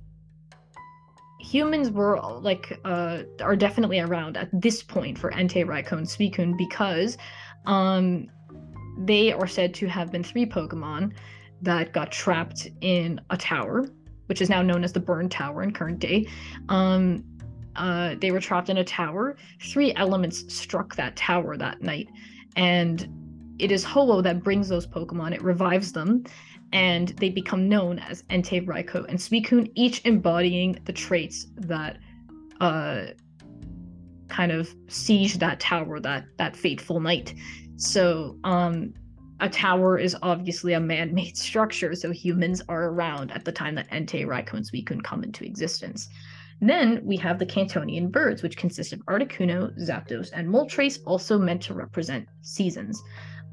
humans 1.39 1.89
were 1.89 2.19
like 2.41 2.79
uh 2.83 3.23
are 3.41 3.55
definitely 3.55 3.99
around 3.99 4.37
at 4.37 4.49
this 4.53 4.83
point 4.83 5.17
for 5.17 5.31
Entei, 5.31 5.65
Raikou, 5.65 5.93
and 5.93 6.05
Suicune 6.05 6.57
because 6.57 7.17
um 7.65 8.27
they 8.99 9.31
are 9.31 9.47
said 9.47 9.73
to 9.75 9.87
have 9.87 10.11
been 10.11 10.23
three 10.23 10.45
Pokemon 10.45 11.13
that 11.61 11.93
got 11.93 12.11
trapped 12.11 12.67
in 12.81 13.19
a 13.29 13.37
tower, 13.37 13.87
which 14.25 14.41
is 14.41 14.49
now 14.49 14.61
known 14.61 14.83
as 14.83 14.91
the 14.91 14.99
Burn 14.99 15.29
Tower 15.29 15.63
in 15.63 15.71
current 15.71 15.99
day. 15.99 16.27
Um 16.67 17.23
uh 17.80 18.15
they 18.21 18.32
were 18.32 18.39
trapped 18.39 18.69
in 18.69 18.77
a 18.77 18.84
tower. 18.84 19.38
Three 19.61 19.93
elements 19.95 20.53
struck 20.53 20.95
that 20.95 21.15
tower 21.15 21.57
that 21.57 21.82
night. 21.82 22.09
And 22.55 23.07
it 23.57 23.71
is 23.71 23.84
Ho-Oh 23.84 24.21
that 24.21 24.43
brings 24.43 24.69
those 24.69 24.88
Pokemon. 24.88 25.34
It 25.34 25.41
revives 25.41 25.91
them 25.91 26.23
and 26.71 27.09
they 27.09 27.30
become 27.30 27.67
known 27.67 27.99
as 27.99 28.23
Entei, 28.23 28.65
Raikou, 28.65 29.05
and 29.07 29.17
Suicune, 29.17 29.71
each 29.75 30.05
embodying 30.05 30.80
the 30.86 30.93
traits 30.93 31.47
that 31.55 31.97
uh, 32.61 33.05
kind 34.27 34.51
of 34.51 34.73
siege 34.88 35.39
that 35.39 35.59
tower 35.59 35.99
that 35.99 36.25
that 36.38 36.55
fateful 36.55 36.99
night. 36.99 37.34
So, 37.77 38.38
um, 38.43 38.93
a 39.41 39.49
tower 39.49 39.97
is 39.97 40.15
obviously 40.21 40.73
a 40.73 40.80
man-made 40.80 41.38
structure, 41.49 41.95
so 41.95 42.11
humans 42.11 42.61
are 42.69 42.89
around 42.89 43.32
at 43.32 43.45
the 43.45 43.51
time 43.51 43.75
that 43.75 43.89
Entei, 43.89 44.25
Raikou, 44.25 44.53
and 44.53 44.65
Suicune 44.65 45.03
come 45.03 45.23
into 45.23 45.45
existence. 45.45 46.09
Then 46.62 47.01
we 47.03 47.16
have 47.18 47.39
the 47.39 47.45
Kantonian 47.45 48.12
birds, 48.12 48.43
which 48.43 48.57
consist 48.57 48.91
of 48.91 48.99
Articuno, 49.05 49.78
Zapdos, 49.80 50.32
and 50.34 50.47
Moltres, 50.47 50.99
also 51.05 51.39
meant 51.39 51.62
to 51.64 51.74
represent 51.74 52.28
seasons. 52.41 53.01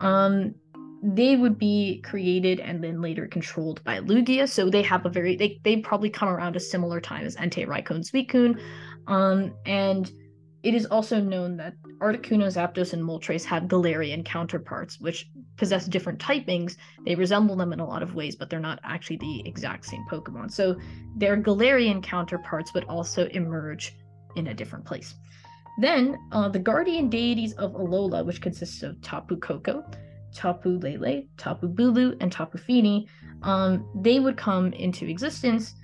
Um, 0.01 0.55
they 1.03 1.37
would 1.37 1.59
be 1.59 2.01
created 2.05 2.59
and 2.61 2.83
then 2.83 3.01
later 3.01 3.27
controlled 3.29 3.83
by 3.85 4.01
Lugia. 4.01 4.49
So 4.49 4.69
they 4.69 4.83
have 4.83 5.07
a 5.07 5.11
very 5.11 5.37
they 5.37 5.61
they 5.63 5.77
probably 5.79 6.11
come 6.11 6.29
around 6.29 6.57
a 6.57 6.61
similar 6.61 7.01
time 7.01 7.25
as 7.25 7.37
Entei, 7.37 7.67
Raikou, 7.67 7.91
and 7.91 8.05
Suicune. 8.05 8.61
Um, 9.07 9.55
and 9.67 10.11
it 10.67 10.75
is 10.75 10.87
also 10.87 11.21
known 11.21 11.57
that 11.59 11.75
Articuno, 12.01 12.47
Zapdos, 12.47 12.93
and 12.93 13.01
Moltres 13.01 13.45
have 13.45 13.65
Galarian 13.65 14.25
counterparts, 14.25 14.99
which 14.99 15.31
possess 15.57 15.87
different 15.87 16.19
typings. 16.19 16.77
They 17.05 17.15
resemble 17.15 17.55
them 17.55 17.73
in 17.73 17.79
a 17.79 17.87
lot 17.87 18.03
of 18.03 18.17
ways, 18.17 18.35
but 18.35 18.51
they're 18.51 18.59
not 18.59 18.81
actually 18.83 19.19
the 19.19 19.49
exact 19.49 19.85
same 19.85 20.05
Pokemon. 20.11 20.51
So 20.51 20.77
they're 21.15 21.41
Galarian 21.41 22.03
counterparts, 22.03 22.73
but 22.73 22.83
also 22.89 23.29
emerge 23.29 23.95
in 24.35 24.49
a 24.49 24.55
different 24.55 24.85
place. 24.85 25.15
Then 25.79 26.19
uh, 26.33 26.49
the 26.49 26.59
guardian 26.59 27.09
deities 27.09 27.53
of 27.55 27.75
Alola, 27.75 28.27
which 28.27 28.41
consists 28.43 28.83
of 28.83 29.01
Tapu 29.03 29.37
Koko, 29.37 29.85
Tapu 30.35 30.81
Lele, 30.81 31.23
Tapu 31.37 31.69
Bulu, 31.69 32.17
and 32.21 32.33
Tapu 32.33 32.59
Fini, 32.59 33.07
um, 33.45 33.89
they 33.95 34.19
would 34.19 34.37
come 34.37 34.73
into 34.73 35.07
existence. 35.07 35.75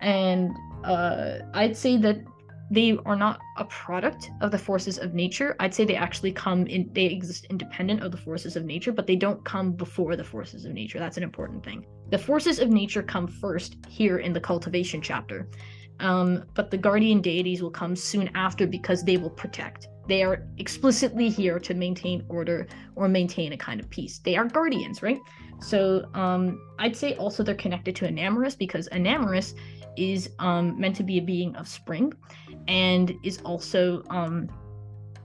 And 0.00 0.50
uh, 0.82 1.40
I'd 1.52 1.76
say 1.76 1.98
that 1.98 2.24
they 2.70 2.96
are 3.04 3.16
not 3.16 3.40
a 3.56 3.64
product 3.64 4.30
of 4.40 4.52
the 4.52 4.58
forces 4.58 4.98
of 4.98 5.12
nature. 5.12 5.56
I'd 5.58 5.74
say 5.74 5.84
they 5.84 5.96
actually 5.96 6.32
come 6.32 6.66
in, 6.68 6.88
they 6.92 7.06
exist 7.06 7.46
independent 7.50 8.02
of 8.02 8.12
the 8.12 8.16
forces 8.16 8.54
of 8.54 8.64
nature, 8.64 8.92
but 8.92 9.06
they 9.08 9.16
don't 9.16 9.44
come 9.44 9.72
before 9.72 10.14
the 10.14 10.24
forces 10.24 10.64
of 10.64 10.72
nature. 10.72 11.00
That's 11.00 11.16
an 11.16 11.24
important 11.24 11.64
thing. 11.64 11.84
The 12.10 12.18
forces 12.18 12.60
of 12.60 12.70
nature 12.70 13.02
come 13.02 13.26
first 13.26 13.76
here 13.88 14.18
in 14.18 14.32
the 14.32 14.40
cultivation 14.40 15.02
chapter. 15.02 15.48
Um, 15.98 16.44
but 16.54 16.70
the 16.70 16.78
guardian 16.78 17.20
deities 17.20 17.60
will 17.60 17.70
come 17.70 17.94
soon 17.94 18.30
after 18.34 18.66
because 18.66 19.02
they 19.02 19.16
will 19.16 19.30
protect. 19.30 19.88
They 20.08 20.22
are 20.22 20.46
explicitly 20.58 21.28
here 21.28 21.58
to 21.58 21.74
maintain 21.74 22.24
order 22.28 22.66
or 22.96 23.06
maintain 23.06 23.52
a 23.52 23.56
kind 23.56 23.80
of 23.80 23.90
peace. 23.90 24.18
They 24.18 24.36
are 24.36 24.46
guardians, 24.46 25.02
right? 25.02 25.20
So 25.60 26.08
um, 26.14 26.60
I'd 26.78 26.96
say 26.96 27.16
also 27.16 27.42
they're 27.42 27.54
connected 27.54 27.94
to 27.96 28.08
Enamorus 28.08 28.56
because 28.56 28.88
Enamorus 28.88 29.54
is 29.96 30.30
um, 30.38 30.78
meant 30.80 30.96
to 30.96 31.02
be 31.02 31.18
a 31.18 31.22
being 31.22 31.54
of 31.56 31.68
spring 31.68 32.12
and 32.68 33.14
is 33.22 33.38
also 33.38 34.02
um, 34.10 34.48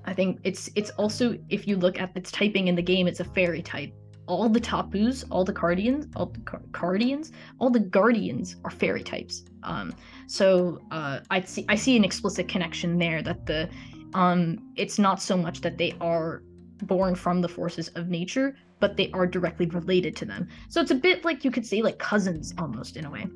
I 0.05 0.13
think 0.13 0.39
it's 0.43 0.69
it's 0.75 0.91
also 0.91 1.37
if 1.49 1.67
you 1.67 1.77
look 1.77 1.99
at 1.99 2.11
its 2.15 2.31
typing 2.31 2.67
in 2.67 2.75
the 2.75 2.81
game, 2.81 3.07
it's 3.07 3.19
a 3.19 3.25
fairy 3.25 3.61
type 3.61 3.93
all 4.27 4.49
the 4.49 4.59
tapus, 4.59 5.23
all 5.29 5.43
the 5.43 5.53
guardians, 5.53 6.07
all 6.15 6.27
the 6.27 6.39
guardians, 6.71 7.31
all 7.59 7.69
the 7.69 7.79
guardians 7.79 8.55
are 8.63 8.71
fairy 8.71 9.03
types. 9.03 9.43
Um, 9.63 9.93
so 10.27 10.79
uh, 10.91 11.19
I 11.29 11.41
see 11.41 11.65
I 11.69 11.75
see 11.75 11.95
an 11.95 12.03
explicit 12.03 12.47
connection 12.47 12.97
there 12.97 13.21
that 13.21 13.45
the 13.45 13.69
um, 14.13 14.71
it's 14.75 14.97
not 14.97 15.21
so 15.21 15.37
much 15.37 15.61
that 15.61 15.77
they 15.77 15.93
are 16.01 16.41
born 16.83 17.15
from 17.15 17.41
the 17.41 17.49
forces 17.49 17.89
of 17.89 18.09
nature, 18.09 18.55
but 18.79 18.97
they 18.97 19.11
are 19.11 19.27
directly 19.27 19.65
related 19.67 20.15
to 20.17 20.25
them. 20.25 20.47
So 20.69 20.81
it's 20.81 20.91
a 20.91 20.95
bit 20.95 21.23
like 21.23 21.43
you 21.45 21.51
could 21.51 21.65
say 21.65 21.81
like 21.81 21.99
cousins 21.99 22.53
almost 22.57 22.97
in 22.97 23.05
a 23.05 23.11
way. 23.11 23.27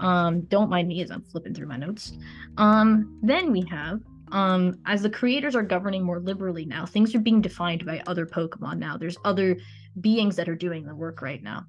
Um, 0.00 0.42
don't 0.42 0.70
mind 0.70 0.88
me 0.88 1.02
as 1.02 1.10
I'm 1.10 1.22
flipping 1.22 1.54
through 1.54 1.68
my 1.68 1.76
notes. 1.76 2.12
Um, 2.56 3.18
then 3.22 3.52
we 3.52 3.62
have 3.70 4.00
um, 4.32 4.78
as 4.86 5.02
the 5.02 5.10
creators 5.10 5.56
are 5.56 5.62
governing 5.62 6.04
more 6.04 6.20
liberally 6.20 6.64
now, 6.64 6.86
things 6.86 7.14
are 7.14 7.20
being 7.20 7.40
defined 7.40 7.84
by 7.84 8.02
other 8.06 8.26
Pokemon 8.26 8.78
now. 8.78 8.96
There's 8.96 9.16
other 9.24 9.56
beings 10.00 10.36
that 10.36 10.48
are 10.48 10.54
doing 10.54 10.84
the 10.84 10.94
work 10.94 11.20
right 11.20 11.42
now. 11.42 11.64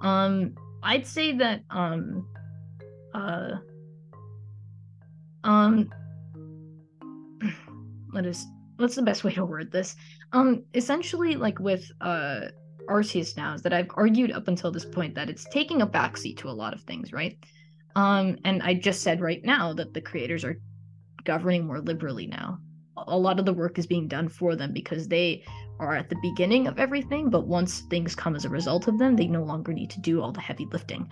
Um, 0.00 0.54
I'd 0.82 1.06
say 1.06 1.32
that 1.32 1.62
um, 1.70 2.26
uh, 3.14 3.56
um, 5.44 5.90
what 8.10 8.26
is 8.26 8.46
what's 8.76 8.94
the 8.94 9.02
best 9.02 9.24
way 9.24 9.32
to 9.34 9.44
word 9.44 9.72
this? 9.72 9.96
Um, 10.32 10.64
essentially, 10.74 11.36
like 11.36 11.58
with 11.58 11.90
uh 12.00 12.48
Arceus 12.88 13.36
now, 13.36 13.54
is 13.54 13.62
that 13.62 13.72
I've 13.72 13.90
argued 13.94 14.30
up 14.30 14.48
until 14.48 14.70
this 14.70 14.84
point 14.84 15.14
that 15.16 15.28
it's 15.28 15.44
taking 15.50 15.82
a 15.82 15.86
backseat 15.86 16.38
to 16.38 16.48
a 16.48 16.52
lot 16.52 16.72
of 16.72 16.82
things, 16.82 17.12
right? 17.12 17.36
Um, 17.96 18.36
and 18.44 18.62
I 18.62 18.74
just 18.74 19.02
said 19.02 19.20
right 19.20 19.42
now 19.42 19.72
that 19.72 19.94
the 19.94 20.02
creators 20.02 20.44
are 20.44 20.60
governing 21.24 21.66
more 21.66 21.80
liberally 21.80 22.26
now. 22.26 22.58
A 23.08 23.18
lot 23.18 23.38
of 23.38 23.46
the 23.46 23.52
work 23.52 23.78
is 23.78 23.86
being 23.86 24.06
done 24.06 24.28
for 24.28 24.54
them 24.54 24.72
because 24.72 25.08
they 25.08 25.42
are 25.80 25.96
at 25.96 26.08
the 26.08 26.16
beginning 26.22 26.66
of 26.66 26.78
everything, 26.78 27.30
but 27.30 27.46
once 27.46 27.80
things 27.90 28.14
come 28.14 28.36
as 28.36 28.44
a 28.44 28.50
result 28.50 28.86
of 28.86 28.98
them, 28.98 29.16
they 29.16 29.26
no 29.26 29.42
longer 29.42 29.72
need 29.72 29.90
to 29.90 30.00
do 30.00 30.22
all 30.22 30.30
the 30.30 30.40
heavy 30.40 30.66
lifting. 30.72 31.08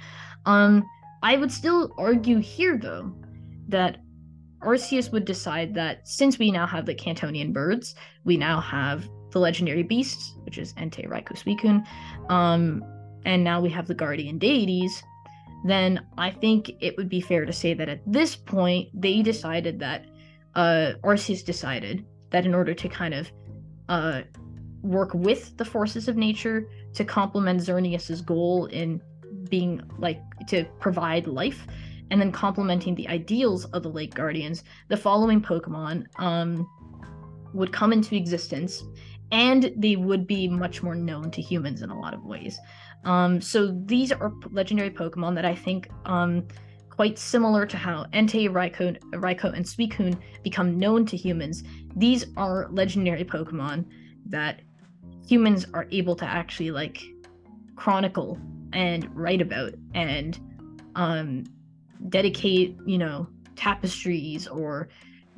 Um, 0.47 0.85
I 1.23 1.37
would 1.37 1.51
still 1.51 1.95
argue 1.99 2.39
here, 2.39 2.79
though, 2.79 3.13
that 3.69 3.99
Arceus 4.63 5.11
would 5.11 5.25
decide 5.25 5.75
that 5.75 6.07
since 6.07 6.39
we 6.39 6.51
now 6.51 6.67
have 6.67 6.87
the 6.87 6.95
Kantonian 6.95 7.53
birds, 7.53 7.95
we 8.25 8.37
now 8.37 8.61
have 8.61 9.09
the 9.31 9.39
legendary 9.39 9.83
beasts, 9.83 10.35
which 10.45 10.59
is 10.59 10.75
Entei, 10.75 11.09
Raikou, 11.09 11.37
Suicune, 11.37 11.85
um, 12.31 12.83
and 13.25 13.43
now 13.43 13.61
we 13.61 13.71
have 13.71 13.87
the 13.87 13.95
guardian 13.95 14.39
deities, 14.39 15.03
then 15.65 16.07
I 16.19 16.31
think 16.31 16.71
it 16.81 16.97
would 16.97 17.09
be 17.09 17.21
fair 17.21 17.45
to 17.45 17.53
say 17.53 17.75
that 17.75 17.89
at 17.89 18.01
this 18.07 18.37
point, 18.37 18.89
they 18.95 19.23
decided 19.23 19.81
that, 19.81 20.05
uh, 20.55 20.93
Arceus 21.03 21.45
decided 21.45 22.05
that 22.31 22.47
in 22.47 22.55
order 22.55 22.75
to 22.75 22.89
kind 22.89 23.15
of 23.15 23.33
uh, 23.89 24.23
work 24.83 25.15
with 25.15 25.57
the 25.57 25.65
forces 25.65 26.07
of 26.07 26.17
nature 26.17 26.69
to 26.93 27.05
complement 27.05 27.61
Xerneas's 27.61 28.21
goal 28.21 28.67
in 28.67 29.01
being 29.49 29.81
like 29.99 30.21
to 30.49 30.65
provide 30.79 31.27
life 31.27 31.67
and 32.11 32.21
then 32.21 32.31
complementing 32.31 32.95
the 32.95 33.09
ideals 33.09 33.65
of 33.67 33.83
the 33.83 33.89
lake 33.89 34.15
guardians 34.15 34.63
the 34.89 34.97
following 34.97 35.41
pokemon 35.41 36.05
um, 36.19 36.69
would 37.53 37.73
come 37.73 37.93
into 37.93 38.15
existence 38.15 38.85
and 39.33 39.73
they 39.77 39.97
would 39.97 40.27
be 40.27 40.47
much 40.49 40.83
more 40.83 40.95
known 40.95 41.31
to 41.31 41.41
humans 41.41 41.83
in 41.83 41.91
a 41.91 41.99
lot 41.99 42.15
of 42.15 42.25
ways 42.25 42.59
um, 43.05 43.41
so 43.41 43.71
these 43.87 44.13
are 44.13 44.33
legendary 44.51 44.91
pokemon 44.91 45.35
that 45.35 45.45
i 45.45 45.55
think 45.55 45.89
um, 46.07 46.47
quite 46.95 47.19
similar 47.19 47.67
to 47.67 47.77
how 47.77 48.05
Entei, 48.13 48.49
Raikou, 48.49 48.97
Raikou, 49.15 49.53
and 49.53 49.65
Suicune 49.65 50.17
become 50.45 50.79
known 50.79 51.05
to 51.07 51.17
humans. 51.17 51.65
These 51.97 52.27
are 52.37 52.69
legendary 52.71 53.25
Pokemon 53.25 53.85
that 54.27 54.61
humans 55.27 55.67
are 55.75 55.89
able 55.91 56.15
to 56.17 56.25
actually 56.25 56.71
like 56.71 57.03
chronicle 57.75 58.39
and 58.73 59.09
write 59.17 59.41
about 59.41 59.75
and 59.95 60.39
um, 60.95 61.45
dedicate, 62.09 62.77
you 62.87 62.99
know, 62.99 63.27
tapestries 63.57 64.47
or 64.47 64.89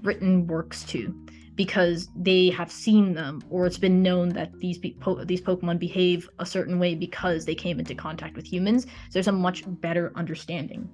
written 0.03 0.47
works 0.47 0.85
to 0.85 1.15
because 1.57 2.09
they 2.15 2.51
have 2.51 2.71
seen 2.71 3.15
them 3.15 3.43
or 3.51 3.67
it's 3.67 3.79
been 3.79 4.03
known 4.03 4.29
that 4.31 4.53
these 4.61 4.79
po- 5.01 5.25
these 5.25 5.41
Pokemon 5.41 5.79
behave 5.79 6.29
a 6.39 6.47
certain 6.47 6.79
way 6.79 6.95
because 6.95 7.45
they 7.45 7.55
came 7.55 7.79
into 7.81 7.95
contact 7.95 8.37
with 8.37 8.47
humans. 8.47 8.85
So 8.85 8.91
there's 9.15 9.29
a 9.29 9.33
much 9.33 9.65
better 9.67 10.13
understanding 10.15 10.89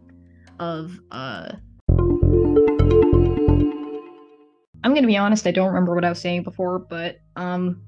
of 0.59 0.99
uh 1.11 1.53
I'm 4.85 4.95
to 4.95 5.07
be 5.07 5.17
honest, 5.17 5.47
I 5.47 5.53
don't 5.53 5.69
remember 5.69 5.95
what 5.95 6.05
I 6.05 6.09
was 6.09 6.21
saying 6.21 6.45
before, 6.45 6.79
but 6.79 7.19
um 7.37 7.83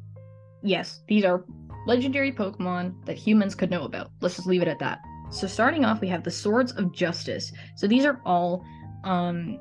yes, 0.62 1.01
these 1.09 1.25
are 1.25 1.45
legendary 1.87 2.33
Pokemon 2.33 3.05
that 3.07 3.16
humans 3.16 3.55
could 3.55 3.70
know 3.70 3.85
about. 3.85 4.11
Let's 4.20 4.37
just 4.37 4.49
leave 4.49 4.62
it 4.62 4.68
at 4.68 4.79
that. 4.81 5.01
So 5.31 5.47
starting 5.47 5.85
off, 5.85 6.01
we 6.01 6.09
have 6.09 6.22
the 6.22 6.31
Swords 6.31 6.72
of 6.72 6.93
Justice. 6.93 7.53
So 7.77 7.87
these 7.87 8.05
are 8.05 8.20
all 8.25 8.64
um, 9.05 9.59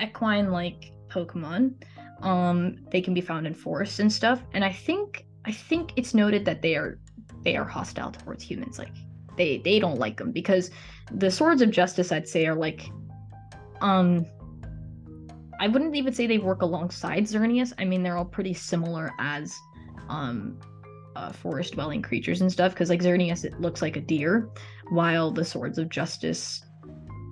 equine-like 0.00 0.92
Pokemon. 1.08 1.74
Um, 2.22 2.78
they 2.90 3.00
can 3.00 3.14
be 3.14 3.20
found 3.20 3.46
in 3.46 3.54
forests 3.54 3.98
and 3.98 4.12
stuff. 4.12 4.42
And 4.52 4.64
I 4.64 4.72
think 4.72 5.26
I 5.44 5.52
think 5.52 5.92
it's 5.96 6.14
noted 6.14 6.44
that 6.44 6.62
they 6.62 6.76
are 6.76 6.98
they 7.42 7.56
are 7.56 7.64
hostile 7.64 8.10
towards 8.10 8.42
humans. 8.42 8.78
Like 8.78 8.94
they 9.36 9.58
they 9.58 9.78
don't 9.78 9.98
like 9.98 10.16
them 10.16 10.32
because 10.32 10.70
the 11.12 11.30
Swords 11.30 11.62
of 11.62 11.70
Justice, 11.70 12.12
I'd 12.12 12.28
say, 12.28 12.46
are 12.46 12.54
like 12.54 12.88
um 13.80 14.26
I 15.58 15.68
wouldn't 15.68 15.96
even 15.96 16.12
say 16.12 16.26
they 16.26 16.38
work 16.38 16.62
alongside 16.62 17.24
Xerneas. 17.24 17.72
I 17.78 17.84
mean, 17.84 18.02
they're 18.02 18.16
all 18.16 18.24
pretty 18.24 18.52
similar 18.54 19.12
as 19.18 19.56
um, 20.08 20.58
uh, 21.14 21.32
forest 21.32 21.74
dwelling 21.74 22.02
creatures 22.02 22.42
and 22.42 22.52
stuff. 22.52 22.72
Because 22.72 22.90
like 22.90 23.02
Xerneas, 23.02 23.44
it 23.44 23.58
looks 23.60 23.80
like 23.80 23.96
a 23.96 24.00
deer, 24.00 24.50
while 24.90 25.30
the 25.30 25.44
Swords 25.44 25.78
of 25.78 25.88
Justice 25.88 26.62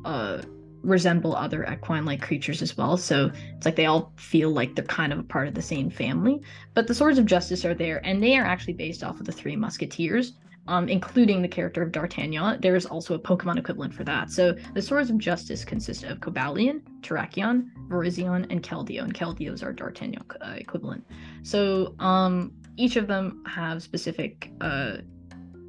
uh, 0.05 0.41
resemble 0.85 1.35
other 1.35 1.65
equine 1.65 2.05
like 2.05 2.23
creatures 2.23 2.63
as 2.63 2.77
well. 2.77 2.97
So 2.97 3.31
it's 3.57 3.65
like 3.65 3.77
they 3.77 3.87
all 3.87 4.13
feel 4.17 4.51
like 4.51 4.75
they're 4.75 4.85
kind 4.85 5.13
of 5.13 5.19
a 5.19 5.25
part 5.25 5.49
of 5.49 5.55
the 5.55 5.63
same 5.63 5.91
family. 5.91 6.41
But 6.75 6.87
the 6.87 6.95
Swords 6.95 7.19
of 7.19 7.27
Justice 7.27 7.65
are 7.65 7.75
there, 7.75 8.05
and 8.07 8.23
they 8.23 8.37
are 8.37 8.45
actually 8.45 8.75
based 8.75 9.03
off 9.03 9.19
of 9.19 9.27
the 9.27 9.33
Three 9.33 9.57
Musketeers, 9.57 10.35
um, 10.67 10.89
including 10.89 11.43
the 11.43 11.49
character 11.49 11.83
of 11.83 11.93
D'Artagnan. 11.93 12.61
There 12.61 12.77
is 12.77 12.87
also 12.87 13.15
a 13.15 13.19
Pokemon 13.19 13.59
equivalent 13.59 13.95
for 13.95 14.05
that. 14.05 14.31
So 14.31 14.55
the 14.75 14.83
Swords 14.83 15.11
of 15.11 15.19
Justice 15.19 15.65
consist 15.65 16.05
of 16.05 16.21
Cobalion, 16.21 16.83
Terrakion, 17.01 17.71
Virizion, 17.89 18.47
and 18.51 18.63
Keldeo, 18.63 19.03
and 19.05 19.15
Keldeo's 19.15 19.63
are 19.63 19.73
D'Artagnan 19.73 20.23
uh, 20.41 20.55
equivalent. 20.57 21.05
So 21.43 21.95
um, 21.99 22.53
each 22.77 22.97
of 22.97 23.07
them 23.07 23.43
have 23.47 23.83
specific 23.83 24.51
uh, 24.61 24.99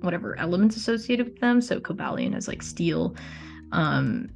whatever 0.02 0.38
elements 0.38 0.76
associated 0.76 1.26
with 1.26 1.40
them. 1.40 1.62
So 1.62 1.80
Cobalion 1.80 2.34
has 2.34 2.48
like 2.48 2.62
steel. 2.62 3.16
Um, 3.72 4.30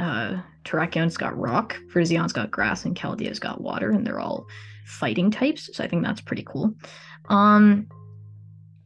uh, 0.00 0.42
Terrakion's 0.64 1.16
got 1.16 1.36
rock, 1.36 1.78
Virizion's 1.92 2.32
got 2.32 2.50
grass, 2.50 2.84
and 2.84 2.96
Keldeo's 2.96 3.38
got 3.38 3.60
water, 3.60 3.90
and 3.90 4.06
they're 4.06 4.20
all 4.20 4.46
fighting 4.86 5.30
types. 5.30 5.70
So 5.74 5.84
I 5.84 5.88
think 5.88 6.02
that's 6.02 6.20
pretty 6.20 6.44
cool. 6.44 6.74
Um, 7.28 7.86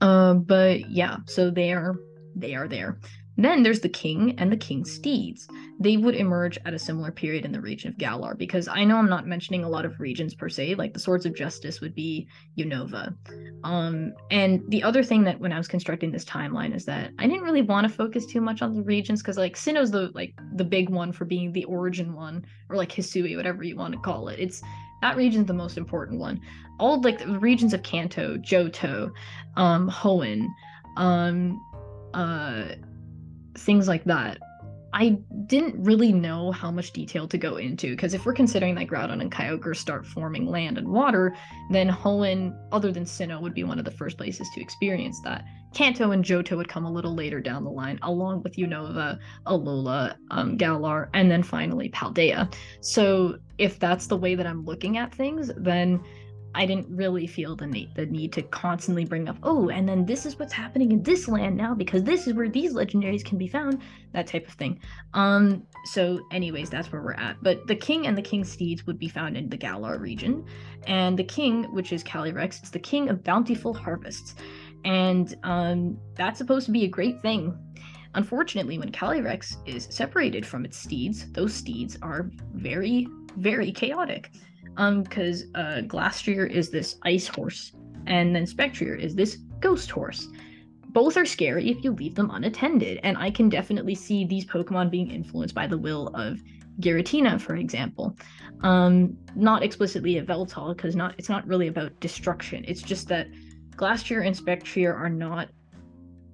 uh, 0.00 0.34
but 0.34 0.90
yeah, 0.90 1.18
so 1.26 1.50
they 1.50 1.72
are 1.72 1.96
they 2.34 2.54
are 2.54 2.68
there. 2.68 2.98
Then 3.36 3.62
there's 3.62 3.80
the 3.80 3.88
king 3.88 4.38
and 4.38 4.50
the 4.50 4.56
king's 4.56 4.92
steeds. 4.92 5.48
They 5.80 5.96
would 5.96 6.14
emerge 6.14 6.56
at 6.64 6.74
a 6.74 6.78
similar 6.78 7.10
period 7.10 7.44
in 7.44 7.50
the 7.50 7.60
region 7.60 7.90
of 7.90 7.98
Galar, 7.98 8.36
because 8.36 8.68
I 8.68 8.84
know 8.84 8.96
I'm 8.96 9.08
not 9.08 9.26
mentioning 9.26 9.64
a 9.64 9.68
lot 9.68 9.84
of 9.84 9.98
regions 9.98 10.34
per 10.34 10.48
se, 10.48 10.76
like 10.76 10.94
the 10.94 11.00
Swords 11.00 11.26
of 11.26 11.34
Justice 11.34 11.80
would 11.80 11.96
be 11.96 12.28
Unova. 12.56 13.12
Um, 13.64 14.12
and 14.30 14.62
the 14.68 14.84
other 14.84 15.02
thing 15.02 15.24
that 15.24 15.40
when 15.40 15.52
I 15.52 15.58
was 15.58 15.66
constructing 15.66 16.12
this 16.12 16.24
timeline 16.24 16.74
is 16.74 16.84
that 16.84 17.10
I 17.18 17.26
didn't 17.26 17.42
really 17.42 17.62
want 17.62 17.88
to 17.88 17.92
focus 17.92 18.24
too 18.24 18.40
much 18.40 18.62
on 18.62 18.72
the 18.72 18.82
regions, 18.82 19.20
because 19.20 19.36
like 19.36 19.56
Sinnoh's 19.56 19.90
the 19.90 20.12
like 20.14 20.32
the 20.54 20.64
big 20.64 20.88
one 20.88 21.10
for 21.12 21.24
being 21.24 21.52
the 21.52 21.64
origin 21.64 22.14
one, 22.14 22.44
or 22.68 22.76
like 22.76 22.92
Hisui, 22.92 23.36
whatever 23.36 23.64
you 23.64 23.74
want 23.74 23.94
to 23.94 24.00
call 24.00 24.28
it. 24.28 24.38
It's 24.38 24.62
that 25.02 25.16
region's 25.16 25.48
the 25.48 25.54
most 25.54 25.76
important 25.76 26.20
one. 26.20 26.40
All 26.78 27.00
like 27.00 27.18
the 27.18 27.38
regions 27.40 27.74
of 27.74 27.82
Kanto, 27.82 28.36
Johto, 28.38 29.10
um, 29.56 29.90
Hoenn, 29.90 30.46
um, 30.96 31.60
uh 32.14 32.76
things 33.54 33.88
like 33.88 34.04
that. 34.04 34.38
I 34.94 35.18
didn't 35.46 35.82
really 35.82 36.12
know 36.12 36.52
how 36.52 36.70
much 36.70 36.92
detail 36.92 37.26
to 37.26 37.36
go 37.36 37.56
into 37.56 37.90
because 37.90 38.14
if 38.14 38.24
we're 38.24 38.32
considering 38.32 38.76
that 38.76 38.86
Groudon 38.86 39.20
and 39.20 39.30
Kyogre 39.30 39.74
start 39.74 40.06
forming 40.06 40.46
land 40.46 40.78
and 40.78 40.88
water, 40.88 41.34
then 41.70 41.88
Hoenn, 41.88 42.56
other 42.70 42.92
than 42.92 43.04
Sinnoh, 43.04 43.40
would 43.42 43.54
be 43.54 43.64
one 43.64 43.80
of 43.80 43.84
the 43.84 43.90
first 43.90 44.16
places 44.16 44.48
to 44.54 44.60
experience 44.60 45.20
that. 45.24 45.44
Kanto 45.74 46.12
and 46.12 46.24
Johto 46.24 46.56
would 46.56 46.68
come 46.68 46.84
a 46.84 46.92
little 46.92 47.12
later 47.12 47.40
down 47.40 47.64
the 47.64 47.70
line, 47.70 47.98
along 48.02 48.44
with 48.44 48.54
Unova, 48.54 49.18
Alola, 49.48 50.14
um, 50.30 50.56
Galar, 50.56 51.10
and 51.12 51.28
then 51.28 51.42
finally 51.42 51.88
Paldea. 51.88 52.54
So 52.80 53.38
if 53.58 53.80
that's 53.80 54.06
the 54.06 54.16
way 54.16 54.36
that 54.36 54.46
I'm 54.46 54.64
looking 54.64 54.96
at 54.96 55.12
things, 55.12 55.50
then 55.56 56.00
I 56.54 56.66
didn't 56.66 56.86
really 56.88 57.26
feel 57.26 57.56
the 57.56 57.66
need 57.66 57.94
the 57.94 58.06
need 58.06 58.32
to 58.34 58.42
constantly 58.42 59.04
bring 59.04 59.28
up, 59.28 59.36
oh, 59.42 59.68
and 59.70 59.88
then 59.88 60.06
this 60.06 60.24
is 60.24 60.38
what's 60.38 60.52
happening 60.52 60.92
in 60.92 61.02
this 61.02 61.26
land 61.28 61.56
now 61.56 61.74
because 61.74 62.04
this 62.04 62.26
is 62.26 62.34
where 62.34 62.48
these 62.48 62.74
legendaries 62.74 63.24
can 63.24 63.38
be 63.38 63.48
found, 63.48 63.82
that 64.12 64.26
type 64.26 64.46
of 64.46 64.54
thing. 64.54 64.80
Um, 65.14 65.66
so 65.86 66.20
anyways, 66.30 66.70
that's 66.70 66.92
where 66.92 67.02
we're 67.02 67.14
at. 67.14 67.42
But 67.42 67.66
the 67.66 67.74
king 67.74 68.06
and 68.06 68.16
the 68.16 68.22
king's 68.22 68.52
steeds 68.52 68.86
would 68.86 68.98
be 68.98 69.08
found 69.08 69.36
in 69.36 69.48
the 69.48 69.56
Galar 69.56 69.98
region, 69.98 70.44
and 70.86 71.18
the 71.18 71.24
king, 71.24 71.64
which 71.74 71.92
is 71.92 72.04
Calyrex, 72.04 72.60
it's 72.60 72.70
the 72.70 72.78
king 72.78 73.08
of 73.08 73.24
bountiful 73.24 73.74
harvests, 73.74 74.36
and 74.84 75.36
um, 75.42 75.98
that's 76.14 76.38
supposed 76.38 76.66
to 76.66 76.72
be 76.72 76.84
a 76.84 76.88
great 76.88 77.20
thing. 77.20 77.58
Unfortunately, 78.14 78.78
when 78.78 78.92
Calyrex 78.92 79.56
is 79.66 79.88
separated 79.90 80.46
from 80.46 80.64
its 80.64 80.76
steeds, 80.76 81.32
those 81.32 81.52
steeds 81.52 81.98
are 82.00 82.30
very, 82.52 83.08
very 83.36 83.72
chaotic 83.72 84.30
um 84.76 85.02
because 85.02 85.44
uh 85.54 85.82
Glastrier 85.86 86.50
is 86.50 86.70
this 86.70 86.96
ice 87.02 87.26
horse 87.26 87.72
and 88.06 88.34
then 88.34 88.46
Spectrier 88.46 88.94
is 88.94 89.14
this 89.14 89.38
ghost 89.60 89.90
horse 89.90 90.28
both 90.90 91.16
are 91.16 91.26
scary 91.26 91.70
if 91.70 91.82
you 91.82 91.92
leave 91.92 92.14
them 92.14 92.30
unattended 92.30 93.00
and 93.02 93.16
i 93.18 93.30
can 93.30 93.48
definitely 93.48 93.94
see 93.94 94.24
these 94.24 94.44
pokemon 94.44 94.90
being 94.90 95.10
influenced 95.10 95.54
by 95.54 95.66
the 95.66 95.78
will 95.78 96.08
of 96.08 96.40
Giratina, 96.80 97.40
for 97.40 97.56
example. 97.56 98.16
Um, 98.62 99.16
not 99.34 99.62
explicitly 99.62 100.14
Yveltal, 100.14 100.76
because 100.76 100.96
not 100.96 101.14
it's 101.18 101.28
not 101.28 101.46
really 101.46 101.68
about 101.68 101.98
destruction. 102.00 102.64
It's 102.66 102.82
just 102.82 103.08
that 103.08 103.28
Glastrier 103.76 104.26
and 104.26 104.36
Spectrier 104.36 104.94
are 104.94 105.10
not 105.10 105.48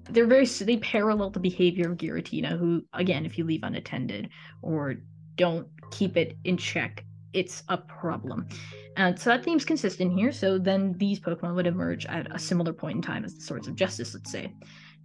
they're 0.09 0.27
very 0.27 0.45
they 0.45 0.77
parallel 0.77 1.29
the 1.29 1.39
behavior 1.39 1.91
of 1.91 1.97
Giratina, 1.97 2.57
who 2.57 2.83
again, 2.93 3.25
if 3.25 3.37
you 3.37 3.43
leave 3.43 3.63
unattended 3.63 4.29
or 4.61 4.95
don't 5.35 5.67
keep 5.91 6.17
it 6.17 6.37
in 6.43 6.57
check, 6.57 7.05
it's 7.33 7.63
a 7.69 7.77
problem. 7.77 8.47
And 8.97 9.17
so 9.17 9.29
that 9.29 9.43
theme's 9.43 9.65
consistent 9.65 10.13
here. 10.13 10.31
So 10.31 10.57
then 10.57 10.93
these 10.97 11.19
Pokemon 11.19 11.55
would 11.55 11.67
emerge 11.67 12.05
at 12.05 12.33
a 12.33 12.39
similar 12.39 12.73
point 12.73 12.97
in 12.97 13.01
time 13.01 13.23
as 13.23 13.35
the 13.35 13.41
Swords 13.41 13.67
of 13.67 13.75
Justice, 13.75 14.13
let's 14.13 14.31
say. 14.31 14.53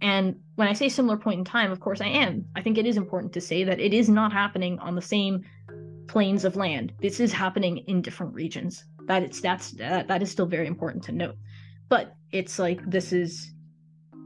And 0.01 0.35
when 0.55 0.67
I 0.67 0.73
say 0.73 0.89
similar 0.89 1.17
point 1.17 1.39
in 1.39 1.45
time, 1.45 1.71
of 1.71 1.79
course 1.79 2.01
I 2.01 2.07
am. 2.07 2.45
I 2.55 2.61
think 2.61 2.77
it 2.77 2.85
is 2.85 2.97
important 2.97 3.33
to 3.33 3.41
say 3.41 3.63
that 3.63 3.79
it 3.79 3.93
is 3.93 4.09
not 4.09 4.31
happening 4.31 4.77
on 4.79 4.95
the 4.95 5.01
same 5.01 5.43
planes 6.07 6.45
of 6.45 6.55
land. 6.55 6.93
This 7.01 7.19
is 7.19 7.33
happening 7.33 7.77
in 7.87 8.01
different 8.01 8.33
regions. 8.33 8.85
That 9.07 9.23
it's 9.23 9.41
that's 9.41 9.71
that, 9.71 10.07
that 10.07 10.21
is 10.21 10.29
still 10.29 10.45
very 10.45 10.67
important 10.67 11.03
to 11.05 11.11
note. 11.11 11.35
But 11.89 12.15
it's 12.31 12.59
like 12.59 12.81
this 12.89 13.13
is 13.13 13.53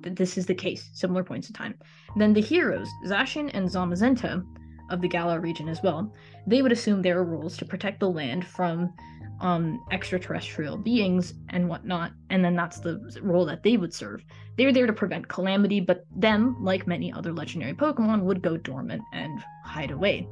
this 0.01 0.37
is 0.37 0.47
the 0.47 0.55
case, 0.55 0.89
similar 0.93 1.23
points 1.23 1.47
in 1.47 1.53
time. 1.53 1.75
Then 2.15 2.33
the 2.33 2.41
heroes, 2.41 2.89
Zacian 3.05 3.51
and 3.53 3.69
Zamazenta, 3.69 4.43
of 4.91 5.01
the 5.01 5.07
Galar 5.07 5.39
region 5.39 5.67
as 5.69 5.81
well, 5.81 6.13
they 6.45 6.61
would 6.61 6.71
assume 6.71 7.01
their 7.01 7.23
roles 7.23 7.57
to 7.57 7.65
protect 7.65 7.99
the 7.99 8.09
land 8.09 8.45
from 8.45 8.93
um, 9.39 9.83
extraterrestrial 9.91 10.77
beings 10.77 11.33
and 11.49 11.67
whatnot, 11.67 12.11
and 12.29 12.45
then 12.45 12.55
that's 12.55 12.79
the 12.79 13.19
role 13.23 13.45
that 13.45 13.63
they 13.63 13.75
would 13.75 13.93
serve. 13.93 14.23
They're 14.57 14.71
there 14.71 14.85
to 14.85 14.93
prevent 14.93 15.27
calamity, 15.27 15.79
but 15.79 16.05
them, 16.15 16.55
like 16.63 16.85
many 16.85 17.11
other 17.11 17.33
legendary 17.33 17.73
Pokemon, 17.73 18.21
would 18.21 18.41
go 18.41 18.57
dormant 18.57 19.01
and 19.13 19.43
hide 19.65 19.91
away. 19.91 20.27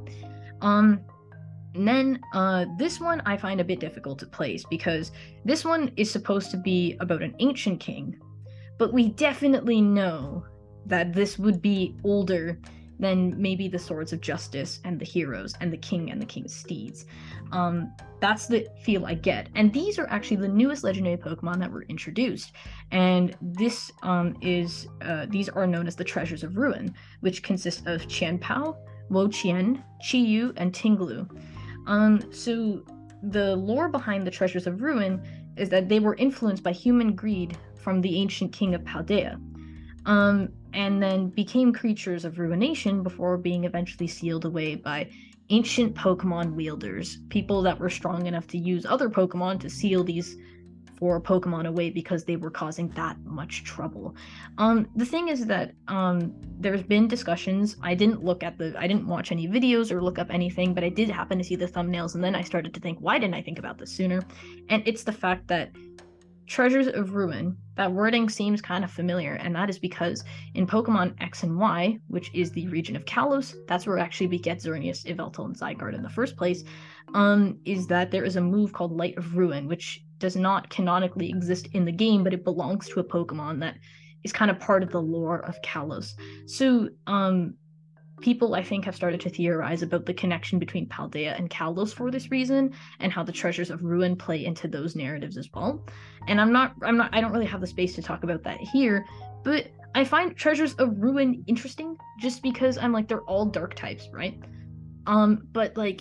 Um, 0.62 1.02
and 1.74 1.88
then 1.88 2.20
uh, 2.34 2.66
this 2.78 3.00
one 3.00 3.22
I 3.26 3.38
find 3.38 3.60
a 3.62 3.64
bit 3.64 3.80
difficult 3.80 4.20
to 4.20 4.26
place 4.26 4.64
because 4.70 5.12
this 5.46 5.66
one 5.66 5.92
is 5.98 6.12
supposed 6.12 6.52
to 6.52 6.58
be 6.58 6.96
about 7.00 7.24
an 7.24 7.36
ancient 7.40 7.80
king, 7.80 8.20
but 8.78 8.94
we 8.94 9.10
definitely 9.10 9.82
know 9.82 10.46
that 10.86 11.14
this 11.14 11.38
would 11.40 11.62
be 11.62 11.96
older 12.04 12.60
than 13.00 13.34
maybe 13.42 13.68
the 13.68 13.80
swords 13.80 14.14
of 14.14 14.22
justice 14.22 14.82
and 14.84 15.00
the 15.00 15.06
heroes 15.06 15.56
and 15.62 15.72
the 15.72 15.78
king 15.78 16.12
and 16.12 16.22
the 16.22 16.26
king's 16.26 16.54
steeds. 16.54 17.06
Um, 17.52 17.94
that's 18.20 18.48
the 18.48 18.68
feel 18.84 19.06
I 19.06 19.14
get. 19.14 19.50
And 19.56 19.72
these 19.74 19.98
are 19.98 20.08
actually 20.10 20.38
the 20.38 20.48
newest 20.48 20.84
legendary 20.84 21.18
Pokemon 21.18 21.60
that 21.60 21.72
were 21.72 21.84
introduced. 21.84 22.52
And 22.92 23.36
this 23.42 23.92
um, 24.04 24.36
is 24.42 24.88
uh, 25.02 25.26
these 25.30 25.50
are 25.50 25.66
known 25.66 25.88
as 25.88 25.96
the 25.96 26.04
Treasures 26.04 26.44
of 26.44 26.58
Ruin, 26.58 26.94
which 27.22 27.42
consist 27.42 27.88
of 27.88 28.08
Chien-Pao, 28.08 28.78
Wo-Chien, 29.10 29.84
Chi-Yu, 30.10 30.54
and 30.58 30.74
Ting-Lu. 30.74 31.28
Um, 31.88 32.22
so 32.32 32.84
the 33.24 33.56
lore 33.56 33.90
behind 33.90 34.28
the 34.28 34.32
Treasures 34.32 34.68
of 34.68 34.82
Ruin 34.82 35.22
is 35.58 35.70
that 35.70 35.90
they 35.90 36.00
were 36.00 36.16
influenced 36.16 36.64
by 36.64 36.72
human 36.72 37.16
greed 37.16 37.58
from 37.82 38.02
the 38.02 38.18
ancient 38.18 38.52
king 38.52 38.76
of 38.76 38.82
Paldea. 38.84 39.40
Um, 40.10 40.50
and 40.74 41.02
then 41.02 41.30
became 41.30 41.72
creatures 41.72 42.26
of 42.26 42.40
ruination 42.40 43.04
before 43.04 43.38
being 43.38 43.66
eventually 43.66 44.08
sealed 44.08 44.44
away 44.44 44.76
by 44.76 45.08
ancient 45.50 45.96
Pokemon 45.96 46.56
wielders, 46.56 47.20
people 47.30 47.62
that 47.62 47.80
were 47.80 47.92
strong 47.92 48.26
enough 48.26 48.48
to 48.48 48.58
use 48.58 48.88
other 48.88 49.08
Pokemon 49.08 49.60
to 49.60 49.70
seal 49.70 50.04
these 50.04 50.36
four 50.98 51.22
Pokemon 51.22 51.68
away 51.68 51.92
because 51.92 52.26
they 52.26 52.36
were 52.36 52.50
causing 52.50 52.90
that 52.90 53.18
much 53.24 53.64
trouble. 53.64 54.16
Um, 54.58 54.88
the 54.96 55.06
thing 55.06 55.30
is 55.30 55.46
that 55.46 55.74
um, 55.88 56.34
there's 56.60 56.84
been 56.84 57.08
discussions. 57.08 57.78
I 57.82 57.94
didn't 57.94 58.24
look 58.24 58.42
at 58.44 58.58
the, 58.58 58.74
I 58.78 58.88
didn't 58.88 59.08
watch 59.08 59.32
any 59.32 59.48
videos 59.48 59.92
or 59.92 60.02
look 60.02 60.18
up 60.18 60.30
anything, 60.30 60.74
but 60.74 60.84
I 60.84 60.90
did 60.90 61.10
happen 61.10 61.38
to 61.38 61.44
see 61.44 61.56
the 61.56 61.68
thumbnails, 61.68 62.16
and 62.16 62.24
then 62.24 62.36
I 62.36 62.42
started 62.42 62.74
to 62.74 62.80
think, 62.80 62.98
why 63.00 63.20
didn't 63.20 63.36
I 63.36 63.44
think 63.44 63.60
about 63.60 63.78
this 63.78 63.92
sooner? 63.92 64.24
And 64.70 64.84
it's 64.88 65.04
the 65.04 65.14
fact 65.14 65.48
that 65.48 65.70
Treasures 66.50 66.88
of 66.88 67.14
Ruin, 67.14 67.56
that 67.76 67.92
wording 67.92 68.28
seems 68.28 68.60
kind 68.60 68.84
of 68.84 68.90
familiar, 68.90 69.36
and 69.36 69.56
that 69.56 69.70
is 69.70 69.78
because 69.78 70.24
in 70.56 70.66
Pokemon 70.66 71.14
X 71.22 71.44
and 71.44 71.60
Y, 71.60 72.00
which 72.08 72.34
is 72.34 72.52
the 72.52 72.68
region 72.70 72.96
of 72.96 73.06
Kalos, 73.06 73.54
that's 73.68 73.86
where 73.86 74.00
actually 74.00 74.28
we 74.28 74.40
get 74.40 74.58
Xerneas, 74.58 75.06
Yveltal, 75.06 75.46
and 75.46 75.56
Zygarde 75.56 75.94
in 75.94 76.02
the 76.02 76.10
first 76.10 76.36
place, 76.36 76.64
um, 77.14 77.60
is 77.66 77.86
that 77.88 78.10
there 78.10 78.26
is 78.26 78.36
a 78.36 78.42
move 78.42 78.74
called 78.74 78.98
Light 78.98 79.16
of 79.16 79.38
Ruin, 79.38 79.68
which 79.68 80.04
does 80.18 80.36
not 80.36 80.72
canonically 80.72 81.30
exist 81.30 81.68
in 81.74 81.86
the 81.86 81.92
game, 81.92 82.24
but 82.24 82.34
it 82.34 82.44
belongs 82.44 82.90
to 82.90 83.00
a 83.00 83.04
Pokemon 83.04 83.60
that 83.60 83.76
is 84.24 84.34
kind 84.34 84.50
of 84.50 84.60
part 84.60 84.82
of 84.82 84.90
the 84.90 85.02
lore 85.02 85.46
of 85.46 85.62
Kalos. 85.62 86.14
So, 86.48 86.90
um, 87.06 87.54
people 88.22 88.56
I 88.56 88.64
think 88.64 88.86
have 88.86 88.96
started 88.96 89.20
to 89.22 89.30
theorize 89.30 89.82
about 89.82 90.06
the 90.06 90.14
connection 90.14 90.60
between 90.60 90.88
Paldea 90.88 91.38
and 91.38 91.50
Kalos 91.50 91.94
for 91.94 92.12
this 92.12 92.32
reason, 92.32 92.74
and 93.00 93.12
how 93.12 93.24
the 93.24 93.32
treasures 93.32 93.70
of 93.70 93.84
ruin 93.84 94.16
play 94.16 94.46
into 94.46 94.68
those 94.68 94.96
narratives 94.96 95.38
as 95.38 95.50
well. 95.54 95.86
And 96.28 96.40
I'm 96.40 96.52
not, 96.52 96.74
I'm 96.84 96.98
not, 96.98 97.10
I 97.14 97.22
don't 97.22 97.32
really 97.32 97.46
have 97.46 97.62
the 97.62 97.68
space 97.68 97.96
to 97.96 98.02
talk 98.02 98.24
about 98.24 98.44
that 98.44 98.60
here, 98.60 99.06
but 99.44 99.68
I 99.96 100.04
find 100.04 100.36
treasures 100.36 100.74
of 100.76 101.00
ruin 101.00 101.44
interesting 101.48 101.98
just 102.20 102.44
because 102.44 102.78
I'm 102.78 102.92
like 102.92 103.08
they're 103.08 103.22
all 103.22 103.46
dark 103.46 103.76
types, 103.76 104.08
right? 104.12 104.40
Um, 105.08 105.48
but 105.52 105.76
like 105.76 106.00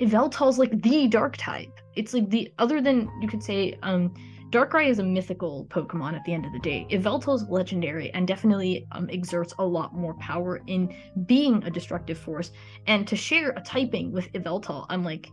Yveltal's 0.00 0.58
like 0.58 0.80
the 0.82 1.08
dark 1.08 1.36
type. 1.36 1.80
It's 1.96 2.14
like 2.14 2.30
the 2.30 2.52
other 2.58 2.80
than 2.80 3.10
you 3.20 3.28
could 3.28 3.42
say 3.42 3.76
um 3.82 4.14
Darkrai 4.50 4.88
is 4.88 4.98
a 4.98 5.04
mythical 5.04 5.66
Pokemon 5.66 6.14
at 6.14 6.24
the 6.24 6.32
end 6.32 6.46
of 6.46 6.52
the 6.52 6.58
day. 6.58 6.86
Yveltal 6.90 7.34
is 7.34 7.48
legendary 7.48 8.10
and 8.12 8.26
definitely 8.26 8.86
um, 8.92 9.08
exerts 9.10 9.52
a 9.58 9.64
lot 9.64 9.94
more 9.94 10.14
power 10.14 10.62
in 10.66 10.94
being 11.26 11.62
a 11.64 11.70
destructive 11.70 12.18
force. 12.18 12.50
And 12.86 13.06
to 13.08 13.16
share 13.16 13.50
a 13.50 13.60
typing 13.60 14.10
with 14.10 14.32
Yveltal, 14.32 14.86
I'm 14.88 15.04
like, 15.04 15.28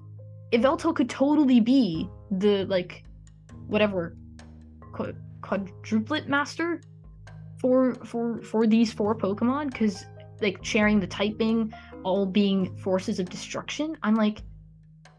Yveltal 0.51 0.93
could 0.93 1.09
totally 1.09 1.61
be 1.61 2.09
the 2.30 2.66
like, 2.66 3.05
whatever, 3.68 4.18
qu- 4.93 5.16
quadruplet 5.41 6.28
master 6.28 6.82
for 7.59 7.95
for 8.05 8.41
for 8.41 8.68
these 8.68 8.91
four 8.91 9.16
Pokemon 9.16 9.72
because 9.72 10.05
like 10.41 10.63
sharing 10.63 10.99
the 10.99 11.07
typing, 11.07 11.74
all 12.03 12.26
being 12.26 12.76
forces 12.78 13.20
of 13.20 13.30
destruction. 13.30 13.95
I'm 14.03 14.16
like, 14.16 14.41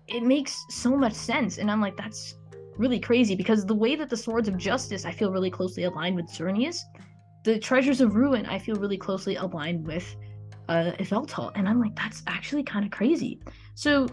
it 0.06 0.22
makes 0.22 0.64
so 0.68 0.96
much 0.96 1.14
sense, 1.14 1.58
and 1.58 1.70
I'm 1.70 1.80
like, 1.80 1.96
that's 1.96 2.35
really 2.78 3.00
crazy 3.00 3.34
because 3.34 3.64
the 3.64 3.74
way 3.74 3.96
that 3.96 4.10
the 4.10 4.16
Swords 4.16 4.48
of 4.48 4.56
Justice 4.56 5.04
I 5.04 5.12
feel 5.12 5.32
really 5.32 5.50
closely 5.50 5.84
aligned 5.84 6.16
with 6.16 6.26
Xerneas, 6.26 6.80
the 7.44 7.58
Treasures 7.58 8.00
of 8.00 8.14
Ruin 8.16 8.46
I 8.46 8.58
feel 8.58 8.76
really 8.76 8.98
closely 8.98 9.36
aligned 9.36 9.86
with 9.86 10.16
uh 10.68 10.92
Yveltal, 10.98 11.52
and 11.54 11.68
I'm 11.68 11.80
like 11.80 11.94
that's 11.96 12.22
actually 12.26 12.62
kind 12.62 12.84
of 12.84 12.90
crazy. 12.90 13.40
So 13.74 14.06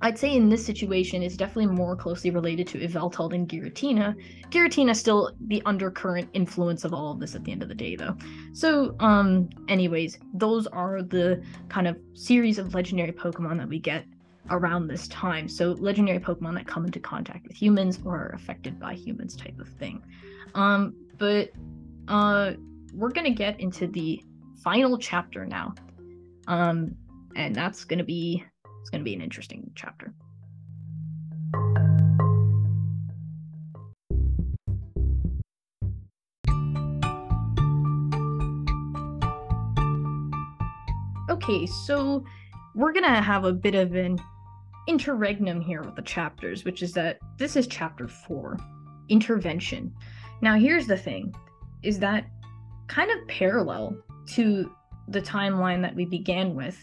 I'd 0.00 0.16
say 0.16 0.36
in 0.36 0.48
this 0.48 0.64
situation 0.64 1.22
it's 1.22 1.36
definitely 1.36 1.74
more 1.74 1.96
closely 1.96 2.30
related 2.30 2.68
to 2.68 2.78
Yveltal 2.78 3.30
than 3.30 3.46
Giratina. 3.46 4.14
Giratina 4.50 4.94
still 4.94 5.32
the 5.48 5.60
undercurrent 5.66 6.28
influence 6.34 6.84
of 6.84 6.94
all 6.94 7.12
of 7.12 7.18
this 7.18 7.34
at 7.34 7.44
the 7.44 7.50
end 7.52 7.62
of 7.62 7.68
the 7.68 7.74
day 7.74 7.96
though. 7.96 8.16
So 8.52 8.94
um 9.00 9.48
anyways, 9.68 10.18
those 10.34 10.66
are 10.68 11.02
the 11.02 11.42
kind 11.68 11.88
of 11.88 11.98
series 12.14 12.58
of 12.58 12.74
legendary 12.74 13.12
Pokemon 13.12 13.58
that 13.58 13.68
we 13.68 13.80
get 13.80 14.04
around 14.50 14.88
this 14.88 15.08
time. 15.08 15.48
So 15.48 15.72
legendary 15.72 16.18
Pokemon 16.18 16.54
that 16.54 16.66
come 16.66 16.84
into 16.84 17.00
contact 17.00 17.46
with 17.46 17.56
humans 17.56 17.98
or 18.04 18.16
are 18.16 18.32
affected 18.34 18.78
by 18.78 18.94
humans 18.94 19.36
type 19.36 19.58
of 19.58 19.68
thing. 19.68 20.02
Um, 20.54 20.94
but 21.18 21.50
uh, 22.08 22.52
we're 22.94 23.10
gonna 23.10 23.30
get 23.30 23.60
into 23.60 23.86
the 23.86 24.22
final 24.62 24.98
chapter 24.98 25.44
now. 25.44 25.74
Um, 26.46 26.94
and 27.36 27.54
that's 27.54 27.84
gonna 27.84 28.04
be 28.04 28.44
it's 28.80 28.90
gonna 28.90 29.04
be 29.04 29.14
an 29.14 29.20
interesting 29.20 29.70
chapter. 29.74 30.14
Okay, 41.30 41.66
so 41.66 42.24
we're 42.74 42.92
gonna 42.92 43.20
have 43.20 43.44
a 43.44 43.52
bit 43.52 43.74
of 43.74 43.94
an 43.94 44.18
interregnum 44.88 45.60
here 45.60 45.82
with 45.82 45.94
the 45.94 46.02
chapters, 46.02 46.64
which 46.64 46.82
is 46.82 46.92
that 46.94 47.18
this 47.36 47.54
is 47.54 47.66
chapter 47.66 48.08
four, 48.08 48.58
intervention. 49.08 49.94
Now, 50.40 50.56
here's 50.58 50.86
the 50.86 50.96
thing 50.96 51.34
is 51.82 52.00
that 52.00 52.26
kind 52.88 53.10
of 53.10 53.28
parallel 53.28 53.96
to 54.30 54.74
the 55.08 55.22
timeline 55.22 55.80
that 55.82 55.94
we 55.94 56.04
began 56.04 56.54
with, 56.54 56.82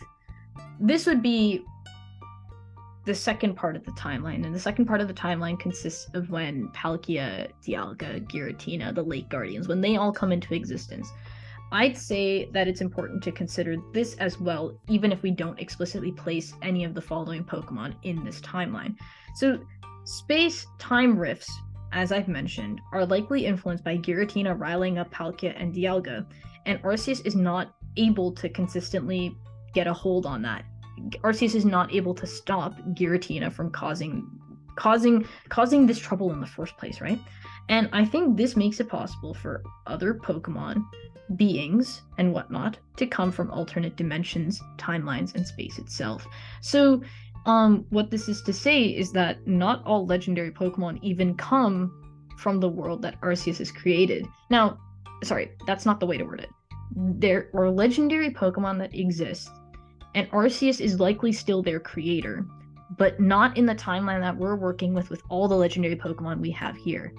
this 0.79 1.05
would 1.05 1.21
be 1.21 1.63
the 3.05 3.13
second 3.13 3.55
part 3.55 3.75
of 3.75 3.83
the 3.83 3.91
timeline. 3.91 4.45
And 4.45 4.53
the 4.53 4.59
second 4.59 4.85
part 4.85 5.01
of 5.01 5.07
the 5.07 5.13
timeline 5.13 5.59
consists 5.59 6.07
of 6.13 6.29
when 6.29 6.69
Palkia, 6.69 7.51
Dialga, 7.63 8.25
Giratina, 8.27 8.93
the 8.93 9.03
Lake 9.03 9.29
Guardians, 9.29 9.67
when 9.67 9.81
they 9.81 9.97
all 9.97 10.11
come 10.11 10.31
into 10.31 10.53
existence. 10.53 11.11
I'd 11.71 11.97
say 11.97 12.45
that 12.51 12.67
it's 12.67 12.81
important 12.81 13.23
to 13.23 13.31
consider 13.31 13.75
this 13.93 14.15
as 14.15 14.39
well, 14.39 14.77
even 14.87 15.11
if 15.11 15.21
we 15.23 15.31
don't 15.31 15.59
explicitly 15.59 16.11
place 16.11 16.53
any 16.61 16.83
of 16.83 16.93
the 16.93 17.01
following 17.01 17.43
Pokemon 17.43 17.95
in 18.03 18.23
this 18.23 18.39
timeline. 18.41 18.95
So, 19.35 19.59
space 20.03 20.65
time 20.77 21.17
rifts, 21.17 21.51
as 21.91 22.11
I've 22.11 22.27
mentioned, 22.27 22.79
are 22.93 23.05
likely 23.05 23.45
influenced 23.45 23.83
by 23.83 23.97
Giratina 23.97 24.57
riling 24.57 24.97
up 24.97 25.11
Palkia 25.11 25.53
and 25.59 25.73
Dialga, 25.73 26.25
and 26.65 26.81
Arceus 26.83 27.25
is 27.25 27.35
not 27.35 27.75
able 27.97 28.31
to 28.33 28.49
consistently 28.49 29.35
get 29.73 29.87
a 29.87 29.93
hold 29.93 30.25
on 30.25 30.41
that. 30.43 30.65
Arceus 31.23 31.55
is 31.55 31.65
not 31.65 31.93
able 31.93 32.13
to 32.13 32.27
stop 32.27 32.77
Giratina 32.93 33.51
from 33.51 33.71
causing 33.71 34.29
causing 34.75 35.25
causing 35.49 35.85
this 35.85 35.99
trouble 35.99 36.31
in 36.31 36.41
the 36.41 36.47
first 36.47 36.77
place, 36.77 37.01
right? 37.01 37.19
And 37.69 37.89
I 37.93 38.05
think 38.05 38.37
this 38.37 38.55
makes 38.55 38.79
it 38.79 38.89
possible 38.89 39.33
for 39.33 39.63
other 39.87 40.13
Pokemon 40.13 40.85
beings 41.35 42.03
and 42.17 42.31
whatnot 42.31 42.77
to 42.97 43.07
come 43.07 43.31
from 43.31 43.49
alternate 43.49 43.95
dimensions, 43.95 44.61
timelines, 44.77 45.33
and 45.33 45.45
space 45.45 45.79
itself. 45.79 46.27
So, 46.61 47.01
um, 47.45 47.85
what 47.89 48.09
this 48.09 48.27
is 48.27 48.41
to 48.43 48.53
say 48.53 48.83
is 48.83 49.11
that 49.11 49.45
not 49.47 49.83
all 49.85 50.05
legendary 50.05 50.51
Pokemon 50.51 50.99
even 51.03 51.35
come 51.35 52.01
from 52.37 52.59
the 52.59 52.69
world 52.69 53.01
that 53.03 53.19
Arceus 53.21 53.59
has 53.59 53.71
created. 53.71 54.25
Now, 54.49 54.79
sorry, 55.23 55.51
that's 55.67 55.85
not 55.85 55.99
the 55.99 56.05
way 56.05 56.17
to 56.17 56.23
word 56.23 56.41
it. 56.41 56.49
There 56.95 57.49
are 57.53 57.69
legendary 57.69 58.31
Pokemon 58.31 58.79
that 58.79 58.95
exist, 58.95 59.49
and 60.15 60.29
Arceus 60.31 60.81
is 60.81 60.99
likely 60.99 61.31
still 61.31 61.61
their 61.61 61.79
creator, 61.79 62.45
but 62.97 63.19
not 63.19 63.57
in 63.57 63.65
the 63.65 63.75
timeline 63.75 64.21
that 64.21 64.37
we're 64.37 64.55
working 64.55 64.93
with 64.93 65.09
with 65.09 65.21
all 65.29 65.47
the 65.47 65.55
legendary 65.55 65.95
Pokemon 65.95 66.39
we 66.39 66.51
have 66.51 66.75
here. 66.75 67.13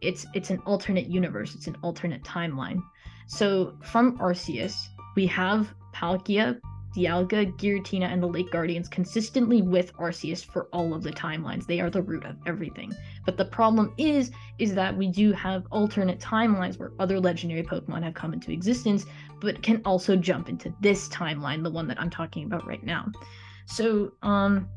It's 0.00 0.26
it's 0.34 0.50
an 0.50 0.58
alternate 0.66 1.06
universe, 1.06 1.54
it's 1.54 1.66
an 1.66 1.76
alternate 1.82 2.22
timeline. 2.22 2.80
So 3.26 3.76
from 3.82 4.18
Arceus, 4.18 4.76
we 5.16 5.26
have 5.26 5.74
Palkia, 5.94 6.60
Dialga, 6.96 7.52
Giratina, 7.58 8.04
and 8.10 8.22
the 8.22 8.26
Lake 8.26 8.50
Guardians 8.50 8.88
consistently 8.88 9.60
with 9.60 9.92
Arceus 9.94 10.44
for 10.44 10.68
all 10.72 10.94
of 10.94 11.02
the 11.02 11.10
timelines. 11.10 11.66
They 11.66 11.80
are 11.80 11.90
the 11.90 12.02
root 12.02 12.24
of 12.24 12.36
everything. 12.46 12.94
But 13.26 13.36
the 13.36 13.44
problem 13.44 13.92
is, 13.98 14.30
is 14.58 14.74
that 14.74 14.96
we 14.96 15.08
do 15.08 15.32
have 15.32 15.66
alternate 15.70 16.20
timelines 16.20 16.78
where 16.78 16.92
other 16.98 17.20
legendary 17.20 17.62
Pokemon 17.62 18.02
have 18.02 18.14
come 18.14 18.32
into 18.32 18.50
existence, 18.50 19.04
but 19.40 19.62
can 19.62 19.82
also 19.84 20.16
jump 20.16 20.48
into 20.48 20.72
this 20.80 21.08
timeline, 21.08 21.62
the 21.62 21.70
one 21.70 21.86
that 21.88 22.00
I'm 22.00 22.10
talking 22.10 22.44
about 22.44 22.66
right 22.66 22.82
now. 22.82 23.06
So, 23.66 24.12
um, 24.22 24.68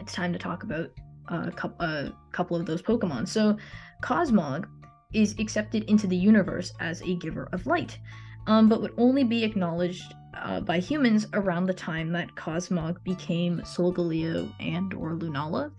it's 0.00 0.12
time 0.12 0.32
to 0.32 0.38
talk 0.38 0.64
about 0.64 0.90
a 1.28 1.50
couple, 1.50 1.86
a 1.86 2.12
couple 2.32 2.56
of 2.56 2.66
those 2.66 2.82
Pokemon. 2.82 3.26
So, 3.28 3.56
Cosmog 4.02 4.66
is 5.12 5.34
accepted 5.38 5.84
into 5.84 6.06
the 6.06 6.16
universe 6.16 6.72
as 6.80 7.02
a 7.02 7.16
giver 7.16 7.48
of 7.52 7.66
light, 7.66 7.98
um, 8.46 8.68
but 8.68 8.80
would 8.80 8.94
only 8.96 9.24
be 9.24 9.44
acknowledged 9.44 10.14
uh, 10.34 10.60
by 10.60 10.78
humans 10.78 11.26
around 11.32 11.66
the 11.66 11.74
time 11.74 12.12
that 12.12 12.34
Cosmog 12.34 13.02
became 13.04 13.60
Solgaleo 13.60 14.52
and 14.60 14.92
or 14.94 15.14
Lunala. 15.14 15.72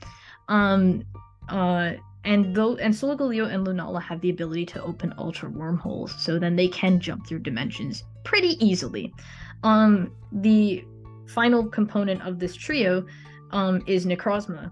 Um, 0.48 1.04
uh, 1.48 1.94
and 2.26 2.54
though 2.54 2.76
and 2.78 2.94
Solgaleo 2.94 3.52
and 3.52 3.66
Lunala 3.66 4.02
have 4.02 4.20
the 4.22 4.30
ability 4.30 4.66
to 4.68 4.84
open 4.84 5.14
ultra 5.18 5.50
wormholes, 5.50 6.14
so 6.22 6.38
then 6.38 6.56
they 6.56 6.68
can 6.68 7.00
jump 7.00 7.26
through 7.26 7.40
dimensions 7.40 8.04
pretty 8.24 8.64
easily. 8.66 9.14
Um, 9.64 10.12
the 10.32 10.84
final 11.28 11.68
component 11.68 12.22
of 12.24 12.40
this 12.40 12.56
trio 12.56 13.06
um, 13.52 13.84
is 13.88 14.06
Necrozma 14.06 14.72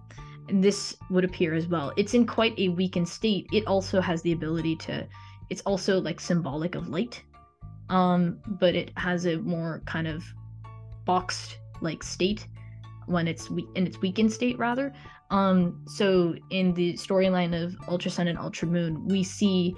this 0.49 0.97
would 1.09 1.23
appear 1.23 1.53
as 1.53 1.67
well. 1.67 1.91
It's 1.97 2.13
in 2.13 2.25
quite 2.25 2.57
a 2.57 2.69
weakened 2.69 3.07
state. 3.07 3.47
It 3.51 3.67
also 3.67 4.01
has 4.01 4.21
the 4.21 4.31
ability 4.31 4.75
to 4.77 5.07
it's 5.49 5.61
also 5.61 6.01
like 6.01 6.19
symbolic 6.19 6.75
of 6.75 6.89
light. 6.89 7.23
Um, 7.89 8.39
but 8.45 8.75
it 8.75 8.91
has 8.97 9.25
a 9.25 9.37
more 9.37 9.81
kind 9.85 10.07
of 10.07 10.23
boxed 11.05 11.59
like 11.81 12.03
state 12.03 12.47
when 13.05 13.27
it's 13.27 13.49
we- 13.49 13.67
in 13.75 13.87
its 13.87 14.01
weakened 14.01 14.31
state 14.31 14.57
rather. 14.57 14.93
Um, 15.29 15.83
so 15.87 16.35
in 16.49 16.73
the 16.73 16.93
storyline 16.93 17.53
of 17.61 17.77
Ultra 17.87 18.11
Sun 18.11 18.27
and 18.27 18.37
Ultra 18.37 18.67
Moon, 18.67 19.07
we 19.07 19.23
see 19.23 19.75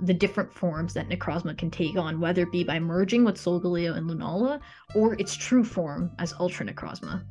the 0.00 0.14
different 0.14 0.52
forms 0.52 0.94
that 0.94 1.08
Necrozma 1.08 1.56
can 1.56 1.70
take 1.70 1.96
on, 1.96 2.18
whether 2.20 2.42
it 2.42 2.52
be 2.52 2.64
by 2.64 2.78
merging 2.80 3.24
with 3.24 3.36
Solgaleo 3.36 3.96
and 3.96 4.08
Lunala, 4.08 4.60
or 4.94 5.14
its 5.14 5.34
true 5.34 5.62
form 5.62 6.10
as 6.18 6.34
Ultra 6.40 6.66
Necrozma 6.66 7.22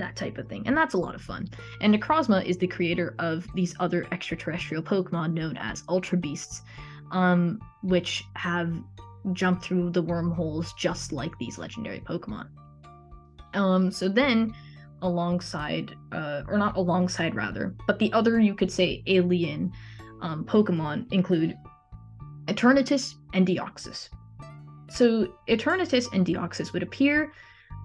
that 0.00 0.16
type 0.16 0.38
of 0.38 0.48
thing. 0.48 0.66
And 0.66 0.76
that's 0.76 0.94
a 0.94 0.98
lot 0.98 1.14
of 1.14 1.22
fun. 1.22 1.48
And 1.80 1.94
Necrozma 1.94 2.44
is 2.44 2.58
the 2.58 2.66
creator 2.66 3.14
of 3.18 3.46
these 3.54 3.74
other 3.80 4.06
extraterrestrial 4.12 4.82
Pokemon 4.82 5.32
known 5.32 5.56
as 5.56 5.84
Ultra 5.88 6.18
Beasts, 6.18 6.62
um, 7.10 7.60
which 7.82 8.24
have 8.34 8.74
jumped 9.32 9.64
through 9.64 9.90
the 9.90 10.02
wormholes 10.02 10.72
just 10.74 11.12
like 11.12 11.36
these 11.38 11.58
legendary 11.58 12.00
Pokemon. 12.00 12.48
Um, 13.54 13.90
so 13.90 14.08
then, 14.08 14.52
alongside, 15.02 15.94
uh, 16.12 16.42
or 16.48 16.58
not 16.58 16.76
alongside 16.76 17.34
rather, 17.34 17.74
but 17.86 17.98
the 17.98 18.12
other, 18.12 18.38
you 18.40 18.54
could 18.54 18.70
say, 18.70 19.02
alien 19.06 19.72
um, 20.22 20.44
Pokemon 20.44 21.12
include 21.12 21.56
Eternatus 22.46 23.14
and 23.32 23.46
Deoxys. 23.46 24.08
so 24.90 25.34
Eternatus 25.48 26.12
and 26.12 26.26
Deoxys 26.26 26.72
would 26.72 26.82
appear 26.82 27.32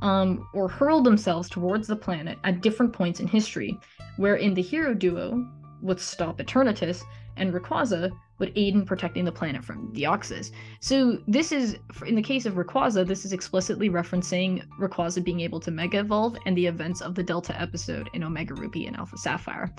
um, 0.02 0.48
or 0.54 0.68
hurl 0.68 1.02
themselves 1.02 1.50
towards 1.50 1.88
the 1.88 1.96
planet 1.96 2.38
at 2.44 2.62
different 2.62 2.94
points 2.94 3.20
in 3.20 3.28
history, 3.28 3.78
wherein 4.18 4.54
the 4.54 4.62
hero 4.62 4.94
duo 4.94 5.46
would 5.82 6.00
stop 6.00 6.40
Eternatus 6.40 7.04
and 7.38 7.54
Rayquaza 7.54 8.12
would 8.40 8.52
aid 8.56 8.74
in 8.74 8.86
protecting 8.86 9.26
the 9.26 9.32
planet 9.32 9.64
from 9.64 9.94
Deoxys. 9.94 10.52
So 10.80 11.20
this 11.28 11.52
is, 11.52 11.78
in 12.06 12.16
the 12.16 12.22
case 12.22 12.46
of 12.46 12.54
Rayquaza, 12.54 13.06
this 13.06 13.26
is 13.26 13.34
explicitly 13.34 13.90
referencing 13.90 14.66
Rayquaza 14.80 15.24
being 15.24 15.42
able 15.42 15.60
to 15.62 15.72
Mega 15.72 16.00
Evolve 16.00 16.38
and 16.46 16.56
the 16.56 16.66
events 16.66 17.02
of 17.02 17.16
the 17.16 17.24
Delta 17.24 17.60
episode 17.60 18.10
in 18.14 18.24
Omega 18.24 18.54
Ruby 18.54 18.88
and 18.88 18.96
Alpha 18.96 19.18
Sapphire. 19.18 19.74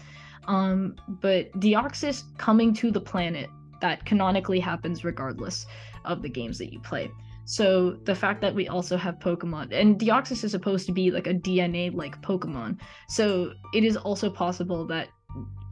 Um, 0.47 0.97
but 1.09 1.53
Deoxys 1.61 2.25
coming 2.39 2.75
to 2.75 2.91
the 2.91 3.01
planet 3.01 3.49
that 3.81 4.05
canonically 4.05 4.61
happens 4.61 5.05
regardless 5.05 5.67
of 6.05 6.23
the 6.23 6.29
games 6.29 6.59
that 6.59 6.73
you 6.73 6.81
play. 6.81 7.11
So 7.51 7.97
the 8.05 8.15
fact 8.15 8.41
that 8.43 8.55
we 8.55 8.69
also 8.69 8.97
have 8.97 9.19
Pokemon 9.19 9.73
and 9.73 9.99
Deoxys 9.99 10.45
is 10.45 10.53
supposed 10.53 10.87
to 10.87 10.93
be 10.93 11.11
like 11.11 11.27
a 11.27 11.35
DNA 11.35 11.93
like 11.93 12.23
Pokemon. 12.23 12.79
So 13.09 13.55
it 13.75 13.83
is 13.83 13.97
also 13.97 14.31
possible 14.31 14.87
that 14.87 15.09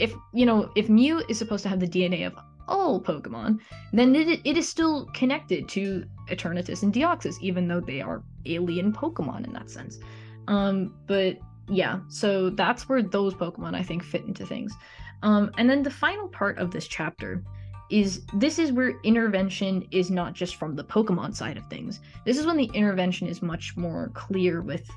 if 0.01 0.13
you 0.35 0.45
know 0.45 0.73
if 0.75 0.89
Mew 0.89 1.23
is 1.29 1.39
supposed 1.39 1.63
to 1.63 1.69
have 1.69 1.79
the 1.79 1.87
DNA 1.87 2.27
of 2.27 2.35
all 2.67 3.01
Pokemon, 3.01 3.61
then 3.93 4.17
it, 4.17 4.41
it 4.45 4.57
is 4.57 4.69
still 4.69 5.07
connected 5.15 5.69
to 5.69 6.05
Eternatus 6.29 6.83
and 6.83 6.93
Deoxys, 6.93 7.37
even 7.41 7.69
though 7.69 7.81
they 7.81 8.01
are 8.01 8.25
alien 8.45 8.93
Pokemon 8.93 9.47
in 9.47 9.53
that 9.53 9.71
sense. 9.71 10.01
Um, 10.49 10.97
but 11.07 11.39
yeah, 11.69 12.01
so 12.09 12.51
that's 12.51 12.89
where 12.89 13.05
those 13.05 13.35
Pokemon 13.35 13.77
I 13.77 13.85
think 13.85 14.03
fit 14.03 14.25
into 14.25 14.45
things. 14.45 14.75
Um, 15.23 15.53
and 15.57 15.71
then 15.71 15.85
the 15.85 15.93
final 15.93 16.27
part 16.27 16.59
of 16.59 16.73
this 16.73 16.89
chapter 16.89 17.45
is 17.91 18.23
this 18.35 18.59
is 18.59 18.73
where 18.73 19.01
intervention 19.03 19.87
is 19.91 20.11
not 20.11 20.35
just 20.35 20.57
from 20.57 20.77
the 20.77 20.85
Pokemon 20.85 21.35
side 21.35 21.57
of 21.57 21.67
things. 21.67 22.01
This 22.25 22.39
is 22.39 22.47
when 22.47 22.57
the 22.57 22.71
intervention 22.75 23.27
is 23.29 23.41
much 23.41 23.77
more 23.77 24.11
clear 24.15 24.61
with 24.61 24.89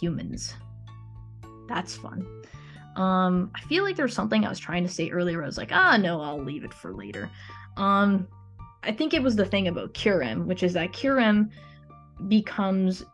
humans. 0.00 0.54
That's 1.68 1.96
fun. 1.96 2.26
Um, 2.96 3.50
I 3.54 3.60
feel 3.62 3.84
like 3.84 3.96
there's 3.96 4.14
something 4.14 4.44
I 4.44 4.48
was 4.48 4.58
trying 4.58 4.84
to 4.84 4.92
say 4.92 5.10
earlier. 5.10 5.42
I 5.42 5.46
was 5.46 5.56
like, 5.56 5.72
ah, 5.72 5.96
no, 5.96 6.20
I'll 6.20 6.42
leave 6.42 6.64
it 6.64 6.74
for 6.74 6.92
later. 6.92 7.30
Um, 7.76 8.28
I 8.82 8.92
think 8.92 9.14
it 9.14 9.22
was 9.22 9.36
the 9.36 9.46
thing 9.46 9.68
about 9.68 9.94
Kyurem, 9.94 10.44
which 10.44 10.62
is 10.62 10.74
that 10.74 10.92
Kyurem 10.92 11.50
becomes 12.28 13.04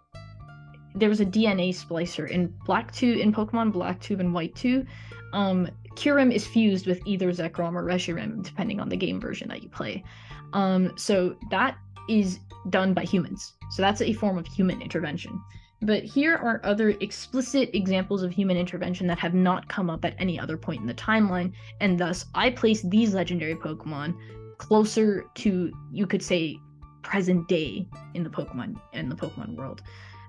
there 0.94 1.09
was 1.09 1.20
a 1.20 1.26
DNA 1.26 1.68
splicer 1.68 2.28
in 2.28 2.52
Black 2.64 2.90
2 2.93 3.06
in 3.06 3.32
Pokemon 3.32 3.72
Black 3.72 4.01
2 4.01 4.18
and 4.18 4.35
White 4.35 4.55
2. 4.56 4.85
Um, 5.32 5.68
Kyurem 5.98 6.32
is 6.32 6.46
fused 6.46 6.86
with 6.86 7.00
either 7.06 7.32
Zekrom 7.32 7.74
or 7.74 7.84
Reshiram, 7.84 8.42
depending 8.42 8.80
on 8.80 8.88
the 8.88 8.96
game 8.96 9.20
version 9.20 9.48
that 9.48 9.62
you 9.62 9.68
play. 9.68 10.04
Um, 10.52 10.92
so 10.96 11.36
that 11.50 11.76
is 12.08 12.38
done 12.70 12.94
by 12.94 13.04
humans. 13.04 13.54
So 13.70 13.82
that's 13.82 14.00
a 14.00 14.12
form 14.12 14.38
of 14.38 14.46
human 14.46 14.80
intervention. 14.80 15.40
But 15.82 16.04
here 16.04 16.36
are 16.36 16.60
other 16.64 16.90
explicit 16.90 17.70
examples 17.72 18.22
of 18.22 18.32
human 18.32 18.56
intervention 18.56 19.06
that 19.08 19.18
have 19.18 19.34
not 19.34 19.68
come 19.68 19.90
up 19.90 20.04
at 20.04 20.14
any 20.18 20.38
other 20.38 20.56
point 20.56 20.80
in 20.80 20.86
the 20.86 20.94
timeline, 20.94 21.52
and 21.80 21.98
thus 21.98 22.26
I 22.34 22.50
place 22.50 22.82
these 22.82 23.14
legendary 23.14 23.54
Pokemon 23.54 24.16
closer 24.58 25.26
to, 25.34 25.72
you 25.92 26.06
could 26.06 26.22
say, 26.22 26.58
present 27.02 27.46
day 27.48 27.86
in 28.14 28.24
the 28.24 28.30
Pokemon 28.30 28.80
in 28.92 29.08
the 29.08 29.14
Pokemon 29.14 29.54
world. 29.54 29.82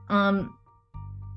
Um, 0.10 0.56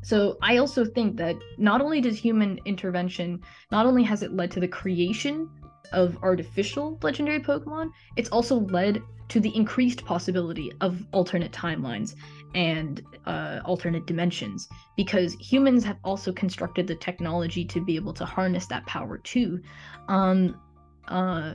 so 0.02 0.36
I 0.42 0.58
also 0.58 0.84
think 0.84 1.16
that 1.16 1.36
not 1.58 1.80
only 1.80 2.00
does 2.00 2.18
human 2.18 2.58
intervention, 2.64 3.40
not 3.70 3.86
only 3.86 4.02
has 4.02 4.22
it 4.22 4.32
led 4.32 4.50
to 4.52 4.60
the 4.60 4.68
creation 4.68 5.48
of 5.92 6.16
artificial 6.22 6.98
legendary 7.02 7.40
Pokemon, 7.40 7.90
it's 8.16 8.28
also 8.30 8.60
led 8.60 9.02
to 9.28 9.40
the 9.40 9.54
increased 9.56 10.04
possibility 10.04 10.72
of 10.80 11.06
alternate 11.12 11.52
timelines 11.52 12.16
and 12.54 13.02
uh, 13.26 13.60
alternate 13.64 14.06
dimensions 14.06 14.68
because 14.96 15.34
humans 15.34 15.84
have 15.84 15.96
also 16.04 16.32
constructed 16.32 16.86
the 16.86 16.94
technology 16.96 17.64
to 17.64 17.82
be 17.82 17.96
able 17.96 18.12
to 18.12 18.24
harness 18.24 18.66
that 18.66 18.84
power 18.86 19.18
too. 19.18 19.60
Um, 20.08 20.60
uh, 21.08 21.54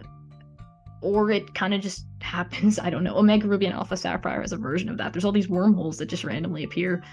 or 1.01 1.29
it 1.29 1.53
kind 1.53 1.73
of 1.73 1.81
just 1.81 2.05
happens. 2.21 2.79
I 2.79 2.89
don't 2.89 3.03
know. 3.03 3.15
Omega 3.15 3.47
Ruby 3.47 3.65
and 3.67 3.75
Alpha 3.75 3.97
Sapphire 3.97 4.41
is 4.41 4.53
a 4.53 4.57
version 4.57 4.89
of 4.89 4.97
that. 4.97 5.13
There's 5.13 5.25
all 5.25 5.31
these 5.31 5.49
wormholes 5.49 5.97
that 5.97 6.07
just 6.07 6.23
randomly 6.23 6.63
appear 6.63 7.03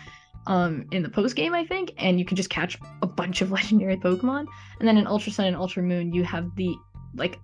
um, 0.47 0.87
in 0.93 1.03
the 1.03 1.09
post 1.09 1.37
game, 1.37 1.55
I 1.55 1.65
think, 1.65 1.93
and 1.99 2.19
you 2.19 2.25
can 2.25 2.37
just 2.37 2.51
catch 2.51 2.79
a 3.03 3.07
bunch 3.07 3.41
of 3.41 3.51
legendary 3.59 3.97
Pokemon. 3.97 4.47
And 4.79 4.89
then 4.89 4.97
in 4.97 5.07
Ultra 5.07 5.33
Sun 5.33 5.47
and 5.47 5.57
Ultra 5.57 5.83
Moon, 5.83 6.13
you 6.13 6.25
have 6.25 6.55
the 6.57 6.75
like 7.15 7.39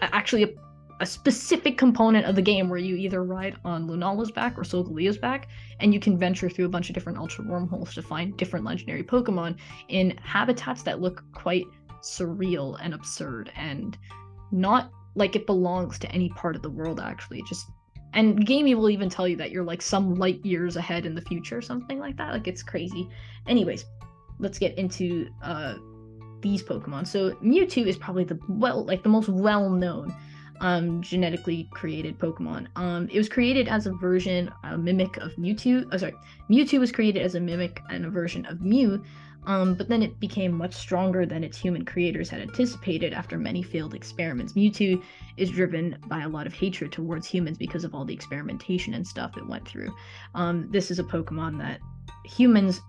actually 0.00 0.44
a, 0.44 0.48
a 1.00 1.06
specific 1.06 1.78
component 1.78 2.26
of 2.26 2.36
the 2.36 2.42
game 2.42 2.68
where 2.68 2.78
you 2.78 2.96
either 2.96 3.24
ride 3.24 3.56
on 3.64 3.88
Lunala's 3.88 4.30
back 4.30 4.58
or 4.58 4.62
Solgaleo's 4.62 5.18
back, 5.18 5.48
and 5.80 5.92
you 5.92 6.00
can 6.00 6.18
venture 6.18 6.48
through 6.48 6.66
a 6.66 6.70
bunch 6.70 6.88
of 6.88 6.94
different 6.94 7.18
Ultra 7.18 7.44
wormholes 7.46 7.94
to 7.94 8.02
find 8.02 8.36
different 8.36 8.64
legendary 8.64 9.02
Pokemon 9.02 9.56
in 9.88 10.16
habitats 10.22 10.82
that 10.82 11.00
look 11.00 11.24
quite 11.32 11.64
surreal 12.02 12.78
and 12.82 12.94
absurd 12.94 13.50
and 13.56 13.98
not 14.52 14.90
like 15.16 15.34
it 15.34 15.46
belongs 15.46 15.98
to 15.98 16.12
any 16.12 16.28
part 16.30 16.54
of 16.54 16.62
the 16.62 16.70
world 16.70 17.00
actually 17.00 17.42
just 17.48 17.66
and 18.16 18.46
gamey 18.46 18.74
will 18.74 18.88
even 18.88 19.10
tell 19.10 19.28
you 19.28 19.36
that 19.36 19.50
you're 19.50 19.62
like 19.62 19.82
some 19.82 20.14
light 20.16 20.44
years 20.44 20.76
ahead 20.76 21.04
in 21.04 21.14
the 21.14 21.20
future 21.20 21.60
something 21.62 21.98
like 22.00 22.16
that. 22.16 22.32
Like 22.32 22.48
it's 22.48 22.62
crazy. 22.62 23.08
Anyways 23.46 23.84
let's 24.38 24.58
get 24.58 24.76
into 24.76 25.28
uh 25.42 25.74
these 26.40 26.62
pokemon. 26.62 27.06
So 27.06 27.32
mewtwo 27.36 27.86
is 27.86 27.96
probably 27.96 28.24
the 28.24 28.38
well 28.48 28.84
like 28.84 29.02
the 29.02 29.10
most 29.10 29.28
well 29.28 29.68
known 29.70 30.14
um 30.60 31.02
genetically 31.02 31.68
created 31.72 32.18
pokemon. 32.18 32.68
Um 32.76 33.08
it 33.12 33.18
was 33.18 33.28
created 33.28 33.68
as 33.68 33.86
a 33.86 33.92
version 33.92 34.50
a 34.64 34.78
mimic 34.78 35.18
of 35.18 35.32
mewtwo 35.36 35.86
oh 35.92 35.96
sorry 35.98 36.14
mewtwo 36.50 36.80
was 36.80 36.90
created 36.90 37.22
as 37.22 37.34
a 37.34 37.40
mimic 37.40 37.80
and 37.90 38.06
a 38.06 38.10
version 38.10 38.46
of 38.46 38.62
mew 38.62 39.04
um, 39.46 39.74
but 39.74 39.88
then 39.88 40.02
it 40.02 40.18
became 40.20 40.52
much 40.52 40.74
stronger 40.74 41.24
than 41.24 41.44
its 41.44 41.56
human 41.56 41.84
creators 41.84 42.28
had 42.28 42.40
anticipated 42.40 43.12
after 43.12 43.38
many 43.38 43.62
failed 43.62 43.94
experiments. 43.94 44.54
Mewtwo 44.54 45.00
is 45.36 45.50
driven 45.50 45.96
by 46.06 46.22
a 46.22 46.28
lot 46.28 46.46
of 46.46 46.52
hatred 46.52 46.92
towards 46.92 47.26
humans 47.26 47.56
because 47.56 47.84
of 47.84 47.94
all 47.94 48.04
the 48.04 48.14
experimentation 48.14 48.94
and 48.94 49.06
stuff 49.06 49.36
it 49.36 49.46
went 49.46 49.66
through. 49.66 49.94
Um, 50.34 50.68
this 50.70 50.90
is 50.90 50.98
a 50.98 51.04
Pokemon 51.04 51.58
that 51.58 51.80
humans 52.24 52.80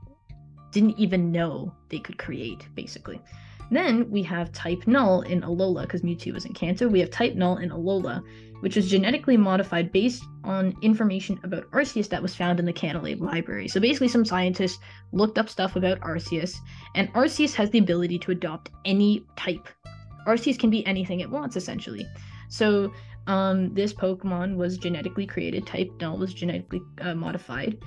didn't 0.71 0.97
even 0.97 1.31
know 1.31 1.73
they 1.89 1.99
could 1.99 2.17
create, 2.17 2.67
basically. 2.75 3.21
Then 3.69 4.09
we 4.09 4.23
have 4.23 4.51
Type 4.51 4.88
Null 4.88 5.21
in 5.21 5.41
Alola, 5.41 5.81
because 5.81 6.01
Mewtwo 6.01 6.34
was 6.34 6.45
in 6.45 6.53
Kanto. 6.53 6.88
We 6.88 7.01
have 7.01 7.11
Type 7.11 7.35
Null 7.35 7.57
in 7.57 7.69
Alola, 7.69 8.23
which 8.61 8.75
was 8.75 8.89
genetically 8.89 9.38
modified 9.38 9.91
based 9.91 10.23
on 10.43 10.75
information 10.81 11.39
about 11.43 11.69
Arceus 11.71 12.09
that 12.09 12.21
was 12.21 12.35
found 12.35 12.59
in 12.59 12.65
the 12.65 12.73
Canalave 12.73 13.21
library. 13.21 13.67
So 13.67 13.79
basically, 13.79 14.07
some 14.07 14.25
scientists 14.25 14.79
looked 15.11 15.38
up 15.38 15.49
stuff 15.49 15.75
about 15.75 15.99
Arceus, 16.01 16.55
and 16.95 17.11
Arceus 17.13 17.53
has 17.55 17.69
the 17.69 17.79
ability 17.79 18.19
to 18.19 18.31
adopt 18.31 18.71
any 18.85 19.25
type. 19.35 19.67
Arceus 20.27 20.59
can 20.59 20.69
be 20.69 20.85
anything 20.85 21.19
it 21.19 21.29
wants, 21.29 21.55
essentially. 21.55 22.07
So 22.49 22.91
um, 23.27 23.73
this 23.73 23.93
Pokemon 23.93 24.55
was 24.55 24.77
genetically 24.77 25.25
created. 25.25 25.67
Type 25.67 25.91
Null 25.99 26.17
was 26.17 26.34
genetically 26.34 26.81
uh, 27.01 27.13
modified 27.13 27.77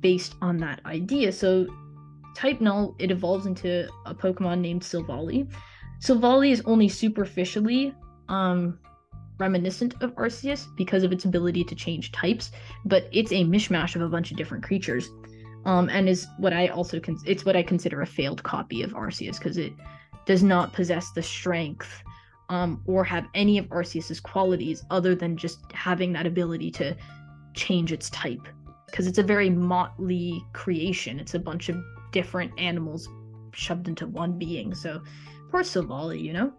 based 0.00 0.36
on 0.40 0.56
that 0.58 0.80
idea. 0.86 1.32
So 1.32 1.66
Type 2.34 2.60
Null 2.60 2.96
it 2.98 3.10
evolves 3.10 3.46
into 3.46 3.88
a 4.06 4.14
Pokemon 4.14 4.60
named 4.60 4.82
Silvally. 4.82 5.50
Silvally 6.00 6.50
is 6.50 6.62
only 6.64 6.88
superficially 6.88 7.94
um, 8.28 8.78
reminiscent 9.38 9.94
of 10.00 10.14
Arceus 10.14 10.66
because 10.76 11.02
of 11.02 11.12
its 11.12 11.24
ability 11.24 11.64
to 11.64 11.74
change 11.74 12.12
types, 12.12 12.52
but 12.84 13.08
it's 13.12 13.32
a 13.32 13.44
mishmash 13.44 13.96
of 13.96 14.02
a 14.02 14.08
bunch 14.08 14.30
of 14.30 14.36
different 14.36 14.64
creatures. 14.64 15.10
Um, 15.64 15.88
and 15.88 16.08
is 16.08 16.26
what 16.38 16.52
I 16.52 16.68
also 16.68 17.00
con- 17.00 17.18
it's 17.24 17.46
what 17.46 17.56
I 17.56 17.62
consider 17.62 18.02
a 18.02 18.06
failed 18.06 18.42
copy 18.42 18.82
of 18.82 18.92
Arceus 18.92 19.38
because 19.38 19.56
it 19.56 19.72
does 20.26 20.42
not 20.42 20.74
possess 20.74 21.10
the 21.12 21.22
strength 21.22 22.02
um, 22.50 22.82
or 22.86 23.02
have 23.04 23.26
any 23.34 23.58
of 23.58 23.66
Arceus's 23.66 24.20
qualities 24.20 24.84
other 24.90 25.14
than 25.14 25.36
just 25.36 25.60
having 25.72 26.12
that 26.12 26.26
ability 26.26 26.70
to 26.72 26.94
change 27.54 27.92
its 27.92 28.10
type. 28.10 28.46
Because 28.86 29.06
it's 29.06 29.18
a 29.18 29.22
very 29.22 29.50
motley 29.50 30.44
creation. 30.52 31.18
It's 31.18 31.34
a 31.34 31.38
bunch 31.38 31.68
of 31.68 31.82
different 32.12 32.52
animals 32.58 33.08
shoved 33.52 33.88
into 33.88 34.06
one 34.06 34.38
being. 34.38 34.74
So 34.74 35.02
poor 35.50 35.62
Silvally, 35.62 36.20
you 36.20 36.32
know. 36.32 36.52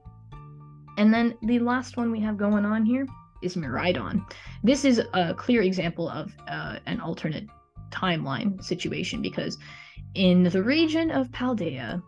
And 0.98 1.14
then 1.14 1.36
the 1.42 1.60
last 1.60 1.98
one 1.98 2.12
we 2.12 2.20
have 2.22 2.38
going 2.38 2.66
on 2.66 2.86
here 2.86 3.06
is 3.42 3.56
Miraidon. 3.56 4.26
This 4.64 4.86
is 4.86 5.02
a 5.14 5.34
clear 5.34 5.62
example 5.62 6.10
of 6.10 6.34
uh, 6.48 6.80
an 6.86 7.00
alternate 7.00 7.48
timeline 7.92 8.64
situation 8.64 9.22
because 9.22 9.58
in 10.16 10.44
the 10.44 10.64
region 10.64 11.12
of 11.12 11.30
Paldea, 11.32 12.02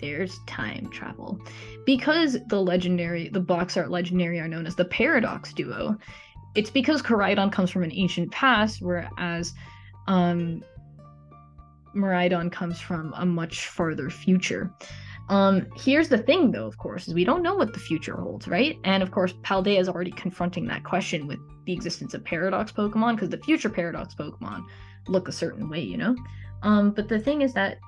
there's 0.00 0.38
time 0.46 0.88
travel. 0.90 1.40
Because 1.84 2.36
the 2.48 2.60
legendary, 2.60 3.28
the 3.28 3.40
box 3.40 3.76
art 3.76 3.90
legendary 3.90 4.40
are 4.40 4.48
known 4.48 4.66
as 4.66 4.74
the 4.74 4.84
Paradox 4.84 5.52
Duo, 5.52 5.96
it's 6.54 6.70
because 6.70 7.02
Koraidon 7.02 7.52
comes 7.52 7.70
from 7.70 7.82
an 7.82 7.92
ancient 7.92 8.32
past, 8.32 8.82
whereas 8.82 9.54
um, 10.06 10.62
Miraidon 11.94 12.50
comes 12.50 12.80
from 12.80 13.14
a 13.16 13.24
much 13.24 13.66
farther 13.68 14.10
future. 14.10 14.70
Um, 15.28 15.66
here's 15.76 16.08
the 16.08 16.18
thing, 16.18 16.52
though, 16.52 16.66
of 16.66 16.78
course, 16.78 17.08
is 17.08 17.14
we 17.14 17.24
don't 17.24 17.42
know 17.42 17.54
what 17.54 17.72
the 17.72 17.80
future 17.80 18.16
holds, 18.16 18.46
right? 18.46 18.78
And 18.84 19.02
of 19.02 19.10
course, 19.10 19.32
Paldea 19.42 19.80
is 19.80 19.88
already 19.88 20.12
confronting 20.12 20.66
that 20.68 20.84
question 20.84 21.26
with 21.26 21.40
the 21.64 21.72
existence 21.72 22.14
of 22.14 22.24
Paradox 22.24 22.70
Pokemon, 22.70 23.16
because 23.16 23.30
the 23.30 23.38
future 23.38 23.68
Paradox 23.68 24.14
Pokemon 24.14 24.64
look 25.08 25.28
a 25.28 25.32
certain 25.32 25.68
way, 25.68 25.80
you 25.80 25.96
know? 25.96 26.14
Um, 26.62 26.92
but 26.92 27.08
the 27.08 27.18
thing 27.18 27.42
is 27.42 27.52
that 27.54 27.78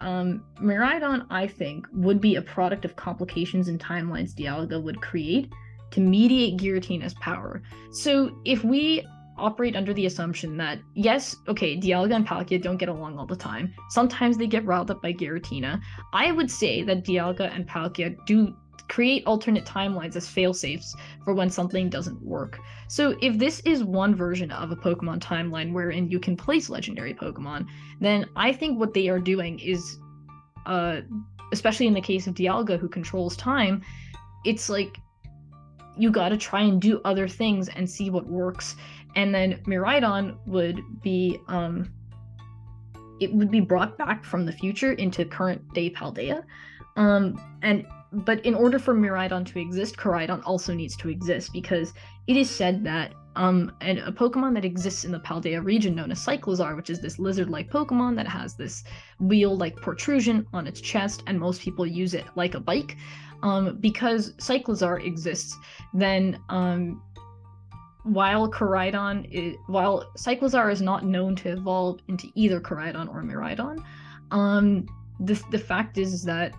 um, 0.00 0.44
Miraidon, 0.60 1.26
I 1.30 1.46
think, 1.46 1.86
would 1.92 2.20
be 2.20 2.36
a 2.36 2.42
product 2.42 2.84
of 2.84 2.96
complications 2.96 3.68
and 3.68 3.78
timelines 3.78 4.34
Dialga 4.34 4.82
would 4.82 5.00
create 5.00 5.52
to 5.92 6.00
mediate 6.00 6.58
Giratina's 6.58 7.14
power. 7.14 7.62
So 7.92 8.40
if 8.44 8.64
we 8.64 9.06
operate 9.40 9.76
under 9.76 9.92
the 9.92 10.06
assumption 10.06 10.56
that 10.58 10.78
yes, 10.94 11.36
okay, 11.48 11.76
Dialga 11.76 12.14
and 12.14 12.26
Palkia 12.26 12.60
don't 12.62 12.76
get 12.76 12.88
along 12.88 13.18
all 13.18 13.26
the 13.26 13.36
time. 13.36 13.74
Sometimes 13.88 14.36
they 14.36 14.46
get 14.46 14.64
riled 14.64 14.90
up 14.90 15.02
by 15.02 15.12
Giratina. 15.12 15.80
I 16.12 16.32
would 16.32 16.50
say 16.50 16.82
that 16.82 17.04
Dialga 17.04 17.54
and 17.54 17.68
Palkia 17.68 18.16
do 18.26 18.54
create 18.88 19.22
alternate 19.24 19.64
timelines 19.64 20.16
as 20.16 20.26
failsafes 20.26 20.96
for 21.24 21.32
when 21.32 21.48
something 21.48 21.88
doesn't 21.88 22.20
work. 22.22 22.58
So 22.88 23.16
if 23.22 23.38
this 23.38 23.60
is 23.60 23.84
one 23.84 24.14
version 24.14 24.50
of 24.50 24.72
a 24.72 24.76
Pokemon 24.76 25.20
timeline 25.20 25.72
wherein 25.72 26.10
you 26.10 26.18
can 26.18 26.36
place 26.36 26.68
legendary 26.68 27.14
Pokemon, 27.14 27.66
then 28.00 28.26
I 28.34 28.52
think 28.52 28.78
what 28.78 28.92
they 28.92 29.08
are 29.08 29.20
doing 29.20 29.58
is 29.60 29.98
uh 30.66 31.00
especially 31.52 31.86
in 31.86 31.94
the 31.94 32.00
case 32.00 32.26
of 32.26 32.34
Dialga 32.34 32.78
who 32.78 32.88
controls 32.88 33.36
time, 33.36 33.82
it's 34.44 34.68
like 34.68 34.98
you 35.96 36.10
got 36.10 36.30
to 36.30 36.36
try 36.36 36.62
and 36.62 36.80
do 36.80 37.00
other 37.04 37.28
things 37.28 37.68
and 37.68 37.88
see 37.88 38.10
what 38.10 38.26
works 38.26 38.76
and 39.16 39.34
then 39.34 39.60
Miraidon 39.66 40.36
would 40.46 40.80
be 41.02 41.38
um 41.48 41.92
it 43.20 43.32
would 43.34 43.50
be 43.50 43.60
brought 43.60 43.98
back 43.98 44.24
from 44.24 44.46
the 44.46 44.52
future 44.52 44.92
into 44.92 45.24
current 45.24 45.62
day 45.74 45.90
Paldea. 45.90 46.42
Um 46.96 47.40
and 47.62 47.86
but 48.12 48.44
in 48.44 48.54
order 48.54 48.78
for 48.78 48.92
Miraidon 48.94 49.46
to 49.46 49.60
exist, 49.60 49.96
Koraidon 49.96 50.42
also 50.44 50.74
needs 50.74 50.96
to 50.96 51.08
exist 51.08 51.52
because 51.52 51.92
it 52.26 52.36
is 52.36 52.50
said 52.50 52.82
that 52.84 53.12
um 53.36 53.72
and 53.80 53.98
a 53.98 54.10
Pokemon 54.10 54.54
that 54.54 54.64
exists 54.64 55.04
in 55.04 55.12
the 55.12 55.20
Paldea 55.20 55.64
region 55.64 55.94
known 55.94 56.10
as 56.10 56.24
Cyclizar, 56.24 56.74
which 56.76 56.90
is 56.90 57.00
this 57.00 57.18
lizard-like 57.18 57.70
Pokemon 57.70 58.16
that 58.16 58.26
has 58.26 58.54
this 58.54 58.82
wheel-like 59.20 59.76
protrusion 59.76 60.46
on 60.52 60.66
its 60.66 60.80
chest, 60.80 61.22
and 61.26 61.38
most 61.38 61.60
people 61.60 61.86
use 61.86 62.14
it 62.14 62.24
like 62.34 62.54
a 62.54 62.60
bike. 62.60 62.96
Um, 63.42 63.78
because 63.80 64.32
Cyclizar 64.34 65.02
exists, 65.04 65.56
then 65.94 66.38
um 66.48 67.02
while 68.04 68.50
Koraidon 68.50 69.28
is 69.30 69.56
while 69.66 70.10
Cyclizar 70.16 70.72
is 70.72 70.80
not 70.80 71.04
known 71.04 71.36
to 71.36 71.50
evolve 71.50 72.00
into 72.08 72.28
either 72.34 72.60
Koraidon 72.60 73.08
or 73.08 73.22
Miraidon, 73.22 73.84
um 74.30 74.86
the 75.20 75.40
the 75.50 75.58
fact 75.58 75.98
is, 75.98 76.12
is 76.12 76.24
that 76.24 76.54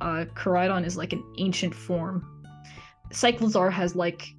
uh 0.00 0.24
Koraidon 0.34 0.84
is 0.84 0.96
like 0.96 1.12
an 1.12 1.24
ancient 1.38 1.74
form. 1.74 2.44
Cyclizar 3.10 3.70
has 3.72 3.96
like 3.96 4.34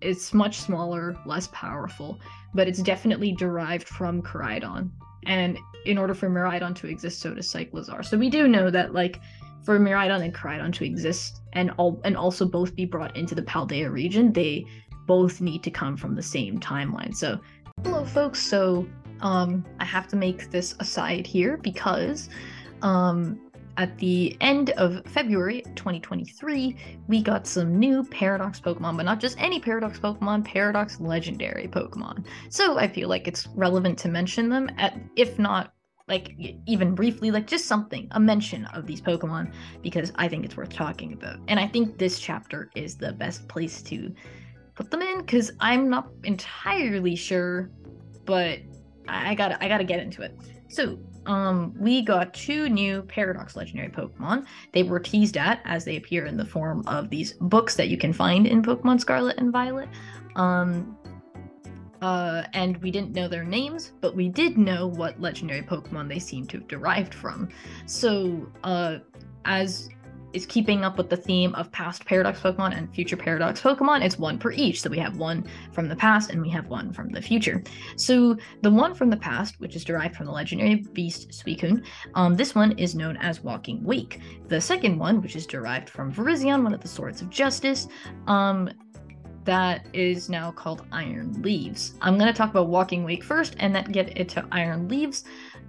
it's 0.00 0.34
much 0.34 0.58
smaller, 0.58 1.16
less 1.26 1.48
powerful, 1.52 2.20
but 2.54 2.66
it's 2.66 2.82
definitely 2.82 3.32
derived 3.32 3.86
from 3.86 4.20
Koraidon. 4.20 4.90
And 5.26 5.56
in 5.86 5.98
order 5.98 6.14
for 6.14 6.28
Miraidon 6.28 6.74
to 6.76 6.88
exist, 6.88 7.20
so 7.20 7.34
does 7.34 7.52
Cyclizar. 7.52 8.04
So 8.04 8.18
we 8.18 8.28
do 8.28 8.48
know 8.48 8.70
that 8.70 8.92
like 8.92 9.20
for 9.64 9.78
Miraidon 9.78 10.24
and 10.24 10.34
Koraidon 10.34 10.72
to 10.74 10.84
exist 10.84 11.40
and 11.52 11.70
all 11.78 12.00
and 12.04 12.16
also 12.16 12.44
both 12.44 12.74
be 12.74 12.84
brought 12.84 13.16
into 13.16 13.34
the 13.34 13.42
Paldea 13.42 13.90
region, 13.90 14.32
they 14.32 14.66
both 15.06 15.40
need 15.40 15.62
to 15.62 15.70
come 15.70 15.96
from 15.96 16.14
the 16.14 16.22
same 16.22 16.58
timeline. 16.58 17.14
So, 17.14 17.38
hello, 17.84 18.04
folks. 18.04 18.40
So, 18.40 18.86
um, 19.20 19.64
I 19.80 19.84
have 19.84 20.08
to 20.08 20.16
make 20.16 20.50
this 20.50 20.74
aside 20.80 21.26
here 21.26 21.56
because, 21.56 22.28
um, 22.82 23.40
at 23.78 23.96
the 23.98 24.36
end 24.40 24.70
of 24.70 25.04
February 25.06 25.62
2023, 25.76 26.76
we 27.08 27.22
got 27.22 27.46
some 27.46 27.78
new 27.78 28.04
Paradox 28.04 28.60
Pokemon, 28.60 28.96
but 28.96 29.04
not 29.04 29.18
just 29.18 29.40
any 29.40 29.60
Paradox 29.60 29.98
Pokemon, 29.98 30.44
Paradox 30.44 31.00
Legendary 31.00 31.68
Pokemon. 31.68 32.26
So 32.50 32.78
I 32.78 32.86
feel 32.86 33.08
like 33.08 33.26
it's 33.26 33.46
relevant 33.54 33.98
to 34.00 34.08
mention 34.08 34.50
them, 34.50 34.68
at, 34.76 34.98
if 35.16 35.38
not 35.38 35.72
like 36.08 36.34
even 36.66 36.94
briefly, 36.94 37.30
like 37.30 37.46
just 37.46 37.66
something, 37.66 38.08
a 38.10 38.20
mention 38.20 38.66
of 38.66 38.86
these 38.86 39.00
Pokemon, 39.00 39.52
because 39.82 40.12
I 40.16 40.28
think 40.28 40.44
it's 40.44 40.56
worth 40.56 40.72
talking 40.72 41.12
about. 41.12 41.38
And 41.48 41.58
I 41.58 41.66
think 41.66 41.96
this 41.96 42.18
chapter 42.18 42.70
is 42.74 42.96
the 42.96 43.12
best 43.12 43.48
place 43.48 43.80
to 43.82 44.12
put 44.74 44.90
them 44.90 45.02
in 45.02 45.18
because 45.20 45.52
I'm 45.60 45.88
not 45.88 46.10
entirely 46.24 47.16
sure, 47.16 47.70
but 48.24 48.60
I 49.08 49.34
gotta 49.34 49.62
I 49.62 49.68
gotta 49.68 49.84
get 49.84 50.00
into 50.00 50.22
it. 50.22 50.36
So 50.68 50.98
um 51.26 51.74
we 51.78 52.02
got 52.02 52.34
two 52.34 52.68
new 52.68 53.02
paradox 53.02 53.56
legendary 53.56 53.90
pokemon. 53.90 54.46
They 54.72 54.82
were 54.82 55.00
teased 55.00 55.36
at 55.36 55.60
as 55.64 55.84
they 55.84 55.96
appear 55.96 56.26
in 56.26 56.36
the 56.36 56.44
form 56.44 56.86
of 56.86 57.10
these 57.10 57.34
books 57.34 57.76
that 57.76 57.88
you 57.88 57.98
can 57.98 58.12
find 58.12 58.46
in 58.46 58.62
pokemon 58.62 59.00
scarlet 59.00 59.38
and 59.38 59.52
violet. 59.52 59.88
Um 60.36 60.96
uh 62.00 62.44
and 62.52 62.78
we 62.78 62.90
didn't 62.90 63.12
know 63.12 63.28
their 63.28 63.44
names 63.44 63.92
but 64.00 64.16
we 64.16 64.28
did 64.28 64.58
know 64.58 64.88
what 64.88 65.20
legendary 65.20 65.62
pokemon 65.62 66.08
they 66.08 66.18
seem 66.18 66.46
to 66.46 66.58
have 66.58 66.68
derived 66.68 67.14
from. 67.14 67.48
So 67.86 68.50
uh 68.64 68.98
as 69.44 69.88
is 70.32 70.46
keeping 70.46 70.84
up 70.84 70.98
with 70.98 71.10
the 71.10 71.16
theme 71.16 71.54
of 71.54 71.70
past 71.72 72.04
Paradox 72.04 72.40
Pokemon 72.40 72.76
and 72.76 72.92
future 72.94 73.16
Paradox 73.16 73.60
Pokemon. 73.60 74.04
It's 74.04 74.18
one 74.18 74.38
per 74.38 74.52
each. 74.52 74.80
So 74.80 74.90
we 74.90 74.98
have 74.98 75.16
one 75.16 75.46
from 75.72 75.88
the 75.88 75.96
past 75.96 76.30
and 76.30 76.40
we 76.40 76.50
have 76.50 76.68
one 76.68 76.92
from 76.92 77.10
the 77.10 77.22
future. 77.22 77.62
So 77.96 78.36
the 78.62 78.70
one 78.70 78.94
from 78.94 79.10
the 79.10 79.16
past, 79.16 79.60
which 79.60 79.76
is 79.76 79.84
derived 79.84 80.16
from 80.16 80.26
the 80.26 80.32
legendary 80.32 80.76
beast 80.92 81.30
Suicune, 81.30 81.84
um, 82.14 82.36
this 82.36 82.54
one 82.54 82.72
is 82.78 82.94
known 82.94 83.16
as 83.18 83.42
Walking 83.42 83.82
Wake. 83.84 84.20
The 84.48 84.60
second 84.60 84.98
one, 84.98 85.22
which 85.22 85.36
is 85.36 85.46
derived 85.46 85.88
from 85.88 86.12
Virizion, 86.12 86.62
one 86.62 86.74
of 86.74 86.80
the 86.80 86.88
Swords 86.88 87.22
of 87.22 87.30
Justice, 87.30 87.88
um, 88.26 88.70
that 89.44 89.86
is 89.92 90.28
now 90.28 90.52
called 90.52 90.84
Iron 90.92 91.40
Leaves. 91.42 91.94
I'm 92.00 92.16
going 92.16 92.32
to 92.32 92.36
talk 92.36 92.50
about 92.50 92.68
Walking 92.68 93.04
Wake 93.04 93.24
first 93.24 93.56
and 93.58 93.74
then 93.74 93.84
get 93.84 94.16
into 94.16 94.46
Iron 94.52 94.88
Leaves 94.88 95.24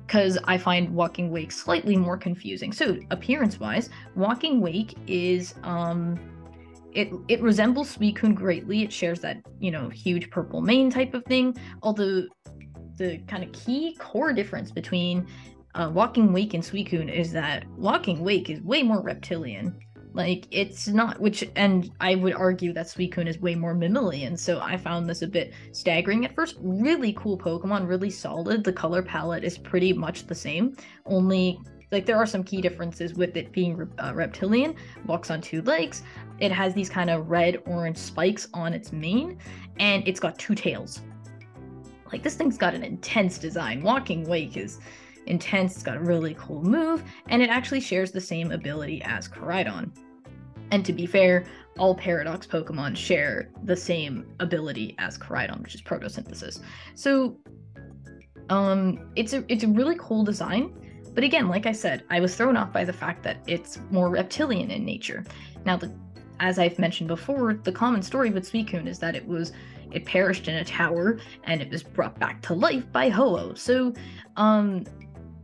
because 0.05 0.37
I 0.43 0.57
find 0.57 0.93
Walking 0.93 1.31
Wake 1.31 1.51
slightly 1.51 1.97
more 1.97 2.17
confusing. 2.17 2.71
So, 2.71 2.97
appearance 3.09 3.59
wise, 3.59 3.89
Walking 4.15 4.61
Wake 4.61 4.95
is 5.07 5.55
um 5.63 6.19
it 6.93 7.11
it 7.27 7.41
resembles 7.41 7.97
Suicune 7.97 8.35
greatly. 8.35 8.83
It 8.83 8.93
shares 8.93 9.19
that, 9.21 9.37
you 9.59 9.71
know, 9.71 9.89
huge 9.89 10.29
purple 10.29 10.61
mane 10.61 10.91
type 10.91 11.13
of 11.13 11.25
thing. 11.25 11.57
Although 11.81 12.25
the 12.97 13.17
kind 13.27 13.43
of 13.43 13.51
key 13.53 13.95
core 13.99 14.33
difference 14.33 14.71
between 14.71 15.25
uh, 15.75 15.89
Walking 15.91 16.31
Wake 16.31 16.53
and 16.53 16.63
Suicune 16.63 17.11
is 17.11 17.31
that 17.31 17.67
Walking 17.71 18.23
Wake 18.23 18.49
is 18.49 18.61
way 18.61 18.83
more 18.83 19.01
reptilian 19.01 19.75
like 20.13 20.47
it's 20.51 20.87
not 20.87 21.19
which 21.19 21.43
and 21.55 21.91
I 21.99 22.15
would 22.15 22.33
argue 22.33 22.71
that 22.73 22.85
Suicune 22.85 23.27
is 23.27 23.39
way 23.39 23.55
more 23.55 23.73
mammalian, 23.73 24.37
so 24.37 24.59
I 24.59 24.77
found 24.77 25.09
this 25.09 25.21
a 25.23 25.27
bit 25.27 25.53
staggering 25.71 26.23
at 26.25 26.35
first. 26.35 26.55
Really 26.61 27.13
cool 27.13 27.37
Pokemon, 27.37 27.87
really 27.87 28.11
solid. 28.11 28.63
The 28.63 28.73
color 28.73 29.01
palette 29.01 29.43
is 29.43 29.57
pretty 29.57 29.91
much 29.91 30.27
the 30.27 30.35
same, 30.35 30.75
only 31.05 31.59
like 31.93 32.05
there 32.07 32.17
are 32.17 32.25
some 32.25 32.43
key 32.43 32.59
differences 32.59 33.13
with 33.13 33.37
it 33.37 33.51
being 33.51 33.87
uh, 33.99 34.11
reptilian 34.15 34.75
walks 35.05 35.29
on 35.29 35.39
two 35.39 35.61
legs 35.61 36.01
it 36.39 36.51
has 36.51 36.73
these 36.73 36.89
kind 36.89 37.09
of 37.09 37.29
red 37.29 37.61
orange 37.67 37.97
spikes 37.97 38.49
on 38.55 38.73
its 38.73 38.91
mane 38.91 39.37
and 39.79 40.05
it's 40.07 40.19
got 40.19 40.37
two 40.39 40.55
tails 40.55 41.01
like 42.11 42.23
this 42.23 42.33
thing's 42.33 42.57
got 42.57 42.73
an 42.73 42.83
intense 42.83 43.37
design 43.37 43.83
walking 43.83 44.23
wake 44.23 44.57
is 44.57 44.79
intense 45.27 45.75
it's 45.75 45.83
got 45.83 45.97
a 45.97 46.01
really 46.01 46.35
cool 46.37 46.61
move 46.63 47.03
and 47.29 47.41
it 47.41 47.49
actually 47.49 47.79
shares 47.79 48.11
the 48.11 48.21
same 48.21 48.51
ability 48.51 49.01
as 49.03 49.27
Koraidon 49.27 49.91
and 50.73 50.83
to 50.85 50.91
be 50.91 51.05
fair, 51.05 51.45
all 51.77 51.93
Paradox 51.93 52.47
Pokemon 52.47 52.97
share 52.97 53.51
the 53.63 53.75
same 53.75 54.25
ability 54.39 54.95
as 54.97 55.19
Koraidon, 55.19 55.61
which 55.61 55.75
is 55.75 55.81
photosynthesis. 55.83 56.61
So, 56.95 57.37
um, 58.49 59.11
it's 59.15 59.33
a 59.33 59.45
it's 59.49 59.63
a 59.63 59.67
really 59.67 59.95
cool 59.99 60.23
design. 60.23 60.73
But 61.13 61.23
again, 61.23 61.47
like 61.47 61.67
I 61.67 61.73
said, 61.73 62.03
I 62.09 62.19
was 62.19 62.35
thrown 62.35 62.57
off 62.57 62.73
by 62.73 62.85
the 62.85 62.93
fact 62.93 63.21
that 63.21 63.37
it's 63.45 63.79
more 63.91 64.09
reptilian 64.09 64.71
in 64.71 64.83
nature. 64.83 65.23
Now, 65.63 65.77
the, 65.77 65.93
as 66.39 66.57
I've 66.57 66.79
mentioned 66.79 67.07
before, 67.07 67.53
the 67.53 67.71
common 67.71 68.01
story 68.01 68.31
with 68.31 68.51
Suicune 68.51 68.87
is 68.87 68.97
that 68.97 69.15
it 69.15 69.27
was 69.27 69.51
it 69.91 70.05
perished 70.05 70.47
in 70.47 70.55
a 70.55 70.65
tower 70.65 71.19
and 71.43 71.61
it 71.61 71.69
was 71.69 71.83
brought 71.83 72.17
back 72.19 72.41
to 72.41 72.55
life 72.55 72.91
by 72.91 73.09
Ho-Oh. 73.09 73.53
So, 73.53 73.93
um, 74.37 74.85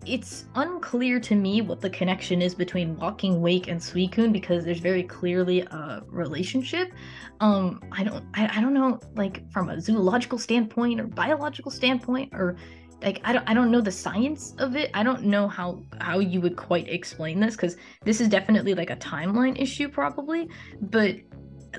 it's 0.06 0.46
unclear 0.56 1.20
to 1.20 1.36
me 1.36 1.62
what 1.62 1.82
the 1.82 1.90
connection 1.90 2.42
is 2.42 2.56
between 2.56 2.96
Walking 2.98 3.42
Wake 3.42 3.68
and 3.68 3.80
Suicune 3.80 4.32
because 4.32 4.64
there's 4.64 4.80
very 4.80 5.04
clearly 5.04 5.62
a 5.62 6.04
relationship. 6.08 6.92
Um, 7.40 7.82
I 7.92 8.04
don't, 8.04 8.26
I, 8.34 8.58
I 8.58 8.62
don't 8.62 8.74
know, 8.74 9.00
like 9.16 9.50
from 9.52 9.70
a 9.70 9.80
zoological 9.80 10.38
standpoint 10.38 11.00
or 11.00 11.08
biological 11.08 11.72
standpoint, 11.72 12.34
or 12.34 12.56
like 13.02 13.22
I 13.24 13.34
don't, 13.34 13.50
I 13.50 13.54
don't 13.54 13.72
know 13.72 13.82
the 13.82 13.92
science 13.92 14.56
of 14.58 14.76
it. 14.76 14.90
I 14.94 15.04
don't 15.04 15.24
know 15.24 15.48
how 15.48 15.84
how 16.02 16.20
you 16.20 16.42
would 16.42 16.56
quite 16.56 16.88
explain 16.90 17.40
this 17.40 17.56
because 17.56 17.78
this 18.04 18.22
is 18.22 18.28
definitely 18.28 18.74
like 18.74 18.90
a 18.90 18.96
timeline 18.98 19.60
issue, 19.62 19.90
probably. 19.90 20.50
But 20.82 21.18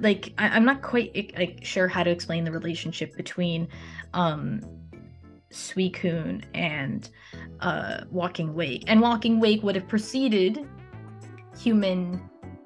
like 0.01 0.33
I, 0.39 0.49
I'm 0.49 0.65
not 0.65 0.83
quite 0.83 1.33
like 1.37 1.65
sure 1.65 1.89
how 1.89 2.03
to 2.03 2.11
explain 2.11 2.45
the 2.45 2.53
relationship 2.53 3.17
between 3.17 3.69
um 4.15 4.63
Suicune 5.53 6.45
and 6.55 7.09
uh, 7.61 8.05
Walking 8.11 8.55
Wake. 8.55 8.85
And 8.87 9.01
Walking 9.01 9.41
Wake 9.41 9.63
would 9.63 9.75
have 9.75 9.89
preceded 9.89 10.67
human 11.59 12.23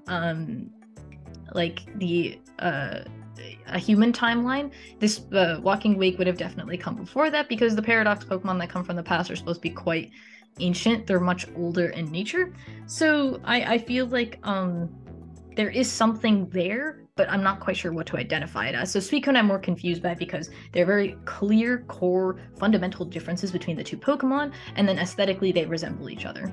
um 0.07 0.71
like 1.55 1.81
the 1.99 2.39
uh 2.59 3.01
a 3.67 3.79
human 3.79 4.13
timeline. 4.13 4.71
This 5.01 5.23
uh, 5.33 5.59
walking 5.63 5.99
wake 5.99 6.19
would 6.19 6.27
have 6.27 6.37
definitely 6.37 6.77
come 6.77 6.95
before 6.97 7.31
that 7.31 7.49
because 7.49 7.75
the 7.75 7.83
paradox 7.83 8.25
pokemon 8.25 8.59
that 8.61 8.71
come 8.71 8.85
from 8.85 8.97
the 8.97 9.03
past 9.03 9.31
are 9.31 9.37
supposed 9.37 9.61
to 9.61 9.63
be 9.63 9.71
quite 9.71 10.11
ancient. 10.61 11.07
They're 11.07 11.21
much 11.21 11.47
older 11.57 11.89
in 11.89 12.11
nature. 12.11 12.55
So 12.87 13.41
i 13.45 13.75
i 13.75 13.79
feel 13.79 14.07
like 14.07 14.39
um 14.43 14.89
there 15.57 15.71
is 15.71 15.91
something 15.91 16.49
there 16.51 17.04
but 17.17 17.31
I'm 17.31 17.45
not 17.45 17.61
quite 17.61 17.77
sure 17.77 17.93
what 17.93 18.07
to 18.09 18.17
identify 18.17 18.67
it 18.67 18.75
as. 18.75 18.91
So 18.91 18.99
Suicune 18.99 19.37
I'm 19.37 19.47
more 19.47 19.59
confused 19.59 20.03
by 20.03 20.15
because 20.15 20.51
there 20.73 20.83
are 20.83 20.87
very 20.87 21.17
clear 21.25 21.85
core 21.87 22.41
fundamental 22.59 23.05
differences 23.05 23.53
between 23.53 23.77
the 23.77 23.85
two 23.85 23.97
Pokemon, 23.97 24.53
and 24.75 24.89
then 24.89 24.99
aesthetically 24.99 25.53
they 25.53 25.65
resemble 25.65 26.11
each 26.11 26.27
other. 26.27 26.53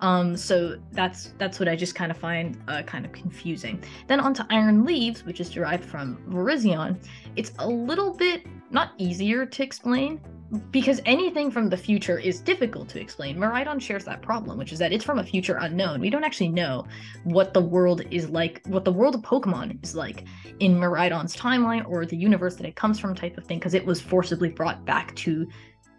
Um, 0.00 0.36
so 0.36 0.76
that's 0.90 1.32
that's 1.38 1.58
what 1.58 1.68
I 1.68 1.76
just 1.76 1.94
kind 1.94 2.10
of 2.10 2.18
find 2.18 2.58
uh, 2.68 2.82
kind 2.82 3.06
of 3.06 3.12
confusing. 3.12 3.82
Then 4.06 4.20
onto 4.20 4.42
Iron 4.50 4.84
Leaves, 4.84 5.24
which 5.24 5.40
is 5.40 5.48
derived 5.48 5.84
from 5.84 6.18
Virizion. 6.28 6.98
It's 7.36 7.52
a 7.58 7.66
little 7.66 8.12
bit 8.12 8.44
not 8.70 8.92
easier 8.98 9.46
to 9.46 9.62
explain, 9.62 10.20
because 10.70 11.00
anything 11.06 11.50
from 11.50 11.70
the 11.70 11.76
future 11.76 12.18
is 12.18 12.38
difficult 12.38 12.88
to 12.90 13.00
explain. 13.00 13.38
Miraidon 13.38 13.80
shares 13.80 14.04
that 14.04 14.20
problem, 14.20 14.58
which 14.58 14.72
is 14.72 14.78
that 14.78 14.92
it's 14.92 15.04
from 15.04 15.18
a 15.18 15.24
future 15.24 15.56
unknown. 15.56 16.00
We 16.00 16.10
don't 16.10 16.24
actually 16.24 16.50
know 16.50 16.86
what 17.24 17.54
the 17.54 17.60
world 17.62 18.02
is 18.10 18.28
like, 18.28 18.60
what 18.66 18.84
the 18.84 18.92
world 18.92 19.14
of 19.14 19.22
Pokemon 19.22 19.82
is 19.82 19.94
like 19.94 20.24
in 20.60 20.74
Miraidon's 20.74 21.34
timeline 21.34 21.88
or 21.88 22.04
the 22.04 22.16
universe 22.16 22.56
that 22.56 22.66
it 22.66 22.76
comes 22.76 22.98
from, 22.98 23.14
type 23.14 23.38
of 23.38 23.44
thing, 23.44 23.58
because 23.58 23.72
it 23.72 23.84
was 23.84 24.00
forcibly 24.00 24.50
brought 24.50 24.84
back 24.84 25.14
to 25.16 25.48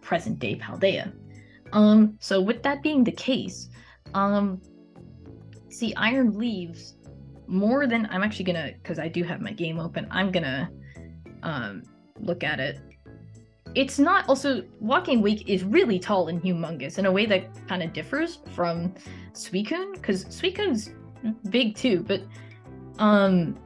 present 0.02 0.38
day 0.38 0.56
Paldea. 0.56 1.12
Um, 1.72 2.16
so 2.20 2.40
with 2.40 2.62
that 2.62 2.84
being 2.84 3.04
the 3.04 3.12
case, 3.12 3.70
um, 4.14 4.62
see, 5.70 5.96
Iron 5.96 6.38
Leaves 6.38 6.96
more 7.48 7.88
than 7.88 8.08
I'm 8.12 8.22
actually 8.22 8.46
gonna, 8.46 8.72
because 8.84 9.00
I 9.00 9.08
do 9.08 9.24
have 9.24 9.42
my 9.42 9.52
game 9.52 9.80
open. 9.80 10.08
I'm 10.12 10.32
gonna 10.32 10.70
um 11.42 11.84
look 12.20 12.44
at 12.44 12.60
it 12.60 12.80
it's 13.76 14.00
not 14.00 14.28
also 14.30 14.64
Walking 14.80 15.22
Wake 15.22 15.48
is 15.50 15.64
really 15.64 16.00
tall 16.00 16.28
and 16.28 16.42
humongous 16.42 16.98
in 16.98 17.06
a 17.06 17.12
way 17.12 17.26
that 17.26 17.50
kind 17.68 17.82
of 17.82 17.94
differs 17.94 18.40
from 18.54 18.94
Suicune 19.34 19.94
because 19.94 20.26
Suicune's 20.26 20.92
big 21.50 21.76
too, 21.76 22.04
but 22.08 22.22
um 23.00 23.58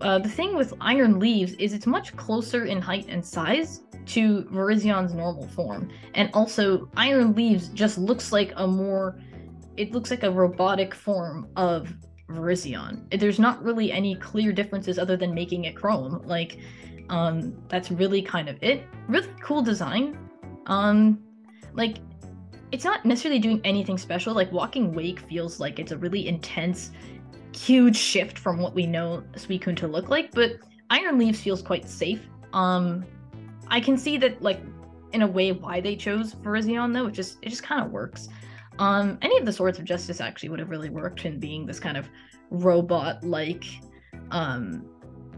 uh, 0.00 0.18
the 0.18 0.28
thing 0.28 0.56
with 0.56 0.72
Iron 0.80 1.18
Leaves 1.18 1.52
is 1.54 1.74
it's 1.74 1.86
much 1.86 2.16
closer 2.16 2.64
in 2.64 2.80
height 2.80 3.06
and 3.08 3.24
size 3.24 3.82
to 4.06 4.44
Virizion's 4.44 5.12
normal 5.12 5.46
form. 5.48 5.90
And 6.14 6.30
also 6.32 6.88
Iron 6.96 7.34
Leaves 7.34 7.68
just 7.68 7.98
looks 7.98 8.32
like 8.32 8.52
a 8.56 8.66
more 8.66 9.20
it 9.76 9.92
looks 9.92 10.10
like 10.10 10.24
a 10.24 10.30
robotic 10.30 10.94
form 10.94 11.48
of 11.56 11.94
Virizion. 12.28 13.18
There's 13.18 13.38
not 13.38 13.62
really 13.62 13.92
any 13.92 14.14
clear 14.16 14.52
differences 14.52 14.98
other 14.98 15.16
than 15.16 15.34
making 15.34 15.64
it 15.64 15.76
chrome. 15.76 16.22
Like 16.24 16.58
um, 17.10 17.52
that's 17.68 17.90
really 17.90 18.22
kind 18.22 18.48
of 18.48 18.56
it. 18.62 18.84
Really 19.08 19.28
cool 19.42 19.62
design. 19.62 20.16
Um, 20.66 21.22
like 21.74 21.98
it's 22.72 22.84
not 22.84 23.04
necessarily 23.04 23.40
doing 23.40 23.60
anything 23.64 23.98
special. 23.98 24.32
Like 24.32 24.50
Walking 24.52 24.94
Wake 24.94 25.20
feels 25.20 25.60
like 25.60 25.78
it's 25.78 25.92
a 25.92 25.98
really 25.98 26.28
intense, 26.28 26.92
huge 27.54 27.96
shift 27.96 28.38
from 28.38 28.58
what 28.58 28.74
we 28.74 28.86
know 28.86 29.24
Suicune 29.34 29.76
to 29.76 29.88
look 29.88 30.08
like, 30.08 30.30
but 30.30 30.52
Iron 30.88 31.18
Leaves 31.18 31.40
feels 31.40 31.62
quite 31.62 31.88
safe. 31.88 32.22
Um, 32.52 33.04
I 33.68 33.80
can 33.80 33.98
see 33.98 34.16
that 34.18 34.40
like 34.40 34.60
in 35.12 35.22
a 35.22 35.26
way 35.26 35.50
why 35.50 35.80
they 35.80 35.96
chose 35.96 36.34
Virizion 36.36 36.94
though. 36.94 37.06
It 37.06 37.12
just 37.12 37.38
it 37.42 37.50
just 37.50 37.64
kind 37.64 37.84
of 37.84 37.90
works. 37.90 38.28
Um, 38.78 39.18
any 39.20 39.36
of 39.36 39.44
the 39.44 39.52
Swords 39.52 39.78
of 39.80 39.84
Justice 39.84 40.20
actually 40.20 40.48
would 40.50 40.60
have 40.60 40.70
really 40.70 40.90
worked 40.90 41.24
in 41.24 41.40
being 41.40 41.66
this 41.66 41.80
kind 41.80 41.96
of 41.96 42.08
robot 42.50 43.22
like 43.22 43.64
um 44.32 44.84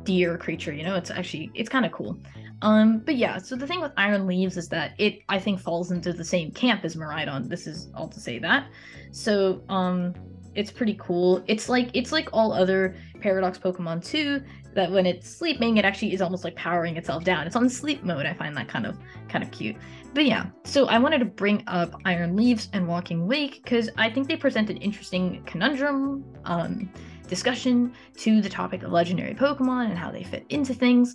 deer 0.05 0.37
creature 0.37 0.73
you 0.73 0.83
know 0.83 0.95
it's 0.97 1.11
actually 1.11 1.51
it's 1.55 1.69
kind 1.69 1.85
of 1.85 1.93
cool. 1.93 2.19
Um 2.63 2.99
but 3.01 3.17
yeah 3.17 3.39
so 3.39 3.57
the 3.57 3.67
thing 3.67 3.81
with 3.81 3.93
iron 3.97 4.27
leaves 4.27 4.57
is 4.57 4.69
that 4.69 4.95
it 4.99 5.21
i 5.29 5.39
think 5.39 5.59
falls 5.59 5.91
into 5.91 6.13
the 6.13 6.25
same 6.25 6.51
camp 6.53 6.85
as 6.85 6.95
Miraidon 6.95 7.49
this 7.49 7.67
is 7.67 7.91
all 7.95 8.09
to 8.09 8.21
say 8.21 8.39
that. 8.39 8.69
So 9.11 9.63
um 9.69 10.15
it's 10.55 10.71
pretty 10.71 10.97
cool. 11.01 11.43
It's 11.47 11.69
like 11.69 11.91
it's 11.95 12.13
like 12.13 12.29
all 12.33 12.53
other 12.53 12.95
paradox 13.21 13.59
pokemon 13.59 14.05
too 14.05 14.43
that 14.75 14.91
when 14.91 15.07
it's 15.07 15.29
sleeping 15.29 15.77
it 15.77 15.85
actually 15.85 16.13
is 16.15 16.21
almost 16.23 16.45
like 16.45 16.55
powering 16.55 16.97
itself 16.97 17.25
down. 17.25 17.47
It's 17.47 17.57
on 17.57 17.69
sleep 17.69 18.05
mode 18.05 18.27
i 18.27 18.35
find 18.35 18.57
that 18.57 18.69
kind 18.69 18.87
of 18.87 18.99
kind 19.29 19.43
of 19.43 19.51
cute. 19.51 19.77
But 20.15 20.27
yeah 20.27 20.47
so 20.65 20.87
i 20.87 20.99
wanted 20.99 21.19
to 21.19 21.25
bring 21.25 21.65
up 21.67 22.01
iron 22.05 22.37
leaves 22.37 22.69
and 22.73 22.87
walking 22.87 23.27
wake 23.27 23.63
because 23.65 23.89
i 23.97 24.11
think 24.11 24.29
they 24.29 24.37
present 24.37 24.69
an 24.71 24.77
interesting 24.77 25.43
conundrum 25.47 26.25
um 26.45 26.91
discussion 27.33 27.95
to 28.19 28.43
the 28.43 28.49
topic 28.49 28.83
of 28.83 28.93
legendary 28.93 29.35
Pokemon 29.35 29.87
and 29.87 29.97
how 29.97 30.11
they 30.11 30.23
fit 30.23 30.45
into 30.51 30.75
things 30.75 31.15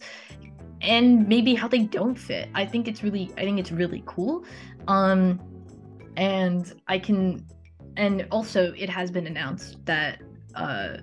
and 0.82 1.28
maybe 1.28 1.54
how 1.54 1.68
they 1.68 1.84
don't 1.84 2.16
fit. 2.16 2.50
I 2.56 2.66
think 2.66 2.88
it's 2.88 3.04
really 3.04 3.30
I 3.38 3.42
think 3.42 3.60
it's 3.60 3.72
really 3.72 4.02
cool. 4.08 4.44
Um 4.88 5.40
and 6.18 6.74
I 6.88 6.98
can 6.98 7.46
and 7.98 8.26
also 8.32 8.74
it 8.74 8.90
has 8.90 9.12
been 9.12 9.28
announced 9.28 9.86
that 9.86 10.24
uh 10.56 10.98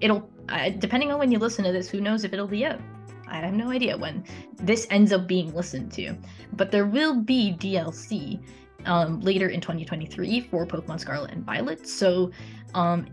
it'll 0.00 0.26
uh, 0.48 0.70
depending 0.70 1.12
on 1.12 1.18
when 1.18 1.30
you 1.30 1.38
listen 1.38 1.62
to 1.64 1.72
this, 1.72 1.90
who 1.90 2.00
knows 2.00 2.24
if 2.24 2.32
it'll 2.32 2.46
be 2.46 2.64
out. 2.64 2.80
I 3.28 3.40
have 3.40 3.52
no 3.52 3.68
idea 3.70 3.94
when 3.98 4.24
this 4.54 4.86
ends 4.88 5.12
up 5.12 5.26
being 5.26 5.52
listened 5.52 5.92
to, 5.98 6.16
but 6.54 6.70
there 6.70 6.86
will 6.86 7.20
be 7.20 7.56
DLC 7.58 8.40
um, 8.86 9.20
later 9.20 9.48
in 9.48 9.60
2023 9.60 10.42
for 10.42 10.64
Pokemon 10.64 11.00
Scarlet 11.00 11.32
and 11.32 11.44
Violet. 11.44 11.88
So 11.88 12.30
um, 12.74 13.06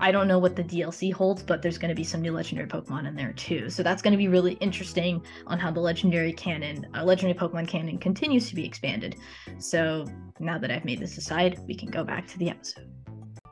I 0.00 0.10
don't 0.10 0.28
know 0.28 0.38
what 0.38 0.56
the 0.56 0.64
DLC 0.64 1.12
holds, 1.12 1.42
but 1.42 1.62
there's 1.62 1.78
going 1.78 1.88
to 1.88 1.94
be 1.94 2.04
some 2.04 2.20
new 2.20 2.32
legendary 2.32 2.68
Pokemon 2.68 3.06
in 3.06 3.14
there 3.14 3.32
too. 3.32 3.70
So 3.70 3.82
that's 3.82 4.02
going 4.02 4.12
to 4.12 4.18
be 4.18 4.28
really 4.28 4.54
interesting 4.54 5.22
on 5.46 5.58
how 5.58 5.70
the 5.70 5.80
legendary 5.80 6.32
canon, 6.32 6.86
uh, 6.94 7.04
legendary 7.04 7.38
Pokemon 7.38 7.68
canon 7.68 7.98
continues 7.98 8.48
to 8.48 8.54
be 8.54 8.64
expanded. 8.64 9.16
So 9.58 10.06
now 10.40 10.58
that 10.58 10.70
I've 10.70 10.84
made 10.84 10.98
this 10.98 11.16
aside, 11.16 11.58
we 11.66 11.74
can 11.74 11.90
go 11.90 12.04
back 12.04 12.26
to 12.28 12.38
the 12.38 12.50
episode. 12.50 12.90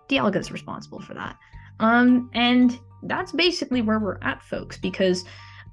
Dialga 0.08 0.36
is 0.36 0.52
responsible 0.52 1.00
for 1.00 1.14
that. 1.14 1.36
Um, 1.80 2.30
and 2.34 2.78
that's 3.04 3.32
basically 3.32 3.82
where 3.82 3.98
we're 3.98 4.18
at, 4.22 4.42
folks, 4.42 4.76
because 4.76 5.24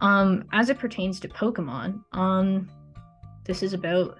um, 0.01 0.45
as 0.53 0.69
it 0.69 0.77
pertains 0.79 1.19
to 1.21 1.27
Pokemon, 1.27 2.01
um, 2.13 2.69
this 3.43 3.63
is 3.63 3.73
about 3.73 4.19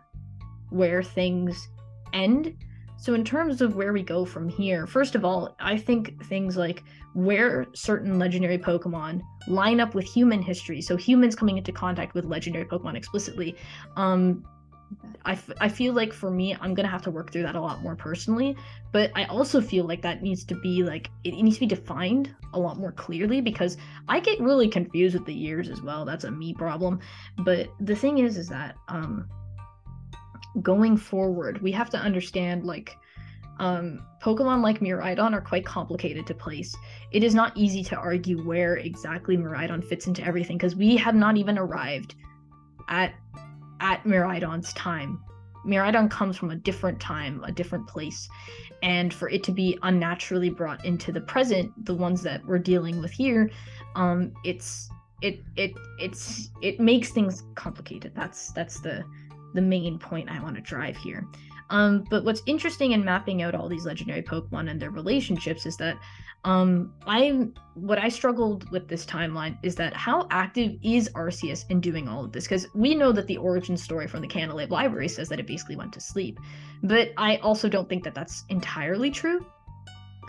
where 0.69 1.01
things 1.03 1.67
end 2.13 2.55
so, 2.99 3.13
in 3.13 3.23
terms 3.23 3.61
of 3.61 3.75
where 3.75 3.93
we 3.93 4.03
go 4.03 4.25
from 4.25 4.49
here, 4.49 4.85
first 4.85 5.15
of 5.15 5.23
all, 5.23 5.55
I 5.59 5.77
think 5.77 6.21
things 6.25 6.57
like 6.57 6.83
where 7.13 7.65
certain 7.73 8.19
legendary 8.19 8.57
Pokemon 8.57 9.21
line 9.47 9.79
up 9.79 9.95
with 9.95 10.05
human 10.05 10.41
history, 10.41 10.81
so 10.81 10.97
humans 10.97 11.33
coming 11.33 11.57
into 11.57 11.71
contact 11.71 12.13
with 12.13 12.25
legendary 12.25 12.65
Pokemon 12.65 12.95
explicitly, 12.95 13.55
um, 13.95 14.43
I, 15.23 15.33
f- 15.33 15.51
I 15.61 15.69
feel 15.69 15.93
like 15.93 16.11
for 16.11 16.29
me, 16.29 16.57
I'm 16.59 16.73
gonna 16.73 16.89
have 16.89 17.01
to 17.03 17.11
work 17.11 17.31
through 17.31 17.43
that 17.43 17.55
a 17.55 17.61
lot 17.61 17.81
more 17.81 17.95
personally. 17.95 18.57
But 18.91 19.11
I 19.15 19.25
also 19.25 19.61
feel 19.61 19.85
like 19.85 20.01
that 20.01 20.21
needs 20.21 20.43
to 20.45 20.55
be 20.55 20.83
like 20.83 21.09
it, 21.23 21.33
it 21.33 21.43
needs 21.43 21.57
to 21.57 21.61
be 21.61 21.67
defined 21.67 22.35
a 22.53 22.59
lot 22.59 22.77
more 22.77 22.91
clearly 22.91 23.39
because 23.39 23.77
I 24.07 24.19
get 24.19 24.41
really 24.41 24.67
confused 24.67 25.15
with 25.15 25.25
the 25.25 25.33
years 25.33 25.69
as 25.69 25.81
well. 25.81 26.03
That's 26.03 26.25
a 26.25 26.31
me 26.31 26.53
problem. 26.53 26.99
But 27.37 27.69
the 27.79 27.95
thing 27.95 28.17
is, 28.17 28.37
is 28.37 28.49
that 28.49 28.75
um, 28.87 29.29
going 30.61 30.97
forward, 30.97 31.61
we 31.61 31.71
have 31.71 31.89
to 31.91 31.97
understand 31.97 32.65
like 32.65 32.95
um, 33.59 34.05
Pokemon 34.21 34.61
like 34.63 34.79
Miraidon 34.79 35.33
are 35.33 35.41
quite 35.41 35.65
complicated 35.65 36.25
to 36.27 36.33
place. 36.33 36.75
It 37.11 37.23
is 37.23 37.35
not 37.35 37.55
easy 37.57 37.83
to 37.85 37.95
argue 37.97 38.41
where 38.43 38.77
exactly 38.77 39.37
Miraidon 39.37 39.83
fits 39.83 40.07
into 40.07 40.23
everything 40.23 40.57
because 40.57 40.75
we 40.75 40.95
have 40.97 41.15
not 41.15 41.37
even 41.37 41.57
arrived 41.57 42.15
at 42.87 43.13
at 43.81 44.03
Miraidon's 44.03 44.73
time. 44.73 45.21
Miraidon 45.65 46.09
comes 46.09 46.37
from 46.37 46.51
a 46.51 46.55
different 46.55 46.99
time, 46.99 47.43
a 47.43 47.51
different 47.51 47.85
place, 47.87 48.29
and 48.81 49.13
for 49.13 49.29
it 49.29 49.43
to 49.43 49.51
be 49.51 49.77
unnaturally 49.83 50.49
brought 50.49 50.83
into 50.85 51.11
the 51.11 51.21
present, 51.21 51.71
the 51.85 51.93
ones 51.93 52.21
that 52.23 52.45
we're 52.45 52.59
dealing 52.59 53.01
with 53.01 53.11
here, 53.11 53.49
um, 53.95 54.31
it's 54.45 54.89
it 55.21 55.43
it 55.57 55.73
it's 55.99 56.49
it 56.61 56.79
makes 56.79 57.09
things 57.09 57.43
complicated. 57.55 58.13
That's 58.15 58.51
that's 58.51 58.79
the 58.79 59.03
the 59.53 59.61
main 59.61 59.99
point 59.99 60.29
I 60.29 60.41
want 60.41 60.55
to 60.55 60.61
drive 60.61 60.97
here. 60.97 61.27
Um, 61.69 62.03
but 62.09 62.23
what's 62.23 62.41
interesting 62.45 62.93
in 62.93 63.05
mapping 63.05 63.41
out 63.41 63.53
all 63.53 63.69
these 63.69 63.85
legendary 63.85 64.23
Pokemon 64.23 64.69
and 64.69 64.81
their 64.81 64.89
relationships 64.89 65.65
is 65.65 65.77
that 65.77 65.97
um, 66.45 66.93
I 67.05 67.47
what 67.73 67.99
I 67.99 68.09
struggled 68.09 68.69
with 68.71 68.87
this 68.87 69.05
timeline 69.05 69.57
is 69.61 69.75
that 69.75 69.93
how 69.93 70.27
active 70.31 70.73
is 70.81 71.09
Arceus 71.09 71.65
in 71.69 71.81
doing 71.81 72.07
all 72.07 72.23
of 72.25 72.31
this? 72.31 72.45
Because 72.45 72.67
we 72.73 72.95
know 72.95 73.11
that 73.11 73.27
the 73.27 73.37
origin 73.37 73.75
story 73.75 74.07
from 74.07 74.21
the 74.21 74.27
Canalave 74.27 74.71
Library 74.71 75.09
says 75.09 75.29
that 75.29 75.39
it 75.39 75.47
basically 75.47 75.75
went 75.75 75.93
to 75.93 76.01
sleep, 76.01 76.39
but 76.81 77.11
I 77.17 77.37
also 77.37 77.67
don't 77.67 77.89
think 77.89 78.03
that 78.05 78.15
that's 78.15 78.45
entirely 78.49 79.11
true. 79.11 79.45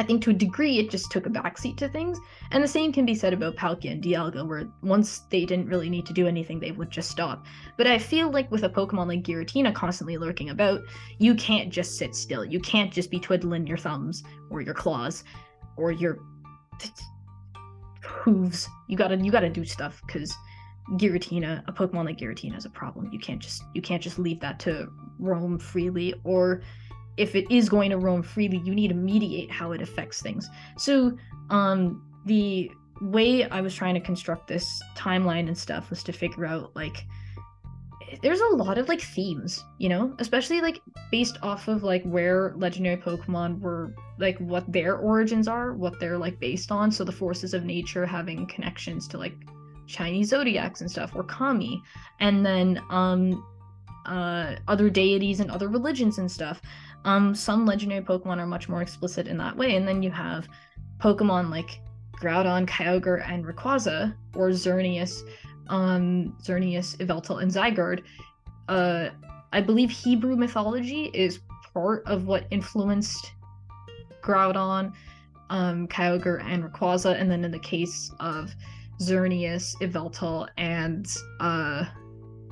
I 0.01 0.03
think 0.03 0.23
to 0.23 0.31
a 0.31 0.33
degree 0.33 0.79
it 0.79 0.89
just 0.89 1.11
took 1.11 1.27
a 1.27 1.31
backseat 1.31 1.77
to 1.77 1.89
things. 1.89 2.19
And 2.53 2.65
the 2.65 2.69
same 2.69 2.91
can 2.91 3.05
be 3.05 3.15
said 3.15 3.35
about 3.35 3.57
Palkia 3.57 3.93
and 3.93 4.03
Dialga, 4.03 4.49
where 4.49 4.67
once 4.83 5.19
they 5.31 5.45
didn't 5.45 5.67
really 5.69 5.91
need 5.91 6.07
to 6.07 6.15
do 6.15 6.27
anything, 6.27 6.59
they 6.59 6.73
would 6.73 6.91
just 6.91 7.11
stop. 7.11 7.45
But 7.77 7.87
I 7.87 7.99
feel 7.99 8.31
like 8.31 8.51
with 8.51 8.65
a 8.65 8.71
Pokemon 8.71 9.09
like 9.09 9.25
Giratina 9.25 9.75
constantly 9.75 10.17
lurking 10.17 10.49
about, 10.49 10.81
you 11.19 11.35
can't 11.35 11.71
just 11.71 11.99
sit 11.99 12.15
still. 12.15 12.47
You 12.47 12.61
can't 12.61 12.91
just 12.91 13.11
be 13.11 13.21
twiddling 13.21 13.67
your 13.67 13.77
thumbs 13.77 14.23
or 14.49 14.63
your 14.63 14.73
claws. 14.73 15.23
or 15.77 15.93
your 15.93 16.19
hooves. 18.03 18.69
You 18.89 18.97
gotta 18.97 19.17
you 19.17 19.31
gotta 19.31 19.51
do 19.51 19.65
stuff 19.65 20.03
because 20.07 20.35
Giratina, 20.93 21.63
a 21.69 21.73
Pokemon 21.73 22.05
like 22.07 22.19
Giratina 22.19 22.57
is 22.57 22.65
a 22.65 22.71
problem. 22.71 23.11
You 23.13 23.19
can't 23.19 23.41
just 23.41 23.63
you 23.75 23.83
can't 23.83 24.03
just 24.03 24.19
leave 24.19 24.41
that 24.41 24.59
to 24.61 24.89
roam 25.19 25.59
freely 25.59 26.15
or 26.25 26.63
if 27.17 27.35
it 27.35 27.51
is 27.51 27.69
going 27.69 27.91
to 27.91 27.99
roam 27.99 28.23
freely, 28.23 28.59
you 28.65 28.75
need 28.75 28.89
to 28.89 28.95
mediate 28.95 29.51
how 29.51 29.73
it 29.73 29.83
affects 29.83 30.23
things. 30.23 30.49
So, 30.77 31.17
um 31.51 32.07
the 32.27 32.71
way 33.01 33.49
I 33.49 33.61
was 33.63 33.75
trying 33.75 33.95
to 33.95 34.01
construct 34.01 34.47
this 34.47 34.83
timeline 34.95 35.49
and 35.49 35.57
stuff 35.57 35.89
was 35.89 36.03
to 36.05 36.13
figure 36.13 36.45
out 36.45 36.77
like 36.77 37.07
there's 38.23 38.41
a 38.41 38.57
lot 38.57 38.77
of 38.77 38.89
like 38.89 39.01
themes, 39.01 39.65
you 39.79 39.89
know, 39.89 40.15
especially 40.19 40.61
like 40.61 40.81
based 41.11 41.39
off 41.43 41.69
of 41.69 41.83
like 41.83 42.03
where 42.05 42.53
legendary 42.57 42.97
Pokemon 42.97 43.61
were 43.61 43.95
like 44.19 44.37
what 44.39 44.71
their 44.71 44.97
origins 44.97 45.47
are, 45.49 45.73
what 45.75 45.99
they're 46.01 46.19
like 46.19 46.39
based 46.41 46.73
on. 46.73 46.91
So 46.91 47.05
the 47.05 47.13
forces 47.13 47.55
of 47.55 47.65
nature 47.65 48.05
having 48.05 48.47
connections 48.47 49.07
to 49.09 49.19
like 49.19 49.35
Chinese 49.87 50.29
zodiacs 50.29 50.81
and 50.81 50.91
stuff, 50.91 51.13
or 51.15 51.23
Kami, 51.23 51.83
and 52.21 52.45
then 52.45 52.81
um 52.91 53.45
uh 54.07 54.57
other 54.67 54.91
deities 54.91 55.41
and 55.41 55.51
other 55.51 55.69
religions 55.69 56.19
and 56.19 56.31
stuff. 56.31 56.61
Um 57.05 57.35
some 57.35 57.67
legendary 57.67 58.05
Pokemon 58.05 58.39
are 58.39 58.47
much 58.47 58.69
more 58.69 58.83
explicit 58.83 59.27
in 59.27 59.37
that 59.39 59.57
way. 59.57 59.77
And 59.77 59.87
then 59.87 60.03
you 60.03 60.11
have 60.11 60.49
Pokemon 60.99 61.51
like 61.51 61.81
Groudon, 62.21 62.67
Kyogre, 62.67 63.27
and 63.29 63.45
Rayquaza, 63.45 64.15
or 64.35 64.51
Xerneas, 64.51 65.23
um, 65.69 66.37
Xerneas, 66.43 66.97
Yveltal, 66.99 67.43
and 67.43 67.51
Zygarde. 67.51 68.03
Uh, 68.69 69.09
I 69.53 69.61
believe 69.61 69.91
Hebrew 69.91 70.37
mythology 70.37 71.11
is 71.15 71.41
part 71.73 72.05
of 72.07 72.27
what 72.27 72.47
influenced 72.51 73.33
Groudon, 74.23 74.93
um, 75.49 75.89
Kyogre, 75.89 76.45
and 76.45 76.63
Rayquaza, 76.63 77.19
and 77.19 77.31
then 77.31 77.45
in 77.45 77.51
the 77.51 77.59
case 77.59 78.13
of 78.21 78.55
Xerneas, 79.01 79.75
Yveltal, 79.81 80.47
and 80.59 81.07
uh, 81.41 81.87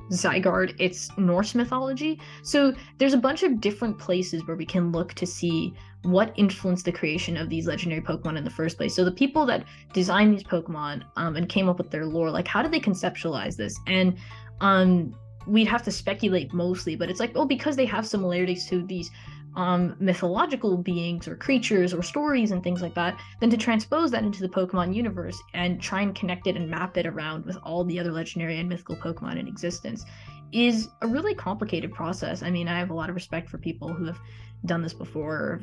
Zygarde, 0.09 0.75
it's 0.79 1.15
Norse 1.17 1.55
mythology. 1.55 2.19
So 2.43 2.73
there's 2.97 3.13
a 3.13 3.17
bunch 3.17 3.43
of 3.43 3.61
different 3.61 3.97
places 3.97 4.45
where 4.45 4.57
we 4.57 4.65
can 4.65 4.91
look 4.91 5.13
to 5.15 5.25
see 5.25 5.73
what 6.03 6.33
influenced 6.37 6.85
the 6.85 6.91
creation 6.91 7.37
of 7.37 7.49
these 7.49 7.67
legendary 7.67 8.01
Pokemon 8.01 8.37
in 8.37 8.43
the 8.43 8.49
first 8.49 8.77
place. 8.77 8.95
So 8.95 9.03
the 9.03 9.11
people 9.11 9.45
that 9.47 9.65
designed 9.93 10.33
these 10.33 10.43
Pokemon 10.43 11.03
um, 11.17 11.35
and 11.35 11.47
came 11.49 11.67
up 11.67 11.77
with 11.77 11.91
their 11.91 12.05
lore, 12.05 12.31
like 12.31 12.47
how 12.47 12.61
did 12.61 12.71
they 12.71 12.79
conceptualize 12.79 13.55
this? 13.55 13.77
And 13.87 14.17
um, 14.61 15.13
we'd 15.45 15.67
have 15.67 15.83
to 15.83 15.91
speculate 15.91 16.53
mostly, 16.53 16.95
but 16.95 17.09
it's 17.09 17.19
like, 17.19 17.31
oh, 17.35 17.45
because 17.45 17.75
they 17.75 17.85
have 17.85 18.07
similarities 18.07 18.67
to 18.67 18.85
these 18.85 19.11
um, 19.59 19.93
mythological 19.99 20.77
beings 20.77 21.27
or 21.27 21.35
creatures 21.35 21.93
or 21.93 22.01
stories 22.01 22.51
and 22.51 22.63
things 22.63 22.81
like 22.81 22.93
that, 22.95 23.19
then 23.41 23.49
to 23.49 23.57
transpose 23.57 24.09
that 24.11 24.23
into 24.23 24.39
the 24.39 24.47
Pokemon 24.47 24.95
universe 24.95 25.37
and 25.53 25.81
try 25.81 26.01
and 26.01 26.15
connect 26.15 26.47
it 26.47 26.55
and 26.55 26.69
map 26.69 26.95
it 26.95 27.05
around 27.05 27.45
with 27.45 27.57
all 27.63 27.83
the 27.83 27.99
other 27.99 28.13
legendary 28.13 28.57
and 28.57 28.69
mythical 28.69 28.95
Pokemon 28.95 29.37
in 29.37 29.49
existence 29.49 30.05
is 30.53 30.87
a 31.01 31.07
really 31.07 31.35
complicated 31.35 31.93
process. 31.93 32.41
I 32.41 32.49
mean, 32.49 32.69
I 32.69 32.79
have 32.79 32.89
a 32.89 32.93
lot 32.93 33.09
of 33.09 33.15
respect 33.15 33.49
for 33.49 33.57
people 33.57 33.89
who 33.89 34.05
have 34.05 34.17
done 34.65 34.81
this 34.81 34.93
before, 34.93 35.61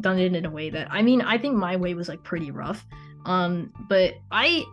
done 0.00 0.18
it 0.18 0.34
in 0.34 0.46
a 0.46 0.50
way 0.50 0.70
that 0.70 0.88
I 0.90 1.02
mean, 1.02 1.20
I 1.20 1.36
think 1.36 1.54
my 1.54 1.76
way 1.76 1.92
was 1.92 2.08
like 2.08 2.22
pretty 2.22 2.50
rough. 2.50 2.86
Um, 3.26 3.74
but 3.90 4.14
I 4.32 4.64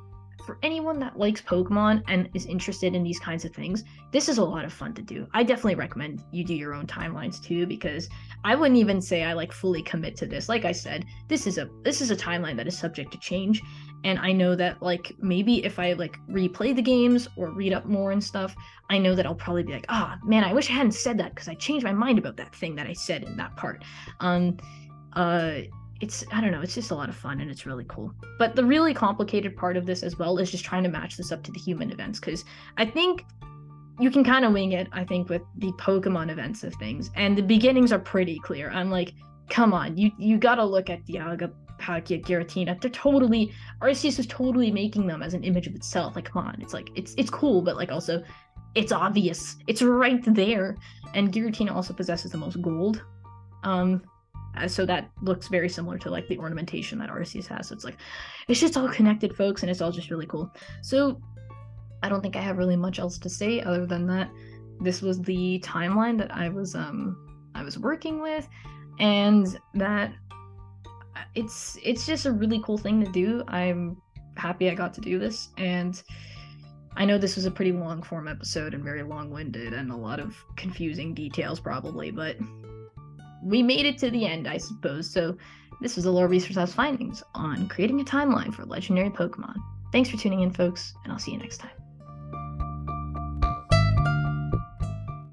for 0.42 0.58
anyone 0.64 1.00
that 1.00 1.18
likes 1.18 1.42
Pokemon 1.42 2.04
and 2.08 2.30
is 2.34 2.46
interested 2.46 2.96
in 2.96 3.04
these 3.04 3.20
kinds 3.20 3.46
of 3.46 3.54
things, 3.54 3.84
this 4.12 4.28
is 4.28 4.38
a 4.38 4.44
lot 4.44 4.66
of 4.66 4.74
fun 4.74 4.94
to 4.96 5.02
do. 5.02 5.28
I 5.34 5.44
definitely 5.44 5.76
recommend 5.76 6.24
you 6.32 6.44
do 6.44 6.54
your 6.54 6.74
own 6.74 6.88
timelines 6.88 7.42
too 7.42 7.66
because 7.66 8.10
I 8.44 8.56
wouldn't 8.56 8.80
even 8.80 9.02
say 9.02 9.24
I 9.24 9.34
like 9.34 9.52
fully 9.52 9.82
commit 9.84 10.16
to 10.18 10.26
this. 10.26 10.50
Like 10.50 10.66
I 10.66 10.72
said, 10.72 11.06
this 11.28 11.48
is 11.48 11.58
a 11.58 11.70
this 11.84 12.02
is 12.02 12.12
a 12.12 12.16
timeline 12.16 12.58
that 12.58 12.68
is 12.68 12.78
subject 12.78 13.12
to 13.12 13.20
change 13.20 13.62
and 14.04 14.20
I 14.20 14.32
know 14.32 14.56
that 14.56 14.82
like 14.82 15.16
maybe 15.20 15.64
if 15.64 15.80
I 15.80 15.94
like 15.94 16.18
replay 16.30 16.76
the 16.76 16.82
games 16.82 17.28
or 17.36 17.52
read 17.52 17.74
up 17.74 17.86
more 17.86 18.12
and 18.12 18.24
stuff, 18.24 18.56
I 18.90 18.98
know 18.98 19.16
that 19.16 19.26
I'll 19.26 19.36
probably 19.36 19.64
be 19.64 19.74
like, 19.74 19.86
"Ah, 19.90 20.18
oh, 20.18 20.28
man, 20.28 20.44
I 20.44 20.54
wish 20.54 20.70
I 20.70 20.74
hadn't 20.74 20.94
said 20.94 21.18
that 21.20 21.36
because 21.36 21.48
I 21.48 21.54
changed 21.56 21.86
my 21.86 21.94
mind 21.94 22.18
about 22.18 22.38
that 22.38 22.56
thing 22.56 22.76
that 22.76 22.88
I 22.88 22.94
said 22.94 23.24
in 23.24 23.38
that 23.38 23.56
part." 23.56 23.84
Um 24.20 24.58
uh 25.14 25.62
it's 26.02 26.26
I 26.32 26.42
don't 26.42 26.52
know, 26.52 26.62
it's 26.62 26.76
just 26.76 26.92
a 26.92 26.96
lot 26.96 27.10
of 27.10 27.16
fun 27.16 27.42
and 27.42 27.50
it's 27.50 27.66
really 27.66 27.86
cool. 27.88 28.14
But 28.38 28.56
the 28.56 28.66
really 28.66 28.94
complicated 28.94 29.56
part 29.56 29.78
of 29.78 29.86
this 29.86 30.04
as 30.04 30.18
well 30.18 30.38
is 30.40 30.52
just 30.52 30.66
trying 30.66 30.84
to 30.84 30.90
match 30.90 31.16
this 31.16 31.32
up 31.32 31.44
to 31.44 31.52
the 31.52 31.60
human 31.60 31.92
events 31.92 32.20
because 32.20 32.44
I 32.78 32.86
think 32.86 33.24
you 34.00 34.10
can 34.10 34.24
kind 34.24 34.44
of 34.44 34.52
wing 34.52 34.72
it, 34.72 34.88
I 34.92 35.04
think, 35.04 35.30
with 35.30 35.44
the 35.58 35.72
Pokemon 35.74 36.32
events 36.32 36.64
of 36.64 36.74
things. 36.76 37.12
And 37.16 37.38
the 37.38 37.44
beginnings 37.44 37.92
are 37.92 38.00
pretty 38.00 38.40
clear. 38.40 38.72
I'm 38.72 38.90
like, 38.90 39.14
come 39.50 39.74
on, 39.74 39.96
you 39.96 40.12
you 40.18 40.38
gotta 40.38 40.66
look 40.66 40.90
at 40.90 41.06
Dialga, 41.06 41.52
Palkia, 41.80 42.24
Giratina. 42.24 42.80
They're 42.82 42.90
totally 42.92 43.54
Arceus 43.82 44.18
is 44.18 44.26
totally 44.28 44.72
making 44.72 45.06
them 45.06 45.22
as 45.22 45.36
an 45.36 45.44
image 45.44 45.68
of 45.68 45.76
itself. 45.76 46.16
Like, 46.16 46.26
come 46.26 46.46
on, 46.46 46.60
it's 46.62 46.74
like 46.74 46.90
it's 46.96 47.14
it's 47.18 47.30
cool, 47.30 47.62
but 47.62 47.78
like 47.78 47.92
also 47.92 48.24
it's 48.74 48.92
obvious. 48.92 49.58
It's 49.68 49.82
right 49.82 50.24
there. 50.34 50.78
And 51.14 51.32
Giratina 51.32 51.76
also 51.76 51.94
possesses 51.94 52.32
the 52.32 52.38
most 52.38 52.62
gold. 52.62 53.04
Um, 53.64 54.02
so 54.68 54.86
that 54.86 55.10
looks 55.22 55.48
very 55.48 55.70
similar 55.70 55.98
to 56.00 56.10
like 56.10 56.28
the 56.28 56.38
ornamentation 56.38 57.00
that 57.00 57.10
Arceus 57.10 57.48
has. 57.48 57.68
So 57.70 57.76
it's 57.76 57.86
like 57.86 57.98
it's 58.48 58.60
just 58.60 58.78
all 58.78 58.90
connected, 58.90 59.36
folks, 59.36 59.64
and 59.64 59.70
it's 59.70 59.82
all 59.82 59.92
just 59.92 60.10
really 60.10 60.26
cool. 60.26 60.52
So 60.82 61.22
I 62.04 62.10
don't 62.10 62.22
think 62.22 62.36
I 62.36 62.42
have 62.42 62.58
really 62.58 62.76
much 62.76 63.00
else 63.00 63.18
to 63.20 63.30
say 63.30 63.62
other 63.62 63.86
than 63.86 64.08
that 64.08 64.30
this 64.82 65.02
was 65.02 65.22
the 65.22 65.60
timeline 65.64 66.18
that 66.18 66.36
I 66.36 66.50
was 66.50 66.76
um 66.76 67.16
I 67.56 67.64
was 67.64 67.78
working 67.78 68.22
with, 68.22 68.48
and 69.00 69.60
that 69.76 70.14
uh, 71.16 71.22
it's 71.36 71.78
it's 71.84 72.06
just 72.06 72.26
a 72.26 72.32
really 72.32 72.62
cool 72.64 72.78
thing 72.78 73.04
to 73.04 73.12
do. 73.12 73.44
I'm 73.48 74.02
happy 74.38 74.70
I 74.70 74.76
got 74.76 74.94
to 74.96 75.02
do 75.02 75.20
this, 75.20 75.50
and 75.58 76.02
I 76.96 77.06
know 77.06 77.18
this 77.18 77.36
was 77.36 77.46
a 77.46 77.52
pretty 77.52 77.72
long 77.72 78.04
form 78.04 78.28
episode 78.28 78.74
and 78.74 78.84
very 78.84 79.04
long 79.04 79.30
winded 79.30 79.74
and 79.74 79.92
a 79.92 79.96
lot 79.96 80.20
of 80.20 80.36
confusing 80.58 81.14
details 81.14 81.60
probably, 81.60 82.12
but 82.12 82.38
we 83.44 83.64
made 83.64 83.86
it 83.86 83.98
to 84.00 84.12
the 84.12 84.26
end, 84.26 84.48
I 84.48 84.58
suppose. 84.58 85.10
So 85.10 85.38
this 85.82 85.96
was 85.96 86.06
the 86.06 86.12
Lore 86.12 86.28
Research 86.28 86.56
House 86.56 86.74
findings 86.74 87.24
on 87.34 87.68
creating 87.68 88.02
a 88.02 88.04
timeline 88.04 88.54
for 88.54 88.66
legendary 88.66 89.10
Pokemon. 89.10 89.56
Thanks 89.92 90.10
for 90.10 90.18
tuning 90.18 90.42
in, 90.42 90.52
folks, 90.52 90.94
and 91.04 91.12
I'll 91.12 91.20
see 91.20 91.32
you 91.32 91.38
next 91.38 91.58
time. 91.58 91.72